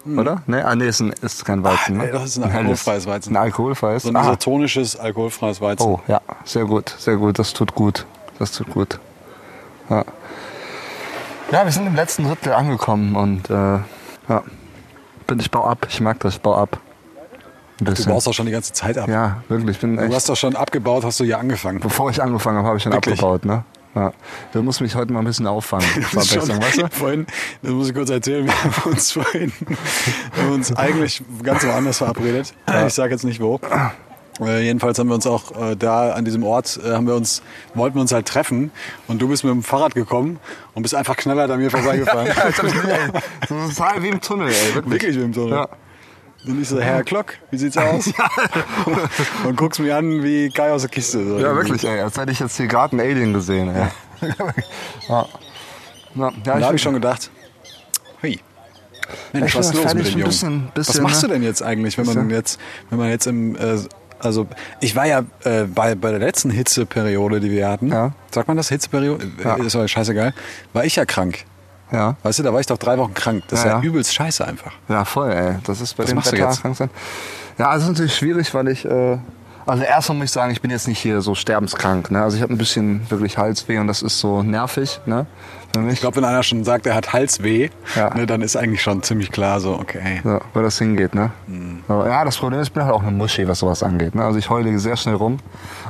Oder? 0.05 0.41
Ne, 0.47 0.65
ah, 0.65 0.75
nee, 0.75 0.87
ist, 0.87 1.01
ein, 1.01 1.13
ist 1.21 1.43
kein 1.43 1.63
Weizen. 1.63 1.99
Ah, 1.99 2.05
ne? 2.05 2.11
das 2.11 2.23
ist 2.25 2.37
ein 2.37 2.49
alkoholfreies 2.49 3.05
Weizen. 3.05 3.35
Ein 3.35 3.43
alkoholfreies? 3.43 4.03
So 4.03 4.09
ein 4.09 4.15
ah. 4.15 4.21
isotonisches, 4.21 4.95
alkoholfreies 4.95 5.59
Weizen. 5.59 5.85
Oh, 5.85 5.99
ja, 6.07 6.21
sehr 6.45 6.65
gut, 6.65 6.95
sehr 6.97 7.17
gut, 7.17 7.37
das 7.37 7.53
tut 7.53 7.75
gut. 7.75 8.05
Das 8.39 8.51
tut 8.51 8.69
gut. 8.69 8.99
Ja, 9.89 10.05
ja 11.51 11.65
wir 11.65 11.71
sind 11.71 11.87
im 11.87 11.95
letzten 11.95 12.25
Drittel 12.27 12.53
angekommen 12.53 13.15
und 13.15 13.49
äh, 13.49 13.53
ja, 13.53 14.43
bin 15.27 15.39
ich 15.39 15.51
bau 15.51 15.65
ab. 15.65 15.85
Ich 15.89 15.99
mag 16.01 16.19
das, 16.19 16.35
ich 16.35 16.41
bau 16.41 16.55
ab. 16.55 16.79
Du 17.79 17.93
baust 18.05 18.25
doch 18.25 18.33
schon 18.33 18.47
die 18.47 18.51
ganze 18.51 18.73
Zeit 18.73 18.97
ab. 18.97 19.07
ja, 19.07 19.43
wirklich, 19.49 19.75
ich 19.75 19.81
bin 19.81 19.97
Du 19.97 20.03
echt, 20.03 20.13
hast 20.15 20.29
doch 20.29 20.35
schon 20.35 20.55
abgebaut, 20.55 21.03
hast 21.05 21.19
du 21.19 21.23
hier 21.25 21.37
angefangen. 21.37 21.79
bevor 21.79 22.09
ich 22.09 22.21
angefangen 22.21 22.57
habe, 22.57 22.67
habe 22.69 22.77
ich 22.77 22.83
schon 22.83 22.91
Wirklich? 22.93 23.13
abgebaut, 23.19 23.45
ne? 23.45 23.63
Ja. 23.93 24.13
Du 24.51 24.61
musst 24.63 24.81
mich 24.81 24.95
heute 24.95 25.11
mal 25.13 25.19
ein 25.19 25.25
bisschen 25.25 25.45
auffangen. 25.47 25.85
Das 26.13 26.31
Abwechslung, 26.31 26.61
weißt 26.61 26.77
du? 26.81 26.87
Vorhin, 26.91 27.27
das 27.61 27.71
muss 27.71 27.87
ich 27.89 27.93
kurz 27.95 28.09
erzählen, 28.09 28.45
wir 28.45 28.63
haben 28.63 28.91
uns 28.91 29.11
vorhin, 29.11 29.51
wir 30.33 30.43
haben 30.43 30.51
uns 30.53 30.75
eigentlich 30.75 31.23
ganz 31.43 31.65
woanders 31.65 31.97
verabredet. 31.99 32.53
Ich 32.87 32.93
sage 32.93 33.11
jetzt 33.13 33.23
nicht 33.23 33.39
wo. 33.41 33.59
Äh, 34.39 34.63
jedenfalls 34.63 34.99
haben 34.99 35.07
wir 35.07 35.15
uns 35.15 35.25
auch 35.25 35.51
äh, 35.59 35.75
da 35.75 36.11
an 36.13 36.23
diesem 36.25 36.43
Ort, 36.43 36.79
äh, 36.83 36.91
haben 36.91 37.07
wir 37.07 37.15
uns, 37.15 37.41
wollten 37.73 37.95
wir 37.95 38.01
uns 38.01 38.11
halt 38.11 38.27
treffen 38.27 38.71
und 39.07 39.19
du 39.21 39.27
bist 39.27 39.43
mit 39.43 39.51
dem 39.51 39.63
Fahrrad 39.63 39.95
gekommen 39.95 40.39
und 40.75 40.83
bist 40.83 40.93
einfach 40.93 41.15
knallhart 41.17 41.49
an 41.49 41.59
mir 41.59 41.71
vorbeigefahren. 41.71 42.27
So 43.49 43.69
total 43.69 44.03
wie 44.03 44.09
im 44.09 44.21
Tunnel, 44.21 44.49
ey, 44.49 44.75
wirklich. 44.75 44.93
Wirklich 44.93 45.15
mit 45.15 45.23
dem 45.25 45.33
Tunnel. 45.33 45.53
Ja. 45.53 45.67
Und 46.45 46.61
ich 46.61 46.67
so, 46.69 46.79
Herr 46.79 47.03
Klock, 47.03 47.33
wie 47.51 47.57
sieht's 47.57 47.77
aus? 47.77 48.11
und 49.45 49.55
guckst 49.57 49.79
mich 49.79 49.91
an 49.91 50.23
wie 50.23 50.49
Kai 50.49 50.71
aus 50.71 50.81
der 50.81 50.91
Kiste. 50.91 51.25
So. 51.27 51.39
Ja, 51.39 51.55
wirklich, 51.55 51.83
ey. 51.83 51.99
Als 52.01 52.17
hätte 52.17 52.31
ich 52.31 52.39
jetzt 52.39 52.55
hier 52.57 52.67
gerade 52.67 52.91
einen 52.97 53.01
Alien 53.01 53.33
gesehen, 53.33 53.69
ey. 53.69 53.87
ja. 55.09 55.25
Ja, 56.15 56.29
ja, 56.29 56.31
Da 56.43 56.65
habe 56.67 56.75
ich 56.75 56.81
schon 56.81 56.93
gedacht, 56.93 57.29
hui. 58.21 58.39
Mensch, 59.33 59.55
was 59.55 59.67
ist 59.67 59.73
los 59.75 59.93
mit 59.93 60.05
dem 60.05 60.11
Jungen? 60.13 60.23
bisschen- 60.25 60.67
bisschen, 60.73 60.95
was 60.95 61.01
machst 61.01 61.23
du 61.23 61.27
ne? 61.27 61.33
denn 61.33 61.43
jetzt 61.43 61.63
eigentlich, 61.63 61.97
wenn 61.97 62.05
man 62.05 62.29
jetzt, 62.29 62.59
wenn 62.89 62.99
man 62.99 63.09
jetzt 63.09 63.25
im, 63.27 63.55
äh, 63.55 63.77
also 64.19 64.47
ich 64.81 64.95
war 64.95 65.05
ja 65.05 65.23
äh, 65.43 65.63
bei, 65.63 65.95
bei 65.95 66.11
der 66.11 66.19
letzten 66.19 66.49
Hitzeperiode, 66.49 67.39
die 67.39 67.51
wir 67.51 67.67
hatten, 67.69 67.89
Ja. 67.89 68.11
sagt 68.31 68.47
man 68.47 68.57
das, 68.57 68.69
Hitzeperiode? 68.69 69.27
Ja. 69.43 69.55
Ist 69.55 69.75
aber 69.75 69.87
scheißegal. 69.87 70.33
War 70.73 70.85
ich 70.85 70.95
ja 70.95 71.05
krank. 71.05 71.45
ja. 71.91 72.15
Weißt 72.23 72.39
du, 72.39 72.43
da 72.43 72.53
war 72.53 72.59
ich 72.59 72.67
doch 72.67 72.77
drei 72.77 72.97
Wochen 72.97 73.13
krank. 73.13 73.43
Das 73.49 73.59
ist 73.59 73.65
Ja, 73.65 73.71
ja, 73.73 73.77
ja. 73.79 73.83
übelst 73.83 74.13
scheiße 74.13 74.45
einfach. 74.45 74.73
Ja, 74.89 75.05
voll, 75.05 75.31
ey. 75.31 75.55
Das 75.65 75.81
ist 75.81 75.95
bei 75.95 76.03
Was 76.03 76.09
dem 76.09 76.15
machst 76.15 76.31
du 76.31 76.37
Wetter 76.37 76.49
jetzt? 76.49 76.61
krank 76.61 76.75
sein. 76.75 76.89
Ja, 77.57 77.69
also 77.69 77.83
es 77.85 77.89
ist 77.89 77.89
natürlich 77.95 78.15
schwierig, 78.15 78.53
weil 78.53 78.67
ich, 78.67 78.85
äh, 78.85 79.17
also 79.67 79.83
erstmal 79.83 80.17
muss 80.17 80.25
ich 80.25 80.31
sagen, 80.31 80.51
ich 80.51 80.61
bin 80.61 80.71
jetzt 80.71 80.87
nicht 80.87 80.99
hier 80.99 81.21
so 81.21 81.35
sterbenskrank. 81.35 82.09
Ne? 82.11 82.21
Also 82.21 82.37
ich 82.37 82.43
habe 82.43 82.53
ein 82.53 82.57
bisschen 82.57 83.01
wirklich 83.09 83.37
Halsweh 83.37 83.77
und 83.79 83.87
das 83.87 84.01
ist 84.01 84.19
so 84.19 84.41
nervig. 84.43 84.99
Ne? 85.05 85.25
Ich 85.91 85.99
glaube, 85.99 86.15
wenn 86.17 86.25
einer 86.25 86.41
schon 86.41 86.63
sagt, 86.63 86.87
er 86.87 86.95
hat 86.95 87.13
Halsweh, 87.13 87.69
Ja. 87.95 88.11
ne, 88.15 88.25
dann 88.25 88.41
ist 88.41 88.55
eigentlich 88.55 88.81
schon 88.81 89.03
ziemlich 89.03 89.31
klar 89.31 89.59
so, 89.59 89.73
okay. 89.73 90.21
so, 90.23 90.39
wo 90.53 90.61
das 90.61 90.79
hingeht, 90.79 91.13
ne? 91.13 91.29
Mhm. 91.45 91.83
Ja, 91.87 92.25
das 92.25 92.37
Problem 92.37 92.59
ist, 92.61 92.69
ich 92.69 92.73
bin 92.73 92.83
halt 92.83 92.93
auch 92.95 93.03
eine 93.03 93.11
Muschi, 93.11 93.47
was 93.47 93.59
sowas 93.59 93.83
angeht. 93.83 94.15
Ne? 94.15 94.23
Also 94.23 94.39
ich 94.39 94.49
heule 94.49 94.79
sehr 94.79 94.97
schnell 94.97 95.15
rum 95.15 95.37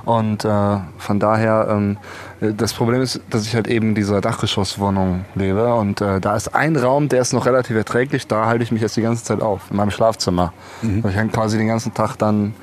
und 0.03 0.43
äh, 0.43 0.77
von 0.97 1.19
daher, 1.19 1.67
ähm, 1.69 1.97
das 2.41 2.73
Problem 2.73 3.01
ist, 3.01 3.21
dass 3.29 3.43
ich 3.43 3.55
halt 3.55 3.67
eben 3.67 3.89
in 3.89 3.95
dieser 3.95 4.19
Dachgeschosswohnung 4.19 5.23
lebe 5.35 5.73
und 5.75 6.01
äh, 6.01 6.19
da 6.19 6.35
ist 6.35 6.53
ein 6.53 6.75
Raum, 6.75 7.07
der 7.07 7.21
ist 7.21 7.31
noch 7.31 7.45
relativ 7.45 7.77
erträglich, 7.77 8.27
da 8.27 8.45
halte 8.45 8.63
ich 8.63 8.71
mich 8.71 8.81
jetzt 8.81 8.97
die 8.97 9.01
ganze 9.01 9.23
Zeit 9.23 9.41
auf, 9.41 9.61
in 9.69 9.77
meinem 9.77 9.91
Schlafzimmer. 9.91 10.51
Mhm. 10.81 11.03
Ich 11.07 11.15
hänge 11.15 11.31
quasi 11.31 11.57
den 11.57 11.67
ganzen 11.67 11.93
Tag 11.93 12.17
dann 12.17 12.55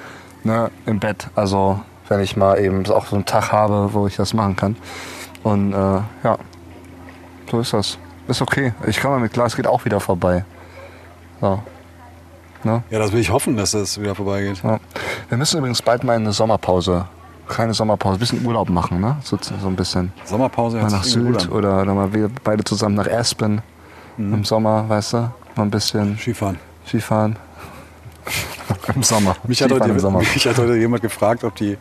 ne, 0.44 0.70
im 0.86 1.00
Bett, 1.00 1.28
also 1.34 1.80
wenn 2.08 2.20
ich 2.20 2.36
mal 2.36 2.58
eben 2.58 2.86
auch 2.86 3.06
so 3.06 3.16
einen 3.16 3.24
Tag 3.24 3.52
habe, 3.52 3.92
wo 3.92 4.06
ich 4.06 4.16
das 4.16 4.34
machen 4.34 4.56
kann. 4.56 4.76
Und 5.42 5.72
äh, 5.72 5.76
ja, 5.76 6.38
so 7.50 7.60
ist 7.60 7.72
das. 7.72 7.98
Ist 8.26 8.40
okay. 8.40 8.72
Ich 8.86 8.98
kann 8.98 9.10
mal 9.10 9.20
mit 9.20 9.32
Glas 9.32 9.54
geht 9.54 9.66
auch 9.66 9.84
wieder 9.84 10.00
vorbei. 10.00 10.44
So. 11.40 11.60
Ne? 12.62 12.82
Ja, 12.88 12.98
das 12.98 13.12
will 13.12 13.20
ich 13.20 13.30
hoffen, 13.30 13.56
dass 13.56 13.72
das 13.72 14.00
wieder 14.00 14.14
vorbeigeht. 14.14 14.62
Ja. 14.62 14.80
Wir 15.28 15.36
müssen 15.36 15.58
übrigens 15.58 15.82
bald 15.82 16.02
mal 16.04 16.16
eine 16.16 16.32
Sommerpause, 16.32 17.06
keine 17.46 17.74
Sommerpause, 17.74 18.16
ein 18.16 18.20
bisschen 18.20 18.46
Urlaub 18.46 18.70
machen, 18.70 19.00
ne? 19.00 19.16
So, 19.22 19.36
so 19.40 19.66
ein 19.66 19.76
bisschen. 19.76 20.12
Sommerpause 20.24 20.78
Mal 20.78 20.90
nach 20.90 21.04
Sylt 21.04 21.50
oder, 21.50 21.82
oder 21.82 21.92
mal 21.92 22.14
wir 22.14 22.30
beide 22.42 22.64
zusammen 22.64 22.94
nach 22.94 23.06
Aspen 23.06 23.60
im 24.16 24.44
Sommer, 24.44 24.88
weißt 24.88 25.12
du? 25.12 25.16
Mal 25.56 25.64
ein 25.64 25.70
bisschen 25.70 26.16
Skifahren. 26.16 26.58
Skifahren. 26.86 27.36
Im 28.94 29.02
Sommer. 29.02 29.36
Mich 29.46 29.62
hat, 29.62 29.72
heute, 29.72 29.88
im 29.88 29.98
Sommer. 29.98 30.18
mich 30.34 30.46
hat 30.46 30.58
heute 30.58 30.76
jemand 30.76 31.02
gefragt, 31.02 31.44
ob 31.44 31.54
die, 31.56 31.76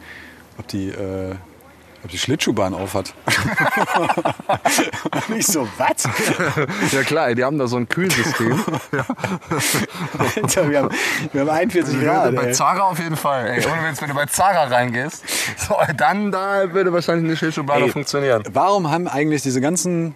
ob 0.58 0.68
die, 0.68 0.90
äh, 0.90 1.36
ob 2.04 2.10
die 2.10 2.18
Schlittschuhbahn 2.18 2.74
auf 2.74 2.94
hat. 2.94 3.14
Und 5.30 5.38
ich 5.38 5.48
so, 5.48 5.68
was? 5.78 6.04
Ja 6.92 7.04
klar, 7.04 7.34
die 7.34 7.44
haben 7.44 7.58
da 7.58 7.68
so 7.68 7.78
ein 7.78 7.88
Kühlsystem. 7.88 8.54
Alter, 10.36 10.70
wir 10.70 10.80
haben, 10.80 10.90
wir 11.32 11.42
haben 11.42 11.50
41 11.50 12.02
Grad. 12.02 12.36
bei 12.36 12.48
Ey. 12.48 12.54
Zara 12.54 12.82
auf 12.82 13.00
jeden 13.00 13.16
Fall. 13.16 13.48
Ey, 13.48 13.66
ohne 13.66 13.90
Witz, 13.90 14.02
wenn 14.02 14.10
du 14.10 14.16
bei 14.16 14.26
Zara 14.26 14.66
reingehst, 14.66 15.24
so, 15.58 15.78
dann 15.96 16.32
da 16.32 16.74
würde 16.74 16.92
wahrscheinlich 16.92 17.26
eine 17.26 17.38
Schlittschuhbahn 17.38 17.84
Ey, 17.84 17.90
funktionieren. 17.90 18.44
Warum 18.52 18.92
haben 18.92 19.08
eigentlich 19.08 19.44
diese 19.44 19.62
ganzen 19.62 20.16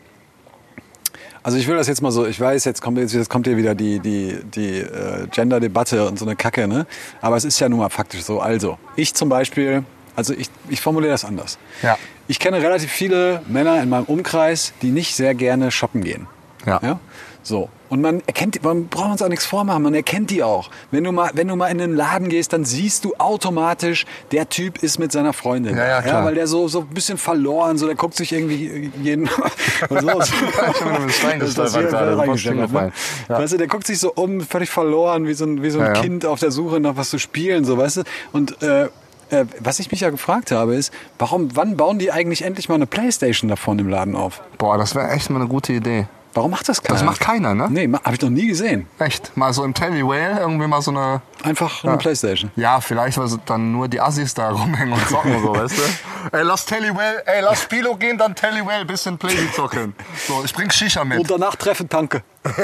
also 1.48 1.58
ich 1.58 1.66
will 1.66 1.78
das 1.78 1.88
jetzt 1.88 2.02
mal 2.02 2.12
so, 2.12 2.26
ich 2.26 2.42
weiß, 2.42 2.66
jetzt 2.66 2.82
kommt, 2.82 2.98
jetzt, 2.98 3.14
jetzt 3.14 3.30
kommt 3.30 3.48
hier 3.48 3.56
wieder 3.56 3.74
die, 3.74 4.00
die, 4.00 4.38
die 4.54 4.80
äh, 4.80 5.28
Gender-Debatte 5.32 6.06
und 6.06 6.20
so 6.20 6.26
eine 6.26 6.36
Kacke, 6.36 6.68
ne? 6.68 6.86
Aber 7.22 7.38
es 7.38 7.46
ist 7.46 7.58
ja 7.62 7.70
nun 7.70 7.80
mal 7.80 7.88
faktisch 7.88 8.24
so. 8.24 8.42
Also, 8.42 8.78
ich 8.98 9.14
zum 9.14 9.30
Beispiel, 9.30 9.86
also 10.14 10.34
ich, 10.34 10.50
ich 10.68 10.82
formuliere 10.82 11.14
das 11.14 11.24
anders. 11.24 11.58
Ja. 11.82 11.98
Ich 12.28 12.40
kenne 12.40 12.62
relativ 12.62 12.92
viele 12.92 13.44
Männer 13.48 13.82
in 13.82 13.88
meinem 13.88 14.04
Umkreis, 14.04 14.74
die 14.82 14.92
nicht 14.92 15.16
sehr 15.16 15.36
gerne 15.36 15.72
shoppen 15.72 16.04
gehen. 16.04 16.28
Ja. 16.66 16.82
ja? 16.84 17.00
So. 17.44 17.70
Und 17.90 18.02
man 18.02 18.22
erkennt, 18.28 18.62
man 18.64 18.88
braucht 18.88 19.12
uns 19.12 19.22
auch 19.22 19.30
nichts 19.30 19.46
vormachen, 19.46 19.84
man 19.84 19.94
erkennt 19.94 20.30
die 20.30 20.44
auch. 20.44 20.70
Wenn 20.92 21.04
du 21.04 21.12
mal, 21.12 21.32
wenn 21.34 21.48
du 21.48 21.56
mal 21.56 21.68
in 21.68 21.78
den 21.78 21.96
Laden 21.96 22.30
gehst, 22.30 22.54
dann 22.54 22.66
siehst 22.66 23.06
du 23.06 23.16
automatisch, 23.18 24.06
der 24.32 24.50
Typ 24.50 24.84
ist 24.84 25.00
mit 25.00 25.12
seiner 25.12 25.34
Freundin. 25.34 25.76
Ja, 25.78 25.88
ja, 25.88 26.02
klar. 26.02 26.26
weil 26.26 26.36
der 26.36 26.48
so, 26.48 26.68
so 26.68 26.82
ein 26.82 26.88
bisschen 26.88 27.18
verloren, 27.18 27.78
so, 27.78 27.86
der 27.86 27.96
guckt 27.96 28.16
sich 28.16 28.34
irgendwie 28.34 28.92
jeden, 29.02 29.30
was 29.90 30.04
los? 30.04 30.32
Ich 30.68 30.84
bin 30.84 31.06
mit 31.06 31.14
Stein 31.14 31.40
gestolpert 31.40 31.90
gerade, 31.90 32.16
ne? 32.16 32.92
Ja. 33.30 33.40
Weißt 33.40 33.54
du, 33.54 33.58
der 33.58 33.68
guckt 33.68 33.88
sich 33.88 34.00
so 34.00 34.12
um, 34.14 34.42
völlig 34.42 34.70
verloren, 34.70 35.28
wie 35.28 35.34
so 35.34 35.46
ein, 35.46 35.64
wie 35.64 35.70
so 35.70 35.80
ein 35.80 35.86
Ja, 35.86 35.94
ja. 35.94 36.02
Kind 36.02 36.26
auf 36.26 36.40
der 36.40 36.52
Suche 36.52 36.80
nach 36.80 36.98
was 36.98 37.10
zu 37.10 37.20
spielen, 37.20 37.66
so, 37.66 37.78
weißt 37.78 37.98
du? 37.98 38.04
Und, 38.34 38.62
äh, 38.62 38.90
äh, 39.30 39.46
was 39.60 39.80
ich 39.80 39.92
mich 39.92 40.02
ja 40.02 40.10
gefragt 40.10 40.52
habe, 40.52 40.76
ist, 40.76 40.94
warum, 41.20 41.56
wann 41.56 41.78
bauen 41.78 42.00
die 42.00 42.12
eigentlich 42.12 42.44
endlich 42.44 42.70
mal 42.70 42.76
eine 42.76 42.88
Playstation 42.88 43.50
davon 43.50 43.80
im 43.80 43.90
Laden 43.90 44.16
auf? 44.16 44.42
Boah, 44.58 44.78
das 44.78 44.96
wäre 44.96 45.10
echt 45.12 45.30
mal 45.30 45.40
eine 45.40 45.50
gute 45.50 45.74
Idee. 45.74 46.08
Warum 46.38 46.52
macht 46.52 46.70
das 46.70 46.84
keiner? 46.84 47.00
Das 47.00 47.04
macht 47.04 47.20
keiner, 47.20 47.56
ne? 47.56 47.68
Nee, 47.68 47.92
habe 47.92 48.16
ich 48.16 48.22
noch 48.22 48.30
nie 48.30 48.46
gesehen. 48.46 48.86
Echt. 49.00 49.36
Mal 49.36 49.54
so 49.54 49.64
im 49.64 49.74
Telly 49.74 50.06
Whale 50.06 50.40
irgendwie 50.40 50.68
mal 50.68 50.84
so 50.84 50.92
eine. 50.92 51.22
Einfach 51.44 51.84
eine 51.84 51.98
Playstation. 51.98 52.52
Ja, 52.56 52.80
vielleicht, 52.80 53.18
weil 53.18 53.28
dann 53.48 53.72
nur 53.72 53.88
die 53.88 54.00
Assis 54.00 54.36
da 54.36 54.50
rumhängen 54.52 54.94
und 54.94 55.10
zocken 55.10 55.36
und 55.36 55.42
so, 55.42 55.56
weißt 55.56 55.78
du? 55.78 56.38
Ey, 56.38 56.44
lass 56.44 56.66
Telly 56.66 56.96
Whale, 56.96 57.26
ey, 57.26 57.42
lass 57.42 57.64
Spilo 57.64 57.96
gehen, 57.96 58.20
dann 58.20 58.36
Telly 58.36 58.64
Whale, 58.64 58.86
bisschen 58.86 59.18
Playsy 59.18 59.52
zocken. 59.52 59.96
So, 60.28 60.44
ich 60.46 60.54
bring 60.54 60.70
Shisha 60.70 61.04
mit. 61.04 61.20
Und 61.20 61.32
danach 61.32 61.56
treffen 61.56 61.90
Tanke. 61.90 62.22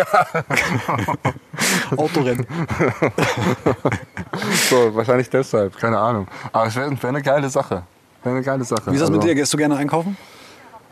Autorennen. 1.97 2.45
So, 4.69 4.95
wahrscheinlich 4.95 5.29
deshalb, 5.29 5.77
keine 5.77 5.99
Ahnung. 5.99 6.27
Aber 6.51 6.65
es 6.65 6.75
wäre 6.75 6.91
wär 7.01 7.09
eine 7.09 7.21
geile 7.21 7.49
Sache. 7.49 7.83
Wäre 8.23 8.35
eine 8.35 8.43
geile 8.43 8.63
Sache. 8.63 8.87
Wie 8.87 8.95
ist 8.95 9.01
das 9.01 9.09
mit 9.09 9.19
also, 9.19 9.27
dir? 9.27 9.35
Gehst 9.35 9.53
du 9.53 9.57
gerne 9.57 9.75
einkaufen? 9.75 10.17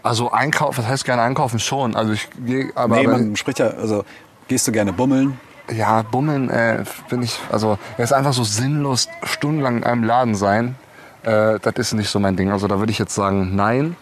Also 0.04 0.32
einkaufen, 0.32 0.80
was 0.80 0.88
heißt 0.88 1.06
gerne 1.06 1.22
einkaufen 1.22 1.60
schon? 1.60 1.96
Also 1.96 2.14
ich 2.14 2.28
gehe, 2.46 2.72
aber, 2.76 2.96
nee, 2.96 3.08
aber 3.08 3.18
man 3.18 3.36
spricht 3.36 3.60
ja, 3.60 3.68
also 3.68 4.04
gehst 4.48 4.68
du 4.68 4.72
gerne 4.72 4.94
bummeln? 4.94 5.40
ja, 5.72 6.02
Bummeln 6.02 6.50
äh, 6.50 6.84
bin 7.10 7.24
ich, 7.24 7.40
also 7.52 7.78
es 7.98 8.06
ist 8.06 8.14
einfach 8.14 8.34
so 8.34 8.44
sinnlos 8.44 9.08
stundenlang 9.24 9.78
in 9.78 9.84
einem 9.84 10.04
Laden 10.04 10.36
sein. 10.36 10.76
Äh, 11.24 11.60
das 11.60 11.74
ist 11.78 11.94
nicht 11.94 12.10
so 12.10 12.20
mein 12.20 12.36
Ding. 12.36 12.52
Also 12.52 12.68
da 12.68 12.80
würde 12.80 12.92
ich 12.92 13.00
jetzt 13.00 13.16
sagen, 13.16 13.56
nein. 13.56 13.96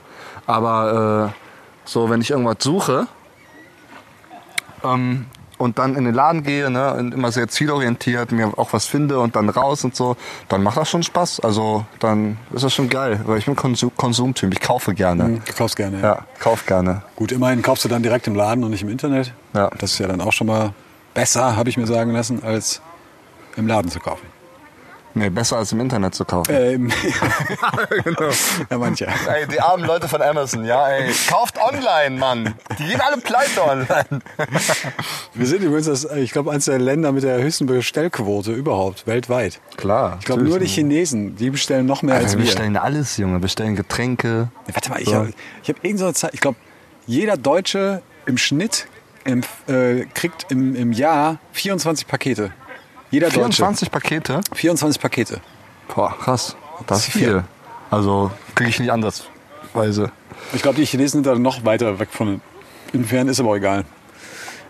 Aber 0.47 1.31
äh, 1.31 1.39
so, 1.85 2.09
wenn 2.09 2.21
ich 2.21 2.31
irgendwas 2.31 2.57
suche 2.59 3.07
ähm, 4.83 5.25
und 5.59 5.77
dann 5.77 5.95
in 5.95 6.05
den 6.05 6.15
Laden 6.15 6.41
gehe 6.41 6.71
ne, 6.71 6.93
und 6.95 7.13
immer 7.13 7.31
sehr 7.31 7.47
zielorientiert, 7.47 8.31
mir 8.31 8.57
auch 8.57 8.73
was 8.73 8.85
finde 8.85 9.19
und 9.19 9.35
dann 9.35 9.49
raus 9.49 9.83
und 9.83 9.95
so, 9.95 10.15
dann 10.47 10.63
macht 10.63 10.77
das 10.77 10.89
schon 10.89 11.03
Spaß. 11.03 11.41
Also 11.41 11.85
dann 11.99 12.37
ist 12.53 12.63
das 12.63 12.73
schon 12.73 12.89
geil, 12.89 13.21
weil 13.25 13.37
ich 13.37 13.45
bin 13.45 13.55
Konsum 13.55 13.91
Konsumtyp, 13.95 14.53
ich 14.53 14.61
kaufe 14.61 14.93
gerne. 14.93 15.41
Du 15.45 15.53
kaufst 15.53 15.75
gerne. 15.75 15.99
Ja, 16.01 16.25
kauf 16.39 16.65
gerne. 16.65 17.03
Gut, 17.15 17.31
immerhin 17.31 17.61
kaufst 17.61 17.83
du 17.83 17.89
dann 17.89 18.01
direkt 18.01 18.25
im 18.27 18.35
Laden 18.35 18.63
und 18.63 18.71
nicht 18.71 18.83
im 18.83 18.89
Internet. 18.89 19.33
Ja. 19.53 19.69
Das 19.77 19.91
ist 19.91 19.99
ja 19.99 20.07
dann 20.07 20.21
auch 20.21 20.33
schon 20.33 20.47
mal 20.47 20.73
besser, 21.13 21.55
habe 21.55 21.69
ich 21.69 21.77
mir 21.77 21.87
sagen 21.87 22.11
lassen, 22.11 22.41
als 22.43 22.81
im 23.57 23.67
Laden 23.67 23.91
zu 23.91 23.99
kaufen. 23.99 24.38
Nee, 25.15 25.29
besser 25.29 25.57
als 25.57 25.71
im 25.71 25.79
Internet 25.79 26.13
zu 26.13 26.23
kaufen. 26.23 26.51
Ähm, 26.53 26.91
genau. 28.03 28.29
ja, 28.69 28.77
manche. 28.77 29.07
Ey, 29.07 29.47
die 29.47 29.59
armen 29.59 29.85
Leute 29.85 30.07
von 30.07 30.21
Amazon, 30.21 30.63
ja, 30.65 30.87
ey. 30.89 31.11
Kauft 31.29 31.57
online, 31.61 32.17
Mann. 32.17 32.53
Die 32.77 32.85
gehen 32.85 33.01
alle 33.01 33.17
pleite 33.17 33.63
online. 33.63 34.21
Wir 35.33 35.45
sind 35.47 35.63
übrigens, 35.63 35.87
das, 35.87 36.05
ich 36.15 36.31
glaube, 36.31 36.51
eines 36.51 36.65
der 36.65 36.77
Länder 36.79 37.11
mit 37.11 37.23
der 37.23 37.41
höchsten 37.41 37.65
Bestellquote 37.65 38.51
überhaupt, 38.51 39.07
weltweit. 39.07 39.59
Klar. 39.77 40.17
Ich 40.19 40.25
glaube, 40.25 40.43
nur 40.43 40.59
die 40.59 40.67
Chinesen, 40.67 41.35
die 41.35 41.49
bestellen 41.49 41.85
noch 41.85 42.01
mehr 42.03 42.15
als 42.15 42.25
Also, 42.25 42.37
wir. 42.37 42.43
wir 42.45 42.51
bestellen 42.51 42.77
alles, 42.77 43.17
Junge. 43.17 43.33
Wir 43.37 43.39
bestellen 43.39 43.75
Getränke. 43.75 44.49
Ja, 44.67 44.75
Warte 44.75 44.89
mal, 44.91 45.01
ich 45.01 45.09
So. 45.09 45.15
habe 45.15 45.33
ich 45.63 45.69
hab 45.69 45.83
irgend 45.83 45.99
so 45.99 46.05
eine 46.05 46.13
Zeit, 46.13 46.33
ich 46.33 46.39
glaube, 46.41 46.57
jeder 47.07 47.35
Deutsche 47.37 48.01
im 48.27 48.37
Schnitt 48.37 48.87
im, 49.25 49.41
äh, 49.67 50.05
kriegt 50.13 50.51
im, 50.51 50.75
im 50.75 50.91
Jahr 50.91 51.39
24 51.53 52.07
Pakete. 52.07 52.51
Jeder 53.11 53.31
24 53.31 53.91
Pakete? 53.91 54.33
Deutsche. 54.33 54.55
24 54.55 55.01
Pakete. 55.01 55.41
Boah, 55.93 56.15
krass. 56.17 56.55
Das 56.87 57.07
ist 57.07 57.13
viel. 57.13 57.43
Also, 57.89 58.31
kriege 58.55 58.69
ich 58.69 58.79
nicht 58.79 58.91
andersweise. 58.91 60.11
Ich 60.53 60.61
glaube, 60.61 60.77
die 60.77 60.85
Chinesen 60.85 61.23
sind 61.23 61.25
da 61.25 61.37
noch 61.37 61.65
weiter 61.65 61.99
weg 61.99 62.09
von 62.11 62.41
entfernt, 62.93 63.29
ist 63.29 63.39
aber 63.39 63.49
auch 63.49 63.55
egal. 63.55 63.85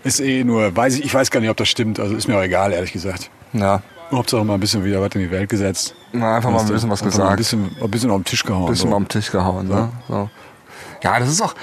Ist 0.04 0.22
eh 0.22 0.44
nur, 0.44 0.76
weiß 0.76 0.96
ich, 0.96 1.06
ich 1.06 1.14
weiß 1.14 1.30
gar 1.32 1.42
nicht, 1.42 1.50
ob 1.50 1.58
das 1.58 1.68
stimmt, 1.68 2.00
also 2.00 2.16
ist 2.16 2.28
mir 2.28 2.38
auch 2.38 2.44
egal, 2.44 2.72
ehrlich 2.72 2.94
gesagt. 2.94 3.30
Ja. 3.54 3.82
Hauptsache 4.12 4.44
mal 4.44 4.56
ein 4.56 4.60
bisschen 4.60 4.84
wieder 4.84 5.02
was 5.02 5.12
in 5.14 5.22
die 5.22 5.32
Welt 5.32 5.50
gesetzt. 5.50 5.94
Na, 6.14 6.38
einfach 6.38 6.50
mal 6.50 6.62
ein 6.62 6.68
bisschen 6.68 6.90
was 6.90 7.02
mal 7.02 7.08
Ein 7.08 7.12
gesagt. 7.12 7.38
bisschen, 7.38 7.76
ein 7.82 7.92
bisschen 7.92 8.10
auf 8.10 8.18
den 8.20 8.26
Tisch 8.26 8.44
gehauen. 8.44 8.66
bisschen 8.68 8.84
so. 8.84 8.90
mal 8.90 8.96
am 8.96 9.08
Tisch 9.08 9.30
gehauen. 9.32 9.68
Ne? 9.68 9.90
So. 10.08 10.30
Ja, 11.02 11.20
das 11.20 11.30
ist 11.30 11.42
auch. 11.42 11.54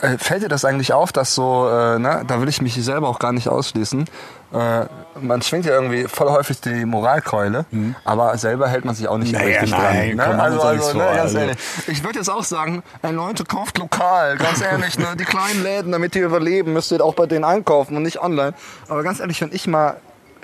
Äh, 0.00 0.18
fällt 0.18 0.42
dir 0.42 0.48
das 0.48 0.64
eigentlich 0.64 0.92
auf, 0.92 1.12
dass 1.12 1.34
so, 1.34 1.68
äh, 1.68 1.98
ne, 1.98 2.24
da 2.26 2.40
will 2.40 2.48
ich 2.48 2.62
mich 2.62 2.74
selber 2.82 3.08
auch 3.08 3.18
gar 3.18 3.32
nicht 3.32 3.48
ausschließen. 3.48 4.04
Äh, 4.52 4.84
man 5.20 5.42
schwingt 5.42 5.66
ja 5.66 5.72
irgendwie 5.72 6.04
voll 6.04 6.30
häufig 6.30 6.60
die 6.60 6.84
Moralkeule, 6.84 7.66
aber 8.04 8.36
selber 8.38 8.68
hält 8.68 8.84
man 8.84 8.94
sich 8.94 9.08
auch 9.08 9.18
nicht 9.18 9.32
Mhm. 9.32 9.38
Naja, 9.38 9.60
richtig 9.60 9.70
nein, 9.70 10.16
dran. 10.16 10.36
Ne? 10.36 10.42
Also, 10.42 10.60
also, 10.62 10.98
ne, 10.98 11.04
ganz 11.14 11.34
ehrlich. 11.34 11.56
Ich 11.88 12.04
würde 12.04 12.18
jetzt 12.18 12.30
auch 12.30 12.44
sagen, 12.44 12.82
ey, 13.02 13.12
Leute, 13.12 13.44
kauft 13.44 13.78
lokal, 13.78 14.36
ganz 14.36 14.60
ehrlich. 14.62 14.98
Ne? 14.98 15.06
Die 15.18 15.24
kleinen 15.24 15.62
Läden, 15.62 15.92
damit 15.92 16.14
die 16.14 16.20
überleben, 16.20 16.72
müsst 16.72 16.92
ihr 16.92 17.04
auch 17.04 17.14
bei 17.14 17.26
denen 17.26 17.44
einkaufen 17.44 17.96
und 17.96 18.02
nicht 18.02 18.20
online. 18.20 18.54
Aber 18.88 19.02
ganz 19.02 19.20
ehrlich, 19.20 19.40
wenn 19.40 19.52
ich 19.52 19.66
mal 19.66 19.96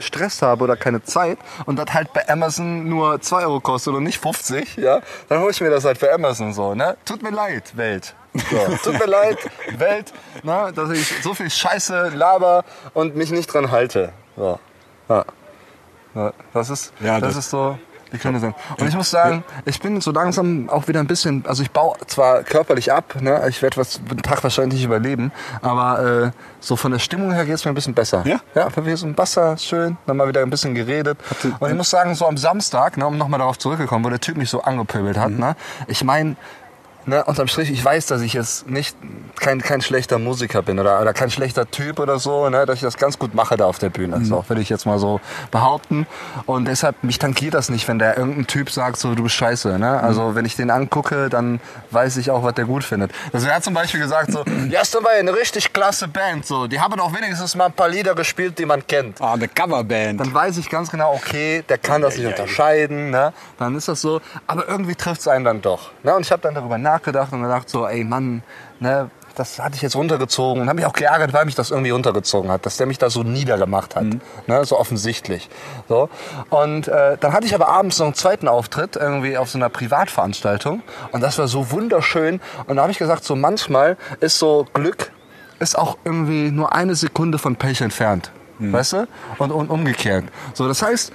Stress 0.02 0.42
habe 0.42 0.64
oder 0.64 0.76
keine 0.76 1.02
Zeit 1.02 1.38
und 1.66 1.76
das 1.78 1.92
halt 1.94 2.12
bei 2.12 2.28
Amazon 2.28 2.88
nur 2.88 3.20
2 3.20 3.42
Euro 3.46 3.60
kostet 3.60 3.94
und 3.94 4.02
nicht 4.04 4.20
50, 4.20 4.76
ja, 4.76 5.00
dann 5.28 5.40
hole 5.40 5.50
ich 5.50 5.60
mir 5.60 5.70
das 5.70 5.84
halt 5.84 5.98
für 5.98 6.12
Amazon 6.12 6.52
so, 6.52 6.74
ne? 6.74 6.96
Tut 7.04 7.22
mir 7.22 7.30
leid, 7.30 7.76
Welt. 7.76 8.14
So, 8.34 8.76
tut 8.90 8.98
mir 8.98 9.06
leid, 9.06 9.38
Welt, 9.78 10.12
ne, 10.42 10.72
dass 10.74 10.90
ich 10.90 11.22
so 11.22 11.32
viel 11.34 11.50
Scheiße 11.50 12.10
laber 12.14 12.64
und 12.94 13.16
mich 13.16 13.30
nicht 13.30 13.46
dran 13.52 13.70
halte. 13.70 14.12
So. 14.36 14.58
Ja. 15.08 15.24
Ja, 16.14 16.32
das 16.52 16.68
ist, 16.68 16.92
Ja, 17.00 17.18
das, 17.20 17.30
das- 17.34 17.44
ist 17.44 17.50
so 17.50 17.78
die 18.12 18.18
Quintessenz. 18.18 18.54
Und 18.78 18.88
ich 18.88 18.94
muss 18.94 19.10
sagen, 19.10 19.44
ich 19.64 19.80
bin 19.80 20.00
so 20.00 20.12
langsam 20.12 20.68
auch 20.68 20.88
wieder 20.88 21.00
ein 21.00 21.06
bisschen, 21.06 21.44
also 21.46 21.62
ich 21.62 21.70
baue 21.70 21.96
zwar 22.06 22.42
körperlich 22.42 22.92
ab, 22.92 23.20
ne, 23.20 23.42
ich 23.48 23.62
werde 23.62 23.78
was 23.78 24.00
den 24.04 24.22
Tag 24.22 24.42
wahrscheinlich 24.42 24.74
nicht 24.74 24.84
überleben, 24.84 25.32
aber 25.62 26.24
äh, 26.26 26.30
so 26.60 26.76
von 26.76 26.92
der 26.92 26.98
Stimmung 26.98 27.32
her 27.32 27.44
geht 27.44 27.54
es 27.54 27.64
mir 27.64 27.72
ein 27.72 27.74
bisschen 27.74 27.94
besser. 27.94 28.22
Ja? 28.26 28.40
Ja, 28.54 28.68
wir 28.74 28.96
sind 28.96 29.16
Wasser, 29.18 29.56
schön, 29.56 29.96
dann 30.06 30.16
mal 30.16 30.28
wieder 30.28 30.42
ein 30.42 30.50
bisschen 30.50 30.74
geredet. 30.74 31.18
Und 31.58 31.70
ich 31.70 31.76
muss 31.76 31.90
sagen, 31.90 32.14
so 32.14 32.26
am 32.26 32.36
Samstag, 32.36 32.96
ne, 32.96 33.06
um 33.06 33.16
nochmal 33.16 33.38
darauf 33.38 33.58
zurückgekommen, 33.58 34.04
wo 34.04 34.10
der 34.10 34.20
Typ 34.20 34.36
mich 34.36 34.50
so 34.50 34.62
angepöbelt 34.62 35.18
hat, 35.18 35.30
ne, 35.30 35.56
ich 35.86 36.04
meine, 36.04 36.36
Ne, 37.04 37.24
unterm 37.24 37.48
Strich, 37.48 37.70
ich 37.70 37.84
weiß, 37.84 38.06
dass 38.06 38.20
ich 38.20 38.32
jetzt 38.32 38.68
nicht 38.68 38.96
kein, 39.40 39.60
kein 39.60 39.80
schlechter 39.80 40.20
Musiker 40.20 40.62
bin 40.62 40.78
oder, 40.78 41.00
oder 41.00 41.12
kein 41.12 41.32
schlechter 41.32 41.68
Typ 41.68 41.98
oder 41.98 42.20
so, 42.20 42.48
ne, 42.48 42.64
dass 42.64 42.76
ich 42.76 42.82
das 42.82 42.96
ganz 42.96 43.18
gut 43.18 43.34
mache 43.34 43.56
da 43.56 43.66
auf 43.66 43.80
der 43.80 43.90
Bühne. 43.90 44.24
So, 44.24 44.44
würde 44.48 44.62
ich 44.62 44.68
jetzt 44.68 44.86
mal 44.86 45.00
so 45.00 45.20
behaupten. 45.50 46.06
Und 46.46 46.66
deshalb, 46.66 47.02
mich 47.02 47.18
tankiert 47.18 47.54
das 47.54 47.70
nicht, 47.70 47.88
wenn 47.88 47.98
der 47.98 48.16
irgendein 48.16 48.46
Typ 48.46 48.70
sagt, 48.70 48.98
so, 48.98 49.16
du 49.16 49.24
bist 49.24 49.34
scheiße. 49.34 49.80
Ne? 49.80 50.00
Also, 50.00 50.36
wenn 50.36 50.44
ich 50.44 50.54
den 50.54 50.70
angucke, 50.70 51.28
dann 51.28 51.60
weiß 51.90 52.18
ich 52.18 52.30
auch, 52.30 52.44
was 52.44 52.54
der 52.54 52.66
gut 52.66 52.84
findet. 52.84 53.10
Also, 53.32 53.48
er 53.48 53.56
hat 53.56 53.64
zum 53.64 53.74
Beispiel 53.74 54.00
gesagt, 54.00 54.30
so, 54.30 54.44
ja, 54.70 54.80
ist 54.82 54.94
dabei 54.94 55.18
eine 55.18 55.34
richtig 55.34 55.72
klasse 55.72 56.06
Band. 56.06 56.46
So, 56.46 56.68
die 56.68 56.78
haben 56.78 57.00
auch 57.00 57.12
wenigstens 57.12 57.56
mal 57.56 57.66
ein 57.66 57.72
paar 57.72 57.88
Lieder 57.88 58.14
gespielt, 58.14 58.60
die 58.60 58.64
man 58.66 58.86
kennt 58.86 59.20
Ah, 59.20 59.32
eine 59.32 59.48
Coverband. 59.48 60.20
dann 60.20 60.32
weiß 60.32 60.56
ich 60.58 60.70
ganz 60.70 60.88
genau, 60.90 61.14
okay, 61.14 61.64
der 61.68 61.78
kann 61.78 62.00
das 62.00 62.16
nicht 62.16 62.26
unterscheiden, 62.26 63.10
ne? 63.10 63.32
dann 63.58 63.74
ist 63.74 63.88
das 63.88 64.00
so, 64.00 64.20
aber 64.46 64.68
irgendwie 64.68 64.94
trifft 64.94 65.20
es 65.22 65.28
einen 65.28 65.44
dann 65.44 65.60
doch. 65.62 65.90
Ne? 66.04 66.14
Und 66.14 66.22
ich 66.24 66.30
habe 66.30 66.42
dann 66.42 66.54
darüber 66.54 66.78
nachgedacht 66.78 66.91
und 67.32 67.42
gedacht 67.42 67.68
so, 67.68 67.86
ey 67.86 68.04
Mann, 68.04 68.42
ne, 68.80 69.10
das 69.34 69.58
hatte 69.58 69.76
ich 69.76 69.82
jetzt 69.82 69.96
runtergezogen 69.96 70.62
und 70.62 70.68
habe 70.68 70.76
mich 70.76 70.86
auch 70.86 70.92
geärgert, 70.92 71.32
weil 71.32 71.44
mich 71.46 71.54
das 71.54 71.70
irgendwie 71.70 71.90
runtergezogen 71.90 72.50
hat, 72.50 72.66
dass 72.66 72.76
der 72.76 72.86
mich 72.86 72.98
da 72.98 73.08
so 73.08 73.22
niedergemacht 73.22 73.96
hat, 73.96 74.04
ne? 74.46 74.64
so 74.64 74.78
offensichtlich. 74.78 75.48
So. 75.88 76.10
Und 76.50 76.88
äh, 76.88 77.16
dann 77.18 77.32
hatte 77.32 77.46
ich 77.46 77.54
aber 77.54 77.68
abends 77.68 77.98
noch 77.98 78.06
einen 78.06 78.14
zweiten 78.14 78.46
Auftritt, 78.48 78.96
irgendwie 78.96 79.38
auf 79.38 79.48
so 79.48 79.58
einer 79.58 79.70
Privatveranstaltung 79.70 80.82
und 81.12 81.20
das 81.22 81.38
war 81.38 81.48
so 81.48 81.70
wunderschön 81.70 82.40
und 82.66 82.76
da 82.76 82.82
habe 82.82 82.92
ich 82.92 82.98
gesagt, 82.98 83.24
so 83.24 83.34
manchmal 83.34 83.96
ist 84.20 84.38
so 84.38 84.66
Glück 84.74 85.12
ist 85.58 85.78
auch 85.78 85.96
irgendwie 86.04 86.50
nur 86.50 86.74
eine 86.74 86.94
Sekunde 86.96 87.38
von 87.38 87.56
Pech 87.56 87.80
entfernt. 87.80 88.32
Weißt 88.58 88.92
du? 88.92 89.08
Und, 89.38 89.50
und 89.50 89.70
umgekehrt. 89.70 90.24
So, 90.54 90.68
das 90.68 90.82
heißt, 90.82 91.12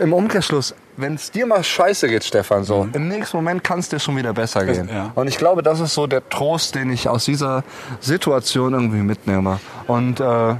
im 0.00 0.12
Umkehrschluss, 0.12 0.74
wenn 0.96 1.14
es 1.14 1.30
dir 1.30 1.46
mal 1.46 1.62
scheiße 1.62 2.08
geht, 2.08 2.24
Stefan, 2.24 2.64
so, 2.64 2.88
im 2.92 3.08
nächsten 3.08 3.36
Moment 3.36 3.62
kann 3.62 3.78
es 3.78 3.88
dir 3.88 3.98
schon 3.98 4.16
wieder 4.16 4.32
besser 4.32 4.64
gehen. 4.64 4.88
ja. 4.92 5.12
Und 5.14 5.28
ich 5.28 5.38
glaube, 5.38 5.62
das 5.62 5.80
ist 5.80 5.94
so 5.94 6.06
der 6.06 6.28
Trost, 6.28 6.74
den 6.74 6.90
ich 6.90 7.08
aus 7.08 7.24
dieser 7.24 7.64
Situation 8.00 8.74
irgendwie 8.74 8.98
mitnehme. 9.02 9.60
Und 9.86 10.20
äh, 10.20 10.56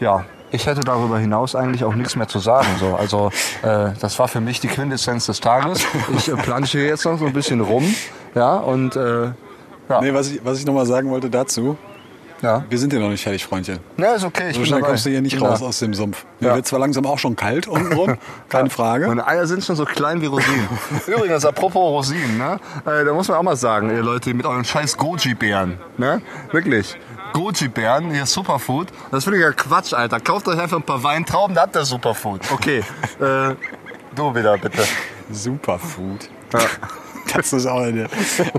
ja, 0.00 0.24
ich 0.50 0.66
hätte 0.66 0.80
darüber 0.80 1.18
hinaus 1.18 1.54
eigentlich 1.56 1.84
auch 1.84 1.94
nichts 1.94 2.14
mehr 2.14 2.28
zu 2.28 2.38
sagen. 2.38 2.68
So. 2.78 2.94
Also 2.94 3.30
äh, 3.62 3.90
das 4.00 4.18
war 4.18 4.28
für 4.28 4.40
mich 4.40 4.60
die 4.60 4.68
Quintessenz 4.68 5.26
des 5.26 5.40
Tages. 5.40 5.84
Ich 6.16 6.28
äh, 6.28 6.36
plansche 6.36 6.78
jetzt 6.78 7.04
noch 7.04 7.18
so 7.18 7.24
ein 7.26 7.32
bisschen 7.32 7.60
rum. 7.60 7.94
Ja, 8.34 8.56
und 8.56 8.96
äh, 8.96 9.32
ja. 9.88 10.00
Nee, 10.00 10.12
was 10.12 10.30
ich, 10.30 10.44
was 10.44 10.58
ich 10.58 10.66
nochmal 10.66 10.86
sagen 10.86 11.10
wollte 11.10 11.30
dazu, 11.30 11.76
Ja. 12.42 12.64
Wir 12.68 12.78
sind 12.78 12.92
ja 12.92 12.98
noch 12.98 13.08
nicht 13.08 13.22
fertig, 13.22 13.44
Freundchen. 13.46 13.78
Ja, 13.96 14.14
ist 14.14 14.24
okay. 14.24 14.50
Ich 14.50 14.56
So 14.56 14.64
schnell 14.64 14.80
dabei. 14.80 14.90
kommst 14.90 15.06
du 15.06 15.10
hier 15.10 15.22
nicht 15.22 15.40
raus 15.40 15.62
aus 15.62 15.78
dem 15.78 15.94
Sumpf. 15.94 16.26
Mir 16.40 16.48
Ja. 16.48 16.54
wird 16.56 16.66
zwar 16.66 16.80
langsam 16.80 17.06
auch 17.06 17.18
schon 17.18 17.36
kalt 17.36 17.68
untenrum, 17.68 18.16
keine 18.48 18.68
Frage. 18.68 19.06
Meine 19.06 19.26
Eier 19.26 19.46
sind 19.46 19.64
schon 19.64 19.76
so 19.76 19.84
klein 19.84 20.20
wie 20.20 20.26
Rosinen. 20.26 20.68
Übrigens, 21.06 21.44
apropos 21.44 21.76
Rosinen, 21.80 22.38
ne? 22.38 22.58
Äh, 22.84 23.04
da 23.04 23.14
muss 23.14 23.28
man 23.28 23.38
auch 23.38 23.42
mal 23.42 23.56
sagen, 23.56 23.90
ihr 23.90 24.02
Leute, 24.02 24.34
mit 24.34 24.44
euren 24.44 24.64
scheiß 24.64 24.96
Goji-Bären, 24.96 25.78
ne? 25.98 26.20
Wirklich. 26.50 26.96
Goji-Bären, 27.32 28.10
hier 28.10 28.26
Superfood. 28.26 28.88
Das 29.10 29.24
finde 29.24 29.38
ich 29.38 29.44
ja 29.44 29.52
Quatsch, 29.52 29.94
Alter. 29.94 30.20
Kauft 30.20 30.48
euch 30.48 30.58
einfach 30.60 30.76
ein 30.78 30.82
paar 30.82 31.02
Weintrauben, 31.02 31.54
da 31.54 31.62
habt 31.62 31.76
ihr 31.76 31.84
Superfood. 31.84 32.40
Okay. 32.52 32.78
äh, 33.20 33.54
du 34.14 34.34
wieder, 34.34 34.58
bitte. 34.58 34.82
Superfood. 35.30 36.28
Das 37.34 37.52
ist 37.52 37.66
auch 37.66 37.80
eine, 37.80 38.08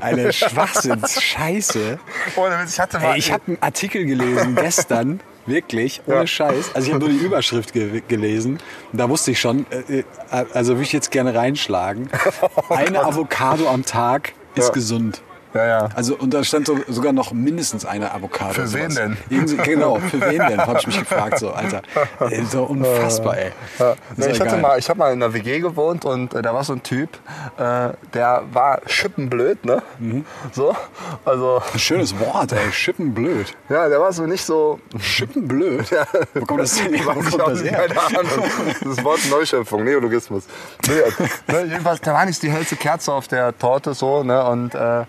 eine 0.01 0.33
Schwachsinns-Scheiße. 0.33 1.99
Ich 2.67 2.79
hatte 2.79 2.99
mal... 2.99 3.13
Ey, 3.13 3.19
ich 3.19 3.31
habe 3.31 3.43
einen 3.47 3.57
Artikel 3.61 4.05
gelesen 4.05 4.55
gestern, 4.55 5.19
wirklich, 5.45 6.01
ohne 6.05 6.17
Ja. 6.17 6.27
Scheiß. 6.27 6.71
Also 6.73 6.87
ich 6.87 6.93
habe 6.93 7.05
nur 7.05 7.13
die 7.13 7.23
Überschrift 7.23 7.73
ge 7.73 8.01
gelesen 8.07 8.59
da 8.91 9.09
wusste 9.09 9.31
ich 9.31 9.39
schon, 9.39 9.65
äh, 9.89 9.99
äh, 9.99 10.03
also 10.53 10.73
würde 10.73 10.83
ich 10.83 10.93
jetzt 10.93 11.11
gerne 11.11 11.33
reinschlagen. 11.35 12.09
Eine 12.69 12.99
Avocado 13.05 13.67
am 13.69 13.83
Tag 13.85 14.33
ist 14.55 14.67
Ja. 14.67 14.73
gesund. 14.73 15.21
Ja, 15.53 15.65
ja. 15.65 15.89
Also 15.95 16.15
und 16.15 16.33
da 16.33 16.43
stand 16.43 16.67
so, 16.67 16.77
sogar 16.87 17.13
noch 17.13 17.31
mindestens 17.31 17.85
eine 17.85 18.13
Avocado. 18.13 18.53
Für 18.53 18.73
wen 18.73 18.93
denn? 18.93 19.17
Irgendwie, 19.29 19.57
genau, 19.57 19.99
für 19.99 20.19
wen 20.21 20.39
denn? 20.39 20.59
Habe 20.59 20.79
ich 20.79 20.87
mich 20.87 20.99
gefragt 20.99 21.39
so, 21.39 21.51
Alter. 21.51 21.81
Ey, 22.19 22.43
so 22.45 22.63
unfassbar, 22.63 23.37
ey. 23.37 23.51
Ja, 23.79 23.95
nee, 24.15 24.27
ich 24.27 24.37
ja 24.37 24.45
hatte 24.45 24.57
mal, 24.57 24.79
ich 24.79 24.89
habe 24.89 24.99
mal 24.99 25.13
in 25.13 25.21
einer 25.21 25.33
WG 25.33 25.59
gewohnt 25.59 26.05
und 26.05 26.33
äh, 26.33 26.41
da 26.41 26.53
war 26.53 26.63
so 26.63 26.73
ein 26.73 26.83
Typ, 26.83 27.09
äh, 27.57 27.89
der 28.13 28.43
war 28.51 28.81
schippenblöd, 28.87 29.65
ne? 29.65 29.81
Mhm. 29.99 30.25
So, 30.51 30.75
also 31.25 31.61
Ein 31.73 31.79
schönes 31.79 32.17
Wort, 32.19 32.51
ey. 32.51 32.71
Schippenblöd. 32.71 33.55
ja, 33.69 33.87
der 33.89 33.99
war 33.99 34.11
so 34.11 34.25
nicht 34.25 34.43
so. 34.43 34.79
Schippenblöd? 34.99 35.91
Wo 36.33 36.45
kommt 36.45 36.61
das 36.61 36.75
denn 36.75 36.93
her? 36.93 37.05
Wo 37.05 37.13
kommt 37.21 37.37
das 37.37 37.63
her? 37.63 37.87
keine 37.87 38.19
Ahnung. 38.19 38.43
Das 38.83 39.03
Wort 39.03 39.19
Neuschöpfung, 39.29 39.83
Neologismus. 39.83 40.45
Nee, 40.87 41.53
ne, 41.53 41.65
jedenfalls, 41.65 42.01
der 42.01 42.13
war 42.13 42.25
nicht 42.25 42.41
die 42.41 42.49
hellste 42.51 42.75
Kerze 42.75 43.13
auf 43.13 43.27
der 43.27 43.57
Torte 43.57 43.93
so, 43.93 44.23
ne? 44.23 44.43
Und 44.45 44.75
äh, 44.75 45.03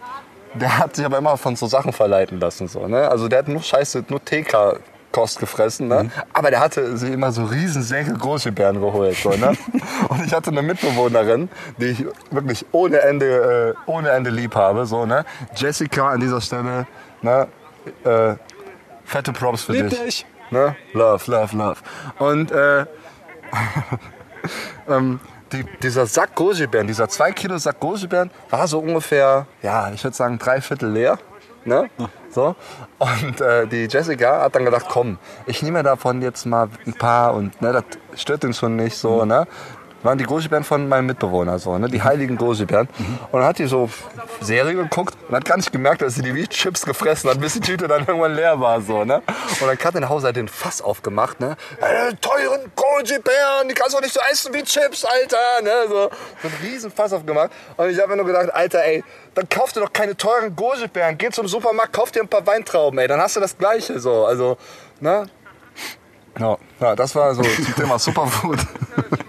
der 0.55 0.78
hat 0.78 0.96
sich 0.96 1.05
aber 1.05 1.18
immer 1.18 1.36
von 1.36 1.57
so 1.57 1.66
Sachen 1.66 1.92
verleiten 1.92 2.40
lassen, 2.40 2.68
so, 2.68 2.86
ne? 2.86 3.09
Also 3.09 3.28
der 3.28 3.40
hat 3.40 3.48
nur 3.48 3.62
Scheiße, 3.62 4.05
nur 4.09 4.24
TK. 4.24 4.78
Kost 5.12 5.38
gefressen, 5.38 5.86
ne? 5.86 6.11
Aber 6.32 6.50
der 6.50 6.59
hatte 6.59 6.96
sich 6.96 7.12
immer 7.12 7.30
so 7.30 7.44
riesen 7.44 7.84
Säcke 7.84 8.12
große 8.14 8.50
Bären 8.50 8.80
geholt, 8.80 9.16
so, 9.16 9.30
ne? 9.30 9.52
Und 10.09 10.26
ich 10.26 10.34
hatte 10.34 10.50
eine 10.50 10.61
Mitbewohnerin, 10.61 11.48
die 11.78 11.84
ich 11.84 12.05
wirklich 12.32 12.66
ohne 12.72 12.98
Ende, 12.98 13.76
äh, 13.76 13.80
ohne 13.88 14.11
Ende 14.11 14.30
lieb 14.30 14.57
habe, 14.57 14.86
so, 14.86 15.07
ne? 15.07 15.24
Jessica 15.55 16.09
an 16.09 16.18
dieser 16.18 16.40
Stelle, 16.40 16.88
ne? 17.22 17.46
Äh, 18.02 18.34
fette 19.05 19.32
Props 19.32 19.62
für 19.62 19.74
Lieb 19.74 19.90
dich. 19.90 20.00
dich. 20.00 20.26
Ne? 20.50 20.74
Love, 20.92 21.30
love, 21.30 21.57
love. 21.57 21.76
Und 22.18 22.50
äh, 22.50 22.80
ähm, 24.88 25.20
die, 25.55 25.64
dieser 25.82 26.07
Sack 26.07 26.34
Goji-Beeren, 26.34 26.86
dieser 26.86 27.09
2 27.09 27.32
Kilo 27.32 27.59
Sack 27.59 27.80
Goji-Beeren 27.80 28.30
war 28.50 28.66
so 28.68 28.80
ungefähr, 28.80 29.46
ja, 29.62 29.90
ich 29.92 30.02
würde 30.02 30.16
sagen, 30.16 30.38
drei 30.38 30.61
Viertel 30.61 30.90
leer. 30.90 31.18
Ne? 31.64 31.88
So. 32.30 32.57
Und 32.98 33.40
äh, 33.40 33.66
die 33.66 33.86
Jessica 33.88 34.42
hat 34.42 34.55
dann 34.55 34.64
gedacht, 34.66 34.86
komm, 34.88 35.18
ich 35.46 35.62
nehme 35.62 35.82
davon 35.82 36.20
jetzt 36.20 36.44
mal 36.44 36.68
ein 36.86 36.92
paar 36.92 37.34
und 37.34 37.62
ne, 37.62 37.72
das 37.72 38.20
stört 38.20 38.44
ihn 38.44 38.52
schon 38.52 38.76
nicht 38.76 38.96
so. 38.96 39.24
Ne? 39.24 39.46
Waren 40.05 40.18
die 40.18 40.24
Goji-Bären 40.24 40.64
von 40.64 40.88
meinem 40.88 41.07
Mitbewohner, 41.07 41.59
so, 41.59 41.78
ne? 41.78 41.88
die 41.88 42.02
heiligen 42.02 42.36
Goji-Bären. 42.36 42.88
Und 43.32 43.40
dann 43.40 43.44
hat 43.44 43.59
die 43.59 43.66
so 43.66 43.88
Serie 44.40 44.74
geguckt 44.74 45.16
und 45.28 45.34
hat 45.34 45.44
gar 45.44 45.57
nicht 45.57 45.72
gemerkt, 45.72 46.02
dass 46.02 46.14
sie 46.14 46.22
die 46.22 46.34
wie 46.34 46.46
Chips 46.46 46.84
gefressen 46.84 47.30
hat, 47.30 47.40
bis 47.40 47.55
die 47.55 47.61
Tüte 47.61 47.88
dann 47.88 48.07
irgendwann 48.07 48.34
leer 48.34 48.61
war. 48.61 48.80
So, 48.82 49.05
ne? 49.05 49.22
Und 49.61 49.66
dann 49.66 49.78
hat 49.78 49.94
in 49.94 50.09
Hause 50.09 50.26
halt 50.26 50.36
den 50.36 50.48
Fass 50.48 50.82
aufgemacht. 50.82 51.40
Ne? 51.40 51.57
Äh, 51.80 52.12
teuren 52.20 52.70
Goji-Bären, 52.76 53.68
die 53.68 53.74
kannst 53.74 53.94
du 53.94 53.96
doch 53.96 54.02
nicht 54.02 54.14
so 54.14 54.20
essen 54.30 54.52
wie 54.52 54.62
Chips, 54.62 55.05
Alter. 55.05 55.62
Ne? 55.62 55.70
So, 55.88 56.11
so 56.42 56.48
ein 56.48 56.55
riesen 56.62 56.90
Fass 56.90 57.12
aufgemacht. 57.12 57.50
Und 57.76 57.88
ich 57.88 57.98
habe 57.98 58.11
mir 58.11 58.16
nur 58.16 58.26
gedacht, 58.26 58.52
Alter, 58.52 58.84
ey, 58.84 59.02
dann 59.34 59.48
kauf 59.48 59.72
dir 59.72 59.80
doch 59.80 59.92
keine 59.92 60.16
teuren 60.16 60.55
Goji-Bären. 60.55 61.16
Geh 61.16 61.30
zum 61.30 61.48
Supermarkt, 61.48 61.94
kauf 61.94 62.11
dir 62.11 62.20
ein 62.20 62.28
paar 62.28 62.46
Weintrauben, 62.46 62.98
ey. 62.98 63.09
Dann 63.09 63.20
hast 63.20 63.36
du 63.36 63.40
das 63.40 63.57
Gleiche. 63.57 63.98
So. 63.98 64.26
Also, 64.26 64.59
ne? 65.00 65.26
Ja, 66.38 66.59
ja, 66.80 66.96
das 66.96 67.14
war 67.14 67.34
so 67.34 67.42
zum 67.42 67.74
Thema 67.74 67.98
Superfood. 67.98 68.59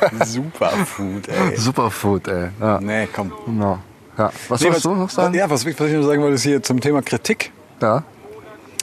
Superfood, 0.24 1.28
ey. 1.28 1.56
Superfood, 1.56 2.28
ey. 2.28 2.48
Ja. 2.60 2.80
Nee, 2.80 3.08
komm. 3.12 3.32
Ja. 3.58 3.78
ja. 4.18 4.32
Was 4.48 4.60
Nee, 4.60 4.66
wolltest 4.66 4.84
du 4.84 4.94
noch 4.94 5.10
sagen? 5.10 5.34
Ja, 5.34 5.48
was, 5.50 5.64
was 5.64 5.72
ich 5.72 5.94
noch 5.94 6.02
sagen 6.02 6.22
wollte, 6.22 6.34
ist 6.34 6.42
hier 6.42 6.62
zum 6.62 6.80
Thema 6.80 7.02
Kritik. 7.02 7.52
Ja. 7.80 8.04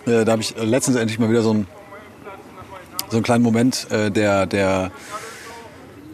Äh, 0.05 0.26
da 0.26 0.32
habe 0.34 0.41
ich 0.41 0.57
äh, 0.57 0.64
letztens 0.64 0.97
endlich 0.97 1.20
mal 1.20 1.30
wieder 1.30 1.41
so 1.41 1.51
einen, 1.51 1.68
so 3.10 3.18
einen 3.18 3.24
kleinen 3.24 3.43
Moment 3.43 3.88
äh, 3.91 4.10
der, 4.12 4.45
der 4.45 4.91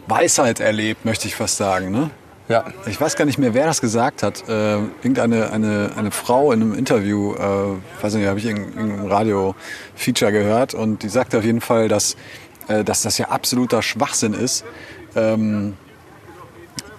Weisheit 0.06 0.60
erlebt, 0.60 1.04
möchte 1.04 1.26
ich 1.28 1.34
fast 1.34 1.56
sagen. 1.56 1.90
Ne? 1.90 2.10
Ja. 2.48 2.64
Ich 2.86 3.00
weiß 3.00 3.16
gar 3.16 3.24
nicht 3.24 3.38
mehr, 3.38 3.54
wer 3.54 3.66
das 3.66 3.80
gesagt 3.80 4.22
hat. 4.22 4.48
Äh, 4.48 4.76
irgendeine 5.02 5.50
eine, 5.50 5.90
eine 5.96 6.10
Frau 6.12 6.52
in 6.52 6.62
einem 6.62 6.74
Interview, 6.74 7.34
äh, 7.34 8.02
weiß 8.02 8.14
nicht, 8.14 8.26
habe 8.26 8.38
ich 8.38 8.46
in 8.46 8.56
irgendeinem 8.56 9.06
Radio-Feature 9.06 10.30
gehört 10.30 10.74
und 10.74 11.02
die 11.02 11.08
sagte 11.08 11.38
auf 11.38 11.44
jeden 11.44 11.60
Fall, 11.60 11.88
dass, 11.88 12.16
äh, 12.68 12.84
dass 12.84 13.02
das 13.02 13.18
ja 13.18 13.28
absoluter 13.28 13.82
Schwachsinn 13.82 14.34
ist. 14.34 14.64
Ähm, 15.14 15.76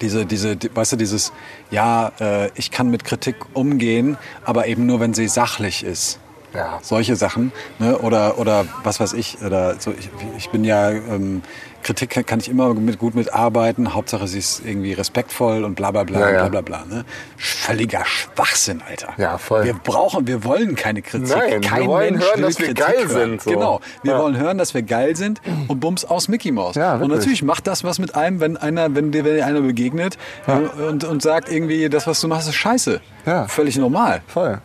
diese, 0.00 0.26
diese, 0.26 0.56
die, 0.56 0.74
weißt 0.74 0.92
du, 0.92 0.96
dieses, 0.96 1.32
ja, 1.70 2.12
äh, 2.20 2.50
ich 2.54 2.70
kann 2.70 2.90
mit 2.90 3.04
Kritik 3.04 3.36
umgehen, 3.54 4.16
aber 4.44 4.66
eben 4.66 4.86
nur, 4.86 5.00
wenn 5.00 5.14
sie 5.14 5.28
sachlich 5.28 5.84
ist. 5.84 6.20
Ja. 6.54 6.78
Solche 6.82 7.14
Sachen, 7.16 7.52
ne? 7.78 7.98
oder, 7.98 8.38
oder 8.38 8.64
was 8.82 9.00
weiß 9.00 9.12
ich, 9.12 9.42
oder 9.42 9.78
so, 9.78 9.92
ich, 9.92 10.08
ich 10.38 10.48
bin 10.50 10.64
ja, 10.64 10.90
ähm, 10.90 11.42
Kritik 11.82 12.26
kann 12.26 12.40
ich 12.40 12.48
immer 12.50 12.74
mit, 12.74 12.98
gut 12.98 13.14
mitarbeiten, 13.14 13.94
Hauptsache 13.94 14.26
sie 14.26 14.40
ist 14.40 14.62
irgendwie 14.66 14.92
respektvoll 14.92 15.64
und 15.64 15.74
bla 15.76 15.90
bla 15.90 16.02
bla, 16.04 16.20
Ja, 16.20 16.30
ja. 16.30 16.48
bla 16.48 16.60
bla 16.60 16.78
bla. 16.82 16.96
Ne? 16.96 17.04
Völliger 17.36 18.04
Schwachsinn, 18.04 18.82
Alter. 18.86 19.08
Ja, 19.16 19.38
voll. 19.38 19.64
Wir 19.64 19.74
brauchen, 19.74 20.26
wir 20.26 20.44
wollen 20.44 20.74
keine 20.74 21.02
Kritik. 21.02 21.28
Nein, 21.34 21.60
Kein 21.60 21.82
wir 21.82 21.88
wollen 21.88 22.12
Mensch 22.14 22.24
hören, 22.26 22.36
will 22.38 22.44
dass 22.46 22.58
wir 22.58 22.66
Kritik 22.66 22.84
geil 22.86 22.96
hören. 23.08 23.08
sind, 23.30 23.42
so. 23.42 23.50
Genau, 23.50 23.80
wir 24.02 24.12
Ja. 24.12 24.18
wollen 24.18 24.36
hören, 24.36 24.58
dass 24.58 24.74
wir 24.74 24.82
geil 24.82 25.16
sind 25.16 25.40
und 25.68 25.80
bums 25.80 26.04
aus 26.04 26.28
Mickey 26.28 26.50
Mouse. 26.52 26.74
Ja, 26.74 26.96
und 26.96 27.08
natürlich 27.08 27.42
macht 27.42 27.66
das 27.66 27.84
was 27.84 27.98
mit 27.98 28.14
einem, 28.14 28.40
wenn 28.40 28.56
einer, 28.56 28.94
wenn 28.94 29.12
dir, 29.12 29.24
wenn 29.24 29.36
dir 29.36 29.46
einer 29.46 29.60
begegnet 29.60 30.18
äh, 30.46 30.52
und, 30.82 31.04
und 31.04 31.22
sagt 31.22 31.48
irgendwie, 31.50 31.88
das, 31.88 32.06
was 32.06 32.20
du 32.20 32.28
machst, 32.28 32.48
ist 32.48 32.56
scheiße. 32.56 33.00
Ja. 33.24 33.46
Völlig 33.46 33.76
normal. 33.78 34.20
Voll. 34.26 34.60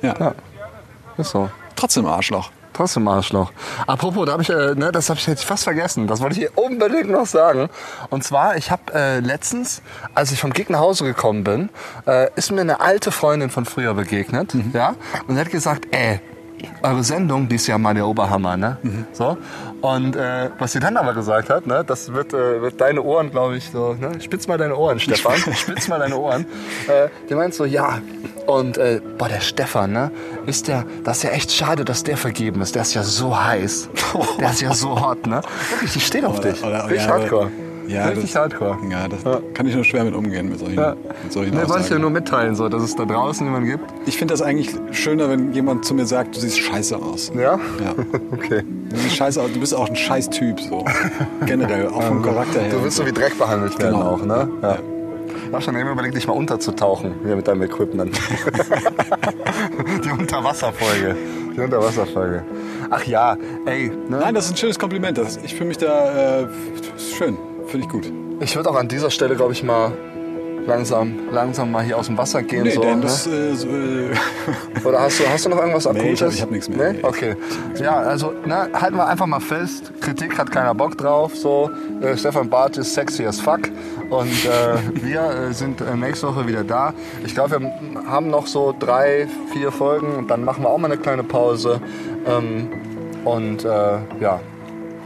Ja. 0.00 0.34
Ist 1.18 1.30
so. 1.30 1.50
Trotzdem 1.76 2.06
Arschloch. 2.06 2.50
Trotzdem 2.72 3.06
Arschloch. 3.08 3.52
Apropos, 3.86 4.26
da 4.26 4.32
hab 4.32 4.40
ich, 4.40 4.50
äh, 4.50 4.74
ne, 4.74 4.92
das 4.92 5.10
habe 5.10 5.18
ich 5.18 5.26
jetzt 5.26 5.44
fast 5.44 5.64
vergessen. 5.64 6.06
Das 6.06 6.20
wollte 6.20 6.34
ich 6.34 6.38
hier 6.40 6.58
unbedingt 6.58 7.10
noch 7.10 7.26
sagen. 7.26 7.68
Und 8.10 8.24
zwar, 8.24 8.56
ich 8.56 8.70
habe 8.70 8.92
äh, 8.94 9.20
letztens, 9.20 9.82
als 10.14 10.32
ich 10.32 10.40
vom 10.40 10.52
Gig 10.52 10.70
nach 10.70 10.80
Hause 10.80 11.04
gekommen 11.04 11.44
bin, 11.44 11.68
äh, 12.06 12.28
ist 12.36 12.50
mir 12.50 12.62
eine 12.62 12.80
alte 12.80 13.12
Freundin 13.12 13.50
von 13.50 13.64
früher 13.64 13.94
begegnet. 13.94 14.54
Ja? 14.72 14.94
Und 15.26 15.34
sie 15.34 15.40
hat 15.40 15.50
gesagt, 15.50 15.88
ey, 15.90 16.20
eure 16.82 17.02
Sendung, 17.04 17.48
die 17.48 17.56
ist 17.56 17.66
ja 17.66 17.78
mal 17.78 17.94
der 17.94 18.06
Oberhammer, 18.06 18.56
ne? 18.56 18.76
So. 19.12 19.36
Und 19.82 20.14
äh, 20.14 20.50
was 20.58 20.72
sie 20.72 20.80
dann 20.80 20.96
aber 20.96 21.12
gesagt 21.12 21.50
hat, 21.50 21.66
ne, 21.66 21.84
das 21.84 22.12
wird, 22.12 22.32
äh, 22.32 22.62
wird 22.62 22.80
deine 22.80 23.02
Ohren, 23.02 23.32
glaube 23.32 23.56
ich, 23.56 23.70
so, 23.70 23.94
ne? 23.94 24.20
Spitz 24.20 24.46
mal 24.46 24.56
deine 24.56 24.76
Ohren, 24.76 25.00
Stefan. 25.00 25.36
Spitz 25.54 25.88
mal 25.88 25.98
deine 25.98 26.16
Ohren. 26.16 26.46
Äh, 26.86 27.08
die 27.28 27.34
meint 27.34 27.52
so, 27.52 27.64
ja. 27.64 28.00
Und 28.46 28.78
äh, 28.78 29.00
boah, 29.18 29.28
der 29.28 29.40
Stefan, 29.40 29.92
ne? 29.92 30.12
Ist 30.46 30.68
der, 30.68 30.84
das 31.02 31.18
ist 31.18 31.22
ja 31.24 31.30
echt 31.30 31.50
schade, 31.52 31.84
dass 31.84 32.04
der 32.04 32.16
vergeben 32.16 32.62
ist. 32.62 32.76
Der 32.76 32.82
ist 32.82 32.94
ja 32.94 33.02
so 33.02 33.36
heiß. 33.36 33.88
Der 34.38 34.50
ist 34.50 34.60
ja 34.60 34.72
so 34.74 35.00
hot, 35.00 35.26
ne? 35.26 35.40
Wirklich, 35.70 35.92
die 35.92 36.00
steht 36.00 36.24
auf 36.24 36.40
dich. 36.40 36.62
Richtig 36.62 37.04
ja, 37.04 37.08
hardcore. 37.08 37.50
Ja, 37.88 38.06
Richtig 38.06 38.32
das, 38.32 38.40
hardcore. 38.40 38.78
Ja, 38.90 39.08
das 39.08 39.20
kann 39.54 39.66
ich 39.66 39.74
nur 39.74 39.84
schwer 39.84 40.04
mit 40.04 40.14
umgehen, 40.14 40.48
mit 40.48 40.58
solchen, 40.60 40.76
Ja. 40.78 40.94
mit 41.22 41.32
solchen 41.32 41.50
Ne, 41.54 41.56
wollte 41.60 41.70
ich 41.72 41.76
dir 41.76 41.82
Aussagen. 41.84 42.00
nur 42.02 42.10
mitteilen, 42.10 42.54
so, 42.54 42.68
dass 42.68 42.82
es 42.82 42.94
da 42.96 43.04
draußen 43.04 43.44
jemanden 43.46 43.68
gibt. 43.68 43.84
Ich 44.06 44.16
finde 44.18 44.32
das 44.34 44.42
eigentlich 44.42 44.70
schöner, 44.92 45.28
wenn 45.28 45.52
jemand 45.52 45.84
zu 45.84 45.94
mir 45.94 46.06
sagt, 46.06 46.36
du 46.36 46.40
siehst 46.40 46.58
scheiße 46.60 46.96
aus. 46.96 47.32
Ja? 47.34 47.58
Ja. 47.84 47.94
Okay. 48.32 48.62
Du 48.90 48.96
siehst 48.96 49.16
scheiße 49.16 49.40
aus, 49.42 49.50
du 49.52 49.60
bist 49.60 49.74
auch 49.74 49.88
ein 49.88 49.96
scheiß 49.96 50.30
Typ, 50.30 50.60
so. 50.60 50.84
Generell, 51.46 51.88
auch 51.88 52.02
vom 52.02 52.22
Charakter 52.22 52.60
her. 52.60 52.70
Du 52.72 52.82
willst 52.82 52.96
so 52.96 53.06
wie 53.06 53.12
Dreck 53.12 53.38
behandelt 53.38 53.78
werden 53.78 53.94
Genau. 53.94 54.06
auch, 54.10 54.24
ne? 54.24 54.48
Ja. 54.62 54.78
Ich 55.46 55.52
war 55.52 55.60
schon 55.60 55.76
eben 55.76 55.90
überlegt, 55.90 56.16
dich 56.16 56.26
mal 56.26 56.32
unterzutauchen, 56.34 57.14
hier 57.24 57.36
mit 57.36 57.46
deinem 57.48 57.62
Equipment. 57.62 58.18
Die 60.04 60.10
Unterwasserfolge. 60.10 61.16
Die 61.56 61.60
Unterwasserfolge. 61.60 62.42
Ach 62.90 63.04
ja, 63.04 63.36
ey, 63.66 63.88
ne? 64.08 64.18
Nein, 64.18 64.34
das 64.34 64.46
ist 64.46 64.52
ein 64.52 64.56
schönes 64.56 64.78
Kompliment. 64.78 65.18
Das, 65.18 65.38
ich 65.42 65.54
fühle 65.54 65.68
mich 65.68 65.78
da 65.78 66.40
äh, 66.42 66.46
schön. 67.16 67.36
Finde 67.72 67.86
ich 67.86 67.90
gut. 67.90 68.12
Ich 68.40 68.54
würde 68.54 68.68
auch 68.68 68.76
an 68.76 68.86
dieser 68.86 69.10
Stelle, 69.10 69.34
glaube 69.34 69.52
ich, 69.54 69.62
mal 69.62 69.92
langsam, 70.66 71.30
langsam 71.30 71.70
mal 71.70 71.82
hier 71.82 71.96
aus 71.96 72.04
dem 72.04 72.18
Wasser 72.18 72.42
gehen. 72.42 72.64
Nee, 72.64 72.72
so, 72.72 72.82
denn 72.82 72.98
ne? 72.98 73.04
das, 73.06 73.26
äh, 73.26 73.54
so, 73.54 73.66
äh, 73.66 74.10
Oder 74.84 75.00
hast 75.00 75.18
du, 75.18 75.24
hast 75.26 75.46
du 75.46 75.48
noch 75.48 75.56
irgendwas 75.56 75.86
Akutes? 75.86 76.04
Nee, 76.04 76.12
ich 76.12 76.22
hab- 76.22 76.32
ich 76.32 76.42
hab 76.42 76.50
nichts 76.50 76.68
mehr. 76.68 76.92
Nee? 76.92 76.98
Okay. 77.02 77.34
Ja, 77.80 77.94
also 77.94 78.34
ne, 78.44 78.68
halten 78.74 78.96
wir 78.96 79.06
einfach 79.06 79.24
mal 79.24 79.40
fest. 79.40 79.90
Kritik 80.02 80.36
hat 80.36 80.50
keiner 80.50 80.74
Bock 80.74 80.98
drauf. 80.98 81.34
So, 81.34 81.70
äh, 82.02 82.14
Stefan 82.14 82.50
Barth 82.50 82.76
ist 82.76 82.92
sexy 82.92 83.24
as 83.24 83.40
fuck. 83.40 83.60
Und 84.10 84.28
äh, 84.44 84.76
wir 85.02 85.22
äh, 85.22 85.54
sind 85.54 85.80
äh, 85.80 85.96
nächste 85.96 86.28
Woche 86.28 86.46
wieder 86.46 86.64
da. 86.64 86.92
Ich 87.24 87.32
glaube, 87.32 87.58
wir 87.58 87.72
haben 88.06 88.28
noch 88.28 88.48
so 88.48 88.74
drei, 88.78 89.28
vier 89.54 89.72
Folgen 89.72 90.14
und 90.16 90.30
dann 90.30 90.44
machen 90.44 90.62
wir 90.62 90.68
auch 90.68 90.76
mal 90.76 90.92
eine 90.92 91.00
kleine 91.00 91.22
Pause. 91.24 91.80
Ähm, 92.26 92.68
und 93.24 93.62
ja, 93.62 94.40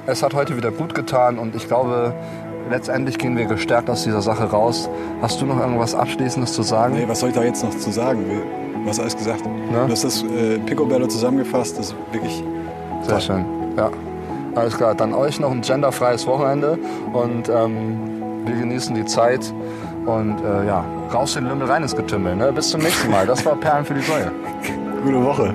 es 0.06 0.22
hat 0.22 0.32
heute 0.34 0.56
wieder 0.56 0.70
gut 0.70 0.94
getan 0.94 1.38
und 1.38 1.54
ich 1.54 1.66
glaube, 1.68 2.14
letztendlich 2.70 3.18
gehen 3.18 3.36
wir 3.36 3.46
gestärkt 3.46 3.90
aus 3.90 4.04
dieser 4.04 4.22
Sache 4.22 4.44
raus. 4.44 4.88
Hast 5.22 5.40
du 5.40 5.46
noch 5.46 5.58
irgendwas 5.60 5.94
Abschließendes 5.94 6.52
zu 6.52 6.62
sagen? 6.62 6.94
nee, 6.94 7.04
was 7.06 7.20
soll 7.20 7.30
ich 7.30 7.34
da 7.34 7.42
jetzt 7.42 7.64
noch 7.64 7.76
zu 7.76 7.90
sagen? 7.90 8.24
Du 8.82 8.88
hast 8.88 9.00
alles 9.00 9.16
gesagt. 9.16 9.44
Ne? 9.46 9.52
Du 9.86 9.92
hast 9.92 10.04
das 10.04 10.22
äh, 10.22 10.58
Picobello 10.58 11.06
zusammengefasst. 11.06 11.78
Das 11.78 11.88
ist 11.88 11.96
wirklich 12.12 12.44
Sehr 13.02 13.20
schön. 13.20 13.44
Ja. 13.76 13.90
Alles 14.54 14.76
klar, 14.76 14.94
dann 14.94 15.12
euch 15.12 15.38
noch 15.38 15.50
ein 15.50 15.60
genderfreies 15.60 16.26
Wochenende 16.26 16.78
und 17.12 17.48
ähm, 17.50 17.98
wir 18.46 18.54
genießen 18.56 18.94
die 18.94 19.04
Zeit 19.04 19.52
und 20.06 20.38
äh, 20.40 20.66
ja, 20.66 20.84
raus 21.12 21.34
den 21.34 21.46
Lümmel, 21.46 21.66
rein 21.66 21.82
ins 21.82 21.94
Getümmel. 21.94 22.36
Ne? 22.36 22.52
Bis 22.52 22.70
zum 22.70 22.80
nächsten 22.80 23.10
Mal. 23.10 23.26
Das 23.26 23.44
war 23.44 23.56
Perlen 23.56 23.84
für 23.84 23.94
die 23.94 24.00
Säue. 24.00 24.32
gute 25.04 25.22
Woche. 25.22 25.54